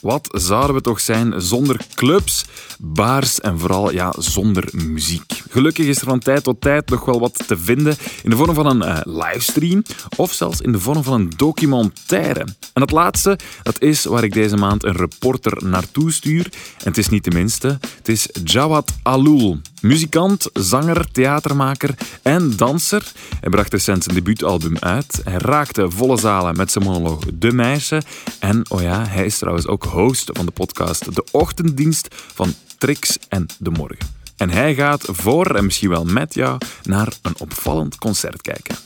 Wat 0.00 0.28
zouden 0.32 0.76
we 0.76 0.82
toch 0.82 1.00
zijn 1.00 1.40
zonder 1.40 1.80
clubs, 1.94 2.44
bars 2.78 3.40
en 3.40 3.58
vooral 3.58 3.92
ja, 3.92 4.14
zonder 4.18 4.68
muziek? 4.72 5.42
Gelukkig 5.50 5.86
is 5.86 6.00
er 6.00 6.06
van 6.06 6.18
tijd 6.18 6.42
tot 6.42 6.60
tijd 6.60 6.88
nog 6.90 7.04
wel 7.04 7.20
wat 7.20 7.46
te 7.46 7.58
vinden 7.58 7.96
in 8.22 8.30
de 8.30 8.36
vorm 8.36 8.54
van 8.54 8.66
een 8.66 8.82
eh, 8.82 9.00
livestream 9.04 9.82
of 10.16 10.32
zelfs 10.32 10.60
in 10.60 10.72
de 10.72 10.80
vorm 10.80 11.02
van 11.02 11.20
een 11.20 11.32
documentaire. 11.36 12.40
En 12.72 12.80
dat 12.80 12.90
laatste, 12.90 13.38
dat 13.62 13.80
is 13.80 14.04
waar 14.04 14.24
ik 14.24 14.32
deze 14.32 14.56
maand 14.56 14.84
een 14.84 14.96
reporter 14.96 15.64
naartoe 15.64 16.12
stuur. 16.12 16.44
En 16.78 16.88
het 16.88 16.98
is 16.98 17.08
niet 17.08 17.24
de 17.24 17.30
minste, 17.30 17.78
het 17.96 18.08
is 18.08 18.28
Jawad 18.44 18.92
Alul. 19.02 19.60
Muzikant, 19.82 20.50
zanger, 20.52 21.10
theatermaker 21.12 21.94
en 22.22 22.56
danser. 22.56 23.12
Hij 23.40 23.50
bracht 23.50 23.72
recent 23.72 24.04
zijn 24.04 24.16
debuutalbum 24.16 24.78
uit. 24.78 25.20
Hij 25.24 25.38
raakte 25.38 25.90
volle 25.90 26.18
zalen 26.18 26.56
met 26.56 26.72
zijn 26.72 26.84
monoloog 26.84 27.24
De 27.34 27.52
Meisje. 27.52 28.02
En 28.38 28.64
oh 28.68 28.82
ja, 28.82 29.06
hij 29.06 29.24
is 29.24 29.38
trouwens 29.38 29.66
ook 29.66 29.84
host 29.84 30.30
van 30.32 30.46
de 30.46 30.52
podcast 30.52 31.14
De 31.14 31.24
Ochtenddienst 31.30 32.08
van 32.34 32.54
Trix 32.78 33.18
en 33.28 33.46
De 33.58 33.70
Morgen. 33.70 34.06
En 34.36 34.50
hij 34.50 34.74
gaat 34.74 35.04
voor 35.10 35.54
en 35.54 35.64
misschien 35.64 35.88
wel 35.88 36.04
met 36.04 36.34
jou 36.34 36.58
naar 36.82 37.12
een 37.22 37.34
opvallend 37.38 37.98
concert 37.98 38.42
kijken. 38.42 38.76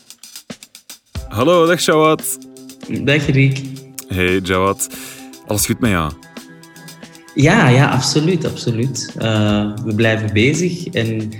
Hallo, 1.28 1.66
dag 1.66 1.80
Jawad. 1.80 2.38
Dag 3.00 3.26
Riek. 3.26 3.62
Hey 4.08 4.38
Jawad. 4.38 4.88
Alles 5.46 5.66
goed 5.66 5.80
met 5.80 5.90
jou? 5.90 6.12
Ja, 7.36 7.68
ja, 7.68 7.90
absoluut, 7.90 8.44
absoluut. 8.46 9.12
Eh, 9.18 9.70
we 9.84 9.94
blijven 9.94 10.32
bezig 10.32 10.86
en 10.86 11.30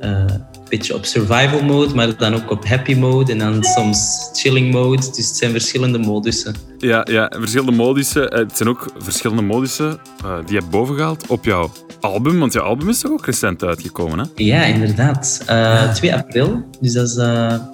eh, 0.00 0.10
een 0.10 0.68
beetje 0.68 0.94
op 0.94 1.04
survival 1.04 1.62
mode, 1.62 1.94
maar 1.94 2.16
dan 2.16 2.34
ook 2.34 2.50
op 2.50 2.66
happy 2.68 2.94
mode 2.94 3.32
en 3.32 3.38
dan 3.38 3.64
soms 3.64 4.28
chilling 4.32 4.72
mode. 4.72 4.96
Dus 4.96 5.16
het 5.28 5.36
zijn 5.36 5.50
verschillende 5.50 5.98
modussen. 5.98 6.54
Ja, 6.78 7.06
ja, 7.10 7.32
verschillende 7.38 7.72
modische. 7.72 8.28
eh, 8.28 8.38
Het 8.38 8.56
zijn 8.56 8.68
ook 8.68 8.92
verschillende 8.98 9.42
modische 9.42 9.98
eh, 10.24 10.36
die 10.38 10.52
je 10.54 10.58
hebt 10.58 10.70
bovengehaald 10.70 11.26
op 11.26 11.44
jouw 11.44 11.70
album. 12.00 12.38
Want 12.38 12.52
jouw 12.52 12.64
album 12.64 12.88
is 12.88 12.98
toch 13.00 13.10
ook 13.12 13.26
recent 13.26 13.62
uitgekomen, 13.62 14.18
hè? 14.18 14.24
Ja, 14.34 14.64
inderdaad. 14.64 15.42
Eh, 15.46 15.92
2 15.92 16.14
april, 16.14 16.64
dus 16.80 16.92
dat 16.92 17.06
is 17.08 17.14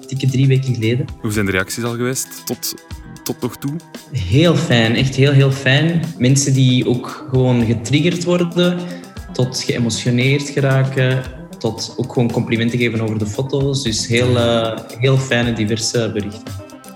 dikke 0.07 0.27
drie 0.27 0.47
weken 0.47 0.73
geleden. 0.73 1.05
Hoe 1.21 1.31
zijn 1.31 1.45
de 1.45 1.51
reacties 1.51 1.83
al 1.83 1.91
geweest 1.91 2.45
tot, 2.45 2.73
tot 3.23 3.41
nog 3.41 3.57
toe? 3.57 3.75
Heel 4.11 4.55
fijn, 4.55 4.95
echt 4.95 5.15
heel, 5.15 5.31
heel 5.31 5.51
fijn. 5.51 6.03
Mensen 6.17 6.53
die 6.53 6.87
ook 6.87 7.27
gewoon 7.29 7.65
getriggerd 7.65 8.23
worden, 8.23 8.77
tot 9.33 9.63
geëmotioneerd 9.63 10.49
geraken, 10.49 11.23
tot 11.57 11.93
ook 11.97 12.13
gewoon 12.13 12.31
complimenten 12.31 12.79
geven 12.79 13.01
over 13.01 13.19
de 13.19 13.27
foto's. 13.27 13.83
Dus 13.83 14.07
heel, 14.07 14.37
eh, 14.37 14.77
heel 14.99 15.17
fijne, 15.17 15.53
diverse 15.53 16.11
berichten. 16.13 16.53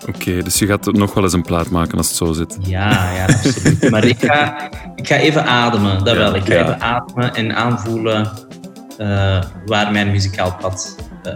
Oké, 0.07 0.43
dus 0.43 0.59
je 0.59 0.65
gaat 0.65 0.93
nog 0.93 1.13
wel 1.13 1.23
eens 1.23 1.33
een 1.33 1.41
plaat 1.41 1.69
maken 1.69 1.97
als 1.97 2.07
het 2.07 2.17
zo 2.17 2.33
zit. 2.33 2.57
Ja, 2.59 3.13
ja, 3.15 3.25
absoluut. 3.25 3.89
Maar 3.89 4.05
ik 4.05 4.19
ga, 4.19 4.69
ik 4.95 5.07
ga 5.07 5.15
even 5.15 5.45
ademen, 5.45 6.03
dat 6.03 6.13
Ja, 6.13 6.19
wel. 6.19 6.35
Ik 6.35 6.43
ga 6.45 6.53
ja. 6.53 6.61
even 6.61 6.81
ademen 6.81 7.35
en 7.35 7.55
aanvoelen 7.55 8.31
eh, 8.97 9.43
waar 9.65 9.91
mijn 9.91 10.11
muzikaal 10.11 10.55
pad 10.59 10.95
eh, 11.23 11.33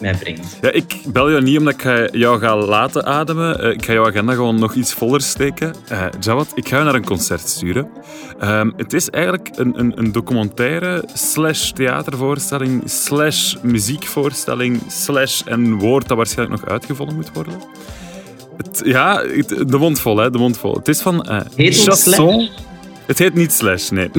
mij 0.00 0.14
brengt. 0.16 0.58
Ja, 0.60 0.70
ik 0.70 0.94
bel 1.06 1.30
jou 1.30 1.42
niet 1.42 1.58
omdat 1.58 1.74
ik 1.74 1.82
ga- 1.82 2.08
jou 2.12 2.38
ga 2.40 2.56
laten 2.56 3.04
ademen. 3.04 3.60
Eh, 3.60 3.70
ik 3.70 3.84
ga 3.84 3.92
jouw 3.92 4.06
agenda 4.06 4.32
gewoon 4.32 4.58
nog 4.58 4.74
iets 4.74 4.92
voller 4.92 5.20
steken. 5.20 5.74
Eh 5.88 6.06
Jawad, 6.20 6.52
ik 6.54 6.68
ga 6.68 6.78
je 6.78 6.84
naar 6.84 6.94
een 6.94 7.04
concert 7.04 7.48
sturen. 7.48 7.88
Ehm, 8.40 8.70
het 8.76 8.92
is 8.92 9.10
eigenlijk 9.10 9.50
een, 9.56 9.78
een, 9.78 9.92
een 9.98 10.12
documentaire 10.12 11.04
slash 11.14 11.70
theatervoorstelling 11.70 12.82
slash 12.84 13.54
muziekvoorstelling 13.62 14.80
slash 14.88 15.42
een 15.44 15.78
woord 15.78 16.08
dat 16.08 16.16
waarschijnlijk 16.16 16.60
nog 16.60 16.70
uitgevonden 16.70 17.14
moet 17.16 17.30
worden. 17.32 17.54
Het, 18.56 18.80
ja, 18.84 19.22
het- 19.22 19.68
de 19.68 19.78
mond 19.78 20.00
vol, 20.00 20.16
hè, 20.16 20.30
de 20.30 20.38
mond 20.38 20.58
vol. 20.58 20.74
Het 20.74 20.88
is 20.88 21.00
van 21.00 21.22
eh 21.24 21.40
Heet 21.54 21.82
Chasson. 21.82 22.48
Het 23.06 23.18
heet 23.18 23.34
niet 23.34 23.52
Slash, 23.52 23.90
nee. 23.90 24.10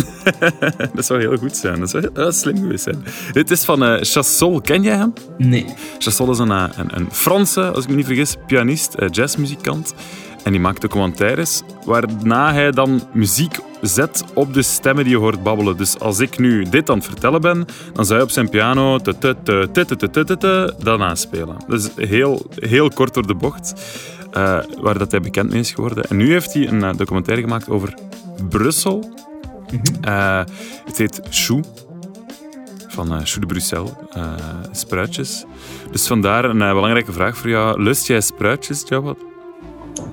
dat 0.95 1.05
zou 1.05 1.19
heel 1.19 1.37
goed 1.37 1.55
zijn. 1.55 1.79
Dat 1.79 1.89
zou, 1.89 2.09
heel 2.13 2.31
slim 2.31 2.57
geweest 2.57 2.83
zijn. 2.83 3.03
Dit 3.31 3.51
is 3.51 3.63
van 3.63 3.83
eh, 3.83 4.01
Chassol. 4.01 4.61
Ken 4.61 4.83
jij 4.83 4.95
hem? 4.95 5.13
Nee. 5.37 5.65
Chassol 5.97 6.31
is 6.31 6.39
een, 6.39 6.51
eh, 6.51 6.63
een, 6.75 6.95
een 6.95 7.07
Franse, 7.11 7.71
als 7.71 7.83
ik 7.83 7.89
me 7.89 7.95
niet 7.95 8.05
vergis, 8.05 8.35
pianist, 8.47 8.93
eh, 8.93 9.07
jazzmuzikant. 9.11 9.93
En 10.43 10.51
die 10.51 10.61
maakt 10.61 10.81
documentaires, 10.81 11.61
waarna 11.85 12.53
hij 12.53 12.71
dan 12.71 13.01
muziek 13.13 13.59
zet 13.81 14.23
op 14.33 14.53
de 14.53 14.61
stemmen 14.61 15.03
die 15.03 15.13
je 15.13 15.19
hoort 15.19 15.43
babbelen. 15.43 15.77
Dus 15.77 15.99
als 15.99 16.19
ik 16.19 16.39
nu 16.39 16.63
dit 16.69 16.89
aan 16.89 16.97
het 16.97 17.05
vertellen 17.05 17.41
ben, 17.41 17.65
dan 17.93 18.05
zou 18.05 18.13
hij 18.13 18.21
op 18.21 18.29
zijn 18.29 18.49
piano 18.49 18.99
dat 18.99 19.21
aanspelen. 20.99 21.55
Dus 21.67 21.89
heel, 21.95 22.45
heel 22.55 22.89
kort 22.89 23.13
door 23.13 23.27
de 23.27 23.35
bocht, 23.35 23.73
waar 24.81 24.97
dat 24.97 25.11
hij 25.11 25.19
bekend 25.19 25.49
mee 25.49 25.59
is 25.59 25.71
geworden. 25.71 26.03
En 26.03 26.17
nu 26.17 26.31
heeft 26.31 26.53
hij 26.53 26.67
een 26.67 26.97
documentaire 26.97 27.43
gemaakt 27.43 27.69
over 27.69 27.93
Brussel. 28.49 29.13
Eh, 30.01 30.41
het 30.85 30.97
heet 30.97 31.21
Chou 31.29 31.63
van 32.87 33.11
eh 33.13 33.19
Chou 33.23 33.39
de 33.39 33.45
Bruxelles, 33.45 33.91
eh, 34.11 34.33
spruitjes. 34.71 35.45
Dus 35.91 36.07
vandaar 36.07 36.45
een 36.45 36.57
belangrijke 36.57 37.11
vraag 37.11 37.37
voor 37.37 37.49
jou. 37.49 37.81
Lust 37.83 38.07
jij 38.07 38.21
spruitjes, 38.21 38.83
Jawad? 38.87 39.17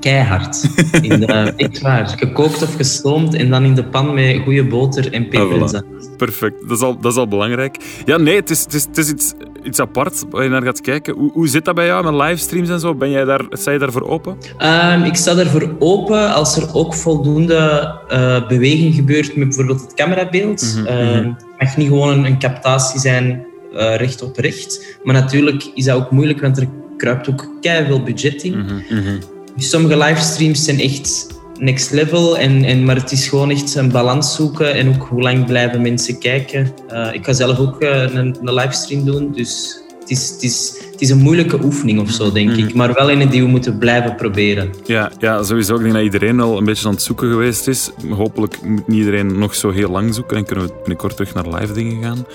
Keihard. 0.00 0.70
In 1.00 1.20
de, 1.20 1.26
echt 1.56 1.80
waar. 1.80 2.08
Gekookt 2.08 2.62
of 2.62 2.74
gestoomd 2.76 3.34
en 3.34 3.50
dan 3.50 3.64
in 3.64 3.74
de 3.74 3.84
pan 3.84 4.14
met 4.14 4.38
goede 4.44 4.64
boter 4.66 5.12
en 5.12 5.28
peper 5.28 5.52
Ah, 5.52 5.60
voilà. 5.60 5.70
zout. 5.70 6.16
Perfect, 6.16 6.68
dat 6.68 6.76
is 6.76 6.82
al, 6.84 6.98
dat 7.00 7.12
is 7.12 7.18
al 7.18 7.28
belangrijk. 7.28 7.76
Ja, 8.04 8.16
nee, 8.16 8.36
het 8.36 8.50
is, 8.50 8.62
het 8.62 8.74
is, 8.74 8.84
het 8.84 8.96
is 8.98 9.10
iets, 9.10 9.34
iets 9.64 9.80
apart 9.80 10.24
waar 10.30 10.42
je 10.42 10.48
naar 10.48 10.62
gaat 10.62 10.80
kijken. 10.80 11.14
Hoe, 11.14 11.32
hoe 11.32 11.48
zit 11.48 11.64
dat 11.64 11.74
bij 11.74 11.86
jou 11.86 12.04
met 12.04 12.28
livestreams 12.28 12.68
en 12.68 12.80
zo? 12.80 12.94
Ben 12.94 13.10
jij 13.10 13.24
daar, 13.24 13.44
sta 13.50 13.70
je 13.70 13.78
daarvoor 13.78 14.08
open? 14.08 14.36
Ehm, 14.58 15.02
ik 15.02 15.14
sta 15.14 15.34
daarvoor 15.34 15.74
open 15.78 16.34
als 16.34 16.56
er 16.56 16.74
ook 16.74 16.94
voldoende 16.94 17.92
eh, 18.08 18.48
beweging 18.48 18.94
gebeurt 18.94 19.36
met 19.36 19.48
bijvoorbeeld 19.48 19.80
het 19.80 19.94
camerabeeld. 19.94 20.76
Mhm. 20.76 21.24
Het 21.24 21.44
mag 21.58 21.76
niet 21.76 21.88
gewoon 21.88 22.18
een, 22.18 22.24
een 22.24 22.38
captatie 22.38 23.00
zijn 23.00 23.46
eh, 23.74 23.96
recht 23.96 24.22
op 24.22 24.36
recht. 24.36 24.98
Maar 25.02 25.14
natuurlijk 25.14 25.70
is 25.74 25.84
dat 25.84 25.96
ook 25.96 26.10
moeilijk, 26.10 26.40
want 26.40 26.56
er 26.56 26.68
kruipt 26.96 27.28
ook 27.28 27.48
veel 27.60 28.02
budget 28.02 28.42
in. 28.42 28.58
Mhm, 28.58 29.18
Dus 29.56 29.70
sommige 29.70 29.98
livestreams 29.98 30.64
zijn 30.64 30.80
echt 30.80 31.26
next 31.64 31.90
level. 31.90 32.38
En, 32.38 32.64
en, 32.64 32.84
maar 32.84 32.96
het 32.96 33.12
is 33.12 33.28
gewoon 33.28 33.50
echt 33.50 33.74
een 33.74 33.90
balans 33.90 34.34
zoeken 34.34 34.74
en 34.74 34.88
ook 34.88 35.08
hoe 35.08 35.22
lang 35.22 35.46
blijven 35.46 35.82
mensen 35.82 36.18
kijken. 36.18 36.72
Eh, 36.88 37.08
ik 37.12 37.24
ga 37.24 37.32
zelf 37.32 37.58
ook 37.58 37.80
eh, 37.80 38.02
een, 38.02 38.36
een 38.42 38.54
livestream 38.54 39.04
doen, 39.04 39.32
dus 39.32 39.82
het 40.00 40.10
is, 40.10 40.30
het, 40.30 40.42
is, 40.42 40.80
het 40.90 41.00
is 41.00 41.10
een 41.10 41.18
moeilijke 41.18 41.64
oefening 41.64 42.00
of 42.00 42.10
zo, 42.10 42.32
denk 42.32 42.50
ik. 42.50 42.74
Maar 42.74 42.92
wel 42.92 43.10
een 43.10 43.28
die 43.28 43.42
we 43.42 43.48
moeten 43.48 43.78
blijven 43.78 44.14
proberen. 44.14 44.70
Ja, 44.84 45.12
ja, 45.18 45.42
sowieso. 45.42 45.74
Ik 45.74 45.80
denk 45.80 45.94
dat 45.94 46.02
iedereen 46.02 46.40
al 46.40 46.58
een 46.58 46.64
beetje 46.64 46.86
aan 46.86 46.92
het 46.92 47.02
zoeken 47.02 47.30
geweest 47.30 47.68
is. 47.68 47.90
Hopelijk 48.10 48.62
moet 48.62 48.88
niet 48.88 48.98
iedereen 48.98 49.38
nog 49.38 49.54
zo 49.54 49.70
heel 49.70 49.90
lang 49.90 50.14
zoeken 50.14 50.36
en 50.36 50.44
kunnen 50.44 50.66
we 50.66 50.72
binnenkort 50.78 51.16
terug 51.16 51.34
naar 51.34 51.48
live 51.48 51.72
dingen 51.72 52.02
gaan. 52.02 52.26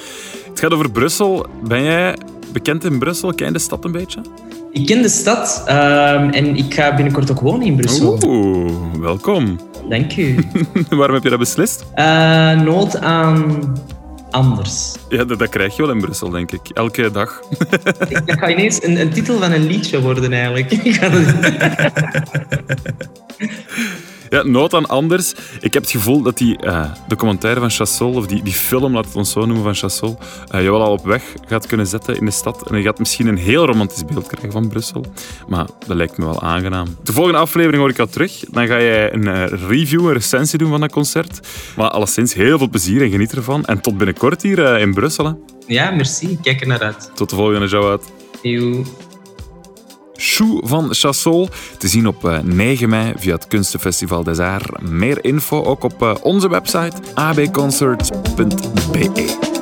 Het 0.49 0.59
gaat 0.59 0.73
over 0.73 0.91
Brussel. 0.91 1.45
Ben 1.67 1.83
jij 1.83 2.17
bekend 2.51 2.83
in 2.83 2.99
Brussel? 2.99 3.33
Ken 3.33 3.47
je 3.47 3.53
de 3.53 3.59
stad 3.59 3.85
een 3.85 3.91
beetje? 3.91 4.21
Ik 4.71 4.85
ken 4.85 5.01
de 5.01 5.09
stad 5.09 5.63
ehm, 5.65 6.29
en 6.29 6.55
ik 6.55 6.73
ga 6.73 6.95
binnenkort 6.95 7.31
ook 7.31 7.39
wonen 7.39 7.65
in 7.67 7.75
Brussel. 7.75 8.19
Oeh, 8.25 8.71
welkom. 8.99 9.59
Dank 9.89 10.15
u. 10.17 10.35
Waarom 10.89 11.13
heb 11.15 11.23
je 11.23 11.29
dat 11.29 11.39
beslist? 11.39 11.85
Eh, 11.93 12.61
nood 12.61 12.97
aan 12.99 13.61
anders. 14.31 14.95
Ja, 15.09 15.23
dat, 15.23 15.39
dat 15.39 15.49
krijg 15.49 15.75
je 15.75 15.81
wel 15.81 15.91
in 15.91 16.01
Brussel, 16.01 16.29
denk 16.29 16.51
ik. 16.51 16.69
Elke 16.73 17.11
dag. 17.11 17.39
Ik- 18.09 18.27
Dat 18.27 18.37
gaat 18.39 18.49
ineens 18.49 18.83
een, 18.83 18.99
een 18.99 19.09
titel 19.09 19.39
van 19.39 19.51
een 19.51 19.67
liedje 19.67 20.01
worden, 20.01 20.33
eigenlijk. 20.33 20.71
Ja, 24.29 24.43
nood 24.43 24.73
aan 24.73 24.85
anders. 24.85 25.33
Ik 25.59 25.73
heb 25.73 25.83
het 25.83 25.91
gevoel 25.91 26.21
dat 26.21 26.37
die 26.37 26.57
eh, 26.57 26.91
documentaire 27.07 27.59
van 27.59 27.69
Chassol, 27.69 28.13
of 28.13 28.27
die, 28.27 28.43
die 28.43 28.53
film, 28.53 28.93
laat 28.93 29.05
het 29.05 29.15
ons 29.15 29.31
zo 29.31 29.39
noemen, 29.39 29.63
van 29.63 29.75
Chassol, 29.75 30.17
eh, 30.47 30.63
je 30.63 30.71
wel 30.71 30.81
al 30.81 30.91
op 30.91 31.05
weg 31.05 31.23
gaat 31.47 31.65
kunnen 31.65 31.87
zetten 31.87 32.15
in 32.15 32.25
de 32.25 32.31
stad. 32.31 32.69
En 32.69 32.77
je 32.77 32.83
gaat 32.83 32.99
misschien 32.99 33.27
een 33.27 33.37
heel 33.37 33.65
romantisch 33.65 34.05
beeld 34.05 34.27
krijgen 34.27 34.51
van 34.51 34.69
Brussel. 34.69 35.05
Maar 35.47 35.65
dat 35.87 35.97
lijkt 35.97 36.17
me 36.17 36.25
wel 36.25 36.41
aangenaam. 36.41 36.87
De 37.03 37.13
volgende 37.13 37.39
aflevering 37.39 37.79
hoor 37.79 37.89
ik 37.89 37.97
jou 37.97 38.09
terug. 38.09 38.43
Dan 38.51 38.67
ga 38.67 38.81
jij 38.81 39.13
een 39.13 39.27
eh, 39.27 39.45
review, 39.67 40.05
een 40.07 40.13
recensie 40.13 40.57
doen 40.57 40.69
van 40.69 40.79
dat 40.79 40.91
concert. 40.91 41.47
Maar 41.75 41.89
alleszins 41.89 42.33
heel 42.33 42.57
veel 42.57 42.69
plezier 42.69 43.01
en 43.01 43.09
geniet 43.09 43.31
ervan. 43.31 43.65
En 43.65 43.81
tot 43.81 43.97
binnenkort 43.97 44.41
hier 44.41 44.77
in 44.79 44.93
Brussel. 44.93 45.25
Hè. 45.25 45.31
Ja, 45.67 45.91
merci. 45.91 46.37
Kijk 46.41 46.61
er 46.61 46.67
naar 46.67 46.81
uit. 46.81 47.11
Tot 47.15 47.29
de 47.29 47.35
volgende, 47.35 47.67
Jawad. 47.67 48.11
Eeuw. 48.41 48.83
Chou 50.19 50.59
van 50.63 50.93
Chassol. 50.93 51.49
Te 51.77 51.87
zien 51.87 52.07
op 52.07 52.25
eh, 52.25 52.39
9 52.39 52.89
mei 52.89 53.13
via 53.17 53.33
het 53.33 53.47
Kunstenfestival 53.47 54.23
des 54.23 54.39
Arts. 54.39 54.89
Meer 54.89 55.23
info 55.23 55.63
ook 55.63 55.83
op 55.83 56.01
eh, 56.01 56.15
onze 56.21 56.49
website 56.49 56.95
abconcerts.be. 57.13 59.58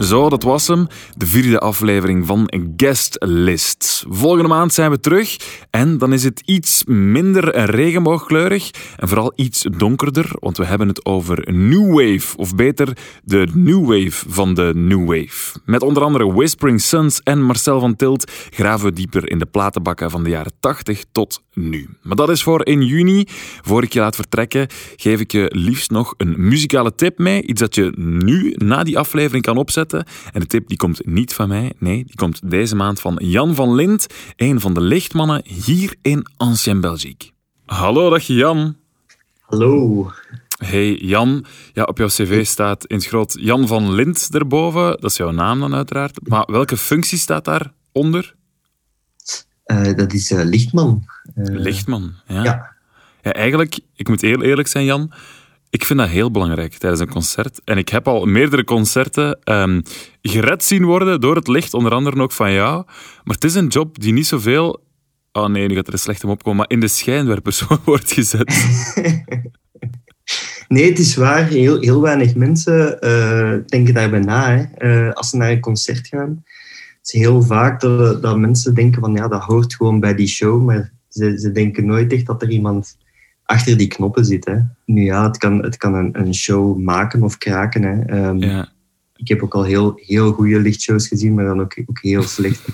Zo, 0.00 0.28
dat 0.28 0.42
was 0.42 0.66
hem. 0.66 0.86
De 1.16 1.26
vierde 1.26 1.58
aflevering 1.58 2.26
van 2.26 2.52
Guest 2.76 3.16
List. 3.18 4.04
Volgende 4.08 4.48
maand 4.48 4.72
zijn 4.72 4.90
we 4.90 5.00
terug. 5.00 5.36
En 5.70 5.98
dan 5.98 6.12
is 6.12 6.24
het 6.24 6.42
iets 6.44 6.84
minder 6.84 7.64
regenboogkleurig. 7.64 8.70
En 8.96 9.08
vooral 9.08 9.32
iets 9.34 9.66
donkerder. 9.76 10.30
Want 10.32 10.56
we 10.56 10.64
hebben 10.64 10.88
het 10.88 11.04
over 11.04 11.52
New 11.52 11.88
Wave. 11.92 12.36
Of 12.36 12.54
beter, 12.54 12.96
de 13.24 13.48
New 13.54 13.86
Wave 13.86 14.24
van 14.28 14.54
de 14.54 14.72
New 14.74 15.06
Wave. 15.06 15.60
Met 15.64 15.82
onder 15.82 16.02
andere 16.02 16.32
Whispering 16.32 16.80
Suns 16.80 17.20
en 17.22 17.42
Marcel 17.42 17.80
van 17.80 17.96
Tilt 17.96 18.32
graven 18.50 18.86
we 18.86 18.92
dieper 18.92 19.30
in 19.30 19.38
de 19.38 19.46
platenbakken 19.46 20.10
van 20.10 20.22
de 20.22 20.30
jaren 20.30 20.52
80 20.60 21.04
tot 21.12 21.42
nu. 21.54 21.88
Maar 22.02 22.16
dat 22.16 22.28
is 22.30 22.42
voor 22.42 22.66
in 22.66 22.82
juni. 22.82 23.24
Voor 23.62 23.82
ik 23.82 23.92
je 23.92 24.00
laat 24.00 24.16
vertrekken, 24.16 24.66
geef 24.96 25.20
ik 25.20 25.32
je 25.32 25.50
liefst 25.52 25.90
nog 25.90 26.14
een 26.16 26.34
muzikale 26.48 26.94
tip 26.94 27.18
mee. 27.18 27.42
Iets 27.42 27.60
dat 27.60 27.74
je 27.74 27.92
nu, 27.96 28.54
na 28.56 28.82
die 28.82 28.98
aflevering, 28.98 29.44
kan 29.44 29.56
opzetten. 29.56 30.06
En 30.32 30.40
de 30.40 30.46
tip 30.46 30.68
die 30.68 30.76
komt 30.76 31.06
niet 31.06 31.32
van 31.32 31.48
mij. 31.48 31.72
Nee, 31.78 32.04
die 32.04 32.16
komt 32.16 32.50
deze 32.50 32.76
maand 32.76 33.00
van 33.00 33.18
Jan 33.22 33.54
van 33.54 33.74
Lint. 33.74 34.06
Een 34.36 34.60
van 34.60 34.74
de 34.74 34.80
lichtmannen 34.80 35.42
hier 35.44 35.94
in 36.02 36.26
Ancien 36.36 36.80
Belgique. 36.80 37.30
Hallo, 37.64 38.10
dag 38.10 38.22
Jan. 38.22 38.76
Hallo. 39.40 40.10
Hey 40.58 40.96
Jan, 40.96 41.44
ja, 41.72 41.82
op 41.82 41.98
jouw 41.98 42.06
cv 42.06 42.46
staat 42.46 42.86
in 42.86 42.96
het 42.96 43.06
groot 43.06 43.36
Jan 43.40 43.66
van 43.66 43.92
Lint 43.92 44.28
erboven. 44.32 44.90
Dat 45.00 45.10
is 45.10 45.16
jouw 45.16 45.30
naam 45.30 45.60
dan 45.60 45.74
uiteraard. 45.74 46.28
Maar 46.28 46.48
welke 46.50 46.76
functie 46.76 47.18
staat 47.18 47.44
daaronder? 47.44 48.34
Eh, 49.64 49.94
dat 49.94 50.12
is 50.12 50.30
eh, 50.30 50.44
Lichtman. 50.44 51.04
Eh, 51.34 51.44
Lichtman, 51.44 52.12
ja. 52.26 52.44
ja. 52.44 52.72
Ja, 53.22 53.32
eigenlijk, 53.32 53.78
ik 53.96 54.08
moet 54.08 54.20
heel 54.20 54.42
eerlijk 54.42 54.68
zijn, 54.68 54.84
Jan. 54.84 55.12
Ik 55.70 55.84
vind 55.84 55.98
dat 55.98 56.08
heel 56.08 56.30
belangrijk 56.30 56.74
tijdens 56.74 57.00
een 57.00 57.08
concert. 57.08 57.60
En 57.64 57.78
ik 57.78 57.88
heb 57.88 58.08
al 58.08 58.24
meerdere 58.24 58.64
concerten 58.64 59.38
ehm, 59.44 59.80
gered 60.22 60.64
zien 60.64 60.84
worden 60.84 61.20
door 61.20 61.36
het 61.36 61.48
licht, 61.48 61.74
onder 61.74 61.92
andere 61.92 62.22
ook 62.22 62.32
van 62.32 62.52
jou. 62.52 62.84
Maar 63.24 63.34
het 63.34 63.44
is 63.44 63.54
een 63.54 63.66
job 63.66 64.00
die 64.00 64.12
niet 64.12 64.26
zoveel... 64.26 64.82
Oh 65.32 65.46
nee, 65.46 65.68
nu 65.68 65.74
gaat 65.74 65.86
er 65.86 65.92
een 65.92 65.98
slechte 65.98 66.26
mop 66.26 66.42
komen, 66.42 66.58
maar 66.58 66.70
in 66.70 66.80
de 66.80 66.88
schijnwerpers 66.88 67.64
wordt 67.84 68.12
gezet. 68.12 68.52
Nee, 70.68 70.88
het 70.88 70.98
is 70.98 71.16
waar. 71.16 71.46
Heel, 71.46 71.80
heel 71.80 72.00
weinig 72.00 72.34
mensen 72.34 73.00
eh, 73.00 73.52
denken 73.66 73.94
daarbij 73.94 74.20
na 74.20 74.56
hè, 74.56 74.62
eh, 74.62 75.12
als 75.12 75.28
ze 75.30 75.36
naar 75.36 75.50
een 75.50 75.60
concert 75.60 76.06
gaan. 76.06 76.44
is 77.02 77.12
heel 77.12 77.42
vaak 77.42 77.80
dat, 77.80 78.22
dat 78.22 78.38
mensen 78.38 78.74
denken 78.74 79.00
van 79.00 79.14
ja, 79.14 79.28
dat 79.28 79.42
hoort 79.42 79.74
gewoon 79.74 80.00
bij 80.00 80.14
die 80.14 80.26
show, 80.26 80.64
maar 80.64 80.93
ze, 81.14 81.38
ze 81.38 81.52
denken 81.52 81.86
nooit 81.86 82.12
echt 82.12 82.26
dat 82.26 82.42
er 82.42 82.50
iemand 82.50 82.96
achter 83.44 83.76
die 83.76 83.86
knoppen 83.86 84.24
zit. 84.24 84.44
Hè. 84.44 84.56
Nu 84.84 85.02
ja, 85.04 85.26
het 85.26 85.38
kan, 85.38 85.62
het 85.62 85.76
kan 85.76 85.94
een, 85.94 86.18
een 86.20 86.34
show 86.34 86.78
maken 86.78 87.22
of 87.22 87.38
kraken. 87.38 87.82
Hè. 87.82 88.00
Ehm, 88.04 88.38
Ja. 88.38 88.72
Ik 89.16 89.28
heb 89.28 89.42
ook 89.42 89.54
al 89.54 89.62
heel, 89.64 89.92
heel 89.96 90.32
goede 90.32 90.60
lichtshows 90.60 91.08
gezien, 91.08 91.34
maar 91.34 91.44
dan 91.44 91.60
ook, 91.60 91.76
ook 91.86 91.98
heel 92.02 92.22
slecht. 92.22 92.68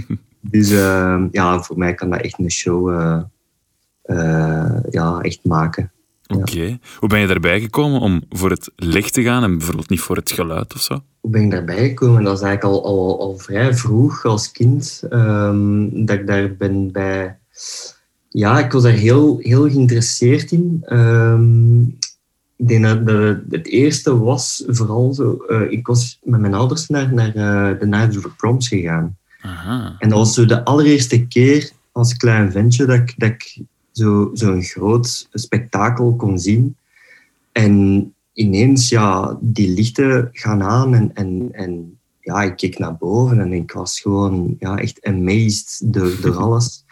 dus 0.40 0.70
ehm, 0.70 1.28
ja, 1.30 1.62
voor 1.62 1.78
mij 1.78 1.94
kan 1.94 2.10
dat 2.10 2.20
echt 2.20 2.38
een 2.38 2.50
show 2.50 2.90
eh, 2.90 3.22
eh, 4.02 4.76
ja, 4.90 5.20
echt 5.20 5.40
maken. 5.42 5.90
Oké. 6.26 6.78
Hoe 6.98 7.08
ben 7.08 7.20
je 7.20 7.26
daarbij 7.26 7.60
gekomen 7.60 8.00
om 8.00 8.22
voor 8.28 8.50
het 8.50 8.70
licht 8.76 9.12
te 9.12 9.22
gaan 9.22 9.42
en 9.42 9.56
bijvoorbeeld 9.58 9.88
niet 9.88 10.00
voor 10.00 10.16
het 10.16 10.30
geluid 10.30 10.74
of 10.74 10.80
zo? 10.80 11.00
Hoe 11.20 11.30
ben 11.30 11.42
ik 11.44 11.50
daarbij 11.50 11.88
gekomen? 11.88 12.24
Dat 12.24 12.36
is 12.36 12.42
eigenlijk 12.42 12.74
al, 12.74 12.84
al, 12.84 13.20
al 13.20 13.38
vrij 13.38 13.74
vroeg 13.74 14.24
als 14.24 14.52
kind. 14.52 15.02
ehm, 15.10 16.04
dat 16.04 16.18
ik 16.18 16.26
daar 16.26 16.56
ben 16.56 16.92
bij... 16.92 17.38
Ja, 18.28 18.58
ik 18.64 18.72
was 18.72 18.82
daar 18.82 18.92
heel, 18.92 19.38
heel 19.38 19.70
geïnteresseerd 19.70 20.52
in. 20.52 20.78
Ehm, 20.84 21.80
ik 22.56 22.68
denk 22.68 22.84
dat 22.84 23.06
de, 23.06 23.44
het 23.50 23.66
eerste 23.66 24.18
was 24.18 24.64
vooral 24.66 25.12
zo... 25.14 25.36
eh, 25.48 25.70
ik 25.72 25.86
was 25.86 26.18
met 26.22 26.40
mijn 26.40 26.54
ouders 26.54 26.88
naar, 26.88 27.14
naar 27.14 27.34
eh, 27.34 27.78
de 27.80 27.86
Night 27.86 28.16
of 28.16 28.22
the 28.22 28.34
Proms 28.36 28.68
gegaan. 28.68 29.16
Aha. 29.42 29.96
En 29.98 30.08
dat 30.08 30.18
was 30.18 30.34
zo 30.34 30.44
de 30.44 30.64
allereerste 30.64 31.26
keer 31.26 31.70
als 31.92 32.16
klein 32.16 32.52
ventje 32.52 32.86
dat 32.86 32.96
ik, 32.96 33.14
dat 33.16 33.28
ik 33.30 33.58
zo- 33.92 34.30
zo'n 34.32 34.62
groot 34.62 35.28
spektakel 35.32 36.14
kon 36.16 36.38
zien. 36.38 36.76
En 37.52 38.14
ineens, 38.32 38.88
ja, 38.88 39.38
die 39.40 39.68
lichten 39.68 40.28
gaan 40.32 40.62
aan 40.62 40.94
en, 40.94 41.10
en, 41.14 41.48
en 41.52 41.98
ja, 42.20 42.42
ik 42.42 42.56
keek 42.56 42.78
naar 42.78 42.96
boven 42.96 43.40
en 43.40 43.52
ik 43.52 43.72
was 43.72 44.00
gewoon 44.00 44.56
ja, 44.58 44.76
echt 44.78 45.04
amazed 45.04 45.80
door, 45.84 46.20
door 46.20 46.34
alles. 46.44 46.84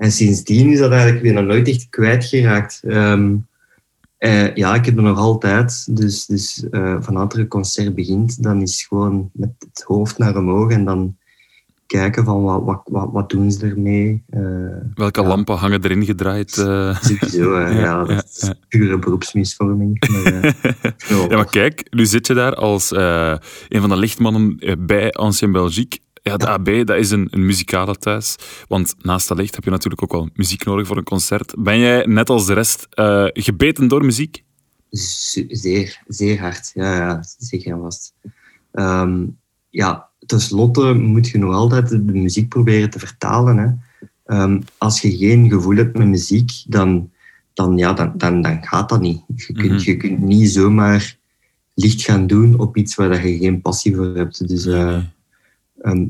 En 0.00 0.12
sindsdien 0.12 0.72
is 0.72 0.78
dat 0.78 0.90
eigenlijk 0.90 1.22
weer 1.22 1.32
nog 1.32 1.44
nooit 1.44 1.68
echt 1.68 1.86
kwijtgeraakt. 1.90 2.82
Eh, 4.18 4.54
ja, 4.54 4.74
ik 4.74 4.84
heb 4.84 4.96
er 4.96 5.02
nog 5.02 5.18
altijd. 5.18 5.96
Dus, 5.96 6.26
dus 6.26 6.68
eh 6.70 6.96
vanuit 7.00 7.32
er 7.32 7.38
een 7.38 7.48
concert 7.48 7.94
begint, 7.94 8.42
dan 8.42 8.62
is 8.62 8.72
het 8.72 8.88
gewoon 8.88 9.30
met 9.32 9.50
het 9.58 9.82
hoofd 9.86 10.18
naar 10.18 10.36
omhoog 10.36 10.70
en 10.70 10.84
dan 10.84 11.16
kijken 11.86 12.24
van 12.24 12.42
wat, 12.42 12.64
wat, 12.64 12.80
wat, 12.84 13.08
wat 13.12 13.30
doen 13.30 13.52
ze 13.52 13.66
ermee. 13.66 14.22
Eh, 14.30 14.40
Welke 14.94 15.22
lampen 15.22 15.56
hangen 15.56 15.84
erin 15.84 16.04
gedraaid? 16.04 16.50
sowieso. 16.50 17.58
Ja, 17.58 17.68
ja, 17.68 18.04
dat 18.04 18.24
is 18.24 18.46
ja. 18.46 18.54
pure 18.68 18.98
beroepsmisvorming. 18.98 20.08
Maar, 20.10 20.54
Ja, 21.28 21.36
maar 21.36 21.50
kijk, 21.50 21.86
nu 21.90 22.06
zit 22.06 22.26
je 22.26 22.34
daar 22.34 22.54
als 22.54 22.90
een 22.90 23.80
van 23.80 23.88
de 23.88 23.96
lichtmannen 23.96 24.58
bij 24.78 25.10
Ancien 25.10 25.52
Belgique. 25.52 25.98
Ja, 26.22 26.36
de 26.36 26.48
AB, 26.48 26.86
dat 26.86 26.96
is 26.98 27.10
een, 27.10 27.28
een 27.30 27.46
muzikale 27.46 27.94
thuis. 27.96 28.36
Want 28.68 28.94
naast 29.02 29.28
dat 29.28 29.38
licht 29.38 29.54
heb 29.54 29.64
je 29.64 29.70
natuurlijk 29.70 30.02
ook 30.02 30.12
wel 30.12 30.28
muziek 30.34 30.64
nodig 30.64 30.86
voor 30.86 30.96
een 30.96 31.04
concert. 31.04 31.54
Ben 31.58 31.78
jij, 31.78 32.04
net 32.06 32.30
als 32.30 32.46
de 32.46 32.52
rest, 32.52 32.86
eh, 32.90 33.24
gebeten 33.32 33.88
door 33.88 34.04
muziek? 34.04 34.44
Zeer, 34.90 36.02
zeer 36.06 36.40
hard. 36.40 36.70
Ja, 36.74 36.96
ja 36.96 37.24
zeker 37.38 37.72
en 37.72 37.80
vast. 37.80 38.14
Ehm, 38.72 39.24
ja, 39.70 40.08
tenslotte 40.26 40.92
moet 40.92 41.28
je 41.28 41.38
nog 41.38 41.54
altijd 41.54 41.88
de 41.88 41.98
muziek 41.98 42.48
proberen 42.48 42.90
te 42.90 42.98
vertalen. 42.98 43.56
Hè. 43.56 43.68
Ehm, 44.36 44.60
als 44.78 45.00
je 45.00 45.16
geen 45.16 45.48
gevoel 45.50 45.76
hebt 45.76 45.98
met 45.98 46.06
muziek, 46.06 46.50
dan, 46.66 47.10
dan, 47.54 47.76
ja, 47.76 47.92
dan, 47.92 48.12
dan, 48.16 48.42
dan 48.42 48.64
gaat 48.64 48.88
dat 48.88 49.00
niet. 49.00 49.22
Je 49.36 49.52
kunt, 49.52 49.70
Mhm. 49.72 49.90
je 49.90 49.96
kunt 49.96 50.18
niet 50.20 50.50
zomaar 50.50 51.18
licht 51.74 52.02
gaan 52.02 52.26
doen 52.26 52.58
op 52.58 52.76
iets 52.76 52.94
waar 52.94 53.26
je 53.28 53.38
geen 53.38 53.60
passie 53.60 53.96
voor 53.96 54.14
hebt. 54.16 54.48
Dus 54.48 54.66
eh, 54.66 54.98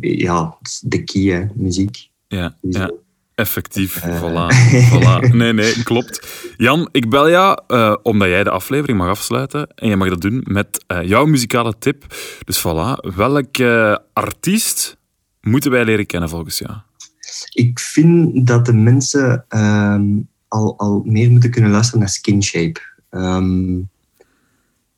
ja, 0.00 0.56
de 0.80 1.04
key, 1.04 1.22
hè, 1.22 1.46
muziek. 1.54 2.08
Ja, 2.28 2.56
Dus, 2.62 2.76
ja. 2.76 2.90
Effectief, 3.34 4.02
Eh. 4.02 4.22
voilà, 4.22 4.46
voilà. 4.92 5.34
Nee, 5.34 5.52
nee, 5.52 5.82
klopt. 5.82 6.26
Jan, 6.56 6.88
ik 6.92 7.08
bel 7.10 7.30
jou 7.30 7.58
eh, 7.66 7.94
omdat 8.02 8.28
jij 8.28 8.44
de 8.44 8.50
aflevering 8.50 8.98
mag 8.98 9.08
afsluiten. 9.08 9.68
En 9.74 9.88
je 9.88 9.96
mag 9.96 10.08
dat 10.08 10.20
doen 10.20 10.40
met 10.46 10.84
eh, 10.86 11.02
jouw 11.02 11.24
muzikale 11.24 11.74
tip. 11.78 12.04
Dus 12.44 12.58
voilà, 12.58 13.14
welke 13.16 14.02
artiest 14.12 14.96
moeten 15.40 15.70
wij 15.70 15.84
leren 15.84 16.06
kennen 16.06 16.28
volgens 16.28 16.58
jou? 16.58 16.72
Ik 17.52 17.78
vind 17.78 18.46
dat 18.46 18.66
de 18.66 18.72
mensen 18.72 19.44
ehm, 19.48 20.04
al, 20.48 20.78
al 20.78 21.02
meer 21.06 21.30
moeten 21.30 21.50
kunnen 21.50 21.70
luisteren 21.70 22.00
naar 22.00 22.08
Skin 22.08 22.42
Shape. 22.42 22.80
Ehm, 23.10 23.78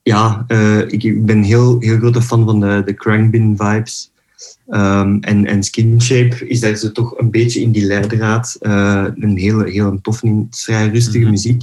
ja, 0.03 0.45
eh, 0.47 0.79
ik, 0.79 1.03
ik 1.03 1.27
ben 1.27 1.43
heel, 1.43 1.81
heel 1.81 1.97
grote 1.99 2.23
fan 2.23 2.45
van 2.45 2.61
de, 2.61 2.83
de 2.85 2.95
Crankbin 2.95 3.57
vibes. 3.57 4.12
Ehm, 4.69 5.17
en, 5.21 5.47
en 5.47 5.63
Skin 5.63 6.03
Shape 6.03 6.49
is 6.49 6.61
daar 6.61 6.77
zo 6.77 6.93
toch 6.93 7.19
een 7.19 7.31
beetje 7.31 7.61
in 7.61 7.73
die 7.73 7.85
leidraad. 7.85 8.57
eh, 8.61 9.07
een 9.15 9.37
hele, 9.37 9.71
heel 9.71 10.01
tof, 10.01 10.21
vrij 10.51 10.89
rustige 10.89 11.19
Mhm. 11.19 11.31
muziek. 11.31 11.63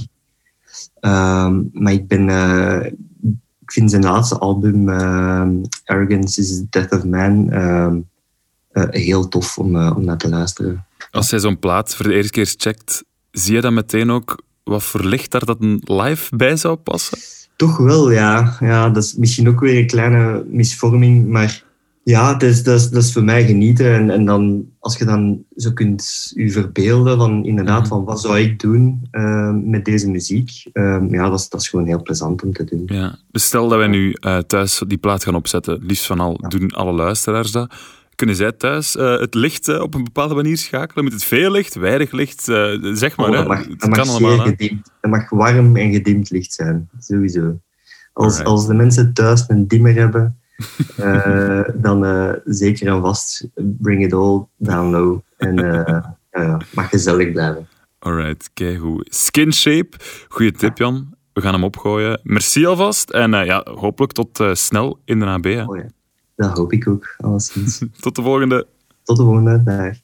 Ehm, 1.00 1.60
maar 1.72 1.92
ik 1.92 2.06
ben... 2.06 2.28
eh, 2.28 2.92
ik 3.62 3.72
vind 3.76 3.90
zijn 3.90 4.02
laatste 4.02 4.38
album, 4.38 4.88
ehm, 4.88 5.50
Arrogance 5.84 6.40
is 6.40 6.48
the 6.56 6.66
Death 6.70 6.92
of 6.92 7.04
Man, 7.04 7.50
ehm, 7.50 7.96
eh, 8.70 8.84
heel 8.90 9.28
tof 9.28 9.58
om, 9.58 9.76
eh, 9.76 9.92
om 9.96 10.04
naar 10.04 10.16
te 10.18 10.28
luisteren. 10.28 10.84
Als 11.10 11.30
jij 11.30 11.38
zo'n 11.38 11.58
plaat 11.58 11.94
voor 11.94 12.06
de 12.08 12.14
eerste 12.14 12.30
keer 12.32 12.54
checkt, 12.56 13.04
zie 13.30 13.54
je 13.54 13.60
dan 13.60 13.74
meteen 13.74 14.10
ook 14.10 14.42
wat 14.64 14.82
voor 14.82 15.04
licht 15.04 15.30
daar 15.30 15.44
dat 15.44 15.56
een 15.60 15.82
live 15.84 16.36
bij 16.36 16.56
zou 16.56 16.76
passen? 16.76 17.18
Toch 17.56 17.76
wel, 17.76 18.10
ja. 18.10 18.56
ja. 18.60 18.88
Dat 18.90 19.04
is 19.04 19.14
misschien 19.14 19.48
ook 19.48 19.60
weer 19.60 19.78
een 19.78 19.86
kleine 19.86 20.44
misvorming, 20.50 21.26
maar 21.28 21.64
ja, 22.02 22.32
dat 22.32 22.42
is, 22.42 22.62
dat 22.62 22.80
is, 22.80 22.90
dat 22.90 23.02
is 23.02 23.12
voor 23.12 23.24
mij 23.24 23.44
genieten. 23.46 23.92
En, 23.94 24.10
en 24.10 24.24
dan, 24.24 24.64
als 24.78 24.98
je 24.98 25.04
dan 25.04 25.44
zo 25.56 25.72
kunt 25.72 26.32
je 26.34 26.50
verbeelden 26.50 27.16
van 27.18 27.44
inderdaad, 27.44 27.78
Mhm. 27.80 27.88
van 27.88 28.04
wat 28.04 28.20
zou 28.20 28.38
ik 28.38 28.60
doen 28.60 29.06
eh, 29.10 29.54
met 29.64 29.84
deze 29.84 30.10
muziek? 30.10 30.50
Eh, 30.72 30.98
ja, 31.10 31.28
dat 31.28 31.38
is, 31.38 31.48
dat 31.48 31.60
is 31.60 31.68
gewoon 31.68 31.86
heel 31.86 32.02
plezant 32.02 32.42
om 32.42 32.52
te 32.52 32.64
doen. 32.64 32.82
Ja. 32.86 33.18
Dus 33.30 33.44
stel 33.44 33.68
dat 33.68 33.78
wij 33.78 33.86
nu 33.88 34.12
eh, 34.12 34.38
thuis 34.38 34.82
die 34.86 34.98
plaat 34.98 35.24
gaan 35.24 35.34
opzetten, 35.34 35.78
liefst 35.82 36.06
van 36.06 36.20
al 36.20 36.36
doen 36.48 36.70
alle 36.70 36.92
luisteraars 36.92 37.50
dat. 37.52 37.74
Kunnen 38.14 38.36
zij 38.36 38.52
thuis 38.52 38.96
eh, 38.96 39.18
het 39.18 39.34
licht 39.34 39.80
op 39.80 39.94
een 39.94 40.04
bepaalde 40.04 40.34
manier 40.34 40.56
schakelen? 40.58 41.04
Moet 41.04 41.12
het 41.12 41.24
veel 41.24 41.50
licht, 41.50 41.74
weinig 41.74 42.10
licht? 42.12 42.42
zeg 42.92 43.16
maar, 43.16 43.28
Oh, 43.28 43.32
hè. 43.32 43.38
dat 43.38 43.48
mag, 43.48 43.58
het 43.66 43.80
dat 43.80 43.88
mag 43.88 43.98
kan 43.98 44.08
allemaal. 44.08 44.38
gedimd. 44.46 44.90
Dat 45.00 45.10
mag 45.10 45.30
warm 45.30 45.76
en 45.76 45.92
gedimd 45.92 46.30
licht 46.30 46.52
zijn, 46.52 46.88
sowieso. 46.98 47.60
Als, 48.12 48.26
Alright. 48.32 48.46
als 48.50 48.66
de 48.66 48.74
mensen 48.74 49.12
thuis 49.12 49.44
een 49.48 49.68
dimmer 49.68 49.94
hebben, 49.94 50.38
dan 51.74 52.04
eh, 52.04 52.32
zeker 52.44 52.86
en 52.88 53.00
vast 53.00 53.48
bring 53.54 54.04
it 54.04 54.12
all 54.12 54.46
down 54.56 54.90
low. 54.90 55.20
En 55.36 55.84
eh, 56.30 56.56
mag 56.74 56.88
gezellig 56.88 57.32
blijven. 57.32 57.68
Alright, 57.98 58.50
kijk 58.54 58.78
hoe. 58.78 59.06
Skin 59.08 59.52
Shape, 59.52 59.96
goede 60.28 60.52
tip 60.52 60.78
Jan. 60.78 61.14
We 61.32 61.40
gaan 61.40 61.52
hem 61.54 61.64
opgooien. 61.64 62.20
Merci 62.22 62.66
alvast 62.66 63.10
en 63.10 63.34
eh, 63.34 63.46
ja, 63.46 63.66
hopelijk 63.74 64.12
tot 64.12 64.40
eh, 64.40 64.54
snel 64.54 64.98
in 65.04 65.18
de 65.18 65.24
AB. 65.26 65.44
hè. 65.44 65.64
Oh 65.64 65.76
ja. 65.76 65.86
Dat 66.36 66.56
hoop 66.56 66.72
ik 66.72 66.88
ook, 66.88 67.14
alleszins. 67.18 67.82
Tot 68.00 68.16
de 68.16 68.22
volgende. 68.22 68.66
Tot 69.02 69.16
de 69.16 69.22
volgende 69.22 69.62
dag. 69.62 69.94